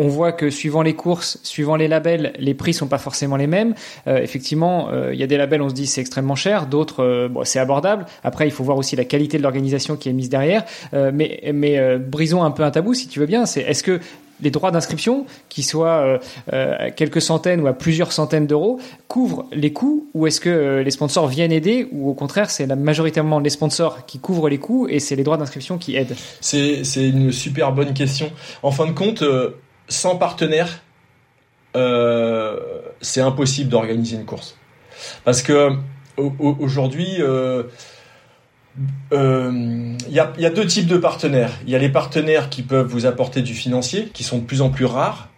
on 0.00 0.06
voit 0.06 0.30
que 0.30 0.48
suivant 0.48 0.82
les 0.82 0.94
courses, 0.94 1.40
suivant 1.42 1.74
les 1.74 1.88
labels, 1.88 2.32
les 2.38 2.54
prix 2.54 2.72
sont 2.72 2.86
pas 2.86 2.98
forcément 2.98 3.34
les 3.34 3.48
mêmes. 3.48 3.74
Euh, 4.06 4.18
effectivement, 4.18 4.90
il 4.90 4.94
euh, 4.94 5.14
y 5.14 5.24
a 5.24 5.26
des 5.26 5.36
labels, 5.36 5.60
on 5.60 5.68
se 5.68 5.74
dit 5.74 5.88
c'est 5.88 6.00
extrêmement 6.00 6.36
cher, 6.36 6.66
d'autres 6.66 7.28
c'est 7.42 7.58
abordable. 7.58 8.06
Après, 8.22 8.46
il 8.46 8.52
faut 8.52 8.62
voir 8.62 8.76
aussi 8.76 8.94
la 8.94 9.04
qualité 9.04 9.38
de 9.38 9.42
l'organisation 9.42 9.96
qui 9.96 10.08
est 10.08 10.12
mise 10.12 10.28
derrière. 10.28 10.64
Mais 10.92 11.50
mais 11.52 11.98
brisons 11.98 12.44
un 12.44 12.52
peu 12.52 12.62
un 12.62 12.70
tabou, 12.70 12.94
si 12.94 13.08
tu 13.08 13.18
veux 13.18 13.26
bien. 13.26 13.44
C'est 13.44 13.62
est-ce 13.62 13.82
que 13.82 13.98
les 14.40 14.50
droits 14.50 14.70
d'inscription, 14.70 15.26
qui 15.48 15.62
soient 15.62 16.20
euh, 16.52 16.90
quelques 16.96 17.20
centaines 17.20 17.60
ou 17.60 17.66
à 17.66 17.72
plusieurs 17.72 18.12
centaines 18.12 18.46
d'euros, 18.46 18.80
couvrent 19.08 19.46
les 19.52 19.72
coûts 19.72 20.08
ou 20.14 20.26
est-ce 20.26 20.40
que 20.40 20.82
les 20.84 20.90
sponsors 20.90 21.26
viennent 21.26 21.52
aider 21.52 21.88
ou 21.92 22.10
au 22.10 22.14
contraire 22.14 22.50
c'est 22.50 22.66
majoritairement 22.66 23.38
les 23.40 23.50
sponsors 23.50 24.06
qui 24.06 24.18
couvrent 24.18 24.48
les 24.48 24.58
coûts 24.58 24.86
et 24.88 25.00
c'est 25.00 25.16
les 25.16 25.24
droits 25.24 25.36
d'inscription 25.36 25.78
qui 25.78 25.96
aident 25.96 26.16
C'est 26.40 26.82
une 26.96 27.32
super 27.32 27.72
bonne 27.72 27.94
question. 27.94 28.30
En 28.62 28.70
fin 28.70 28.86
de 28.86 28.92
compte, 28.92 29.24
sans 29.88 30.16
partenaire, 30.16 30.82
c'est 33.00 33.20
impossible 33.20 33.70
d'organiser 33.70 34.16
une 34.16 34.24
course. 34.24 34.56
Parce 35.24 35.42
que 35.42 35.70
aujourd'hui, 36.16 37.18
il 39.10 39.16
euh, 39.16 39.96
y, 40.08 40.20
a, 40.20 40.50
deux 40.50 40.66
types 40.66 40.86
de 40.86 40.98
partenaires. 40.98 41.52
Il 41.64 41.70
y 41.70 41.74
a 41.74 41.78
les 41.78 41.88
partenaires 41.88 42.48
qui 42.50 42.62
peuvent 42.62 42.86
vous 42.86 43.06
apporter 43.06 43.42
du 43.42 43.54
financier, 43.54 44.10
qui 44.12 44.22
sont 44.22 44.38
de 44.38 44.44
plus 44.44 44.62
en 44.62 44.70
plus 44.70 44.84
rares, 44.84 45.28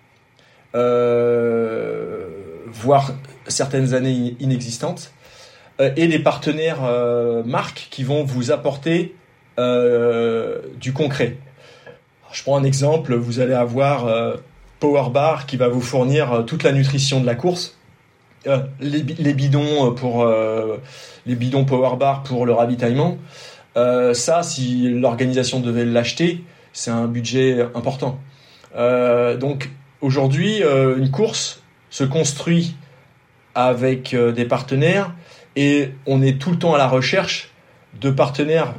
euh, 0.75 2.27
voire 2.67 3.13
certaines 3.47 3.95
années 3.95 4.37
inexistantes, 4.41 5.13
euh, 5.81 5.91
et 5.97 6.07
les 6.07 6.19
partenaires 6.19 6.83
marques 7.45 7.89
qui 7.91 8.05
vont 8.05 8.25
vous 8.25 8.51
apporter 8.51 9.15
du 9.59 10.93
concret. 10.95 11.37
Je 12.33 12.43
prends 12.43 12.57
un 12.57 12.65
exemple, 12.65 13.15
vous 13.15 13.41
allez 13.41 13.53
avoir 13.53 14.07
Power 14.79 15.11
Bar 15.13 15.45
qui 15.45 15.59
va 15.59 15.69
vous 15.69 15.83
fournir 15.83 16.45
toute 16.47 16.63
la 16.63 16.73
nutrition 16.73 17.21
de 17.21 17.27
la 17.27 17.35
course, 17.35 17.77
les, 18.81 19.35
bidons 19.35 19.95
pour 19.95 20.27
les 21.27 21.35
bidons 21.35 21.65
Power 21.65 21.97
Bar 21.97 22.23
pour 22.23 22.47
le 22.47 22.53
ravitaillement. 22.53 23.19
Euh, 23.77 24.15
ça, 24.15 24.43
si 24.43 24.89
l'organisation 24.89 25.61
devait 25.61 25.85
l'acheter, 25.85 26.45
c'est 26.73 26.91
un 26.91 27.07
budget 27.07 27.67
important. 27.75 28.19
Euh, 28.77 29.37
donc 29.37 29.71
aujourd'hui, 30.01 30.63
euh, 30.63 30.97
une 30.97 31.11
course 31.11 31.63
se 31.91 32.05
construit 32.05 32.77
avec 33.55 34.15
des 34.15 34.45
partenaires 34.45 35.13
et 35.57 35.91
on 36.07 36.23
est 36.23 36.41
tout 36.41 36.53
le 36.53 36.59
temps 36.59 36.75
à 36.75 36.79
la 36.79 36.87
recherche 36.87 37.51
de 38.01 38.11
partenaires 38.11 38.75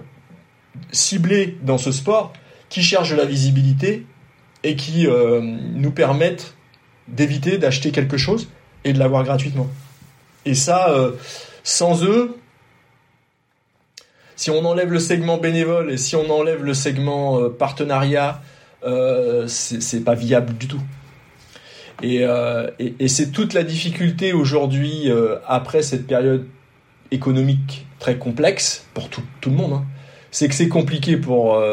ciblés 0.93 1.57
dans 1.61 1.77
ce 1.77 1.91
sport 1.91 2.31
qui 2.69 2.81
cherchent 2.81 3.11
de 3.11 3.17
la 3.17 3.25
visibilité 3.25 4.05
et 4.63 4.77
qui 4.77 5.07
nous 5.09 5.91
permettent 5.91 6.55
d'éviter 7.09 7.57
d'acheter 7.57 7.91
quelque 7.91 8.15
chose 8.15 8.47
et 8.83 8.93
de 8.93 8.99
l'avoir 8.99 9.23
gratuitement. 9.23 9.67
Et 10.45 10.55
ça, 10.55 10.93
sans 11.63 12.03
eux, 12.03 12.35
si 14.41 14.49
on 14.49 14.65
enlève 14.65 14.91
le 14.91 14.97
segment 14.97 15.37
bénévole 15.37 15.91
et 15.91 15.97
si 15.97 16.15
on 16.15 16.27
enlève 16.31 16.63
le 16.63 16.73
segment 16.73 17.39
euh, 17.39 17.49
partenariat, 17.49 18.41
euh, 18.83 19.45
c'est 19.47 20.03
pas 20.03 20.15
viable 20.15 20.57
du 20.57 20.67
tout. 20.67 20.81
Et, 22.01 22.21
euh, 22.23 22.67
c'est 23.05 23.31
toute 23.31 23.53
la 23.53 23.61
difficulté 23.61 24.33
aujourd'hui, 24.33 25.11
après 25.47 25.83
cette 25.83 26.07
période 26.07 26.47
économique 27.11 27.85
très 27.99 28.17
complexe 28.17 28.87
pour 28.95 29.09
tout, 29.09 29.21
le 29.45 29.51
monde, 29.51 29.73
hein. 29.73 29.85
c'est 30.31 30.47
que 30.47 30.55
c'est 30.55 30.69
compliqué 30.69 31.17
pour 31.17 31.63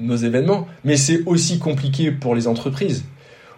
nos 0.00 0.16
événements, 0.16 0.68
mais 0.84 0.98
c'est 0.98 1.22
aussi 1.24 1.58
compliqué 1.58 2.10
pour 2.10 2.34
les 2.34 2.46
entreprises. 2.46 3.06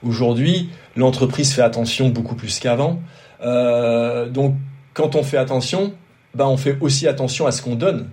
Aujourd'hui, 0.03 0.69
l'entreprise 0.97 1.53
fait 1.53 1.63
attention 1.63 2.09
beaucoup 2.09 2.35
plus 2.35 2.59
qu'avant. 2.59 3.01
donc, 3.43 4.55
quand 4.95 5.15
on 5.15 5.23
fait 5.23 5.37
attention, 5.37 5.93
bah, 6.35 6.47
on 6.49 6.57
fait 6.57 6.77
aussi 6.81 7.09
attention 7.09 7.47
à 7.47 7.53
ce 7.53 7.63
qu'on 7.63 7.77
donne. 7.77 8.09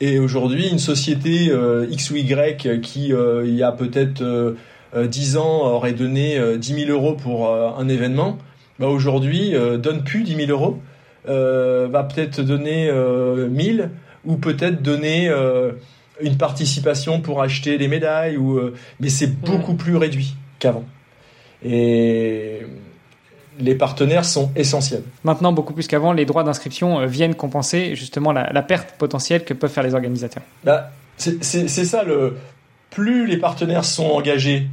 Et 0.00 0.18
aujourd'hui, 0.18 0.68
une 0.68 0.78
société 0.78 1.50
euh, 1.50 1.86
X 1.90 2.10
ou 2.10 2.16
Y 2.16 2.80
qui, 2.80 3.12
euh, 3.12 3.44
il 3.46 3.54
y 3.54 3.62
a 3.62 3.70
peut-être 3.70 4.22
10 4.96 5.36
euh, 5.36 5.38
ans, 5.38 5.74
aurait 5.74 5.92
donné 5.92 6.40
10 6.56 6.86
000 6.86 6.90
euros 6.90 7.14
pour 7.14 7.54
un 7.54 7.88
événement, 7.88 8.38
bah, 8.78 8.86
aujourd'hui, 8.86 9.52
donne 9.78 10.02
plus 10.02 10.22
10 10.22 10.46
000 10.46 10.50
euros, 10.50 10.80
va 11.26 12.02
peut-être 12.04 12.40
donner 12.40 12.90
1000 12.90 13.90
ou 14.24 14.36
peut-être 14.36 14.82
donner 14.82 15.30
une 16.20 16.36
participation 16.38 17.20
pour 17.20 17.42
acheter 17.42 17.76
des 17.76 17.88
médailles, 17.88 18.38
ou, 18.38 18.58
mais 19.00 19.10
c'est 19.10 19.38
beaucoup 19.40 19.74
plus 19.74 19.96
réduit 19.96 20.34
qu'avant. 20.58 20.84
Et 21.64 22.60
les 23.58 23.74
partenaires 23.74 24.24
sont 24.24 24.50
essentiels. 24.56 25.02
Maintenant, 25.24 25.52
beaucoup 25.52 25.74
plus 25.74 25.86
qu'avant, 25.86 26.12
les 26.12 26.24
droits 26.24 26.44
d'inscription 26.44 27.00
euh, 27.00 27.06
viennent 27.06 27.34
compenser 27.34 27.94
justement 27.94 28.32
la, 28.32 28.62
perte 28.62 28.92
potentielle 28.98 29.44
que 29.44 29.54
peuvent 29.54 29.70
faire 29.70 29.84
les 29.84 29.94
organisateurs. 29.94 30.42
Bah, 30.64 30.90
c'est 31.16 31.68
ça, 31.68 32.02
le, 32.02 32.36
plus 32.90 33.26
les 33.26 33.36
partenaires 33.36 33.84
sont 33.84 34.06
engagés, 34.06 34.66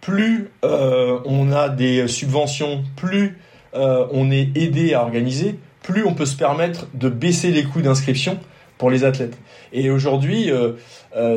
plus 0.00 0.50
euh, 0.64 1.18
on 1.24 1.52
a 1.52 1.68
des 1.68 2.06
subventions, 2.08 2.84
plus 2.96 3.38
euh, 3.74 4.06
on 4.12 4.30
est 4.30 4.56
aidé 4.56 4.94
à 4.94 5.02
organiser, 5.02 5.58
plus 5.82 6.04
on 6.04 6.14
peut 6.14 6.26
se 6.26 6.36
permettre 6.36 6.86
de 6.94 7.08
baisser 7.08 7.50
les 7.50 7.64
coûts 7.64 7.82
d'inscription 7.82 8.38
pour 8.78 8.90
les 8.90 9.04
athlètes. 9.04 9.38
Et 9.74 9.90
aujourd'hui, 9.90 10.50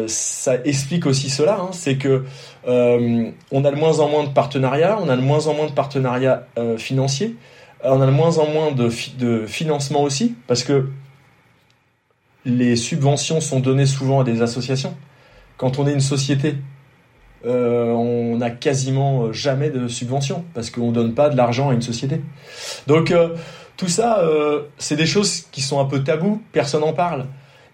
ça 0.07 0.55
explique 0.63 1.05
aussi 1.05 1.29
cela, 1.29 1.59
hein, 1.59 1.69
c'est 1.71 1.97
que 1.97 2.23
euh, 2.67 3.31
on 3.51 3.63
a 3.63 3.71
de 3.71 3.75
moins 3.75 3.99
en 3.99 4.09
moins 4.09 4.25
de 4.25 4.29
partenariats, 4.29 4.97
on 5.01 5.09
a 5.09 5.15
de 5.15 5.21
moins 5.21 5.47
en 5.47 5.53
moins 5.53 5.67
de 5.67 5.71
partenariats 5.71 6.47
euh, 6.57 6.77
financiers, 6.77 7.35
euh, 7.85 7.89
on 7.91 8.01
a 8.01 8.05
de 8.05 8.11
moins 8.11 8.37
en 8.39 8.47
moins 8.47 8.71
de, 8.71 8.89
de 9.17 9.45
financement 9.45 10.03
aussi, 10.03 10.35
parce 10.47 10.63
que 10.63 10.89
les 12.45 12.75
subventions 12.75 13.39
sont 13.39 13.59
données 13.59 13.85
souvent 13.85 14.19
à 14.19 14.23
des 14.23 14.41
associations. 14.41 14.95
Quand 15.57 15.79
on 15.79 15.87
est 15.87 15.93
une 15.93 15.99
société, 15.99 16.55
on 17.43 18.35
n'a 18.37 18.49
quasiment 18.51 19.31
jamais 19.31 19.69
de 19.69 19.87
subventions, 19.87 20.43
parce 20.53 20.69
qu'on 20.69 20.89
ne 20.89 20.93
donne 20.93 21.13
pas 21.13 21.29
de 21.29 21.37
l'argent 21.37 21.69
à 21.69 21.73
une 21.73 21.81
société. 21.81 22.21
Donc 22.87 23.13
tout 23.75 23.87
ça, 23.87 24.21
c'est 24.77 24.95
des 24.95 25.05
choses 25.05 25.45
qui 25.51 25.61
sont 25.61 25.79
un 25.79 25.85
peu 25.85 26.03
tabous, 26.03 26.41
personne 26.51 26.81
n'en 26.81 26.93
parle. 26.93 27.25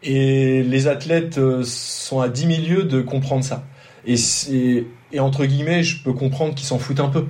Et 0.04 0.64
les 0.64 0.88
athlètes 0.88 1.40
sont 1.64 2.20
à 2.20 2.30
10 2.30 2.46
milieux 2.46 2.84
de 2.84 3.02
comprendre 3.02 3.44
ça. 3.44 3.64
Et, 4.06 4.86
entre 5.18 5.46
guillemets, 5.46 5.84
je 5.84 6.04
peux 6.04 6.14
comprendre 6.14 6.56
qu'ils 6.56 6.68
s'en 6.68 6.80
foutent 6.80 7.00
un 7.00 7.10
peu. 7.10 7.26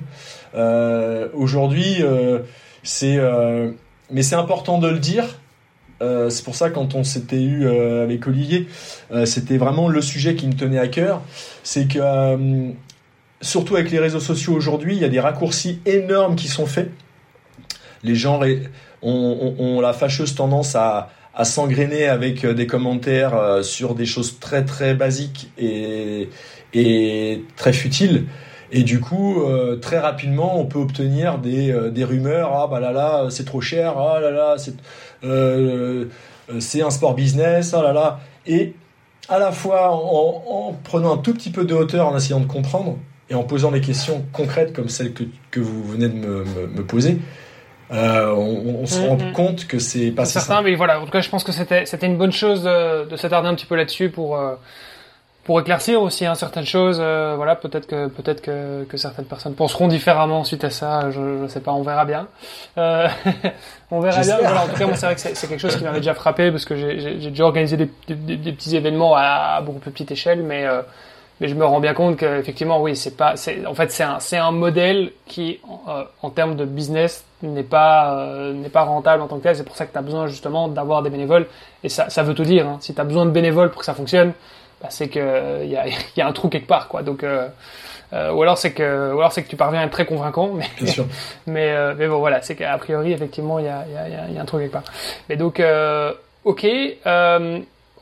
Euh, 0.54 1.28
Aujourd'hui, 1.34 1.96
euh, 2.00 2.40
c'est, 2.84 3.16
euh, 3.16 3.72
mais 4.10 4.22
c'est 4.22 4.36
important 4.36 4.78
de 4.78 4.88
le 4.88 5.00
dire. 5.00 5.24
Euh, 6.02 6.28
c'est 6.28 6.44
pour 6.44 6.54
ça 6.54 6.70
quand 6.70 6.94
on 6.94 7.02
s'était 7.02 7.42
eu 7.42 7.66
euh, 7.66 8.04
avec 8.04 8.26
Olivier, 8.26 8.68
c'était 9.24 9.56
vraiment 9.56 9.88
le 9.88 10.02
sujet 10.02 10.34
qui 10.34 10.46
me 10.46 10.54
tenait 10.54 10.78
à 10.78 10.88
cœur. 10.88 11.22
C'est 11.62 11.88
que 11.88 12.00
surtout 13.40 13.74
avec 13.74 13.90
les 13.90 13.98
réseaux 13.98 14.20
sociaux 14.20 14.52
aujourd'hui, 14.52 14.94
il 14.94 15.00
y 15.00 15.04
a 15.04 15.08
des 15.08 15.20
raccourcis 15.20 15.80
énormes 15.86 16.36
qui 16.36 16.48
sont 16.48 16.66
faits. 16.66 16.90
Les 18.02 18.14
gens 18.14 18.40
ont 19.02 19.80
la 19.80 19.92
fâcheuse 19.92 20.34
tendance 20.34 20.74
à, 20.74 21.10
à 21.34 21.44
s'engrainer 21.44 22.06
avec 22.06 22.46
des 22.46 22.66
commentaires 22.66 23.60
sur 23.62 23.94
des 23.94 24.06
choses 24.06 24.38
très 24.38 24.64
très 24.64 24.94
basiques 24.94 25.50
et, 25.58 26.28
est 26.72 27.42
très 27.56 27.72
futile. 27.72 28.26
Et 28.76 28.82
du 28.82 29.00
coup, 29.00 29.42
euh, 29.42 29.76
très 29.76 30.00
rapidement, 30.00 30.58
on 30.58 30.66
peut 30.66 30.80
obtenir 30.80 31.38
des, 31.38 31.70
euh, 31.70 31.90
des 31.90 32.02
rumeurs. 32.02 32.50
Ah 32.54 32.66
bah 32.66 32.80
là 32.80 32.90
là, 32.90 33.26
c'est 33.30 33.44
trop 33.44 33.60
cher. 33.60 33.96
Ah 33.98 34.18
là 34.20 34.32
là, 34.32 34.56
c'est 34.58 34.74
euh, 35.22 36.06
un 36.48 36.90
sport 36.90 37.14
business. 37.14 37.72
Ah 37.72 37.82
là 37.82 37.92
là. 37.92 38.20
Et 38.46 38.74
à 39.28 39.38
la 39.38 39.52
fois 39.52 39.92
en, 39.92 40.42
en, 40.70 40.72
prenant 40.72 41.14
un 41.14 41.18
tout 41.18 41.32
petit 41.34 41.50
peu 41.50 41.64
de 41.64 41.72
hauteur, 41.72 42.08
en 42.08 42.16
essayant 42.16 42.40
de 42.40 42.46
comprendre 42.46 42.98
et 43.30 43.34
en 43.34 43.44
posant 43.44 43.70
des 43.70 43.80
questions 43.80 44.24
concrètes 44.32 44.74
comme 44.74 44.88
celles 44.88 45.14
que, 45.14 45.24
que 45.52 45.60
vous 45.60 45.84
venez 45.84 46.08
de 46.08 46.14
me, 46.14 46.44
me, 46.44 46.84
poser, 46.84 47.18
on, 47.94 48.80
on, 48.82 48.86
se 48.86 49.00
rend 49.00 49.16
mm-hmm. 49.16 49.32
compte 49.32 49.66
que 49.66 49.78
c'est 49.78 50.10
pas 50.10 50.24
certain. 50.24 50.62
Mais 50.62 50.74
voilà, 50.74 51.00
en 51.00 51.04
tout 51.04 51.10
cas, 51.10 51.20
je 51.20 51.28
pense 51.28 51.44
que 51.44 51.52
c'était 51.52 51.86
c'était 51.86 52.06
une 52.06 52.18
bonne 52.18 52.32
chose 52.32 52.64
de, 52.64 53.08
de 53.08 53.16
s'attarder 53.16 53.48
un 53.48 53.54
petit 53.54 53.66
peu 53.66 53.76
là-dessus 53.76 54.10
pour 54.10 54.38
pour 55.44 55.60
éclaircir 55.60 56.00
aussi 56.00 56.24
hein, 56.24 56.34
certaines 56.34 56.64
choses. 56.64 56.98
Euh, 57.00 57.34
voilà, 57.36 57.54
peut-être 57.54 57.86
que 57.86 58.08
peut-être 58.08 58.40
que, 58.40 58.84
que, 58.84 58.96
certaines 58.96 59.26
personnes 59.26 59.54
penseront 59.54 59.88
différemment 59.88 60.42
suite 60.42 60.64
à 60.64 60.70
ça. 60.70 61.10
Je, 61.10 61.42
je 61.42 61.46
sais 61.48 61.60
pas, 61.60 61.72
on 61.72 61.82
verra 61.82 62.04
bien. 62.06 62.26
Euh, 62.78 63.08
on 63.90 64.00
verra 64.00 64.22
bien. 64.22 64.38
Voilà, 64.38 64.64
en 64.64 64.68
tout 64.68 64.76
cas, 64.76 64.86
moi, 64.86 64.96
c'est 64.96 65.06
vrai 65.06 65.14
que 65.14 65.20
c'est 65.20 65.46
quelque 65.46 65.60
chose 65.60 65.76
qui 65.76 65.84
m'avait 65.84 65.98
déjà 66.00 66.14
frappé 66.14 66.50
parce 66.50 66.64
que 66.64 66.74
j'ai 66.76 67.30
déjà 67.30 67.44
organisé 67.44 67.76
des, 67.76 67.90
des, 68.08 68.36
des, 68.36 68.52
petits 68.52 68.74
événements 68.74 69.14
à, 69.16 69.60
beaucoup 69.60 69.78
plus 69.78 69.90
petite 69.90 70.10
échelle, 70.10 70.42
mais 70.42 70.64
euh, 70.64 70.80
mais 71.40 71.48
je 71.48 71.54
me 71.54 71.64
rends 71.64 71.80
bien 71.80 71.94
compte 71.94 72.16
qu'effectivement, 72.16 72.80
oui, 72.80 72.94
c'est 72.94 73.16
pas, 73.16 73.36
c'est 73.36 73.66
en 73.66 73.74
fait 73.74 73.90
c'est 73.90 74.04
un 74.04 74.20
c'est 74.20 74.36
un 74.36 74.52
modèle 74.52 75.12
qui 75.26 75.60
euh, 75.88 76.04
en 76.22 76.30
termes 76.30 76.56
de 76.56 76.64
business 76.64 77.24
n'est 77.42 77.62
pas 77.62 78.26
n'est 78.52 78.68
pas 78.68 78.82
rentable 78.82 79.22
en 79.22 79.26
tant 79.26 79.38
que 79.38 79.42
tel. 79.42 79.56
C'est 79.56 79.64
pour 79.64 79.76
ça 79.76 79.86
que 79.86 79.92
tu 79.92 79.98
as 79.98 80.02
besoin 80.02 80.26
justement 80.26 80.68
d'avoir 80.68 81.02
des 81.02 81.10
bénévoles 81.10 81.46
et 81.82 81.88
ça 81.88 82.08
ça 82.10 82.22
veut 82.22 82.34
tout 82.34 82.44
dire. 82.44 82.66
Hein. 82.68 82.78
Si 82.80 82.94
tu 82.94 83.00
as 83.00 83.04
besoin 83.04 83.26
de 83.26 83.30
bénévoles 83.30 83.70
pour 83.70 83.80
que 83.80 83.86
ça 83.86 83.94
fonctionne 83.94 84.32
bah, 84.84 84.90
c'est 84.90 85.08
que 85.08 85.64
il 85.64 85.70
y 85.70 85.76
a, 85.76 85.86
y 86.16 86.20
a, 86.20 86.26
un 86.26 86.32
trou 86.32 86.48
quelque 86.48 86.66
part, 86.66 86.88
quoi. 86.88 87.02
Donc 87.02 87.24
euh, 87.24 87.48
euh, 88.12 88.32
ou 88.32 88.42
alors 88.42 88.58
c'est 88.58 88.72
que 88.72 89.12
ou 89.14 89.18
alors 89.18 89.32
c'est 89.32 89.42
que 89.42 89.48
tu 89.48 89.56
parviens 89.56 89.80
à 89.80 89.84
être 89.84 89.92
très 89.92 90.04
convaincant, 90.04 90.50
mais 90.52 90.68
Bien 90.78 90.92
sûr. 90.92 91.06
mais 91.46 91.70
euh, 91.70 91.94
mais 91.96 92.06
bon 92.06 92.18
voilà, 92.18 92.42
c'est 92.42 92.54
qu'a 92.54 92.76
priori 92.76 93.12
effectivement 93.12 93.58
il 93.58 93.64
y 93.64 93.68
a, 93.68 93.84
y, 93.88 93.96
a, 93.96 94.30
y 94.30 94.38
a 94.38 94.42
un 94.42 94.44
trou 94.44 94.58
quelque 94.58 94.72
part. 94.72 94.84
Mais 95.30 95.36
donc 95.36 95.62
ok, 96.44 96.66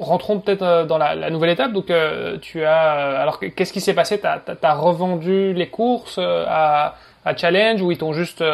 rentrons 0.05 0.41
peut-être 0.41 0.87
dans 0.87 0.99
la, 0.99 1.31
nouvelle 1.31 1.51
étape. 1.51 1.73
Donc, 1.73 1.93
tu 2.41 2.65
as. 2.65 3.21
alors, 3.21 3.41
qu'est-ce 3.41 3.73
qui 3.73 3.81
s'est 3.81 3.95
passé? 3.95 4.21
Tu 4.21 4.27
as, 4.27 4.75
revendu 4.75 5.53
les 5.53 5.69
courses 5.69 6.19
à, 6.19 6.97
à 7.25 7.37
Challenge 7.37 7.81
ou 7.83 7.91
ils 7.91 7.99
t'ont 7.99 8.13
juste 8.13 8.45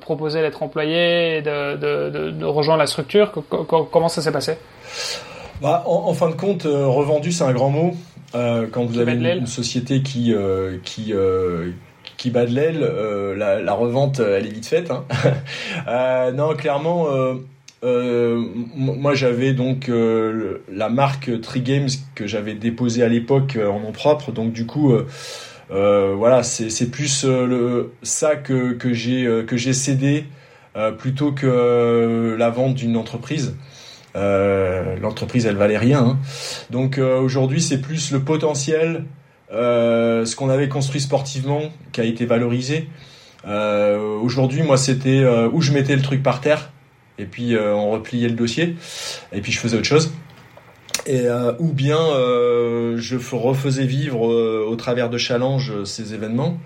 proposé 0.00 0.40
d'être 0.40 0.62
employé 0.62 1.36
et 1.36 1.42
de, 1.42 1.76
de, 1.76 2.30
de, 2.30 2.44
rejoindre 2.44 2.80
la 2.80 2.86
structure? 2.86 3.32
Comment 3.90 4.08
ça 4.08 4.22
s'est 4.22 4.32
passé? 4.32 4.58
Bah, 5.60 5.84
en, 5.86 6.12
fin 6.14 6.28
de 6.28 6.34
compte, 6.34 6.64
revendu, 6.64 7.32
c'est 7.32 7.44
un 7.44 7.52
grand 7.52 7.70
mot. 7.70 7.94
quand 8.32 8.84
vous 8.84 8.98
avez 8.98 9.12
une, 9.12 9.46
société 9.46 10.02
qui, 10.02 10.34
qui, 10.84 11.12
qui 12.22 12.30
bat 12.30 12.46
de 12.46 12.54
l'aile, 12.54 12.84
euh, 12.84 13.34
la, 13.34 13.74
revente, 13.74 14.20
euh, 14.20 14.38
elle 14.38 14.46
est 14.46 14.52
vite 14.52 14.66
faite. 14.66 14.92
Hein. 14.92 15.04
Euh, 15.88 16.30
non, 16.30 16.54
clairement, 16.54 17.06
moi 17.82 19.14
j'avais 19.14 19.52
donc 19.54 19.90
la 19.90 20.88
marque 20.88 21.40
Tree 21.40 21.64
que 22.14 22.26
j'avais 22.26 22.54
déposée 22.54 23.02
à 23.02 23.08
l'époque 23.08 23.58
en 23.58 23.80
nom 23.80 23.92
propre, 23.92 24.32
donc 24.32 24.52
du 24.52 24.66
coup. 24.66 24.94
voilà, 25.70 26.42
c'est 26.42 26.90
plus 26.90 27.26
ça 28.02 28.36
que, 28.36 28.72
que 28.72 28.92
j'ai 28.92 29.72
cédé 29.72 30.24
plutôt 30.98 31.32
que 31.32 32.36
la 32.38 32.50
vente 32.50 32.74
d'une 32.74 32.96
entreprise. 32.96 33.56
L'entreprise, 34.14 35.46
elle 35.46 35.56
valait 35.56 35.78
rien. 35.78 36.04
Hein. 36.04 36.18
Donc 36.70 36.98
aujourd'hui, 36.98 37.60
c'est 37.60 37.80
plus 37.80 38.12
le 38.12 38.20
potentiel 38.20 39.04
euh, 39.52 40.24
ce 40.24 40.34
qu'on 40.34 40.48
avait 40.48 40.68
construit 40.68 41.00
sportivement 41.00 41.62
qui 41.92 42.00
a 42.00 42.04
été 42.04 42.24
valorisé. 42.24 42.88
Euh, 43.46 44.16
aujourd'hui, 44.18 44.62
moi, 44.62 44.78
c'était 44.78 45.20
euh, 45.20 45.48
où 45.52 45.60
je 45.60 45.72
mettais 45.72 45.94
le 45.94 46.02
truc 46.02 46.22
par 46.22 46.40
terre 46.40 46.70
et 47.22 47.26
puis 47.26 47.56
on 47.56 47.90
repliait 47.90 48.28
le 48.28 48.34
dossier 48.34 48.76
et 49.32 49.40
puis 49.40 49.52
je 49.52 49.58
faisais 49.58 49.76
autre 49.76 49.86
chose. 49.86 50.12
Et, 51.06 51.26
ou 51.58 51.72
bien 51.72 51.96
je 51.96 53.34
refaisais 53.34 53.86
vivre 53.86 54.20
au 54.20 54.76
travers 54.76 55.08
de 55.08 55.18
Challenge 55.18 55.84
ces 55.84 56.14
événements. 56.14 56.58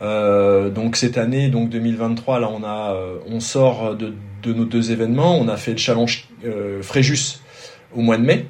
donc 0.00 0.96
cette 0.96 1.18
année, 1.18 1.48
donc 1.48 1.68
2023, 1.68 2.40
là 2.40 2.50
on 2.50 2.64
a, 2.64 2.96
on 3.26 3.40
sort 3.40 3.94
de, 3.96 4.14
nos 4.46 4.64
deux 4.64 4.90
événements. 4.90 5.38
On 5.38 5.48
a 5.48 5.56
fait 5.56 5.72
le 5.72 5.78
challenge 5.78 6.28
Fréjus 6.80 7.40
au 7.94 8.00
mois 8.00 8.16
de 8.16 8.22
mai. 8.22 8.46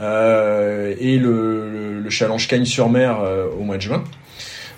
Euh, 0.00 0.94
et 0.98 1.18
le, 1.18 2.00
le, 2.00 2.10
challenge 2.10 2.46
Cagnes-sur-Mer 2.46 3.20
euh, 3.20 3.46
au 3.58 3.64
mois 3.64 3.76
de 3.76 3.82
juin. 3.82 4.04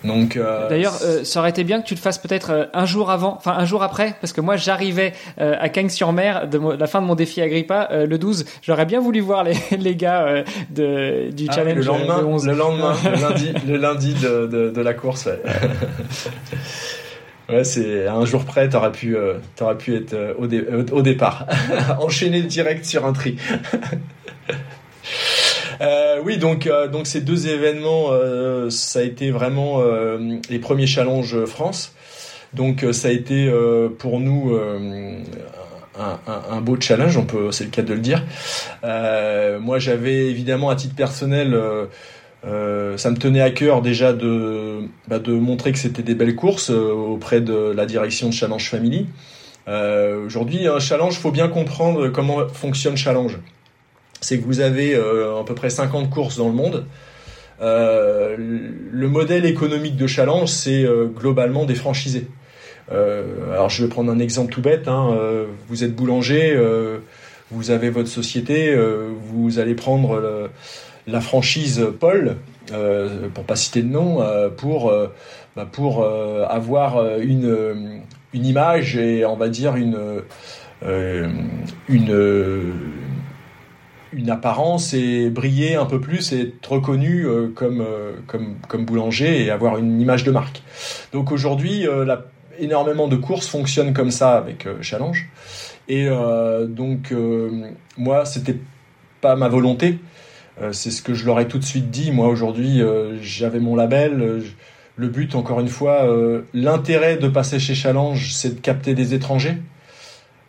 Donc 0.05 0.37
euh, 0.37 0.69
d'ailleurs, 0.69 0.95
ça 0.95 1.41
aurait 1.41 1.51
été 1.51 1.65
bien 1.65 1.81
que 1.81 1.87
tu 1.87 1.95
le 1.95 2.01
fasses 2.01 2.19
peut-être 2.19 2.71
un 2.73 2.87
jour 2.87 3.11
avant, 3.11 3.35
enfin 3.37 3.55
un 3.57 3.65
jour 3.65 3.83
après, 3.83 4.15
parce 4.21 4.33
que 4.33 4.41
moi 4.41 4.57
j'arrivais 4.57 5.13
à 5.39 5.69
Cagnes-sur-Mer 5.69 6.49
de 6.49 6.59
la 6.59 6.87
fin 6.87 7.03
de 7.03 7.07
mon 7.07 7.15
défi 7.15 7.43
Agrippa 7.43 7.89
le 7.93 8.19
12. 8.19 8.45
J'aurais 8.63 8.87
bien 8.87 9.01
voulu 9.01 9.21
voir 9.21 9.45
les, 9.45 9.57
les 9.79 9.97
gars 9.97 10.45
de, 10.71 11.31
du 11.31 11.47
ah, 11.49 11.53
challenge 11.53 11.77
le 11.77 11.85
lendemain, 11.85 12.23
le 12.45 12.55
lendemain, 12.55 12.97
le 13.05 13.21
lundi, 13.29 13.53
le 13.67 13.77
lundi 13.77 14.15
de, 14.15 14.47
de, 14.47 14.71
de 14.71 14.81
la 14.81 14.95
course. 14.95 15.27
Ouais, 15.27 15.41
ouais 17.57 17.65
c'est 17.65 18.07
un 18.07 18.25
jour 18.25 18.45
près, 18.45 18.69
t'aurais 18.69 18.93
pu, 18.93 19.17
t'aurais 19.57 19.77
pu 19.77 19.97
être 19.97 20.37
au, 20.39 20.45
au 20.97 21.03
départ, 21.03 21.47
enchaîner 22.01 22.43
direct 22.43 22.85
sur 22.85 23.05
un 23.05 23.13
tri. 23.13 23.37
Euh, 25.81 26.21
oui, 26.23 26.37
donc 26.37 26.67
euh, 26.67 26.89
donc 26.89 27.07
ces 27.07 27.21
deux 27.21 27.49
événements, 27.49 28.09
euh, 28.11 28.69
ça 28.71 28.99
a 28.99 29.03
été 29.03 29.31
vraiment 29.31 29.83
les 30.49 30.59
premiers 30.59 30.87
challenges 30.87 31.45
France. 31.47 31.95
Donc 32.53 32.85
ça 32.93 33.09
a 33.09 33.11
été 33.13 33.51
pour 33.99 34.19
nous 34.19 34.59
un, 35.99 36.61
beau 36.61 36.81
challenge, 36.81 37.17
on 37.17 37.25
peut, 37.25 37.53
c'est 37.53 37.65
le 37.65 37.71
cas 37.71 37.83
de 37.83 37.95
le 37.95 38.01
dire. 38.01 38.25
moi, 38.83 39.79
j'avais 39.79 40.29
évidemment 40.29 40.71
à 40.71 40.77
titre 40.77 40.97
personnel, 40.97 41.57
ça 42.43 43.11
me 43.11 43.17
tenait 43.17 43.41
à 43.41 43.51
cœur 43.51 43.83
déjà 43.83 44.13
de 44.13 44.81
bah, 45.07 45.21
montrer 45.29 45.71
que 45.73 45.79
c'était 45.79 46.03
des 46.03 46.17
belles 46.17 46.35
courses 46.35 46.71
auprès 46.71 47.41
de 47.41 47.73
la 47.73 47.87
direction 47.87 48.29
de 48.29 48.35
Challenge 48.35 48.69
Family. 48.69 49.07
Aujourd'hui, 49.69 50.67
un 50.67 50.81
challenge, 50.81 51.19
faut 51.21 51.31
bien 51.31 51.47
comprendre 51.47 52.09
comment 52.09 52.49
fonctionne 52.49 52.97
Challenge 52.97 53.39
c'est 54.21 54.39
que 54.39 54.45
vous 54.45 54.61
avez 54.61 54.95
euh, 54.95 55.41
à 55.41 55.45
peu 55.45 55.55
près 55.55 55.71
50 55.71 56.11
courses 56.11 56.37
dans 56.37 56.49
le 56.49 56.55
monde. 56.55 56.87
Euh, 57.61 58.37
le 58.39 59.09
modèle 59.09 59.45
économique 59.45 59.97
de 59.97 60.07
Challenge, 60.07 60.49
c'est 60.49 60.85
euh, 60.85 61.07
globalement 61.07 61.65
des 61.65 61.75
franchisés. 61.75 62.29
alors 62.91 63.71
je 63.71 63.85
vais 63.85 63.89
prendre 63.89 64.11
un 64.11 64.19
exemple 64.19 64.53
tout 64.53 64.63
bête. 64.63 64.89
Hein. 64.89 65.17
vous 65.69 65.85
êtes 65.85 65.95
boulanger, 65.95 66.59
vous 67.51 67.71
avez 67.71 67.89
votre 67.89 68.09
société, 68.09 68.77
vous 69.29 69.61
allez 69.61 69.77
prendre 69.77 70.51
la 71.07 71.21
franchise 71.21 71.87
Paul, 72.01 72.37
pour 73.35 73.45
pas 73.45 73.55
citer 73.55 73.83
de 73.83 73.89
nom, 73.89 74.19
pour 74.57 74.93
bah, 75.55 75.69
pour 75.71 76.05
avoir 76.05 77.19
une 77.19 78.03
une 78.33 78.47
image 78.47 78.97
et 78.97 79.25
on 79.25 79.37
va 79.37 79.49
dire 79.49 79.77
une 79.77 80.23
une 81.89 82.13
une 84.13 84.31
apparence 84.31 84.93
et 84.95 85.31
briller 85.31 85.77
un 85.77 85.87
peu 85.87 86.01
plus 86.01 86.33
et 86.33 86.41
être 86.41 86.73
reconnu 86.73 87.27
euh, 87.27 87.49
comme, 87.55 87.81
euh, 87.81 88.13
comme, 88.27 88.57
comme 88.69 88.85
boulanger 88.85 89.45
et 89.45 89.51
avoir 89.51 89.79
une 89.79 90.01
image 90.01 90.25
de 90.25 90.31
marque. 90.31 90.63
Donc 91.13 91.33
aujourd'hui, 91.33 91.87
euh, 91.87 92.17
énormément 92.59 93.09
de 93.09 93.17
courses 93.17 93.49
fonctionnent 93.49 93.95
comme 93.95 94.11
ça 94.11 94.37
avec 94.37 94.69
Challenge. 94.83 95.29
Et 95.89 96.09
donc 96.69 97.13
moi, 97.97 98.25
c'était 98.25 98.59
pas 99.21 99.35
ma 99.35 99.49
volonté. 99.49 99.99
c'est 100.71 100.91
ce 100.91 101.01
que 101.01 101.15
je 101.15 101.25
leur 101.25 101.41
ai 101.41 101.49
tout 101.49 101.59
de 101.59 101.65
suite 101.65 101.91
dit. 101.91 102.13
Moi 102.13 102.29
aujourd'hui, 102.29 102.83
j'avais 103.23 103.61
mon 103.61 103.75
label. 103.75 104.43
le 104.95 105.09
but, 105.09 105.35
encore 105.35 105.59
une 105.59 105.69
fois, 105.69 106.07
l'intérêt 106.53 107.17
de 107.17 107.29
passer 107.29 107.59
chez 107.59 107.75
Challenge, 107.75 108.31
c'est 108.31 108.57
de 108.57 108.61
capter 108.61 108.95
des 108.95 109.15
étrangers. 109.15 109.57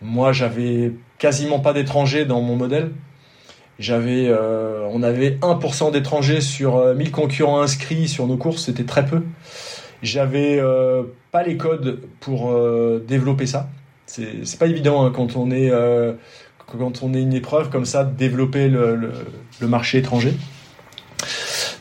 Moi, 0.02 0.34
j'avais 0.34 0.92
quasiment 1.18 1.60
pas 1.60 1.72
d'étrangers 1.72 2.26
dans 2.26 2.42
mon 2.42 2.58
modèle. 2.58 2.92
J'avais, 3.82 4.28
euh, 4.30 4.88
on 4.92 5.02
avait 5.02 5.40
1% 5.42 5.92
d'étrangers 5.92 6.40
sur 6.40 6.94
1000 6.94 7.08
euh, 7.08 7.10
concurrents 7.10 7.62
inscrits 7.62 8.08
sur 8.08 8.28
nos 8.28 8.38
courses, 8.38 8.66
c'était 8.66 8.84
très 8.84 9.08
peu. 9.08 9.24
J'avais 10.04 10.60
euh, 10.60 11.02
pas 11.32 11.42
les 11.42 11.58
codes 11.58 12.00
pour 12.20 12.56
développer 13.08 13.48
ça. 13.48 13.70
C'est, 14.06 14.60
pas 14.60 14.68
évident 14.68 15.04
hein, 15.04 15.12
quand 15.12 15.36
on 15.36 15.50
est 15.50 15.72
une 17.22 17.34
épreuve 17.34 17.70
comme 17.70 17.86
ça 17.86 18.04
de 18.04 18.16
développer 18.16 18.68
le, 18.68 19.14
le, 19.60 19.68
marché 19.68 19.98
étranger. 19.98 20.34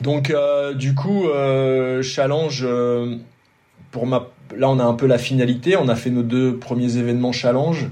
Donc 0.00 0.32
du 0.76 0.94
coup, 0.94 1.26
challenge 2.02 2.66
pour 3.90 4.06
ma 4.06 4.28
là 4.56 4.70
on 4.70 4.78
a 4.78 4.84
un 4.84 4.94
peu 4.94 5.06
la 5.06 5.18
finalité. 5.18 5.76
On 5.76 5.88
a 5.88 5.96
fait 5.96 6.10
nos 6.10 6.22
deux 6.22 6.56
premiers 6.56 6.96
événements 6.96 7.32
challenge 7.32 7.88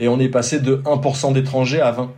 et 0.00 0.08
on 0.08 0.18
est 0.18 0.28
passé 0.28 0.58
de 0.58 0.76
1% 0.76 1.32
d'étrangers 1.34 1.80
à 1.80 1.92
20. 1.92 2.10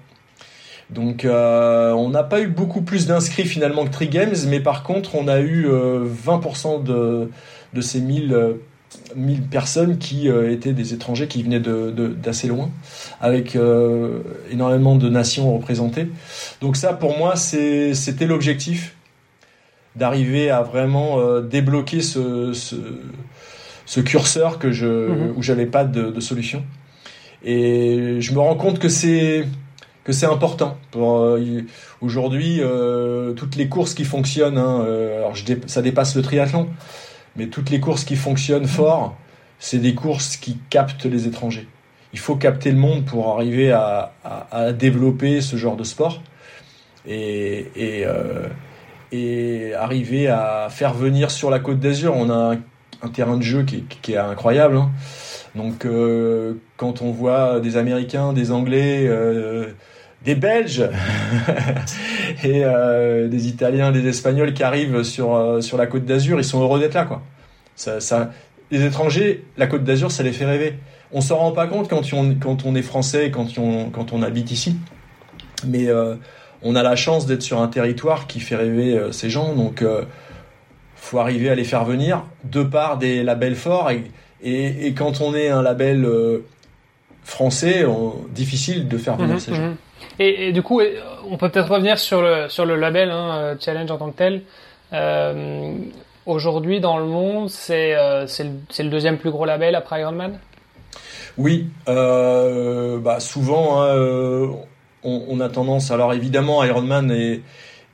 Donc 0.90 1.24
euh, 1.24 1.92
on 1.92 2.10
n'a 2.10 2.22
pas 2.22 2.40
eu 2.40 2.46
beaucoup 2.46 2.82
plus 2.82 3.06
d'inscrits 3.06 3.44
finalement 3.44 3.84
que 3.84 3.90
Tree 3.90 4.08
Games, 4.08 4.36
mais 4.46 4.60
par 4.60 4.82
contre 4.82 5.16
on 5.16 5.26
a 5.26 5.40
eu 5.40 5.66
20% 5.66 6.88
euh, 6.88 7.26
de, 7.72 7.80
ces 7.80 8.00
1000, 8.00 8.56
1000 9.16 9.40
euh, 9.40 9.42
personnes 9.50 9.98
qui 9.98 10.28
étaient 10.28 10.72
des 10.72 10.94
étrangers 10.94 11.26
qui 11.26 11.42
venaient 11.42 11.60
d'assez 11.60 12.46
loin, 12.46 12.70
avec 13.20 13.58
énormément 14.50 14.94
de 14.94 15.08
nations 15.08 15.56
représentées. 15.56 16.08
Donc 16.60 16.76
ça 16.76 16.92
pour 16.92 17.18
moi 17.18 17.34
c'était 17.34 18.26
l'objectif 18.26 18.94
d'arriver 19.96 20.50
à 20.50 20.62
vraiment 20.62 21.40
débloquer 21.40 22.00
ce, 22.00 22.52
ce, 22.52 24.00
curseur 24.00 24.60
que 24.60 24.70
je, 24.70 24.86
mm-hmm. 24.86 25.32
où 25.36 25.42
j'avais 25.42 25.66
pas 25.66 25.84
de, 25.84 26.10
de 26.10 26.20
solution. 26.20 26.62
Et 27.44 28.20
je 28.20 28.32
me 28.32 28.38
rends 28.38 28.56
compte 28.56 28.78
que 28.78 28.88
c'est 28.88 29.46
que 30.06 30.12
c'est 30.12 30.26
important. 30.26 30.78
Euh, 30.94 31.62
aujourd'hui, 32.00 32.58
euh, 32.60 33.32
toutes 33.32 33.56
les 33.56 33.68
courses 33.68 33.92
qui 33.92 34.04
fonctionnent, 34.04 34.56
hein, 34.56 34.84
euh, 34.86 35.18
alors 35.18 35.34
ça 35.66 35.82
dépasse 35.82 36.14
le 36.14 36.22
triathlon, 36.22 36.68
mais 37.34 37.48
toutes 37.48 37.70
les 37.70 37.80
courses 37.80 38.04
qui 38.04 38.14
fonctionnent 38.14 38.68
fort, 38.68 39.16
c'est 39.58 39.78
des 39.78 39.96
courses 39.96 40.36
qui 40.36 40.58
captent 40.70 41.06
les 41.06 41.26
étrangers. 41.26 41.66
Il 42.12 42.20
faut 42.20 42.36
capter 42.36 42.70
le 42.70 42.78
monde 42.78 43.04
pour 43.04 43.34
arriver 43.34 43.72
à, 43.72 44.12
développer 44.78 45.40
ce 45.40 45.56
genre 45.56 45.76
de 45.76 45.82
sport 45.82 46.22
et, 47.04 47.72
et, 49.10 49.74
arriver 49.74 50.28
à 50.28 50.68
faire 50.70 50.94
venir 50.94 51.32
sur 51.32 51.50
la 51.50 51.58
côte 51.58 51.80
d'Azur. 51.80 52.14
On 52.14 52.30
a 52.30 52.54
un, 53.02 53.08
terrain 53.08 53.36
de 53.36 53.42
jeu 53.42 53.64
qui 53.64 54.12
est, 54.12 54.16
incroyable. 54.16 54.76
Hein. 54.76 54.90
Donc 55.56 55.84
quand 56.76 57.02
on 57.02 57.10
voit 57.10 57.58
des 57.58 57.76
Américains, 57.76 58.32
des 58.32 58.52
Anglais, 58.52 59.10
des 60.26 60.34
Belges 60.34 60.82
et 62.44 62.64
euh, 62.64 63.28
des 63.28 63.46
Italiens, 63.46 63.92
des 63.92 64.06
Espagnols 64.08 64.52
qui 64.52 64.64
arrivent 64.64 65.04
sur, 65.04 65.34
euh, 65.34 65.60
sur 65.60 65.78
la 65.78 65.86
côte 65.86 66.04
d'Azur, 66.04 66.38
ils 66.38 66.44
sont 66.44 66.60
heureux 66.60 66.80
d'être 66.80 66.94
là, 66.94 67.04
quoi. 67.04 67.22
Ça, 67.76 68.00
ça, 68.00 68.32
les 68.72 68.84
étrangers, 68.84 69.44
la 69.56 69.68
côte 69.68 69.84
d'Azur, 69.84 70.10
ça 70.10 70.24
les 70.24 70.32
fait 70.32 70.44
rêver. 70.44 70.78
On 71.12 71.20
s'en 71.20 71.36
rend 71.36 71.52
pas 71.52 71.68
compte 71.68 71.88
quand 71.88 72.12
on, 72.12 72.34
quand 72.34 72.66
on 72.66 72.74
est 72.74 72.82
français, 72.82 73.30
quand 73.30 73.56
on, 73.56 73.90
quand 73.90 74.12
on 74.12 74.22
habite 74.22 74.50
ici. 74.50 74.76
Mais 75.64 75.86
euh, 75.86 76.16
on 76.62 76.74
a 76.74 76.82
la 76.82 76.96
chance 76.96 77.26
d'être 77.26 77.42
sur 77.42 77.60
un 77.60 77.68
territoire 77.68 78.26
qui 78.26 78.40
fait 78.40 78.56
rêver 78.56 79.00
ces 79.12 79.30
gens. 79.30 79.54
Donc, 79.54 79.84
faut 80.96 81.18
arriver 81.20 81.50
à 81.50 81.54
les 81.54 81.64
faire 81.64 81.84
venir 81.84 82.24
de 82.44 82.64
par 82.64 82.98
des 82.98 83.22
labels 83.22 83.54
forts. 83.54 83.90
Et, 83.90 84.86
et, 84.86 84.92
quand 84.94 85.20
on 85.20 85.34
est 85.34 85.48
un 85.48 85.62
label 85.62 86.08
français, 87.22 87.84
difficile 88.34 88.88
de 88.88 88.98
faire 88.98 89.16
venir 89.16 89.34
mhm, 89.34 89.40
ces 89.40 89.54
gens. 89.54 89.74
Et, 90.18 90.52
du 90.52 90.62
coup, 90.62 90.80
on 91.30 91.36
peut 91.36 91.48
peut-être 91.48 91.70
revenir 91.70 91.98
sur 91.98 92.22
le, 92.22 92.48
sur 92.48 92.64
le 92.64 92.76
label 92.76 93.10
hein, 93.10 93.56
Challenge 93.60 93.90
en 93.90 93.98
tant 93.98 94.10
que 94.10 94.16
tel. 94.16 94.42
Euh, 94.92 95.74
Aujourd'hui, 96.26 96.80
dans 96.80 96.98
le 96.98 97.04
monde, 97.04 97.48
c'est 97.48 97.94
euh, 97.94 98.26
le, 98.78 98.88
deuxième 98.88 99.16
plus 99.16 99.30
gros 99.30 99.44
label 99.44 99.76
après 99.76 100.00
Ironman 100.00 100.40
Oui, 101.38 101.68
euh, 101.88 102.98
bah 102.98 103.20
souvent, 103.20 103.80
hein, 103.80 103.94
euh, 103.94 104.48
on, 105.04 105.38
a 105.38 105.48
tendance. 105.48 105.92
Alors 105.92 106.12
évidemment, 106.14 106.64
Ironman 106.64 107.12
est, 107.12 107.42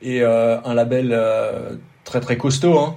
est 0.01 0.21
euh, 0.21 0.59
un 0.65 0.73
label 0.73 1.09
euh, 1.11 1.75
très 2.05 2.21
très 2.21 2.35
costaud. 2.35 2.79
Hein. 2.79 2.95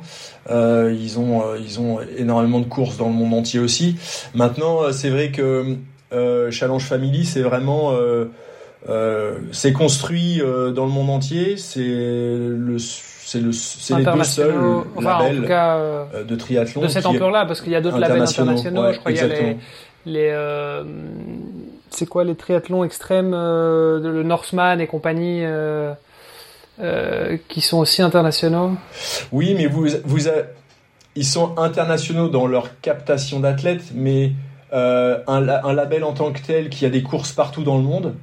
ils, 0.48 1.18
ont, 1.18 1.54
ils 1.54 1.80
ont 1.80 2.00
énormément 2.16 2.60
de 2.60 2.64
courses 2.64 2.96
dans 2.96 3.08
le 3.08 3.14
monde 3.14 3.34
entier 3.34 3.60
aussi. 3.60 3.98
Maintenant, 4.34 4.90
c'est 4.90 5.10
vrai 5.10 5.32
que 5.32 5.76
Challenge 6.50 6.82
Family, 6.82 7.26
c'est 7.26 7.42
vraiment. 7.42 7.92
C'est 9.52 9.72
construit 9.72 10.40
dans 10.40 10.86
le 10.86 10.92
monde 10.92 11.10
entier. 11.10 11.56
C'est 11.56 11.80
le 11.80 12.78
c'est 13.26 13.40
le, 13.40 13.50
c'est 13.50 13.96
les 13.96 14.04
deux 14.04 14.22
seuls 14.22 14.54
labels 15.00 15.46
euh, 15.50 16.04
euh, 16.14 16.22
de 16.22 16.36
triathlon 16.36 16.82
de 16.82 16.86
cette 16.86 17.06
ampleur-là, 17.06 17.44
parce 17.44 17.60
qu'il 17.60 17.72
y 17.72 17.74
a 17.74 17.80
d'autres 17.80 17.98
labels 17.98 18.22
internationaux. 18.22 18.92
je 18.92 18.98
crois 19.00 19.10
qu'il 19.10 19.20
y 19.20 19.24
a 19.24 19.26
les, 19.26 19.56
les 20.06 20.30
euh, 20.30 20.84
c'est 21.90 22.06
quoi 22.06 22.22
les 22.22 22.36
triathlons 22.36 22.84
extrêmes, 22.84 23.32
le 23.32 24.22
Norseman 24.22 24.80
et 24.80 24.86
compagnie. 24.86 25.44
qui 27.48 27.60
sont 27.60 27.78
aussi 27.78 28.00
internationaux? 28.00 28.76
Oui, 29.32 29.54
mais 29.58 29.66
vous, 29.66 29.88
vous 30.04 30.28
ils 31.16 31.26
sont 31.26 31.58
internationaux 31.58 32.28
dans 32.28 32.46
leur 32.46 32.80
captation 32.80 33.40
d'athlètes, 33.40 33.90
mais 33.92 34.34
un, 34.72 35.18
un, 35.26 35.72
label 35.72 36.04
en 36.04 36.12
tant 36.12 36.30
que 36.30 36.40
tel 36.46 36.68
qui 36.68 36.86
a 36.86 36.90
des 36.90 37.02
courses 37.02 37.32
partout 37.32 37.64
dans 37.64 37.76
le 37.76 37.82
monde. 37.82 38.14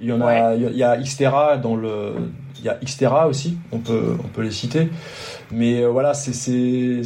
Il 0.00 0.08
y 0.08 0.12
en 0.12 0.20
a, 0.20 0.54
il 0.54 0.76
y 0.76 0.82
a 0.82 0.96
Xterra 0.96 1.56
dans 1.56 1.76
le 1.76 2.14
il 2.64 2.68
y 2.68 2.70
a 2.70 2.78
Xterra 2.82 3.28
aussi, 3.28 3.58
on 3.72 3.78
peut, 3.78 4.16
on 4.24 4.28
peut 4.28 4.40
les 4.40 4.50
citer. 4.50 4.88
Mais 5.52 5.82
euh, 5.82 5.88
voilà, 5.88 6.14
c'est, 6.14 6.32
il 6.32 7.02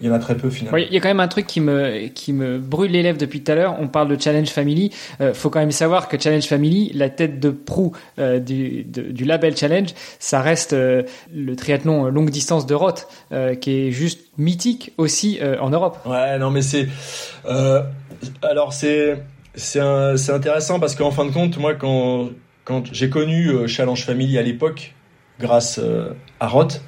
y 0.00 0.08
en 0.08 0.14
a 0.14 0.18
très 0.18 0.34
peu 0.34 0.48
finalement. 0.48 0.76
Oui, 0.76 0.86
il 0.88 0.94
y 0.94 0.96
a 0.96 1.00
quand 1.00 1.08
même 1.08 1.20
un 1.20 1.28
truc 1.28 1.46
qui 1.46 1.60
me, 1.60 2.08
qui 2.08 2.32
me 2.32 2.58
brûle 2.58 2.92
les 2.92 3.02
lèvres 3.02 3.18
depuis 3.18 3.42
tout 3.42 3.52
à 3.52 3.54
l'heure. 3.54 3.76
On 3.78 3.88
parle 3.88 4.08
de 4.08 4.20
Challenge 4.20 4.48
Family. 4.48 4.90
Euh, 5.20 5.34
faut 5.34 5.50
quand 5.50 5.60
même 5.60 5.72
savoir 5.72 6.08
que 6.08 6.18
Challenge 6.18 6.44
Family, 6.46 6.90
la 6.94 7.10
tête 7.10 7.38
de 7.38 7.50
proue 7.50 7.92
euh, 8.18 8.40
du, 8.40 8.84
du 8.84 9.24
label 9.24 9.56
Challenge, 9.56 9.90
ça 10.18 10.40
reste 10.40 10.72
euh, 10.72 11.02
le 11.34 11.54
triathlon 11.54 12.06
longue 12.06 12.30
distance 12.30 12.64
de 12.64 12.74
Roth, 12.74 13.06
qui 13.60 13.70
est 13.70 13.90
juste 13.90 14.20
mythique 14.38 14.92
aussi 14.96 15.38
en 15.60 15.70
Europe. 15.70 15.98
Ouais, 16.06 16.38
non, 16.38 16.50
mais 16.50 16.62
c'est, 16.62 16.88
alors 18.42 18.72
c'est, 18.72 19.22
c'est, 19.54 19.80
intéressant 19.80 20.80
parce 20.80 20.94
qu'en 20.94 21.10
fin 21.10 21.26
de 21.26 21.30
compte, 21.30 21.56
moi, 21.58 21.74
quand 21.74 22.30
quand 22.64 22.92
j'ai 22.92 23.10
connu 23.10 23.48
euh, 23.48 23.66
Challenge 23.66 24.02
Family 24.02 24.38
à 24.38 24.42
l'époque, 24.42 24.94
grâce 25.38 25.78
euh, 25.82 26.12
à 26.40 26.48
Roth. 26.48 26.82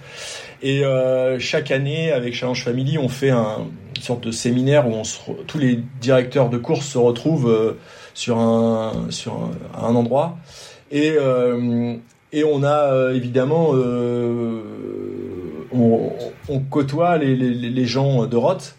Et 0.62 0.84
euh, 0.84 1.38
chaque 1.38 1.70
année, 1.70 2.12
avec 2.12 2.34
Challenge 2.34 2.62
Family, 2.62 2.98
on 2.98 3.08
fait 3.08 3.30
un, 3.30 3.66
une 3.94 4.02
sorte 4.02 4.24
de 4.24 4.30
séminaire 4.30 4.88
où 4.88 4.94
on 4.94 5.02
tous 5.46 5.58
les 5.58 5.80
directeurs 6.00 6.48
de 6.48 6.56
course 6.56 6.86
se 6.86 6.98
retrouvent 6.98 7.76
sur 8.14 8.38
un 8.38 9.06
sur 9.10 9.50
un, 9.74 9.94
endroit. 9.94 10.38
Et 10.90 11.16
et 12.32 12.44
on 12.44 12.62
a 12.64 13.12
évidemment 13.12 13.72
on, 15.72 16.60
côtoie 16.70 17.18
les, 17.18 17.36
les, 17.36 17.50
les, 17.50 17.84
gens 17.84 18.26
de 18.26 18.36
Roth. 18.36 18.76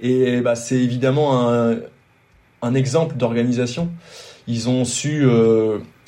Et 0.00 0.40
bah, 0.42 0.54
c'est 0.54 0.76
évidemment 0.76 1.48
un, 1.48 1.76
un 2.62 2.74
exemple 2.74 3.16
d'organisation. 3.16 3.88
Ils 4.46 4.68
ont 4.68 4.84
su 4.84 5.26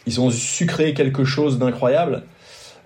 ils 0.08 0.20
ont 0.22 0.30
su 0.30 0.66
créer 0.66 0.94
quelque 0.94 1.24
chose 1.24 1.58
d'incroyable. 1.58 2.22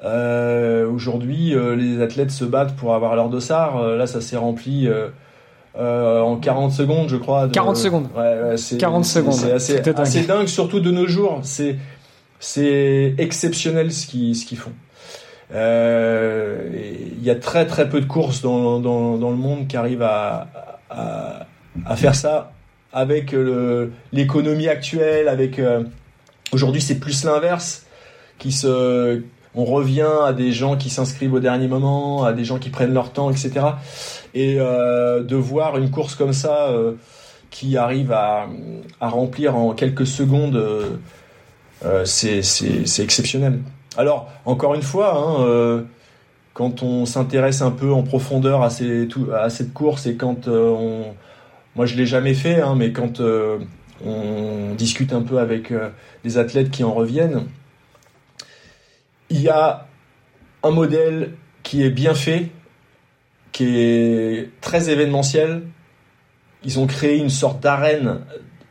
Euh, 0.05 0.91
Aujourd'hui, 0.91 1.55
euh, 1.55 1.77
les 1.77 2.03
athlètes 2.03 2.33
se 2.33 2.45
battent 2.45 2.75
pour 2.75 2.95
avoir 2.95 3.15
leur 3.15 3.29
dossard. 3.29 3.79
Euh, 3.79 3.97
là, 3.97 4.09
ça 4.09 4.21
s'est 4.21 4.37
rempli 4.37 4.89
euh, 4.89 6.21
en 6.21 6.37
40 6.37 6.73
secondes, 6.73 7.09
je 7.09 7.17
crois. 7.17 7.49
40 7.49 7.77
secondes. 7.77 8.09
Ouais, 8.17 8.57
c'est 8.57 8.77
40 8.79 9.05
secondes. 9.05 9.35
C'est 9.35 9.53
assez, 9.53 9.79
assez, 9.97 10.23
dingue, 10.23 10.49
surtout 10.49 10.81
de 10.81 10.91
nos 10.91 11.07
jours. 11.07 11.41
C'est 11.45 11.77
c'est 12.41 13.15
exceptionnel 13.19 13.93
ce 13.93 14.09
qu'ils 14.09 14.35
ce 14.35 14.45
qu'ils 14.45 14.59
font. 14.59 14.73
Il 15.53 17.23
y 17.23 17.31
a 17.31 17.37
très 17.37 17.67
très 17.67 17.89
peu 17.89 18.01
de 18.01 18.07
courses 18.07 18.43
dans, 18.43 18.81
dans, 18.81 19.17
dans 19.17 19.31
le 19.31 19.37
monde 19.37 19.69
qui 19.69 19.77
arrivent 19.77 20.03
à, 20.03 20.49
à, 20.91 21.47
à 21.87 21.95
faire 21.95 22.17
ça 22.17 22.51
avec 22.93 23.35
l'économie 24.13 24.69
actuelle, 24.69 25.29
avec 25.29 25.61
Aujourd'hui, 26.53 26.83
c'est 26.83 27.01
plus 27.01 27.25
l'inverse 27.25 27.87
qui 28.39 28.53
se 28.53 29.23
on 29.55 29.65
revient 29.67 30.09
à 30.25 30.33
des 30.33 30.51
gens 30.51 30.77
qui 30.77 30.89
s'inscrivent 30.89 31.35
au 31.35 31.41
dernier 31.41 31.69
moment, 31.69 32.25
à 32.25 32.33
des 32.33 32.45
gens 32.45 32.59
qui 32.59 32.71
prennent 32.71 32.95
leur 32.95 33.13
temps, 33.13 33.31
etc. 33.31 33.67
Et 34.35 34.57
euh, 34.59 35.23
de 35.23 35.37
voir 35.37 35.77
une 35.77 35.91
course 35.91 36.15
comme 36.15 36.33
ça 36.33 36.69
euh, 36.69 36.93
qui 37.51 37.77
arrive 37.77 38.13
à, 38.13 38.49
remplir 39.01 39.57
en 39.57 39.75
quelques 39.75 40.07
secondes, 40.07 40.57
euh, 40.57 40.97
euh 41.85 42.05
c'est 42.07 43.03
exceptionnel. 43.03 43.61
Alors, 43.99 44.31
encore 44.47 44.75
une 44.75 44.83
fois, 44.83 45.15
hein, 45.15 45.45
euh, 45.45 45.83
quand 46.55 46.83
on 46.83 47.05
s'intéresse 47.05 47.61
un 47.61 47.73
peu 47.73 47.93
en 47.93 48.03
profondeur 48.03 48.63
à, 48.63 48.69
à 48.69 49.51
cette 49.51 49.73
course 49.75 50.07
et 50.07 50.17
quand 50.17 50.49
euh, 50.49 50.71
on... 50.71 51.15
Moi, 51.77 51.87
je 51.87 51.97
l'ai 51.97 52.07
jamais 52.07 52.35
fait, 52.35 52.61
hein, 52.61 52.75
mais 52.77 52.93
quand 52.93 53.21
on 54.05 54.75
discute 54.75 55.13
un 55.13 55.23
peu 55.23 55.39
avec 55.39 55.71
euh, 55.71 55.91
des 56.25 56.39
athlètes 56.39 56.71
qui 56.71 56.85
en 56.85 56.93
reviennent. 56.93 57.47
Il 59.31 59.41
y 59.41 59.49
a 59.49 59.87
un 60.63 60.71
modèle 60.71 61.35
qui 61.63 61.83
est 61.83 61.91
bien 61.91 62.15
fait, 62.15 62.49
qui 63.53 63.79
est 63.79 64.51
très 64.61 64.91
événementiel. 64.91 65.63
Ils 66.65 66.79
ont 66.79 66.87
créé 66.87 67.19
une 67.19 67.31
sorte 67.31 67.61
d'arène, 67.61 68.21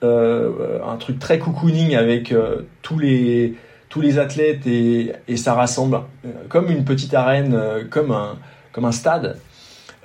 euh, 0.03 0.79
un 0.85 0.97
truc 0.97 1.19
très 1.19 1.39
cocooning 1.39 1.95
avec 1.95 2.31
euh, 2.31 2.63
tous 2.81 2.99
les 2.99 3.55
tous 3.89 3.99
les 3.99 4.19
athlètes 4.19 4.65
et, 4.67 5.11
ça 5.35 5.53
rassemble 5.53 5.99
comme 6.47 6.69
une 6.69 6.85
petite 6.85 7.13
arène, 7.13 7.59
comme 7.89 8.11
un 8.11 8.37
comme 8.71 8.85
un 8.85 8.93
stade 8.93 9.37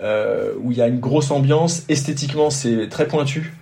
où 0.01 0.73
il 0.73 0.77
y 0.77 0.83
a 0.83 0.89
une 0.89 1.01
grosse 1.01 1.31
ambiance. 1.31 1.85
Esthétiquement, 1.89 2.51
c'est 2.51 2.89
très 2.89 3.07
pointu. 3.07 3.55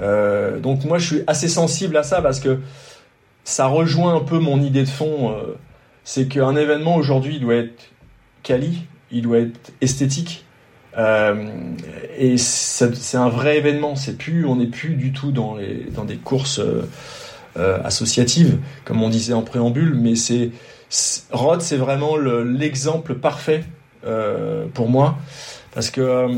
Euh, 0.00 0.58
donc 0.58 0.84
moi 0.84 0.98
je 0.98 1.06
suis 1.06 1.22
assez 1.26 1.48
sensible 1.48 1.96
à 1.96 2.02
ça 2.02 2.20
parce 2.20 2.40
que 2.40 2.60
ça 3.44 3.66
rejoint 3.66 4.16
un 4.16 4.20
peu 4.20 4.38
mon 4.38 4.60
idée 4.60 4.82
de 4.82 4.88
fond. 4.88 5.30
Euh, 5.30 5.54
c'est 6.04 6.28
qu'un 6.28 6.56
événement 6.56 6.96
aujourd'hui 6.96 7.36
il 7.36 7.40
doit 7.40 7.54
être 7.54 7.90
quali, 8.42 8.84
il 9.10 9.22
doit 9.22 9.38
être 9.38 9.72
esthétique. 9.80 10.44
Euh, 10.98 11.50
et 12.18 12.38
c'est 12.38 13.16
un 13.16 13.28
vrai 13.28 13.58
événement. 13.58 13.96
C'est 13.96 14.16
plus, 14.16 14.46
on 14.46 14.56
n'est 14.56 14.66
plus 14.66 14.94
du 14.94 15.12
tout 15.12 15.30
dans, 15.30 15.56
dans 15.94 16.04
des 16.04 16.16
courses 16.16 16.60
associatives, 17.84 18.58
comme 18.84 19.02
on 19.02 19.10
disait 19.10 19.34
en 19.34 19.42
préambule. 19.42 19.94
Mais 19.94 20.14
c'est 20.14 20.50
Rod, 21.30 21.60
c'est 21.60 21.76
vraiment 21.76 22.16
l'exemple 22.16 23.14
parfait 23.14 23.64
pour 24.72 24.88
moi 24.88 25.18
parce 25.76 25.90
que 25.90 26.28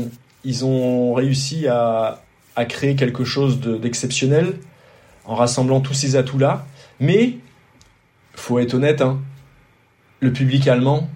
ils 0.43 0.65
ont 0.65 1.13
réussi 1.13 1.69
à, 1.69 2.19
créer 2.67 2.97
quelque 2.97 3.23
chose 3.23 3.61
d'exceptionnel 3.61 4.55
en 5.23 5.33
rassemblant 5.33 5.79
tous 5.79 5.93
ces 5.93 6.17
atouts-là. 6.17 6.65
Mais, 6.99 7.37
faut 8.35 8.59
être 8.59 8.73
honnête, 8.73 8.99
hein, 8.99 9.21
le 10.19 10.33
public 10.33 10.67
allemand 10.67 11.09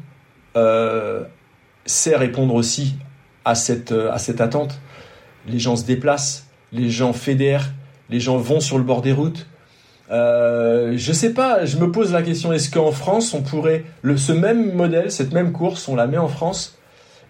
euh, 0.55 1.25
sait 1.85 2.15
répondre 2.15 2.55
aussi 2.55 2.95
à 3.43 3.55
cette, 3.55 3.91
attente. 4.39 4.79
Les 5.45 5.59
gens 5.59 5.75
se 5.75 5.83
déplacent, 5.83 6.47
les 6.71 6.89
gens 6.89 7.11
fédèrent, 7.11 7.73
les 8.09 8.21
gens 8.21 8.37
vont 8.37 8.61
sur 8.61 8.77
le 8.77 8.85
bord 8.85 9.01
des 9.01 9.11
routes. 9.11 9.47
Euh, 10.11 10.93
je 10.95 11.11
sais 11.11 11.33
pas, 11.33 11.65
je 11.65 11.75
me 11.75 11.91
pose 11.91 12.13
la 12.13 12.21
question 12.21 12.53
est-ce 12.53 12.71
qu'en 12.71 12.93
France 12.93 13.33
on 13.33 13.41
pourrait 13.41 13.83
ce 14.15 14.31
même 14.31 14.73
modèle, 14.73 15.11
cette 15.11 15.33
même 15.33 15.51
course, 15.51 15.89
on 15.89 15.95
la 15.97 16.07
met 16.07 16.17
en 16.17 16.29
France 16.29 16.77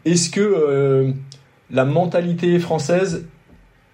Est-ce 0.05 0.29
que 0.29 0.41
euh, 0.41 1.11
la 1.71 1.85
mentalité 1.85 2.59
française 2.59 3.25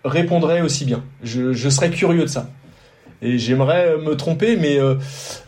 répondrait 0.03 0.61
aussi 0.61 0.85
bien? 0.85 1.03
Je, 1.23 1.53
serais 1.69 1.89
curieux 1.89 2.23
de 2.23 2.27
ça. 2.27 2.49
Et 3.21 3.37
j'aimerais 3.37 3.97
me 3.97 4.15
tromper, 4.15 4.55
mais 4.55 4.79
euh, 4.79 4.95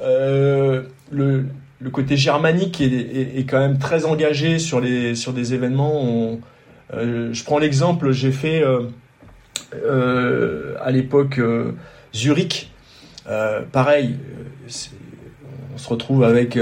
euh, 0.01 0.83
le, 1.11 1.45
côté 1.91 2.17
germanique 2.17 2.81
est, 2.81 3.45
quand 3.49 3.59
même 3.59 3.79
très 3.79 4.05
engagé 4.05 4.59
sur, 4.59 4.81
des 4.81 5.53
événements. 5.53 6.01
On, 6.03 6.39
euh, 6.93 7.29
je 7.33 7.43
prends 7.43 7.59
l'exemple, 7.59 8.11
j'ai 8.11 8.31
fait 8.31 8.63
euh, 8.63 8.81
euh, 9.75 10.75
à 10.81 10.91
l'époque 10.91 11.39
Zurich. 12.13 12.71
pareil, 13.71 14.15
se 14.67 15.89
retrouve 15.89 16.23
avec 16.23 16.59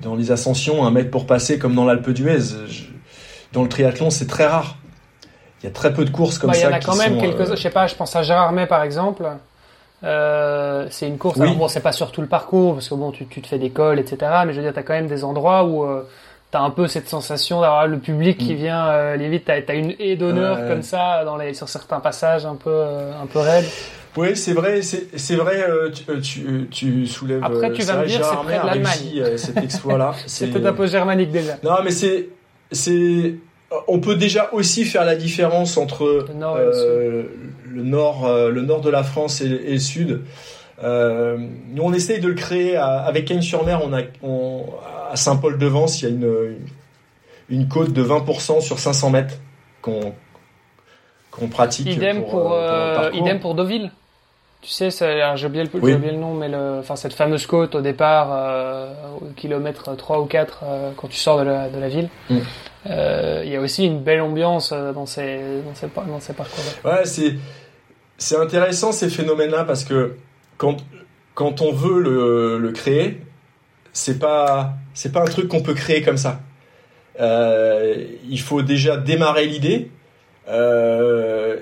dans 0.00 0.14
les 0.14 0.30
ascensions 0.30 0.84
un 0.84 0.90
mètre 0.90 1.10
pour 1.10 1.26
passer 1.26 1.58
comme 1.58 1.74
dans 1.74 1.84
l'Alpe 1.84 2.10
d'Huez. 2.10 2.56
Dans 3.52 3.62
le 3.62 3.68
triathlon, 3.68 4.10
c'est 4.10 4.26
très 4.26 4.46
rare. 4.46 4.76
Il 5.62 5.66
y 5.66 5.68
a 5.68 5.72
très 5.72 5.92
peu 5.92 6.04
de 6.04 6.10
courses 6.10 6.38
comme 6.38 6.52
ça. 6.52 6.60
Il 6.60 6.62
y 6.62 6.66
en 6.66 6.76
a 6.76 6.80
quand 6.80 6.96
même 6.96 7.18
quelques. 7.18 7.50
Je 7.50 7.54
sais 7.56 7.70
pas, 7.70 7.86
je 7.86 7.94
pense 7.94 8.14
à 8.16 8.22
Gérard 8.22 8.52
May 8.52 8.66
par 8.66 8.82
exemple. 8.82 9.24
Euh, 10.04 10.86
c'est 10.90 11.06
une 11.06 11.18
course. 11.18 11.38
bon, 11.38 11.68
c'est 11.68 11.80
pas 11.80 11.92
sur 11.92 12.10
tout 12.10 12.20
le 12.20 12.26
parcours 12.26 12.74
parce 12.74 12.88
que 12.88 12.94
bon, 12.94 13.12
tu, 13.12 13.26
tu 13.26 13.40
te 13.40 13.46
fais 13.46 13.58
des 13.58 13.70
cols, 13.70 14.00
etc. 14.00 14.18
Mais 14.46 14.52
je 14.52 14.58
veux 14.58 14.64
dire, 14.64 14.72
t'as 14.74 14.82
quand 14.82 14.94
même 14.94 15.06
des 15.06 15.22
endroits 15.22 15.64
où 15.64 15.84
euh, 15.84 16.02
t'as 16.50 16.60
un 16.60 16.70
peu 16.70 16.88
cette 16.88 17.08
sensation 17.08 17.60
d'avoir 17.60 17.86
le 17.86 17.98
public 17.98 18.38
qui 18.38 18.54
mm. 18.54 18.56
vient. 18.56 18.86
Euh, 18.88 19.16
limite, 19.16 19.44
t'as 19.44 19.60
as 19.66 19.74
une 19.74 19.94
haie 20.00 20.16
d'honneur 20.16 20.66
comme 20.68 20.82
ça 20.82 21.24
dans 21.24 21.36
les 21.36 21.54
sur 21.54 21.68
certains 21.68 22.00
passages 22.00 22.46
un 22.46 22.56
peu 22.56 22.70
euh, 22.70 23.12
un 23.22 23.26
peu 23.26 23.38
raides. 23.38 23.68
Oui, 24.16 24.36
c'est 24.36 24.52
vrai, 24.52 24.80
c'est 24.82 25.36
vrai. 25.36 25.64
Tu, 25.92 26.20
tu, 26.20 26.68
tu, 26.70 27.06
soulèves. 27.06 27.42
Après, 27.42 27.72
tu 27.72 27.82
vas 27.82 28.02
me 28.02 28.06
dire, 28.06 28.24
c'est 28.24 28.36
près 28.44 28.60
de 28.60 28.66
l'Allemagne. 28.66 29.36
cet 29.36 29.56
exploit-là. 29.56 30.14
c'est 30.26 30.48
peut-être 30.48 30.66
un 30.66 30.72
peu 30.72 30.86
germanique 30.86 31.30
déjà. 31.30 31.56
Non, 31.62 31.76
mais 31.82 31.90
c'est 31.90 32.28
c'est 32.70 33.34
on 33.88 34.00
peut 34.00 34.16
déjà 34.16 34.50
aussi 34.52 34.84
faire 34.84 35.04
la 35.04 35.16
différence 35.16 35.76
entre 35.76 36.26
le 36.28 36.34
nord, 36.34 36.56
euh, 36.56 37.24
le, 37.70 37.82
nord 37.82 38.26
euh, 38.26 38.50
le 38.50 38.62
nord 38.62 38.80
de 38.80 38.90
la 38.90 39.02
France 39.02 39.40
et, 39.40 39.48
le 39.48 39.78
sud. 39.78 40.22
Euh, 40.82 41.38
nous, 41.70 41.82
on 41.82 41.92
essaye 41.92 42.20
de 42.20 42.28
le 42.28 42.34
créer 42.34 42.76
avec 42.76 43.26
Cagnes-sur-Mer. 43.26 43.80
On 43.84 43.92
a 43.92 44.02
à 45.10 45.16
Saint-Paul-de-Vence, 45.16 46.02
il 46.02 46.04
y 46.04 46.08
a 46.08 46.10
une, 46.10 46.56
une 47.50 47.68
côte 47.68 47.92
de 47.92 48.02
20% 48.02 48.60
sur 48.60 48.78
500 48.78 49.10
mètres 49.10 49.34
qu'on 49.80 50.14
qu'on 51.30 51.48
pratique. 51.48 51.86
Idem 51.86 52.24
pour, 52.24 52.54
idem 53.14 53.40
pour 53.40 53.54
Deauville. 53.54 53.90
Tu 54.62 54.68
sais, 54.68 54.90
j'ai 54.90 55.46
oublié, 55.46 55.64
le, 55.64 55.80
le 55.80 56.12
nom, 56.12 56.34
mais 56.34 56.48
le, 56.48 56.78
enfin, 56.78 56.96
cette 56.96 57.12
fameuse 57.12 57.46
côte 57.46 57.74
au 57.74 57.80
départ, 57.80 58.28
au 59.20 59.26
kilomètre 59.34 59.96
3 59.96 60.20
ou 60.20 60.26
4, 60.26 60.64
quand 60.96 61.08
tu 61.08 61.16
sors 61.16 61.38
de 61.40 61.44
la, 61.44 61.68
de 61.68 61.78
la 61.78 61.88
ville. 61.88 62.08
Mm. 62.30 62.38
Euh, 62.90 63.42
il 63.44 63.52
y 63.52 63.56
a 63.56 63.60
aussi 63.60 63.84
une 63.84 64.00
belle 64.00 64.20
ambiance 64.20 64.72
euh, 64.72 64.92
dans 64.92 65.06
ces, 65.06 65.62
dans 65.64 65.74
ces, 65.74 65.86
dans 65.94 66.20
ces 66.20 66.32
parcours-là. 66.32 66.90
Ouais, 66.90 67.04
c'est, 67.04 67.34
c'est 68.18 68.36
intéressant 68.36 68.92
ces 68.92 69.08
phénomènes-là 69.08 69.64
parce 69.64 69.84
que 69.84 70.16
quand, 70.56 70.78
quand 71.34 71.60
on 71.60 71.72
veut 71.72 72.00
le, 72.00 72.58
le 72.58 72.72
créer, 72.72 73.22
c'est 73.92 74.18
pas, 74.18 74.74
c'est 74.94 75.12
pas 75.12 75.22
un 75.22 75.26
truc 75.26 75.48
qu'on 75.48 75.62
peut 75.62 75.74
créer 75.74 76.02
comme 76.02 76.16
ça. 76.16 76.40
Euh, 77.20 78.04
il 78.28 78.40
faut 78.40 78.62
déjà 78.62 78.96
démarrer 78.96 79.46
l'idée. 79.46 79.90
Euh, 80.48 81.58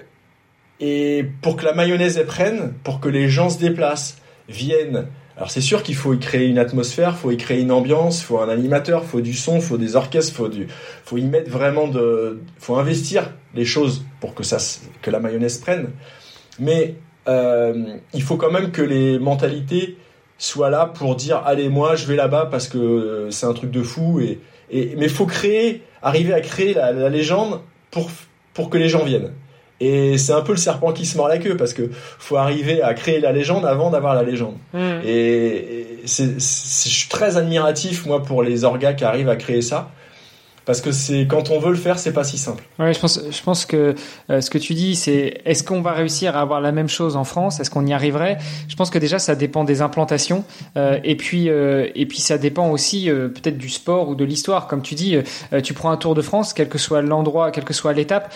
et 0.81 1.27
pour 1.43 1.57
que 1.57 1.65
la 1.65 1.75
mayonnaise 1.75 2.17
elle 2.17 2.27
prenne, 2.27 2.73
pour 2.83 3.01
que 3.01 3.09
les 3.09 3.29
gens 3.29 3.51
se 3.51 3.59
déplacent, 3.59 4.17
viennent, 4.49 5.07
alors 5.37 5.51
c'est 5.51 5.61
sûr 5.61 5.83
qu'il 5.83 5.95
faut 5.95 6.13
y 6.13 6.19
créer 6.19 6.49
une 6.49 6.59
atmosphère, 6.59 7.17
faut 7.17 7.31
y 7.31 7.37
créer 7.37 7.61
une 7.61 7.73
ambiance, 7.73 8.23
faut 8.23 8.41
un 8.41 8.49
animateur, 8.49 9.05
faut 9.05 9.23
du 9.23 9.33
son, 9.33 9.61
faut 9.61 9.79
des 9.79 9.97
orchestres, 9.97 10.35
faut 10.35 10.51
faut 11.05 11.17
y 11.17 11.25
mettre 11.25 11.51
vraiment 11.51 11.89
de, 11.89 12.43
faut 12.59 12.77
investir 12.77 13.31
les 13.55 13.65
choses 13.65 14.05
pour 14.21 14.35
que 14.35 14.43
ça, 14.43 14.59
que 15.01 15.11
la 15.11 15.19
mayonnaise 15.19 15.59
prenne. 15.59 15.91
Mais 16.59 16.97
euh, 17.29 17.97
il 18.13 18.23
faut 18.23 18.37
quand 18.37 18.51
même 18.51 18.71
que 18.71 18.83
les 18.83 19.19
mentalités 19.19 19.97
soient 20.37 20.71
là 20.71 20.87
pour 20.87 21.17
dire 21.17 21.43
allez 21.45 21.69
moi 21.69 21.95
je 21.95 22.07
vais 22.07 22.17
là-bas 22.17 22.49
parce 22.51 22.67
que 22.67 23.29
c'est 23.31 23.47
un 23.47 23.53
truc 23.53 23.71
de 23.71 23.83
fou 23.83 24.21
et, 24.21 24.41
et 24.71 24.95
mais 24.97 25.09
faut 25.09 25.27
créer, 25.27 25.83
arriver 26.03 26.33
à 26.33 26.41
créer 26.41 26.75
la, 26.75 26.93
la 26.93 27.09
légende 27.09 27.61
pour 27.91 28.11
pour 28.53 28.69
que 28.69 28.79
les 28.79 28.89
gens 28.89 29.05
viennent. 29.05 29.33
Et 29.81 30.19
c'est 30.19 30.33
un 30.33 30.43
peu 30.43 30.53
le 30.53 30.59
serpent 30.59 30.93
qui 30.93 31.07
se 31.07 31.17
mord 31.17 31.29
la 31.29 31.39
queue 31.39 31.57
parce 31.57 31.73
que 31.73 31.91
faut 32.19 32.37
arriver 32.37 32.83
à 32.83 32.93
créer 32.93 33.19
la 33.19 33.33
légende 33.33 33.65
avant 33.65 33.91
d'avoir 33.91 34.15
la 34.15 34.23
légende. 34.23 34.57
Hmm. 34.75 35.01
Et, 35.05 35.87
c'est, 36.05 36.35
je 36.35 36.89
suis 36.89 37.09
très 37.09 37.37
admiratif 37.37 38.07
moi 38.07 38.23
pour 38.23 38.43
les 38.43 38.65
orgas 38.65 38.95
qui 38.95 39.05
arrivent 39.05 39.29
à 39.29 39.37
créer 39.37 39.63
ça 39.63 39.91
parce 40.65 40.81
que 40.81 40.93
c'est 40.93 41.27
quand 41.27 41.51
on 41.51 41.59
veut 41.59 41.71
le 41.71 41.77
faire, 41.77 41.99
c'est 41.99 42.13
pas 42.13 42.25
si 42.25 42.39
simple. 42.39 42.65
Ouais, 42.79 42.93
je 42.93 43.01
pense, 43.01 43.21
je 43.31 43.43
pense 43.43 43.65
que 43.65 43.95
euh, 44.31 44.41
ce 44.41 44.51
que 44.51 44.59
tu 44.59 44.75
dis, 44.75 44.95
c'est 44.97 45.41
est-ce 45.45 45.65
qu'on 45.65 45.81
va 45.81 45.93
réussir 45.93 46.37
à 46.37 46.41
avoir 46.41 46.61
la 46.61 46.73
même 46.73 46.89
chose 46.89 47.17
en 47.17 47.25
France? 47.25 47.61
Est-ce 47.61 47.71
qu'on 47.71 47.87
y 47.87 47.93
arriverait? 47.93 48.39
Je 48.69 48.77
pense 48.77 48.91
que 48.91 48.99
déjà, 48.99 49.19
ça 49.19 49.35
dépend 49.35 49.65
des 49.65 49.83
implantations, 49.83 50.45
euh, 50.77 50.99
et 51.05 51.17
puis 51.17 51.49
euh, 51.49 51.89
et 51.95 52.07
puis 52.07 52.21
ça 52.21 52.39
dépend 52.39 52.71
aussi 52.71 53.09
peut-être 53.11 53.59
du 53.59 53.69
sport 53.69 54.09
ou 54.09 54.15
de 54.15 54.25
l'histoire. 54.25 54.67
Comme 54.67 54.83
tu 54.83 54.95
dis, 54.95 55.17
tu 55.63 55.75
prends 55.75 55.91
un 55.91 55.97
Tour 55.97 56.15
de 56.15 56.23
France, 56.23 56.53
quel 56.53 56.69
que 56.69 56.79
soit 56.79 57.03
l'endroit, 57.03 57.51
quelle 57.51 57.65
que 57.65 57.75
soit 57.75 57.93
l'étape, 57.93 58.33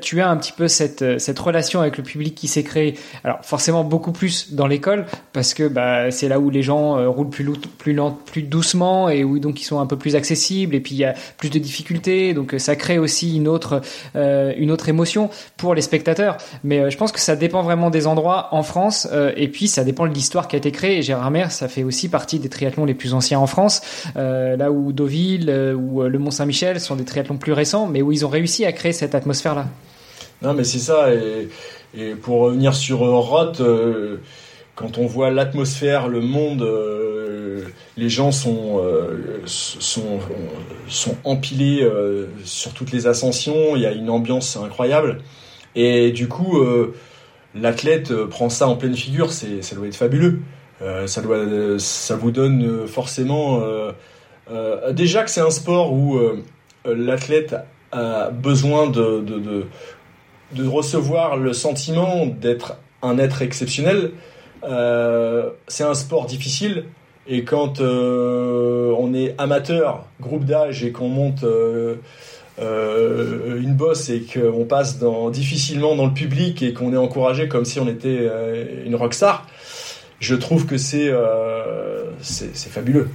tu 0.00 0.20
as 0.20 0.28
un 0.28 0.36
petit 0.36 0.52
peu 0.52 0.68
cette 0.68 1.20
cette 1.20 1.38
relation 1.38 1.80
avec 1.80 1.96
le 1.96 2.02
public 2.02 2.34
qui 2.34 2.48
s'est 2.48 2.62
créée. 2.62 2.94
Alors 3.24 3.38
forcément 3.42 3.84
beaucoup 3.84 4.12
plus 4.12 4.54
dans 4.54 4.66
l'école 4.66 5.06
parce 5.32 5.54
que 5.54 5.68
bah 5.68 6.10
c'est 6.10 6.28
là 6.28 6.40
où 6.40 6.50
les 6.50 6.62
gens 6.62 7.10
roulent 7.10 7.30
plus 7.30 7.44
plus 7.78 7.96
plus 8.26 8.42
doucement 8.42 9.08
et 9.08 9.24
où 9.24 9.38
donc 9.38 9.60
ils 9.60 9.64
sont 9.64 9.80
un 9.80 9.86
peu 9.86 9.96
plus 9.96 10.16
accessibles 10.16 10.74
et 10.74 10.80
puis 10.80 10.94
il 10.94 10.98
y 10.98 11.04
a 11.04 11.14
plus 11.38 11.50
de 11.50 11.58
difficultés, 11.64 12.34
donc 12.34 12.54
euh, 12.54 12.58
ça 12.58 12.76
crée 12.76 12.98
aussi 12.98 13.36
une 13.36 13.48
autre 13.48 13.80
euh, 14.14 14.52
une 14.56 14.70
autre 14.70 14.88
émotion 14.88 15.30
pour 15.56 15.74
les 15.74 15.82
spectateurs. 15.82 16.36
Mais 16.62 16.78
euh, 16.78 16.90
je 16.90 16.96
pense 16.96 17.10
que 17.10 17.18
ça 17.18 17.34
dépend 17.34 17.62
vraiment 17.62 17.90
des 17.90 18.06
endroits 18.06 18.48
en 18.52 18.62
France, 18.62 19.08
et 19.36 19.48
puis 19.48 19.66
ça 19.66 19.82
dépend 19.82 20.06
de 20.06 20.14
l'histoire 20.14 20.48
qui 20.48 20.56
a 20.56 20.58
été 20.58 20.70
créée. 20.70 21.02
Gérard 21.02 21.30
Mer, 21.30 21.50
ça 21.50 21.68
fait 21.68 21.82
aussi 21.82 22.08
partie 22.08 22.38
des 22.38 22.48
triathlons 22.48 22.84
les 22.84 22.94
plus 22.94 23.14
anciens 23.14 23.38
en 23.38 23.46
France, 23.46 23.80
là 24.14 24.70
où 24.70 24.92
Deauville 24.92 25.50
ou 25.76 26.02
le 26.02 26.18
Mont 26.18 26.30
Saint-Michel 26.30 26.80
sont 26.80 26.96
des 26.96 27.04
triathlons 27.04 27.38
plus 27.38 27.52
récents, 27.52 27.86
mais 27.86 28.02
où 28.02 28.12
ils 28.12 28.24
ont 28.24 28.28
réussi 28.28 28.64
à 28.64 28.72
créer 28.72 28.92
cette 28.92 29.14
atmosphère-là. 29.14 29.66
Non, 30.42 30.54
mais 30.54 30.64
c'est 30.64 30.78
ça. 30.78 31.12
Et, 31.12 31.48
et, 31.96 32.14
pour 32.14 32.40
revenir 32.40 32.74
sur 32.74 32.98
Roth, 32.98 33.62
quand 34.74 34.98
on 34.98 35.06
voit 35.06 35.30
l'atmosphère, 35.30 36.08
le 36.08 36.20
monde 36.20 36.62
les 37.96 38.08
gens 38.08 38.32
sont, 38.32 38.80
euh, 38.82 39.40
sont, 39.46 40.18
sont 40.88 41.16
empilés 41.24 41.82
euh, 41.82 42.26
sur 42.44 42.72
toutes 42.72 42.92
les 42.92 43.06
ascensions, 43.06 43.76
il 43.76 43.82
y 43.82 43.86
a 43.86 43.92
une 43.92 44.10
ambiance 44.10 44.56
incroyable. 44.56 45.20
Et 45.74 46.12
du 46.12 46.28
coup, 46.28 46.58
euh, 46.58 46.94
l'athlète 47.54 48.14
prend 48.26 48.48
ça 48.48 48.68
en 48.68 48.76
pleine 48.76 48.96
figure, 48.96 49.32
c'est, 49.32 49.62
ça 49.62 49.76
doit 49.76 49.86
être 49.86 49.96
fabuleux. 49.96 50.40
ça, 51.06 51.22
doit, 51.22 51.78
ça 51.78 52.16
vous 52.16 52.30
donne 52.30 52.86
forcément... 52.86 53.62
déjà 54.92 55.22
que 55.22 55.30
c'est 55.30 55.40
un 55.40 55.50
sport 55.50 55.92
où 55.92 56.20
l'athlète 56.84 57.56
a 57.92 58.30
besoin 58.30 58.88
de, 58.88 59.20
de, 59.20 59.38
de, 59.38 59.66
de, 60.52 60.66
recevoir 60.66 61.36
le 61.36 61.52
sentiment 61.52 62.26
d'être 62.26 62.76
un 63.02 63.18
être 63.18 63.40
exceptionnel. 63.42 64.12
c'est 64.62 65.84
un 65.84 65.94
sport 65.94 66.26
difficile 66.26 66.84
et 67.26 67.44
quand 67.44 67.80
euh, 67.80 68.94
on 68.98 69.14
est 69.14 69.34
amateur, 69.38 70.04
groupe 70.20 70.44
d'âge, 70.44 70.84
et 70.84 70.92
qu'on 70.92 71.08
monte 71.08 71.44
euh, 71.44 71.96
euh, 72.60 73.60
une 73.60 73.74
bosse 73.74 74.10
et 74.10 74.22
qu'on 74.22 74.64
passe 74.64 74.98
difficilement 75.32 75.96
dans 75.96 76.06
le 76.06 76.12
public 76.12 76.62
et 76.62 76.74
qu'on 76.74 76.92
est 76.92 76.98
encouragé 76.98 77.48
comme 77.48 77.64
si 77.64 77.80
on 77.80 77.88
était 77.88 78.30
une 78.84 78.94
rockstar, 78.94 79.46
je 80.20 80.34
trouve 80.34 80.66
que 80.66 80.76
c'est 80.76 81.12
fabuleux. 82.70 83.08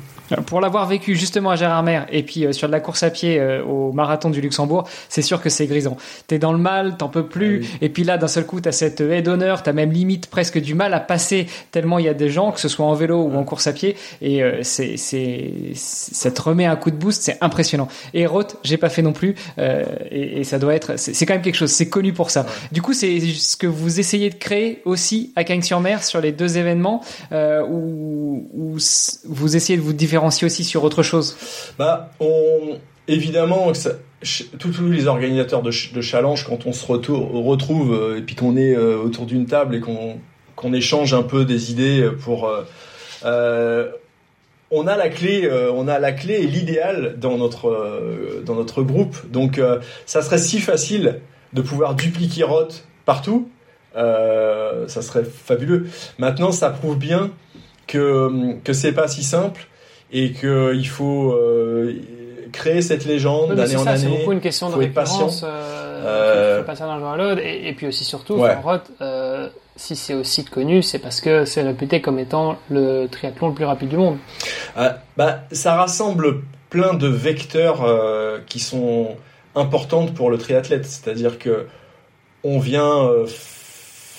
Pour 0.45 0.61
l'avoir 0.61 0.87
vécu 0.87 1.15
justement 1.15 1.51
à 1.51 1.55
Gérardmer 1.55 2.01
et 2.11 2.23
puis 2.23 2.45
euh, 2.45 2.51
sur 2.51 2.67
de 2.67 2.71
la 2.71 2.79
course 2.79 3.03
à 3.03 3.09
pied 3.09 3.39
euh, 3.39 3.63
au 3.63 3.91
marathon 3.91 4.29
du 4.29 4.41
Luxembourg, 4.41 4.87
c'est 5.09 5.21
sûr 5.21 5.41
que 5.41 5.49
c'est 5.49 5.65
grisant. 5.65 5.97
T'es 6.27 6.39
dans 6.39 6.51
le 6.51 6.59
mal, 6.59 6.97
t'en 6.97 7.09
peux 7.09 7.25
plus, 7.25 7.65
ah 7.65 7.77
et 7.81 7.89
puis 7.89 8.03
là 8.03 8.17
d'un 8.17 8.27
seul 8.27 8.45
coup 8.45 8.61
t'as 8.61 8.71
cette 8.71 9.01
haie 9.01 9.21
d'honneur, 9.21 9.63
t'as 9.63 9.73
même 9.73 9.91
limite 9.91 10.27
presque 10.27 10.59
du 10.59 10.75
mal 10.75 10.93
à 10.93 10.99
passer 10.99 11.47
tellement 11.71 11.99
il 11.99 12.05
y 12.05 12.09
a 12.09 12.13
des 12.13 12.29
gens, 12.29 12.51
que 12.51 12.59
ce 12.59 12.67
soit 12.67 12.85
en 12.85 12.93
vélo 12.93 13.23
ou 13.23 13.35
en 13.35 13.43
course 13.43 13.67
à 13.67 13.73
pied, 13.73 13.95
et 14.21 14.43
euh, 14.43 14.59
c'est 14.61 14.97
c'est 14.97 15.51
ça 15.73 16.31
te 16.31 16.41
remet 16.41 16.65
un 16.65 16.75
coup 16.75 16.91
de 16.91 16.95
boost, 16.95 17.23
c'est 17.23 17.37
impressionnant. 17.41 17.87
Et 18.13 18.25
Roth, 18.25 18.57
j'ai 18.63 18.77
pas 18.77 18.89
fait 18.89 19.01
non 19.01 19.13
plus, 19.13 19.35
et, 19.57 20.39
et, 20.39 20.43
ça 20.43 20.59
doit 20.59 20.75
être, 20.75 20.97
c'est 20.97 21.25
quand 21.25 21.33
même 21.33 21.41
quelque 21.41 21.55
chose, 21.55 21.71
c'est 21.71 21.89
connu 21.89 22.13
pour 22.13 22.29
ça. 22.29 22.45
Du 22.71 22.81
coup, 22.81 22.93
c'est 22.93 23.19
ce 23.19 23.57
que 23.57 23.67
vous 23.67 23.99
essayez 23.99 24.29
de 24.29 24.35
créer 24.35 24.81
aussi 24.85 25.31
à 25.35 25.43
Cagnes-sur-Mer 25.43 26.03
sur 26.03 26.21
les 26.21 26.31
deux 26.31 26.57
événements, 26.57 27.01
où, 27.31 28.47
où 28.53 28.77
vous 29.25 29.55
essayez 29.55 29.77
de 29.77 29.83
vous 29.83 29.93
différencier 29.93 30.18
aussi 30.25 30.63
sur 30.63 30.83
autre 30.83 31.03
chose 31.03 31.35
Bah, 31.77 32.11
on, 32.19 32.77
évidemment, 33.07 33.71
tous 34.59 34.89
les 34.89 35.07
organisateurs 35.07 35.61
de, 35.61 35.71
challenge, 35.71 36.45
quand 36.45 36.65
on 36.65 36.73
se 36.73 36.85
retrouve 36.85 37.93
euh, 37.93 38.17
et 38.17 38.21
puis 38.21 38.35
qu'on 38.35 38.57
est 38.57 38.75
euh, 38.75 38.97
autour 38.97 39.25
d'une 39.25 39.45
table 39.45 39.75
et 39.75 39.79
qu'on 39.79 40.73
échange 40.73 41.13
un 41.13 41.23
peu 41.23 41.45
des 41.45 41.71
idées 41.71 42.09
pour 42.21 42.49
euh, 43.25 43.91
on 44.71 44.85
a 44.85 44.95
la 44.95 45.09
clé, 45.09 45.49
on 45.73 45.87
a 45.87 45.97
la 45.97 46.11
clé 46.11 46.35
et 46.35 46.45
l'idéal 46.45 47.15
dans 47.17 47.37
notre 47.37 48.43
dans 48.45 48.53
notre 48.53 48.83
groupe. 48.83 49.17
Donc 49.31 49.59
ça 50.05 50.21
serait 50.21 50.37
si 50.37 50.59
facile 50.59 51.21
de 51.53 51.63
pouvoir 51.63 51.95
dupliquer 51.95 52.43
Roth 52.43 52.85
partout, 53.03 53.49
ça 53.95 55.01
serait 55.01 55.23
fabuleux. 55.23 55.87
Maintenant, 56.19 56.51
ça 56.51 56.69
prouve 56.69 56.99
bien 56.99 57.31
que 57.87 58.59
que 58.63 58.73
c'est 58.73 58.93
pas 58.93 59.07
si 59.07 59.23
simple 59.23 59.67
et 60.11 60.31
qu'il 60.31 60.87
faut 60.87 61.31
euh, 61.31 61.93
créer 62.51 62.81
cette 62.81 63.05
légende 63.05 63.53
d'année 63.53 63.75
en 63.75 63.85
année. 63.85 63.97
C'est 63.97 64.07
beaucoup 64.07 64.31
une 64.31 64.41
question 64.41 64.69
de 64.69 64.75
récurrence. 64.75 65.43
Euh, 65.43 66.05
euh... 66.05 66.63
passer 66.63 66.83
d'un 66.83 66.99
jour 66.99 67.09
à 67.09 67.17
l'autre, 67.17 67.41
et, 67.41 67.67
et, 67.67 67.73
puis 67.73 67.87
aussi 67.87 68.03
surtout, 68.03 68.35
ouais. 68.35 68.55
Roth, 68.55 68.89
euh, 69.01 69.49
si 69.75 69.95
c'est 69.95 70.13
aussi 70.13 70.45
connu, 70.45 70.81
c'est 70.81 70.99
parce 70.99 71.21
que 71.21 71.45
c'est 71.45 71.61
réputé 71.61 72.01
comme 72.01 72.19
étant 72.19 72.57
le 72.69 73.07
triathlon 73.07 73.49
le 73.49 73.53
plus 73.53 73.65
rapide 73.65 73.89
du 73.89 73.97
monde. 73.97 74.17
Euh, 74.77 74.91
bah, 75.17 75.41
ça 75.51 75.75
rassemble 75.75 76.41
plein 76.69 76.93
de 76.93 77.07
vecteurs 77.07 77.83
qui 78.45 78.59
sont 78.59 79.15
importantes 79.55 80.13
pour 80.13 80.29
le 80.29 80.37
triathlète. 80.37 80.85
C'est-à-dire 80.85 81.39
que 81.39 81.65
on 82.43 82.59
vient 82.59 83.09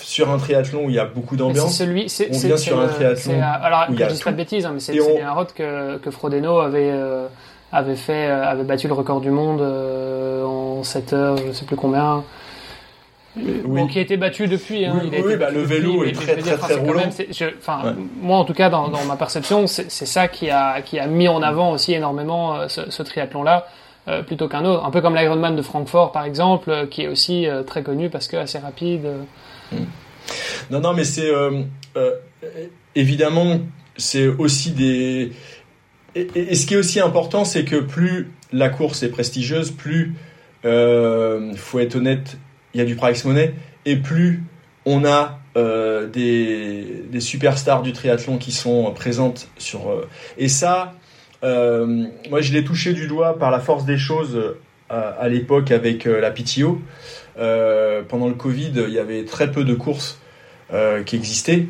sur 0.02 0.30
un 0.30 0.38
triathlon 0.38 0.84
où 0.86 0.90
il 0.90 0.96
y 0.96 0.98
a 0.98 1.04
beaucoup 1.04 1.36
d'ambiance. 1.36 1.70
C'est 1.72 1.84
celui, 1.84 2.08
c'est, 2.08 2.28
on 2.34 2.38
vient 2.38 2.56
sur 2.56 2.80
un 2.80 2.88
triathlon. 2.88 3.40
alors, 3.62 3.86
où 3.88 3.92
il 3.94 4.00
y 4.00 4.02
a 4.02 4.08
je 4.08 4.14
dis 4.14 4.22
pas 4.22 4.32
de 4.32 4.36
bêtises, 4.36 4.66
hein, 4.66 4.70
mais 4.74 4.80
c'est, 4.80 4.98
on- 5.00 5.24
un 5.24 5.32
road 5.32 5.48
que, 5.54 5.98
que 5.98 6.10
Frodeno 6.10 6.58
avait, 6.60 6.90
euh, 6.92 7.26
avait 7.72 7.96
fait, 7.96 8.26
euh, 8.28 8.44
avait 8.46 8.64
battu 8.64 8.88
le 8.88 8.94
record 8.94 9.20
du 9.20 9.30
monde 9.30 9.60
euh, 9.60 10.44
en 10.44 10.82
7 10.82 11.12
heures, 11.12 11.36
je 11.46 11.52
sais 11.52 11.64
plus 11.64 11.76
combien. 11.76 12.24
Bon, 13.36 13.86
qui 13.86 14.00
a 14.00 14.02
été 14.02 14.16
battu 14.16 14.48
depuis. 14.48 14.84
Hein, 14.84 14.94
Oui, 15.00 15.08
il 15.12 15.14
a 15.14 15.18
oui, 15.20 15.24
été 15.32 15.36
bah, 15.36 15.46
battu 15.46 15.54
le 15.58 15.62
vélo 15.62 16.04
depuis, 16.04 16.10
est 16.10 16.12
très, 16.14 16.36
très, 16.36 16.56
très 16.56 16.74
roulant. 16.74 16.94
même- 17.00 17.10
c'est- 17.12 17.32
je- 17.32 17.44
Enfin, 17.58 17.80
Ouais. 17.84 17.92
moi 18.20 18.38
en 18.38 18.44
tout 18.44 18.54
cas, 18.54 18.70
dans, 18.70 18.88
dans 18.88 19.04
ma 19.04 19.14
perception, 19.14 19.68
c'est, 19.68 19.88
ça 19.88 20.26
qui 20.26 20.50
a, 20.50 20.80
qui 20.82 20.98
a 20.98 21.06
mis 21.06 21.28
en 21.28 21.40
avant 21.40 21.70
aussi 21.70 21.92
énormément 21.94 22.56
euh, 22.56 22.68
ce, 22.68 22.90
ce 22.90 23.02
triathlon-là. 23.04 23.66
euh, 24.08 24.22
plutôt 24.22 24.48
qu'un 24.48 24.64
autre, 24.64 24.84
un 24.84 24.90
peu 24.90 25.00
comme 25.02 25.14
l'Ironman 25.14 25.54
de 25.54 25.62
Francfort 25.62 26.10
par 26.10 26.24
exemple, 26.24 26.70
euh, 26.70 26.86
qui 26.86 27.02
est 27.02 27.06
aussi 27.08 27.46
très 27.66 27.82
connu 27.82 28.08
parce 28.10 28.26
que 28.28 28.36
assez 28.38 28.58
rapide. 28.58 29.06
Non, 30.70 30.80
non, 30.80 30.94
mais 30.94 31.04
c'est 31.04 31.28
euh, 31.28 31.62
euh, 31.96 32.12
évidemment, 32.94 33.60
c'est 33.96 34.26
aussi 34.26 34.72
des. 34.72 35.32
Et, 36.14 36.54
ce 36.54 36.66
qui 36.66 36.74
est 36.74 36.76
aussi 36.76 37.00
important, 37.00 37.44
c'est 37.44 37.64
que 37.64 37.76
plus 37.76 38.30
la 38.52 38.68
course 38.68 39.02
est 39.02 39.10
prestigieuse, 39.10 39.70
plus 39.70 40.14
euh, 40.64 41.54
faut 41.54 41.78
être 41.78 41.96
honnête, 41.96 42.38
il 42.74 42.78
y 42.78 42.80
a 42.80 42.86
du 42.86 42.96
price 42.96 43.24
money, 43.24 43.54
et 43.84 43.96
plus 43.96 44.42
on 44.86 45.04
a 45.04 45.38
euh, 45.56 46.08
des, 46.08 47.04
des 47.10 47.20
superstars 47.20 47.82
du 47.82 47.92
triathlon 47.92 48.38
qui 48.38 48.50
sont 48.50 48.92
présentes 48.92 49.48
sur. 49.56 50.04
et 50.36 50.48
ça, 50.48 50.94
moi, 51.42 52.40
je 52.40 52.52
l'ai 52.52 52.64
touché 52.64 52.92
du 52.92 53.06
doigt 53.06 53.38
par 53.38 53.50
la 53.50 53.60
force 53.60 53.84
des 53.84 53.98
choses 53.98 54.38
à, 54.88 55.00
à 55.00 55.28
l'époque 55.28 55.70
avec 55.70 56.04
la 56.04 56.30
PTO. 56.30 56.80
Euh, 57.38 58.02
pendant 58.06 58.28
le 58.28 58.34
Covid, 58.34 58.72
il 58.88 58.92
y 58.92 58.98
avait 58.98 59.24
très 59.24 59.50
peu 59.50 59.64
de 59.64 59.74
courses 59.74 60.18
euh, 60.72 61.02
qui 61.02 61.16
existaient. 61.16 61.66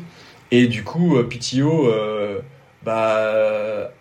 Et 0.51 0.67
du 0.67 0.83
coup, 0.83 1.17
euh, 1.17 1.23
PTO 1.23 1.89
bah, 2.83 3.91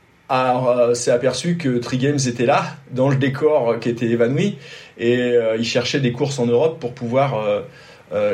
s'est 0.94 1.10
aperçu 1.10 1.56
que 1.56 1.78
Trigames 1.78 2.18
était 2.26 2.46
là, 2.46 2.76
dans 2.90 3.08
le 3.08 3.16
décor 3.16 3.78
qui 3.80 3.88
était 3.88 4.06
évanoui. 4.06 4.58
Et 4.98 5.34
ils 5.58 5.64
cherchaient 5.64 6.00
des 6.00 6.12
courses 6.12 6.38
en 6.38 6.46
Europe 6.46 6.78
pour 6.80 6.92
pouvoir 6.92 7.62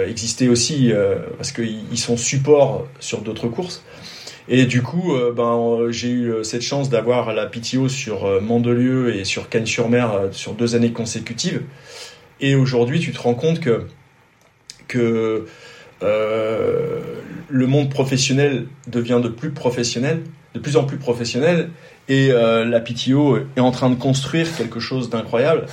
exister 0.07 0.49
aussi, 0.49 0.93
parce 1.37 1.53
qu'ils 1.53 1.85
ils 1.91 1.99
sont 1.99 2.17
support 2.17 2.87
sur 3.01 3.23
d'autres 3.23 3.49
courses. 3.49 3.83
Et 4.49 4.67
du 4.67 4.83
coup, 4.83 5.15
ben, 5.35 5.89
j'ai 5.91 6.11
eu 6.11 6.33
cette 6.45 6.63
chance 6.63 6.91
d'avoir 6.91 7.33
la 7.33 7.47
PTO 7.47 7.89
sur 7.89 8.41
Mandelieu 8.41 9.15
et 9.15 9.25
sur 9.25 9.49
Cannes-sur-Mer 9.49 10.29
sur 10.33 10.55
deux 10.55 10.77
années 10.77 10.93
consécutives. 10.93 11.63
Et 12.41 12.55
aujourd'hui, 12.55 13.01
tu 13.01 13.13
te 13.13 13.21
rends 13.21 13.35
compte 13.35 13.61
que, 13.61 15.47
euh, 16.03 17.01
le 17.49 17.67
monde 17.67 17.89
professionnel 17.89 18.67
devient 18.87 19.21
de 19.23 19.29
plus 19.29 19.51
professionnel, 19.51 20.23
de 20.55 20.61
plus 20.61 20.77
en 20.77 20.85
plus 20.85 20.99
professionnel, 20.99 21.71
et 22.09 22.31
euh, 22.31 22.65
la 22.65 22.81
PTO 22.81 23.39
est 23.57 23.61
en 23.61 23.71
train 23.71 23.91
de 23.91 23.95
construire 23.95 24.55
quelque 24.57 24.81
chose 24.81 25.09
d'incroyable 25.11 25.67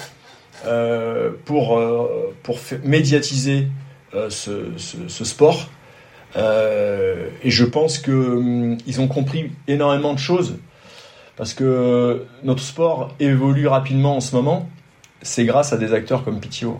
euh, 0.65 1.31
pour, 1.45 1.79
médiatiser 2.83 3.67
ce, 4.29 5.23
sport. 5.23 5.69
Et 6.35 7.51
je 7.51 7.65
pense 7.65 7.99
que 7.99 8.11
hum, 8.11 8.77
ont 8.99 9.07
compris 9.07 9.51
énormément 9.67 10.13
de 10.13 10.19
choses 10.19 10.57
parce 11.35 11.53
que 11.53 12.25
notre 12.43 12.61
sport 12.61 13.15
évolue 13.19 13.67
rapidement 13.67 14.17
en 14.17 14.21
ce 14.21 14.35
moment. 14.35 14.69
C'est 15.23 15.45
grâce 15.45 15.73
à 15.73 15.77
des 15.77 15.93
acteurs 15.93 16.23
comme 16.23 16.39
PTO. 16.39 16.79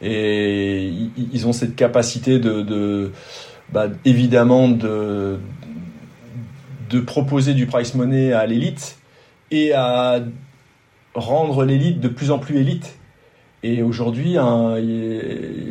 Et 0.00 0.92
ils- 1.32 1.46
ont 1.46 1.52
cette 1.52 1.74
capacité 1.74 2.38
de, 2.38 3.12
bah, 3.72 3.88
évidemment 4.04 4.68
de, 4.68 5.38
proposer 7.04 7.54
du 7.54 7.66
price 7.66 7.94
money 7.94 8.32
à 8.32 8.46
l'élite 8.46 8.98
et 9.50 9.72
à 9.72 10.20
rendre 11.14 11.64
l'élite 11.64 12.00
de 12.00 12.08
plus 12.08 12.30
en 12.30 12.38
plus 12.38 12.58
élite. 12.58 12.96
Et 13.64 13.82
aujourd'hui, 13.82 14.36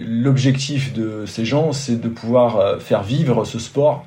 l'objectif 0.06 0.94
de 0.94 1.26
ces 1.26 1.46
gens, 1.46 1.72
c'est 1.72 2.02
de 2.02 2.10
pouvoir 2.10 2.58
euh, 2.58 2.80
faire 2.80 3.02
vivre 3.02 3.46
ce 3.46 3.60
sport 3.60 4.06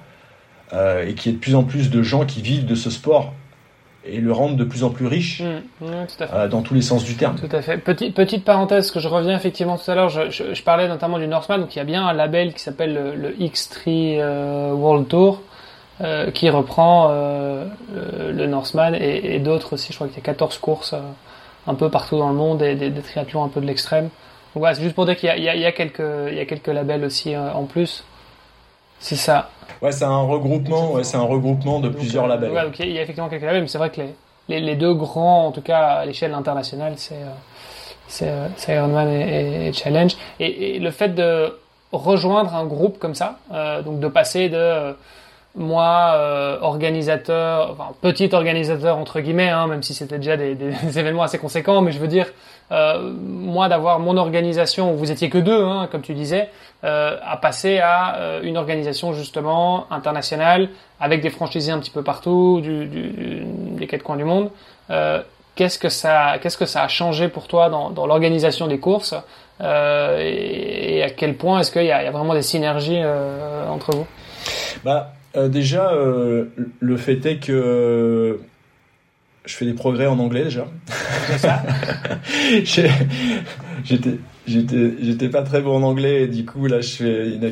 euh, 0.75 1.07
et 1.07 1.15
qu'il 1.15 1.33
y 1.33 1.35
ait 1.35 1.39
de 1.39 1.43
plus 1.43 1.55
en 1.55 1.65
plus 1.65 1.89
de 1.89 2.03
gens 2.03 2.27
qui 2.27 2.43
vivent 2.43 2.67
de 2.67 2.75
ce 2.75 2.91
sport 2.91 3.33
et 4.05 4.19
le 4.19 4.33
rendre 4.33 4.57
de 4.57 4.65
plus 4.65 4.83
en 4.85 4.91
plus 4.91 5.07
riche 5.07 5.43
Mm, 5.43 5.85
ouais, 5.87 6.07
tout 6.07 6.23
à 6.25 6.27
fait. 6.27 6.35
euh, 6.37 6.49
dans 6.49 6.63
tous 6.63 6.75
les 6.75 6.83
sens 6.83 7.05
du 7.05 7.17
terme. 7.17 7.37
Tout 7.37 7.55
à 7.55 7.61
fait. 7.63 7.77
Petit, 7.79 8.11
petite 8.11 8.45
parenthèse, 8.45 8.91
que 8.91 9.01
je 9.01 9.09
reviens 9.09 9.37
effectivement 9.37 9.77
tout 9.77 9.91
à 9.91 9.95
l'heure, 9.95 10.09
je, 10.09 10.31
je, 10.31 10.55
je 10.55 10.63
parlais 10.63 10.89
notamment 10.89 11.19
du 11.19 11.27
Northman, 11.29 11.59
donc 11.59 11.75
il 11.75 11.79
y 11.79 11.83
a 11.83 11.85
bien 11.85 12.07
un 12.07 12.13
label 12.13 12.55
qui 12.55 12.61
s'appelle 12.63 12.95
le, 12.95 13.15
le 13.15 13.31
X3 13.33 13.83
euh, 14.21 14.73
World 14.73 15.09
Tour, 15.09 15.43
euh, 16.01 16.31
qui 16.31 16.49
reprend 16.49 17.09
le, 17.11 18.47
Northman 18.47 18.95
et, 18.95 19.35
et 19.35 19.39
d'autres 19.39 19.75
aussi, 19.75 19.89
je 19.93 19.97
crois 19.97 20.07
qu'il 20.09 20.17
y 20.17 20.21
a 20.21 20.25
14 20.25 20.57
courses 20.59 20.95
un 21.67 21.75
peu 21.75 21.91
partout 21.91 22.17
dans 22.19 22.31
le 22.31 22.35
monde, 22.35 22.63
et 22.63 22.75
des, 22.75 22.89
des 22.91 23.03
triathlons 23.03 23.45
un 23.45 23.49
peu 23.49 23.61
de 23.61 23.67
l'extrême. 23.67 24.05
Donc 24.55 24.63
voilà, 24.63 24.75
c'est 24.75 24.83
juste 24.83 24.95
pour 24.95 25.05
dire 25.07 25.17
qu'il 25.17 25.29
y 25.29 25.43
y, 25.43 25.49
a, 25.49 25.55
il 25.55 25.61
y, 25.61 25.67
a 25.67 25.73
quelques, 25.73 26.03
il 26.31 26.37
y 26.37 26.41
a 26.41 26.47
quelques 26.47 26.69
labels 26.69 27.05
aussi 27.05 27.37
en 27.37 27.65
plus. 27.65 28.03
C'est 29.01 29.17
ça. 29.17 29.51
Ouais, 29.83 29.93
c'est 29.93 30.05
un 30.05 30.21
regroupement, 30.23 30.93
ouais, 30.93 31.05
c'est 31.05 31.17
un 31.17 31.23
regroupement 31.23 31.81
de 31.81 31.89
Donc, 31.89 31.97
plusieurs 31.99 32.25
euh, 32.25 32.29
labels. 32.29 32.51
ouais, 32.53 32.63
il 32.81 32.91
y 32.93 32.99
a- 32.99 33.03
effectivement 33.03 33.29
quelques 33.31 33.43
labels, 33.45 33.63
mais 33.63 33.69
c'est 33.69 33.79
vrai 33.79 33.91
que 33.91 34.01
les, 34.03 34.15
les, 34.49 34.61
les 34.61 34.77
deux 34.77 34.93
grands, 34.95 35.47
en 35.47 35.53
tout 35.53 35.63
cas 35.63 35.81
à 35.87 36.05
l'échelle 36.05 36.35
internationale, 36.35 36.95
c'est 36.97 37.15
euh, 37.15 38.23
euh, 38.23 38.49
Ironman 38.69 39.09
et, 39.09 39.73
Challenge. 39.73 40.13
Et, 40.39 40.77
et 40.77 40.79
le 40.79 40.91
fait 40.91 41.09
de 41.15 41.57
rejoindre 41.93 42.55
un 42.55 42.67
groupe 42.67 42.99
comme 42.99 43.15
ça, 43.15 43.39
euh, 43.53 43.83
donc 43.83 44.01
de 44.01 44.09
passer 44.09 44.49
de 44.49 44.57
euh, 44.57 44.93
moi 45.57 46.13
euh, 46.15 46.59
organisateur, 46.61 47.71
enfin 47.73 47.89
petit 48.01 48.29
organisateur 48.33 48.97
entre 48.99 49.21
guillemets, 49.21 49.49
hein, 49.49 49.67
même 49.67 49.83
si 49.83 49.95
c'était 49.95 50.19
déjà 50.19 50.37
des, 50.37 50.55
des 50.55 50.73
événements 50.99 51.23
assez 51.23 51.39
conséquents, 51.39 51.81
mais 51.81 51.93
je 51.93 51.99
veux 51.99 52.07
dire 52.09 52.27
euh, 52.71 53.13
moi 53.19 53.69
d'avoir 53.69 53.99
mon 53.99 54.17
organisation 54.17 54.93
où 54.93 54.97
vous 54.97 55.11
étiez 55.11 55.29
que 55.31 55.39
deux, 55.39 55.65
hein, 55.65 55.89
comme 55.91 56.03
tu 56.03 56.15
disais, 56.15 56.49
euh, 56.85 57.17
à 57.25 57.37
passer 57.37 57.79
à 57.79 58.17
euh, 58.17 58.41
une 58.43 58.57
organisation 58.57 59.13
justement 59.13 59.87
internationale 59.93 60.69
avec 60.99 61.21
des 61.21 61.31
franchisés 61.31 61.73
un 61.73 61.79
petit 61.79 61.91
peu 61.91 62.03
partout, 62.03 62.61
du, 62.63 62.87
du, 62.87 63.09
du- 63.11 63.43
des 63.79 63.87
quatre 63.87 64.03
coins 64.03 64.17
du 64.17 64.25
monde. 64.25 64.51
Euh, 64.91 65.21
qu'est-ce 65.57 65.79
que 65.79 65.89
ça, 65.89 66.39
qu'est-ce 66.41 66.57
que 66.57 66.67
ça 66.67 66.83
a 66.83 66.89
changé 66.89 67.29
pour 67.29 67.49
toi 67.49 67.69
dans, 67.69 67.91
dans 67.91 68.07
l'organisation 68.07 68.67
des 68.67 68.79
courses 68.79 69.15
et, 69.63 70.97
et 70.99 71.03
à 71.03 71.11
quel 71.11 71.37
point 71.37 71.61
est-ce 71.61 71.71
qu'il 71.71 71.83
y 71.83 71.87
y 71.87 71.93
a 71.93 72.11
vraiment 72.11 72.33
des 72.35 72.43
synergies 72.43 73.01
entre 73.69 73.93
vous? 73.93 74.07
Bah, 74.85 75.13
déjà, 75.35 75.93
le 75.95 76.97
fait 76.97 77.25
est 77.27 77.37
que 77.39 78.41
je 79.45 79.55
fais 79.57 79.65
des 79.67 79.75
progrès 79.75 80.07
en 80.07 80.19
anglais 80.19 80.45
déjà. 80.45 80.67
C'est 81.27 81.39
ça? 81.39 81.63
J'étais, 83.85 84.19
j'étais, 84.51 84.95
j'étais 85.01 85.29
pas 85.29 85.43
très 85.43 85.61
bon 85.61 85.77
en 85.77 85.83
anglais 85.83 86.27
du 86.27 86.45
coup 86.45 86.67
là 86.67 86.81
je 86.81 86.91
fais 86.97 87.29
une 87.31 87.45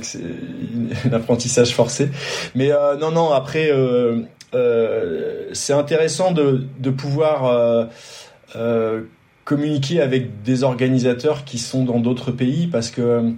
un 1.11 1.13
apprentissage 1.13 1.75
forcé. 1.75 2.11
Mais 2.55 2.73
euh, 2.73 2.97
non, 2.97 3.11
non, 3.13 3.31
après 3.33 3.71
euh, 3.71 4.23
euh, 4.55 5.49
c'est 5.53 5.73
intéressant 5.73 6.33
de, 6.33 6.65
de 6.79 6.91
pouvoir 6.91 7.89
communiquer 9.45 10.01
avec 10.01 10.43
des 10.43 10.63
organisateurs 10.63 11.45
qui 11.45 11.59
sont 11.59 11.85
dans 11.85 12.01
d'autres 12.01 12.33
pays 12.33 12.67
parce 12.67 12.91
que 12.91 13.33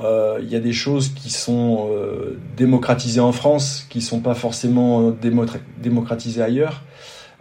il 0.00 0.48
y 0.48 0.54
a 0.54 0.60
des 0.60 0.72
choses 0.72 1.08
qui 1.08 1.30
sont 1.30 1.90
démocratisées 2.56 3.20
en 3.20 3.32
France 3.32 3.86
qui 3.90 4.00
sont 4.00 4.20
pas 4.20 4.34
forcément 4.34 5.10
démo- 5.10 5.46
démocratisées 5.82 6.42
ailleurs. 6.42 6.82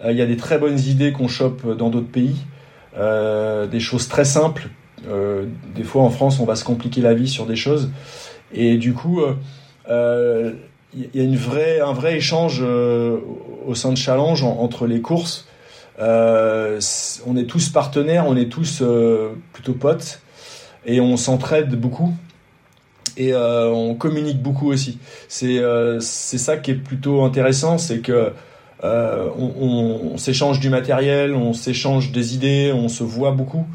Il 0.03 0.15
y 0.15 0.22
a 0.22 0.26
des 0.26 0.38
très 0.38 0.57
bonnes 0.57 0.80
idées 0.80 1.11
qu'on 1.11 1.27
chope 1.27 1.77
dans 1.77 1.89
d'autres 1.89 2.11
pays, 2.11 2.38
des 2.95 3.80
choses 3.80 4.07
très 4.07 4.26
simples. 4.26 4.69
Euh, 5.07 5.45
des 5.76 5.84
fois 5.84 6.02
en 6.03 6.10
France, 6.10 6.40
on 6.40 6.45
va 6.45 6.56
se 6.56 6.64
compliquer 6.64 7.02
la 7.02 7.14
vie 7.14 7.28
sur 7.30 7.45
des 7.45 7.56
choses, 7.56 7.90
et 8.53 8.78
du 8.78 8.94
coup, 8.94 9.22
euh, 9.22 9.34
euh, 9.90 10.53
il 10.95 11.10
y 11.14 11.19
a 11.19 11.24
une 11.24 11.36
vraie, 11.38 11.80
un 11.82 11.94
vrai 11.94 12.15
échange 12.18 12.60
euh, 12.61 13.18
au 13.68 13.76
sein 13.76 13.91
de 13.91 13.98
Challenge 13.98 14.41
en- 14.44 14.57
entre 14.60 14.88
les 14.88 15.02
courses. 15.02 15.45
Euh, 15.99 16.80
on 17.26 17.36
est 17.38 17.45
tous 17.45 17.69
partenaires, 17.69 18.26
on 18.28 18.36
est 18.36 18.49
tous 18.49 18.80
euh, 18.82 19.30
plutôt 19.53 19.74
potes, 19.74 20.19
et 20.86 20.99
on 21.02 21.18
s'entraide 21.18 21.76
beaucoup 21.76 22.14
et 23.18 23.34
euh, 23.34 23.69
on 23.72 23.95
communique 23.95 24.41
beaucoup 24.41 24.72
aussi. 24.72 24.99
C'est 25.28 25.57
euh, 25.60 25.99
c'est 25.99 26.38
ça 26.38 26.57
qui 26.57 26.72
est 26.72 26.76
plutôt 26.76 27.24
intéressant, 27.24 27.78
c'est 27.78 27.99
que 27.99 28.32
euh, 28.84 29.28
on, 29.38 29.52
on- 29.60 30.11
on 30.14 30.18
s'échange 30.18 30.60
du 30.60 30.69
matériel, 30.69 31.34
on 31.34 31.53
s'échange 31.53 32.11
des 32.11 32.36
idées, 32.36 32.72
on 32.76 32.90
se 32.90 33.03
voit 33.03 33.32
beaucoup 33.32 33.65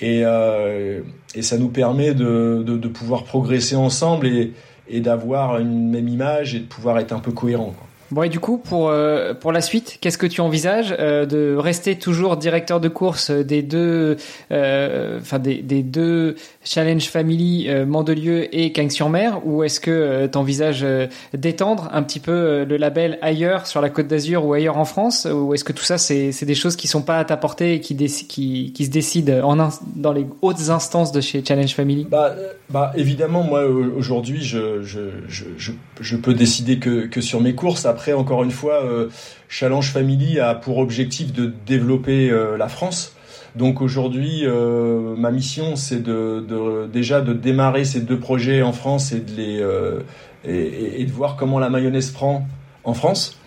et, 0.00 0.22
euh, 0.24 1.00
et 1.34 1.42
ça 1.42 1.58
nous 1.58 1.68
permet 1.68 2.14
de, 2.14 2.62
de, 2.66 2.76
de 2.76 2.88
pouvoir 2.88 3.24
progresser 3.24 3.76
ensemble 3.76 4.26
et, 4.26 4.52
et 4.88 5.00
d'avoir 5.00 5.58
une 5.58 5.90
même 5.90 6.08
image 6.08 6.54
et 6.54 6.60
de 6.60 6.66
pouvoir 6.66 6.98
être 6.98 7.12
un 7.12 7.20
peu 7.20 7.32
cohérent. 7.32 7.74
Bon 8.10 8.22
et 8.22 8.28
du 8.28 8.38
coup 8.38 8.58
pour 8.58 8.90
euh, 8.90 9.32
pour 9.34 9.50
la 9.50 9.60
suite, 9.60 9.98
qu'est-ce 10.00 10.18
que 10.18 10.26
tu 10.26 10.40
envisages 10.40 10.94
euh, 10.98 11.24
de 11.24 11.56
rester 11.56 11.96
toujours 11.96 12.36
directeur 12.36 12.78
de 12.78 12.88
course 12.88 13.30
des 13.30 13.62
deux 13.62 14.16
euh, 14.52 15.18
enfin 15.20 15.38
des, 15.38 15.62
des 15.62 15.82
deux 15.82 16.36
Challenge 16.64 17.04
Family 17.04 17.68
Mandelieu 17.86 18.54
et 18.54 18.72
Cagnes-sur-Mer 18.72 19.46
ou 19.46 19.64
est-ce 19.64 19.80
que 19.80 20.26
tu 20.30 20.38
envisages 20.38 20.86
d'étendre 21.32 21.88
un 21.92 22.02
petit 22.02 22.20
peu 22.20 22.64
le 22.64 22.76
label 22.76 23.18
ailleurs 23.22 23.66
sur 23.66 23.80
la 23.80 23.90
Côte 23.90 24.06
d'Azur 24.06 24.44
ou 24.44 24.52
ailleurs 24.52 24.78
en 24.78 24.84
France 24.84 25.26
ou 25.30 25.54
est-ce 25.54 25.64
que 25.64 25.72
tout 25.72 25.84
ça 25.84 25.98
c'est 25.98 26.32
c'est 26.32 26.46
des 26.46 26.54
choses 26.54 26.76
qui 26.76 26.88
sont 26.88 27.02
pas 27.02 27.18
à 27.18 27.24
ta 27.24 27.36
portée 27.36 27.74
et 27.74 27.80
qui 27.80 27.96
qui 27.96 28.72
qui 28.72 28.84
se 28.84 28.90
décident 28.90 29.48
en 29.48 29.68
dans 29.96 30.12
les 30.12 30.26
hautes 30.42 30.68
instances 30.68 31.12
de 31.12 31.20
chez 31.20 31.42
Challenge 31.44 31.72
Family? 31.72 32.06
Bah 32.10 32.34
bah 32.70 32.92
évidemment 32.96 33.42
moi 33.42 33.64
aujourd'hui 33.64 34.42
je 34.42 34.82
je, 34.82 35.00
je 35.28 35.44
je 35.56 35.72
je 36.00 36.16
peux 36.16 36.34
décider 36.34 36.78
que 36.78 37.06
que 37.06 37.20
sur 37.20 37.40
mes 37.40 37.54
courses 37.54 37.86
après, 37.94 38.12
encore 38.12 38.42
une 38.42 38.50
fois, 38.50 38.82
euh, 38.82 39.08
Challenge 39.48 39.88
Family 39.88 40.40
a 40.40 40.56
pour 40.56 40.78
objectif 40.78 41.32
de 41.32 41.52
développer 41.64 42.28
euh, 42.28 42.56
la 42.56 42.66
France. 42.66 43.14
Donc 43.54 43.80
aujourd'hui, 43.80 44.40
euh, 44.42 45.14
ma 45.16 45.30
mission, 45.30 45.76
c'est 45.76 46.02
de, 46.02 46.88
déjà 46.92 47.20
de 47.20 47.32
démarrer 47.32 47.84
ces 47.84 48.00
deux 48.00 48.18
projets 48.18 48.62
en 48.62 48.72
France 48.72 49.12
et 49.12 49.20
de 49.20 49.30
les 49.36 51.00
et, 51.00 51.04
de 51.04 51.12
voir 51.12 51.36
comment 51.36 51.60
la 51.60 51.70
mayonnaise 51.70 52.10
prend 52.10 52.48
en 52.82 52.94
France. 52.94 53.38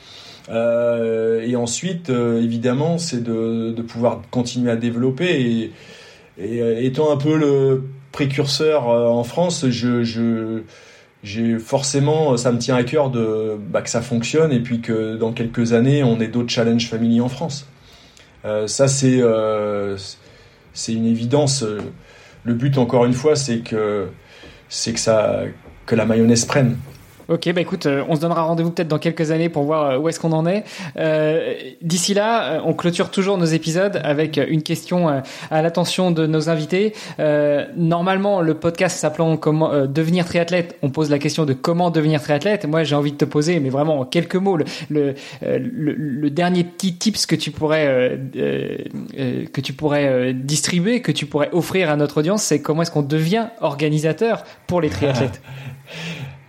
et 0.49 1.55
ensuite, 1.57 2.09
évidemment, 2.09 2.97
c'est 2.97 3.21
de, 3.21 3.81
pouvoir 3.81 4.21
continuer 4.31 4.71
à 4.71 4.77
développer. 4.77 5.71
Et, 6.39 6.85
étant 6.85 7.11
un 7.11 7.17
peu 7.17 7.35
le 7.35 7.83
précurseur 8.13 8.87
en 8.87 9.25
France, 9.25 9.65
je, 9.69 10.03
je 10.03 10.61
j'ai 11.23 11.57
forcément, 11.59 12.37
ça 12.37 12.51
me 12.51 12.59
tient 12.59 12.75
à 12.75 12.83
cœur 12.83 13.09
de 13.09 13.57
bah, 13.57 13.81
que 13.81 13.89
ça 13.89 14.01
fonctionne 14.01 14.51
et 14.51 14.59
puis 14.59 14.81
que 14.81 15.15
dans 15.15 15.31
quelques 15.31 15.73
années, 15.73 16.03
on 16.03 16.19
ait 16.19 16.27
d'autres 16.27 16.49
challenges 16.49 16.87
familiers 16.87 17.21
en 17.21 17.29
France. 17.29 17.67
Euh, 18.45 18.67
ça, 18.67 18.87
c'est 18.87 19.19
euh, 19.21 19.97
c'est 20.73 20.93
une 20.93 21.07
évidence. 21.07 21.65
Le 22.43 22.53
but, 22.53 22.77
encore 22.77 23.05
une 23.05 23.13
fois, 23.13 23.35
c'est 23.35 23.59
que 23.59 24.07
c'est 24.69 24.93
que 24.93 24.99
ça 24.99 25.43
que 25.85 25.95
la 25.95 26.05
mayonnaise 26.05 26.45
prenne. 26.45 26.77
Ok, 27.29 27.51
bah 27.53 27.59
écoute, 27.59 27.87
euh, 27.87 28.05
on 28.07 28.15
se 28.15 28.21
donnera 28.21 28.43
rendez-vous 28.43 28.71
peut-être 28.71 28.87
dans 28.87 28.99
quelques 28.99 29.31
années 29.31 29.49
pour 29.49 29.63
voir 29.63 29.89
euh, 29.89 29.97
où 29.97 30.07
est-ce 30.07 30.19
qu'on 30.19 30.31
en 30.31 30.45
est. 30.45 30.63
Euh, 30.95 31.53
D'ici 31.81 32.13
là, 32.13 32.53
euh, 32.53 32.59
on 32.63 32.73
clôture 32.73 33.11
toujours 33.11 33.37
nos 33.37 33.45
épisodes 33.45 33.99
avec 34.03 34.37
une 34.37 34.63
question 34.63 35.21
à 35.51 35.61
l'attention 35.61 36.11
de 36.11 36.25
nos 36.25 36.49
invités. 36.49 36.93
Euh, 37.19 37.65
normalement, 37.75 38.41
le 38.41 38.53
podcast 38.53 38.97
s'appelant 38.97 39.35
comment 39.35 39.85
devenir 39.85 40.25
triathlète, 40.25 40.77
on 40.81 40.89
pose 40.89 41.09
la 41.09 41.19
question 41.19 41.45
de 41.45 41.51
comment 41.53 41.89
devenir 41.89 42.21
triathlète. 42.21 42.65
Moi, 42.65 42.85
j'ai 42.85 42.95
envie 42.95 43.11
de 43.11 43.17
te 43.17 43.25
poser, 43.25 43.59
mais 43.59 43.69
vraiment 43.69 43.99
en 43.99 44.05
quelques 44.05 44.35
mots, 44.35 44.57
le, 44.57 44.65
le, 44.89 45.13
le, 45.41 46.29
dernier 46.29 46.63
petit 46.63 46.95
tips 46.95 47.25
que 47.25 47.35
tu 47.35 47.51
pourrais 47.51 48.19
que 48.33 49.61
tu 49.61 49.73
pourrais 49.73 50.33
distribuer, 50.33 51.01
que 51.01 51.11
tu 51.11 51.25
pourrais 51.25 51.49
offrir 51.51 51.89
à 51.89 51.95
notre 51.97 52.19
audience, 52.19 52.43
c'est 52.43 52.61
comment 52.61 52.83
est-ce 52.83 52.91
qu'on 52.91 53.01
devient 53.01 53.47
organisateur 53.61 54.43
pour 54.67 54.81
les 54.81 54.89
triathlètes. 54.89 55.41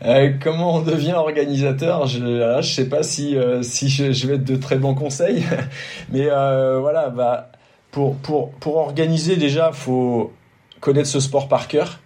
Euh, 0.04 0.32
comment 0.40 0.76
on 0.76 0.82
devient 0.82 1.14
organisateur 1.14 2.06
Je 2.06 2.20
ne 2.20 2.62
sais 2.62 2.88
pas 2.88 3.02
si 3.02 3.36
euh, 3.36 3.62
je, 3.62 4.26
vais 4.26 4.34
être 4.34 4.44
de 4.44 4.56
très 4.56 4.76
bons 4.76 4.94
conseils, 4.94 5.44
mais 6.12 6.28
euh, 6.30 6.78
voilà, 6.80 7.08
bah 7.10 7.50
pour 7.90 8.76
organiser 8.76 9.36
déjà, 9.36 9.72
faut 9.72 10.32
connaître 10.80 11.08
ce 11.08 11.18
sport 11.18 11.48
par 11.48 11.66
cœur. 11.66 11.98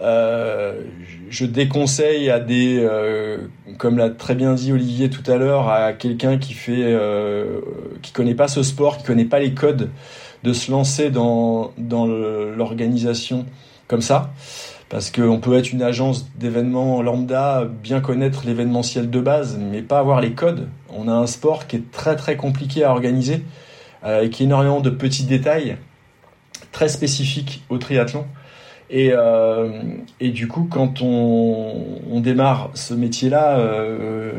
Je 0.00 1.44
déconseille 1.46 2.30
à 2.30 2.38
des, 2.38 2.86
comme 3.78 3.98
l'a 3.98 4.10
très 4.10 4.36
bien 4.36 4.52
dit 4.52 4.72
Olivier 4.72 5.10
tout 5.10 5.28
à 5.28 5.36
l'heure, 5.36 5.68
à 5.68 5.94
quelqu'un 5.94 6.38
qui 6.38 6.52
fait, 6.52 6.96
qui 8.02 8.12
connaît 8.12 8.36
pas 8.36 8.46
ce 8.46 8.62
sport, 8.62 8.98
qui 8.98 9.04
connaît 9.04 9.24
pas 9.24 9.40
les 9.40 9.52
codes, 9.52 9.90
de 10.44 10.52
se 10.52 10.70
lancer 10.70 11.10
dans 11.10 11.72
l'organisation 11.76 13.46
comme 13.88 14.02
ça 14.02 14.30
parce 14.88 15.10
qu'on 15.10 15.40
peut 15.40 15.56
être 15.56 15.72
une 15.72 15.82
agence 15.82 16.26
d'événements 16.36 17.02
lambda, 17.02 17.64
bien 17.82 18.00
connaître 18.00 18.42
l'événementiel 18.46 19.10
de 19.10 19.20
base, 19.20 19.58
mais 19.58 19.82
pas 19.82 19.98
avoir 19.98 20.20
les 20.20 20.32
codes. 20.32 20.68
On 20.90 21.08
a 21.08 21.12
un 21.12 21.26
sport 21.26 21.66
qui 21.66 21.76
est 21.76 21.90
très 21.90 22.16
très 22.16 22.36
compliqué 22.36 22.84
à 22.84 22.92
organiser, 22.92 23.42
euh, 24.04 24.18
avec 24.18 24.40
énormément 24.40 24.80
de 24.80 24.90
petits 24.90 25.24
détails, 25.24 25.76
très 26.72 26.88
spécifiques 26.88 27.64
au 27.68 27.78
triathlon. 27.78 28.26
Et, 28.88 29.10
euh, 29.12 29.82
et 30.20 30.30
du 30.30 30.46
coup, 30.46 30.68
quand 30.70 31.02
on, 31.02 32.20
démarre 32.20 32.70
ce 32.74 32.94
métier-là, 32.94 33.58
euh, 33.58 34.32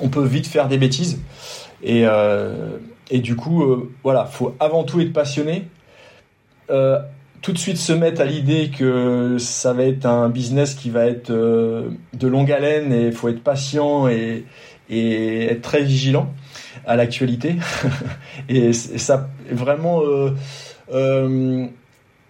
on 0.00 0.08
peut 0.08 0.24
vite 0.24 0.46
faire 0.46 0.68
des 0.68 0.78
bêtises. 0.78 1.20
Et, 1.82 2.02
euh, 2.04 2.78
et 3.10 3.18
du 3.18 3.36
coup, 3.36 3.62
euh, 3.62 3.90
voilà, 4.02 4.26
faut 4.26 4.54
avant 4.60 4.84
tout 4.84 5.00
être 5.00 5.12
passionné. 5.12 5.68
Tout 7.44 7.52
de 7.52 7.58
suite 7.58 7.76
se 7.76 7.92
mettre 7.92 8.22
à 8.22 8.24
l'idée 8.24 8.70
que 8.70 9.36
ça 9.38 9.74
va 9.74 9.82
être 9.82 10.06
un 10.06 10.30
business 10.30 10.74
qui 10.74 10.88
va 10.88 11.04
être 11.04 11.28
euh, 11.28 11.90
de 12.14 12.26
longue 12.26 12.50
haleine 12.50 12.90
et 12.90 13.08
il 13.08 13.12
faut 13.12 13.28
être 13.28 13.42
patient 13.42 14.08
et, 14.08 14.46
et, 14.88 15.44
être 15.48 15.60
très 15.60 15.82
vigilant 15.82 16.32
à 16.86 16.96
l'actualité. 16.96 17.56
et, 18.48 18.72
ça, 18.72 19.28
vraiment, 19.50 20.00
euh, 20.00 20.30
euh, 20.94 21.66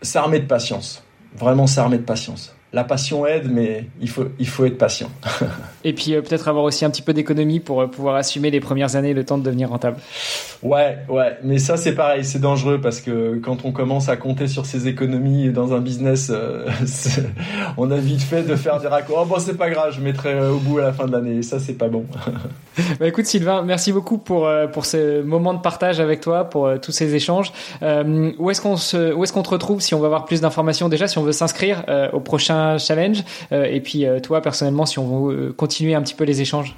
s'armer 0.03 0.41
de 0.41 0.47
patience. 0.47 1.05
Vraiment 1.37 1.69
s'armer 1.69 1.99
de 1.99 2.03
patience 2.03 2.53
la 2.75 2.83
passion 2.83 3.25
aide, 3.25 3.49
mais 3.51 3.87
il 4.01 4.09
faut, 4.09 4.27
il 4.39 4.49
faut 4.49 4.65
être 4.65 4.77
patient. 4.77 5.11
Et 5.85 5.93
puis 5.93 6.15
euh, 6.15 6.23
peut-être 6.23 6.49
avoir 6.49 6.65
aussi 6.65 6.85
un 6.85 6.91
petit 6.91 7.03
peu 7.03 7.13
d'économie 7.13 7.61
pour 7.61 7.83
euh, 7.83 7.87
pouvoir 7.87 8.17
assumer 8.17 8.51
les 8.51 8.61
premières 8.61 8.97
années, 8.97 9.13
le 9.13 9.25
temps 9.25 9.39
de 9.39 9.43
devenir 9.43 9.69
rentable. 9.69 9.99
Ouais, 10.63 10.99
ouais, 11.09 11.39
mais 11.43 11.59
ça 11.59 11.77
c'est 11.77 11.95
pareil, 11.95 12.25
c'est 12.25 12.41
dangereux 12.41 12.81
parce 12.81 13.01
que 13.01 13.39
quand 13.39 13.65
on 13.65 13.73
commence 13.73 14.09
à 14.09 14.17
compter 14.17 14.49
sur 14.49 14.67
ses 14.67 14.89
économies 14.89 15.51
dans 15.51 15.75
un 15.75 15.81
business, 15.81 16.31
euh, 16.35 16.67
on 17.77 17.91
a 17.91 17.97
vite 17.97 18.23
fait 18.23 18.43
de 18.43 18.57
faire 18.57 18.81
des 18.81 18.89
raccords. 18.89 19.21
Oh, 19.23 19.27
bon, 19.27 19.37
c'est 19.39 19.57
pas 19.57 19.71
grave, 19.71 19.93
je 19.95 20.01
mettrai 20.01 20.41
au 20.49 20.59
bout 20.59 20.79
à 20.79 20.85
la 20.85 20.93
fin 20.93 21.07
de 21.07 21.13
l'année. 21.13 21.43
Ça 21.43 21.61
c'est 21.61 21.75
pas 21.75 21.89
bon. 21.89 22.07
bah 22.99 23.07
écoute 23.07 23.27
Sylvain, 23.27 23.63
merci 23.63 23.93
beaucoup 23.93 24.19
pour 24.19 24.49
pour 24.73 24.87
ce 24.87 25.23
moment 25.23 25.55
de 25.55 25.61
partage 25.61 26.01
avec 26.01 26.21
toi, 26.21 26.45
pour 26.45 26.69
tous 26.81 26.93
ces 26.93 27.15
échanges. 27.15 27.53
où 27.83 28.51
est-ce 28.51 28.61
qu'on 28.61 28.77
se, 28.77 29.13
où 29.13 29.23
est-ce 29.23 29.33
qu'on 29.33 29.43
te 29.43 29.51
retrouve 29.51 29.81
si 29.81 29.95
on 29.95 30.01
veut 30.01 30.07
avoir 30.07 30.25
plus 30.25 30.41
d'informations 30.41 30.89
déjà, 30.89 31.07
si 31.07 31.19
on 31.19 31.23
veut 31.23 31.33
s'inscrire 31.33 31.85
au 32.13 32.21
prochain 32.21 32.79
challenge? 32.79 33.23
Et 33.53 33.81
puis 33.81 34.07
toi, 34.23 34.41
personnellement, 34.41 34.87
si 34.87 34.99
on 34.99 35.27
veut 35.27 35.35
euh, 35.35 35.53
un 35.83 36.03
petit 36.03 36.15
peu 36.15 36.25
les 36.25 36.41
échanges 36.41 36.77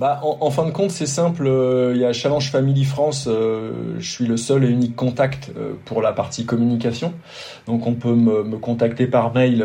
bah, 0.00 0.20
en, 0.22 0.50
fin 0.50 0.64
de 0.64 0.72
compte, 0.72 0.90
c'est 0.90 1.06
simple. 1.06 1.46
Il 1.94 2.00
y 2.00 2.04
a 2.04 2.12
Challenge 2.12 2.50
Family 2.50 2.84
France. 2.84 3.28
je 3.28 4.10
suis 4.10 4.26
le 4.26 4.36
seul 4.36 4.64
et 4.64 4.68
unique 4.68 4.96
contact 4.96 5.52
pour 5.84 6.02
la 6.02 6.12
partie 6.12 6.44
communication. 6.44 7.12
Donc, 7.66 7.86
on 7.86 7.94
peut 7.94 8.14
me, 8.14 8.56
contacter 8.56 9.06
par 9.06 9.32
mail 9.32 9.64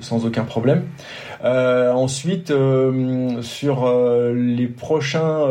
sans 0.00 0.26
aucun 0.26 0.44
problème. 0.44 0.84
ensuite, 1.44 2.52
sur 3.42 3.94
les 4.34 4.66
prochains 4.66 5.46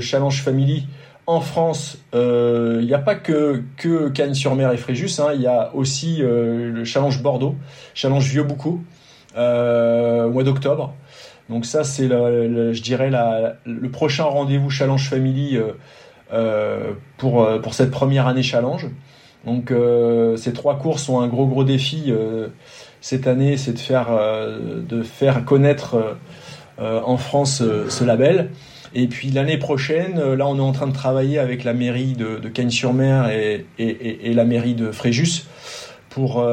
Challenge 0.00 0.42
Family 0.42 0.86
en 1.26 1.40
France, 1.40 1.98
il 2.12 2.84
n'y 2.84 2.94
a 2.94 2.98
pas 2.98 3.14
que 3.14 3.62
Cannes-sur-Mer 4.10 4.72
et 4.72 4.76
Fréjus. 4.76 5.18
Hein. 5.18 5.30
Il 5.34 5.40
y 5.40 5.46
a 5.46 5.70
aussi 5.74 6.18
le 6.18 6.84
Challenge 6.84 7.22
Bordeaux, 7.22 7.54
Challenge 7.94 8.24
Vieux-Boucau 8.24 8.80
euh, 9.36 10.24
au 10.24 10.30
mois 10.30 10.42
d'octobre. 10.42 10.94
Donc 11.48 11.64
ça, 11.64 11.84
c'est, 11.84 12.08
je 12.08 12.82
dirais, 12.82 13.10
le 13.64 13.88
prochain 13.90 14.24
rendez-vous 14.24 14.70
Challenge 14.70 15.08
Family 15.08 15.56
euh, 15.56 15.72
euh, 16.32 16.92
pour, 17.16 17.42
euh, 17.42 17.58
pour 17.58 17.74
cette 17.74 17.90
première 17.90 18.26
année 18.26 18.42
Challenge. 18.42 18.86
Donc 19.46 19.72
ces 20.36 20.52
trois 20.52 20.78
courses 20.78 21.08
ont 21.08 21.20
un 21.20 21.28
gros 21.28 21.46
gros 21.46 21.64
défi 21.64 22.12
cette 23.00 23.26
année, 23.26 23.56
c'est 23.56 23.72
de 23.72 23.78
faire, 23.78 24.08
de 24.10 25.02
faire 25.02 25.44
connaître 25.44 26.16
en 26.78 27.16
France 27.16 27.62
ce 27.88 28.04
label. 28.04 28.50
Et 28.94 29.06
puis 29.06 29.30
l'année 29.30 29.56
prochaine, 29.56 30.34
là 30.34 30.46
on 30.46 30.58
est 30.58 30.60
en 30.60 30.72
train 30.72 30.88
de 30.88 30.92
travailler 30.92 31.38
avec 31.38 31.64
la 31.64 31.72
mairie 31.72 32.14
de, 32.14 32.38
de 32.38 32.48
Cagnes-sur-Mer 32.48 33.30
et, 33.30 33.64
et, 33.78 34.34
la 34.34 34.44
mairie 34.44 34.74
de 34.74 34.90
Fréjus 34.90 35.46
pour 36.10 36.44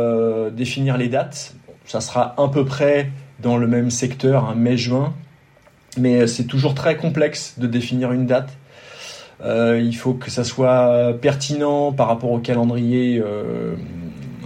définir 0.54 0.98
les 0.98 1.10
dates 1.10 1.56
ça 1.86 2.02
sera 2.02 2.34
à 2.38 2.48
peu 2.48 2.66
près 2.66 3.10
dans 3.40 3.58
le 3.58 3.68
même 3.68 3.90
secteur, 3.90 4.46
un 4.50 4.56
mai-juin. 4.56 5.14
Mais 5.98 6.28
c'est 6.28 6.46
toujours 6.46 6.76
très 6.76 6.98
complexe 6.98 7.56
de 7.58 7.68
définir 7.68 8.12
une 8.12 8.26
date. 8.26 8.50
Euh, 9.44 9.82
il 9.84 9.96
faut 9.96 10.14
que 10.14 10.32
ça 10.32 10.44
soit 10.44 11.14
pertinent 11.22 11.92
par 11.92 12.08
rapport 12.08 12.32
au 12.32 12.40
calendrier 12.40 13.22
euh, 13.24 13.76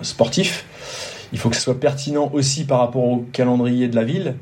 sportif. 0.01 0.65
Il 1.31 1.39
faut 1.39 1.49
que 1.49 1.55
ça 1.55 1.61
soit 1.61 1.79
pertinent 1.79 2.29
aussi 2.33 2.65
par 2.65 2.79
rapport 2.79 3.03
au 3.03 3.25
calendrier 3.31 3.87
de 3.87 3.95
la 3.95 4.03
ville. 4.03 4.35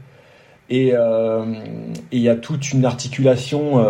Et 0.69 0.91
euh, 0.93 1.45
il 2.11 2.21
y 2.21 2.29
a 2.29 2.35
toute 2.35 2.73
une 2.73 2.85
articulation 2.85 3.83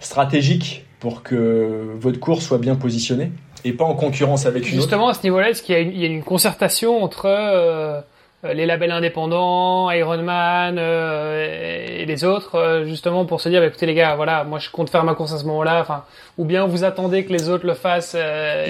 stratégique 0.00 0.84
pour 1.00 1.22
que 1.22 1.92
votre 1.98 2.20
course 2.20 2.44
soit 2.44 2.58
bien 2.58 2.76
positionnée 2.76 3.32
et 3.64 3.72
pas 3.72 3.84
en 3.84 3.94
concurrence 3.94 4.44
avec 4.44 4.68
une 4.68 4.74
Justement, 4.74 5.06
autre. 5.06 5.18
à 5.18 5.20
ce 5.20 5.22
niveau-là, 5.26 5.50
est-ce 5.50 5.62
qu'il 5.62 5.74
y, 5.74 6.04
a 6.04 6.06
une 6.06 6.22
concertation 6.22 7.02
entre 7.02 8.04
les 8.52 8.66
labels 8.66 8.90
indépendants, 8.90 9.90
Ironman 9.90 10.78
et 10.78 12.04
les 12.06 12.24
autres, 12.24 12.84
justement 12.86 13.24
pour 13.24 13.40
se 13.40 13.48
dire, 13.48 13.60
bah, 13.60 13.66
écoutez 13.66 13.86
les 13.86 13.94
gars, 13.94 14.16
voilà, 14.16 14.44
moi 14.44 14.58
je 14.58 14.70
compte 14.70 14.90
faire 14.90 15.04
ma 15.04 15.14
course 15.14 15.32
à 15.32 15.38
ce 15.38 15.44
moment-là, 15.44 15.80
enfin, 15.80 16.04
ou 16.36 16.44
bien 16.44 16.66
vous 16.66 16.84
attendez 16.84 17.24
que 17.24 17.32
les 17.32 17.48
autres 17.48 17.66
le 17.66 17.74
fassent 17.74 18.14
et 18.14 18.18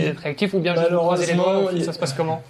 être 0.06 0.26
actifs, 0.26 0.54
ou 0.54 0.60
bien 0.60 0.74
malheureusement, 0.74 1.70
les 1.72 1.82
ça 1.82 1.92
se 1.92 1.98
passe 1.98 2.12
comment 2.12 2.42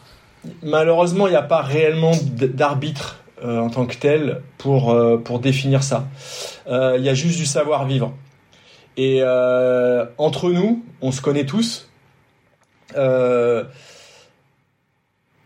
Malheureusement, 0.62 1.26
il 1.26 1.30
n'y 1.30 1.36
a 1.36 1.42
pas 1.42 1.62
réellement 1.62 2.12
d'arbitre 2.30 3.20
en 3.42 3.70
tant 3.70 3.86
que 3.86 3.96
tel 3.96 4.42
pour, 4.58 4.94
pour 5.24 5.38
définir 5.38 5.82
ça. 5.82 6.04
Il 6.68 7.00
y 7.00 7.08
a 7.08 7.14
juste 7.14 7.38
du 7.38 7.46
savoir-vivre. 7.46 8.12
Et 8.96 9.22
entre 10.18 10.50
nous, 10.50 10.84
on 11.00 11.12
se 11.12 11.22
connaît 11.22 11.46
tous. 11.46 11.88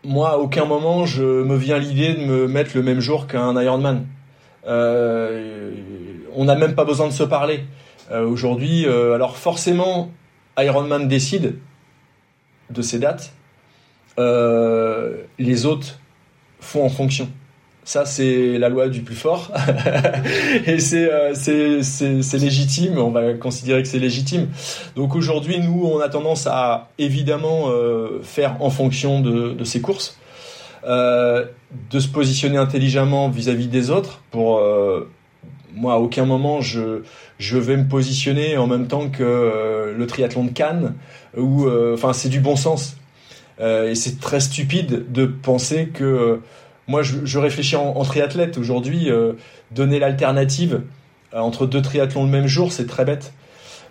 Euh, 0.05 0.09
moi, 0.09 0.31
à 0.31 0.37
aucun 0.37 0.65
moment, 0.65 1.05
je 1.05 1.23
me 1.23 1.55
viens 1.55 1.77
l'idée 1.77 2.13
de 2.13 2.25
me 2.25 2.47
mettre 2.47 2.71
le 2.75 2.83
même 2.83 2.99
jour 2.99 3.27
qu'un 3.27 3.59
Ironman. 3.61 4.05
Euh, 4.67 5.71
on 6.35 6.45
n'a 6.45 6.55
même 6.55 6.75
pas 6.75 6.85
besoin 6.85 7.07
de 7.07 7.13
se 7.13 7.23
parler. 7.23 7.65
Euh, 8.11 8.25
aujourd'hui, 8.25 8.85
euh, 8.85 9.13
alors 9.13 9.37
forcément, 9.37 10.11
Ironman 10.57 11.07
décide 11.07 11.55
de 12.69 12.81
ces 12.81 12.99
dates. 12.99 13.33
les 14.17 15.65
autres 15.65 15.99
font 16.59 16.83
en 16.85 16.89
fonction. 16.89 17.29
Ça, 17.89 18.05
c'est 18.05 18.59
la 18.59 18.69
loi 18.69 18.87
du 18.87 19.01
plus 19.01 19.15
fort. 19.15 19.51
et 20.67 20.77
euh, 20.93 21.31
c'est, 21.33 22.37
légitime, 22.37 22.99
on 22.99 23.09
va 23.09 23.33
considérer 23.33 23.81
que 23.81 23.87
c'est 23.87 23.97
légitime. 23.97 24.49
Donc 24.95 25.15
aujourd'hui, 25.15 25.59
nous, 25.59 25.89
on 25.91 25.99
a 25.99 26.07
tendance 26.07 26.45
à 26.45 26.89
évidemment 26.99 27.71
euh, 27.71 28.19
faire 28.21 28.61
en 28.61 28.69
fonction 28.69 29.21
de, 29.21 29.53
de 29.53 29.63
ces 29.63 29.81
courses, 29.81 30.19
euh, 30.85 31.45
de 31.89 31.99
se 31.99 32.07
positionner 32.07 32.57
intelligemment 32.57 33.27
vis-à-vis 33.27 33.65
des 33.65 33.89
autres. 33.89 34.21
Pour 34.29 34.61
moi, 35.73 35.95
à 35.95 35.97
aucun 35.97 36.25
moment, 36.25 36.61
je, 36.61 37.01
je 37.39 37.57
vais 37.57 37.75
me 37.75 37.87
positionner 37.87 38.55
en 38.55 38.67
même 38.67 38.85
temps 38.85 39.09
que 39.09 39.95
le 39.97 40.05
triathlon 40.05 40.43
de 40.43 40.51
Cannes, 40.51 40.93
enfin, 41.35 42.13
c'est 42.13 42.29
du 42.29 42.39
bon 42.39 42.55
sens. 42.55 42.97
et 43.59 43.95
c'est 43.95 44.19
très 44.19 44.41
stupide 44.41 45.11
de 45.11 45.25
penser 45.25 45.87
que 45.87 46.39
moi, 46.89 47.03
je, 47.03 47.37
réfléchis 47.37 47.75
en, 47.75 48.03
triathlète. 48.03 48.57
Aujourd'hui, 48.57 49.11
euh, 49.11 49.33
donner 49.69 49.99
l'alternative 49.99 50.81
euh, 51.35 51.39
entre 51.39 51.67
deux 51.67 51.83
triathlons 51.83 52.23
le 52.23 52.31
même 52.31 52.47
jour, 52.47 52.71
c'est 52.71 52.87
très 52.87 53.05
bête. 53.05 53.31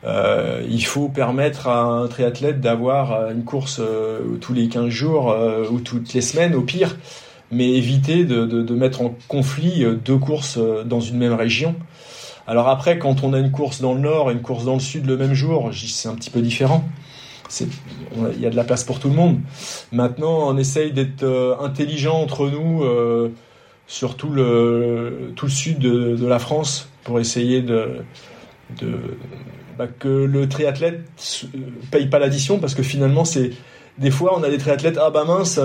Euh, 0.04 0.62
il 0.68 0.84
faut 0.84 1.08
permettre 1.08 1.68
à 1.68 1.82
un 1.82 2.08
triathlète 2.08 2.60
d'avoir 2.60 3.30
une 3.30 3.44
course 3.44 3.80
tous 4.40 4.52
les 4.52 4.68
15 4.68 4.88
jours 4.88 5.34
ou 5.70 5.78
toutes 5.78 6.12
les 6.12 6.20
semaines 6.20 6.56
au 6.56 6.62
pire, 6.62 6.96
mais 7.52 7.70
éviter 7.70 8.24
de, 8.24 8.44
de, 8.44 8.74
mettre 8.74 9.00
en 9.02 9.14
conflit 9.28 9.86
deux 10.04 10.18
courses 10.18 10.58
dans 10.84 11.00
une 11.00 11.18
même 11.18 11.34
région. 11.34 11.76
Alors 12.48 12.68
après, 12.68 12.98
quand 12.98 13.22
on 13.22 13.32
a 13.32 13.38
une 13.38 13.52
course 13.52 13.80
dans 13.80 13.94
le 13.94 14.00
nord 14.00 14.30
et 14.30 14.34
une 14.34 14.42
course 14.42 14.64
dans 14.64 14.74
le 14.74 14.80
sud 14.80 15.06
le 15.06 15.16
même 15.16 15.34
jour, 15.34 15.70
c'est 15.72 16.08
un 16.08 16.14
petit 16.14 16.30
peu 16.30 16.40
différent 16.40 16.84
il 17.60 18.40
y 18.40 18.46
a 18.46 18.50
de 18.50 18.56
la 18.56 18.64
place 18.64 18.84
pour 18.84 19.00
tout 19.00 19.08
le 19.08 19.14
monde. 19.14 19.40
Maintenant, 19.92 20.48
on 20.48 20.56
essaye 20.56 20.92
d'être 20.92 21.22
euh, 21.22 21.56
intelligent 21.60 22.16
entre 22.20 22.48
nous 22.48 22.82
euh, 22.82 23.30
sur 23.86 24.16
tout 24.16 24.30
le, 24.30 25.32
tout 25.36 25.46
le 25.46 25.52
sud 25.52 25.78
de, 25.78 26.26
la 26.26 26.38
France 26.38 26.88
pour 27.04 27.20
essayer 27.20 27.62
de, 27.62 27.96
de 28.80 28.98
bah, 29.78 29.86
que 29.86 30.08
le 30.08 30.48
triathlète 30.48 31.00
paye 31.90 32.06
pas 32.06 32.18
l'addition 32.18 32.58
parce 32.58 32.74
que 32.74 32.82
finalement, 32.82 33.24
c'est 33.24 33.52
des 33.98 34.10
fois, 34.10 34.38
on 34.38 34.42
a 34.42 34.50
des 34.50 34.58
triathlètes, 34.58 34.98
ah 35.00 35.10
bah 35.10 35.24
mince, 35.24 35.58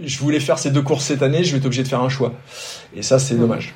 je 0.00 0.18
voulais 0.18 0.40
faire 0.40 0.58
ces 0.58 0.70
deux 0.70 0.82
courses 0.82 1.04
cette 1.04 1.22
année, 1.22 1.44
je 1.44 1.52
vais 1.52 1.58
être 1.58 1.66
obligé 1.66 1.82
de 1.82 1.88
faire 1.88 2.02
un 2.02 2.08
choix. 2.08 2.32
Et 2.94 3.02
ça, 3.02 3.18
c'est 3.18 3.36
dommage. 3.36 3.74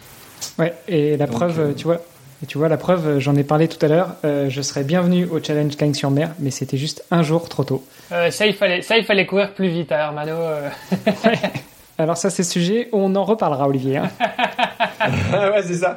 Ouais, 0.59 0.74
et 0.89 1.16
la 1.16 1.27
preuve, 1.27 1.61
euh, 1.61 1.73
tu 1.74 1.85
vois, 1.85 2.01
et 2.43 2.47
tu 2.47 2.57
vois, 2.57 2.69
la 2.69 2.79
preuve, 2.79 3.07
euh, 3.07 3.21
j'en 3.21 3.37
ai 3.37 3.45
parlé 3.45 3.69
tout 3.69 3.85
à 3.85 3.89
l'heure, 3.89 4.15
euh, 4.25 4.49
je 4.49 4.62
serais 4.62 4.83
bienvenu 4.83 5.27
au 5.27 5.43
Challenge 5.43 5.77
Cagnes-sur-Mer, 5.77 6.31
mais 6.39 6.51
c'était 6.51 6.79
juste 6.79 7.05
un 7.11 7.23
jour 7.23 7.49
trop 7.49 7.65
tôt. 7.65 7.85
Euh, 8.12 8.31
ça, 8.31 8.47
il 8.47 8.55
fallait, 8.55 8.81
ça, 8.81 8.97
il 8.97 9.05
fallait 9.05 9.27
courir 9.27 9.53
plus 9.53 9.69
vite, 9.69 9.93
hein, 9.93 9.99
Hermano. 9.99 10.37
Alors 11.99 12.17
ça, 12.17 12.31
c'est 12.31 12.43
le 12.43 12.49
sujet, 12.49 12.89
on 12.93 13.15
en 13.15 13.25
reparlera, 13.25 13.69
Olivier. 13.69 13.99
Hein. 13.99 14.11
ouais, 15.33 15.62
c'est 15.62 15.75
ça. 15.75 15.95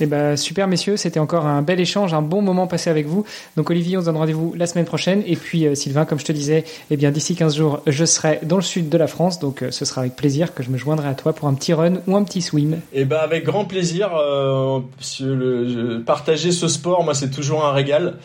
Eh 0.00 0.06
ben, 0.06 0.36
super, 0.36 0.66
messieurs, 0.66 0.96
c'était 0.96 1.20
encore 1.20 1.46
un 1.46 1.62
bel 1.62 1.80
échange, 1.80 2.14
un 2.14 2.22
bon 2.22 2.42
moment 2.42 2.66
passé 2.66 2.90
avec 2.90 3.06
vous. 3.06 3.24
Donc 3.56 3.70
Olivier, 3.70 3.96
on 3.96 4.00
se 4.00 4.06
donne 4.06 4.16
rendez-vous 4.16 4.54
la 4.56 4.66
semaine 4.66 4.84
prochaine. 4.84 5.22
Et 5.26 5.36
puis 5.36 5.66
Sylvain, 5.76 6.04
comme 6.04 6.18
je 6.18 6.24
te 6.24 6.32
disais, 6.32 6.64
eh 6.90 6.96
bien 6.96 7.10
d'ici 7.10 7.34
15 7.34 7.56
jours, 7.56 7.82
je 7.86 8.04
serai 8.04 8.40
dans 8.42 8.56
le 8.56 8.62
sud 8.62 8.88
de 8.88 8.98
la 8.98 9.06
France. 9.06 9.38
Donc 9.38 9.64
ce 9.70 9.84
sera 9.84 10.02
avec 10.02 10.16
plaisir 10.16 10.54
que 10.54 10.62
je 10.62 10.70
me 10.70 10.76
joindrai 10.76 11.08
à 11.08 11.14
toi 11.14 11.32
pour 11.32 11.48
un 11.48 11.54
petit 11.54 11.72
run 11.72 11.94
ou 12.06 12.16
un 12.16 12.24
petit 12.24 12.42
swim. 12.42 12.80
Eh 12.92 13.04
ben 13.04 13.18
avec 13.18 13.44
grand 13.44 13.64
plaisir. 13.64 14.10
le, 14.14 15.98
partager 16.00 16.52
ce 16.52 16.68
sport, 16.68 17.04
moi, 17.04 17.14
c'est 17.14 17.30
toujours 17.30 17.64
un 17.64 17.72
régal. 17.72 18.18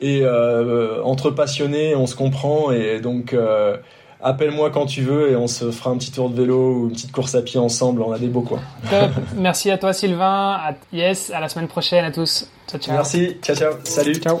Et 0.00 0.24
entre 1.04 1.30
passionnés, 1.30 1.94
on 1.94 2.06
se 2.06 2.16
comprend. 2.16 2.70
Et 2.70 3.00
donc 3.00 3.34
appelle-moi 4.24 4.70
quand 4.70 4.86
tu 4.86 5.02
veux 5.02 5.30
et 5.30 5.36
on 5.36 5.46
se 5.46 5.70
fera 5.70 5.90
un 5.90 5.98
petit 5.98 6.10
tour 6.10 6.30
de 6.30 6.34
vélo 6.34 6.74
ou 6.74 6.84
une 6.88 6.92
petite 6.92 7.12
course 7.12 7.34
à 7.34 7.42
pied 7.42 7.60
ensemble. 7.60 8.02
On 8.02 8.10
a 8.10 8.18
des 8.18 8.28
beaux 8.28 8.40
coins. 8.40 8.62
Merci 9.36 9.70
à 9.70 9.78
toi 9.78 9.92
Sylvain. 9.92 10.52
À, 10.52 10.74
yes, 10.92 11.30
à 11.30 11.40
la 11.40 11.48
semaine 11.48 11.68
prochaine 11.68 12.04
à 12.04 12.10
tous. 12.10 12.48
Ciao, 12.66 12.80
ciao. 12.80 12.94
Merci. 12.94 13.36
Ciao, 13.42 13.54
ciao. 13.54 13.72
Salut. 13.84 14.16
Ciao. 14.16 14.40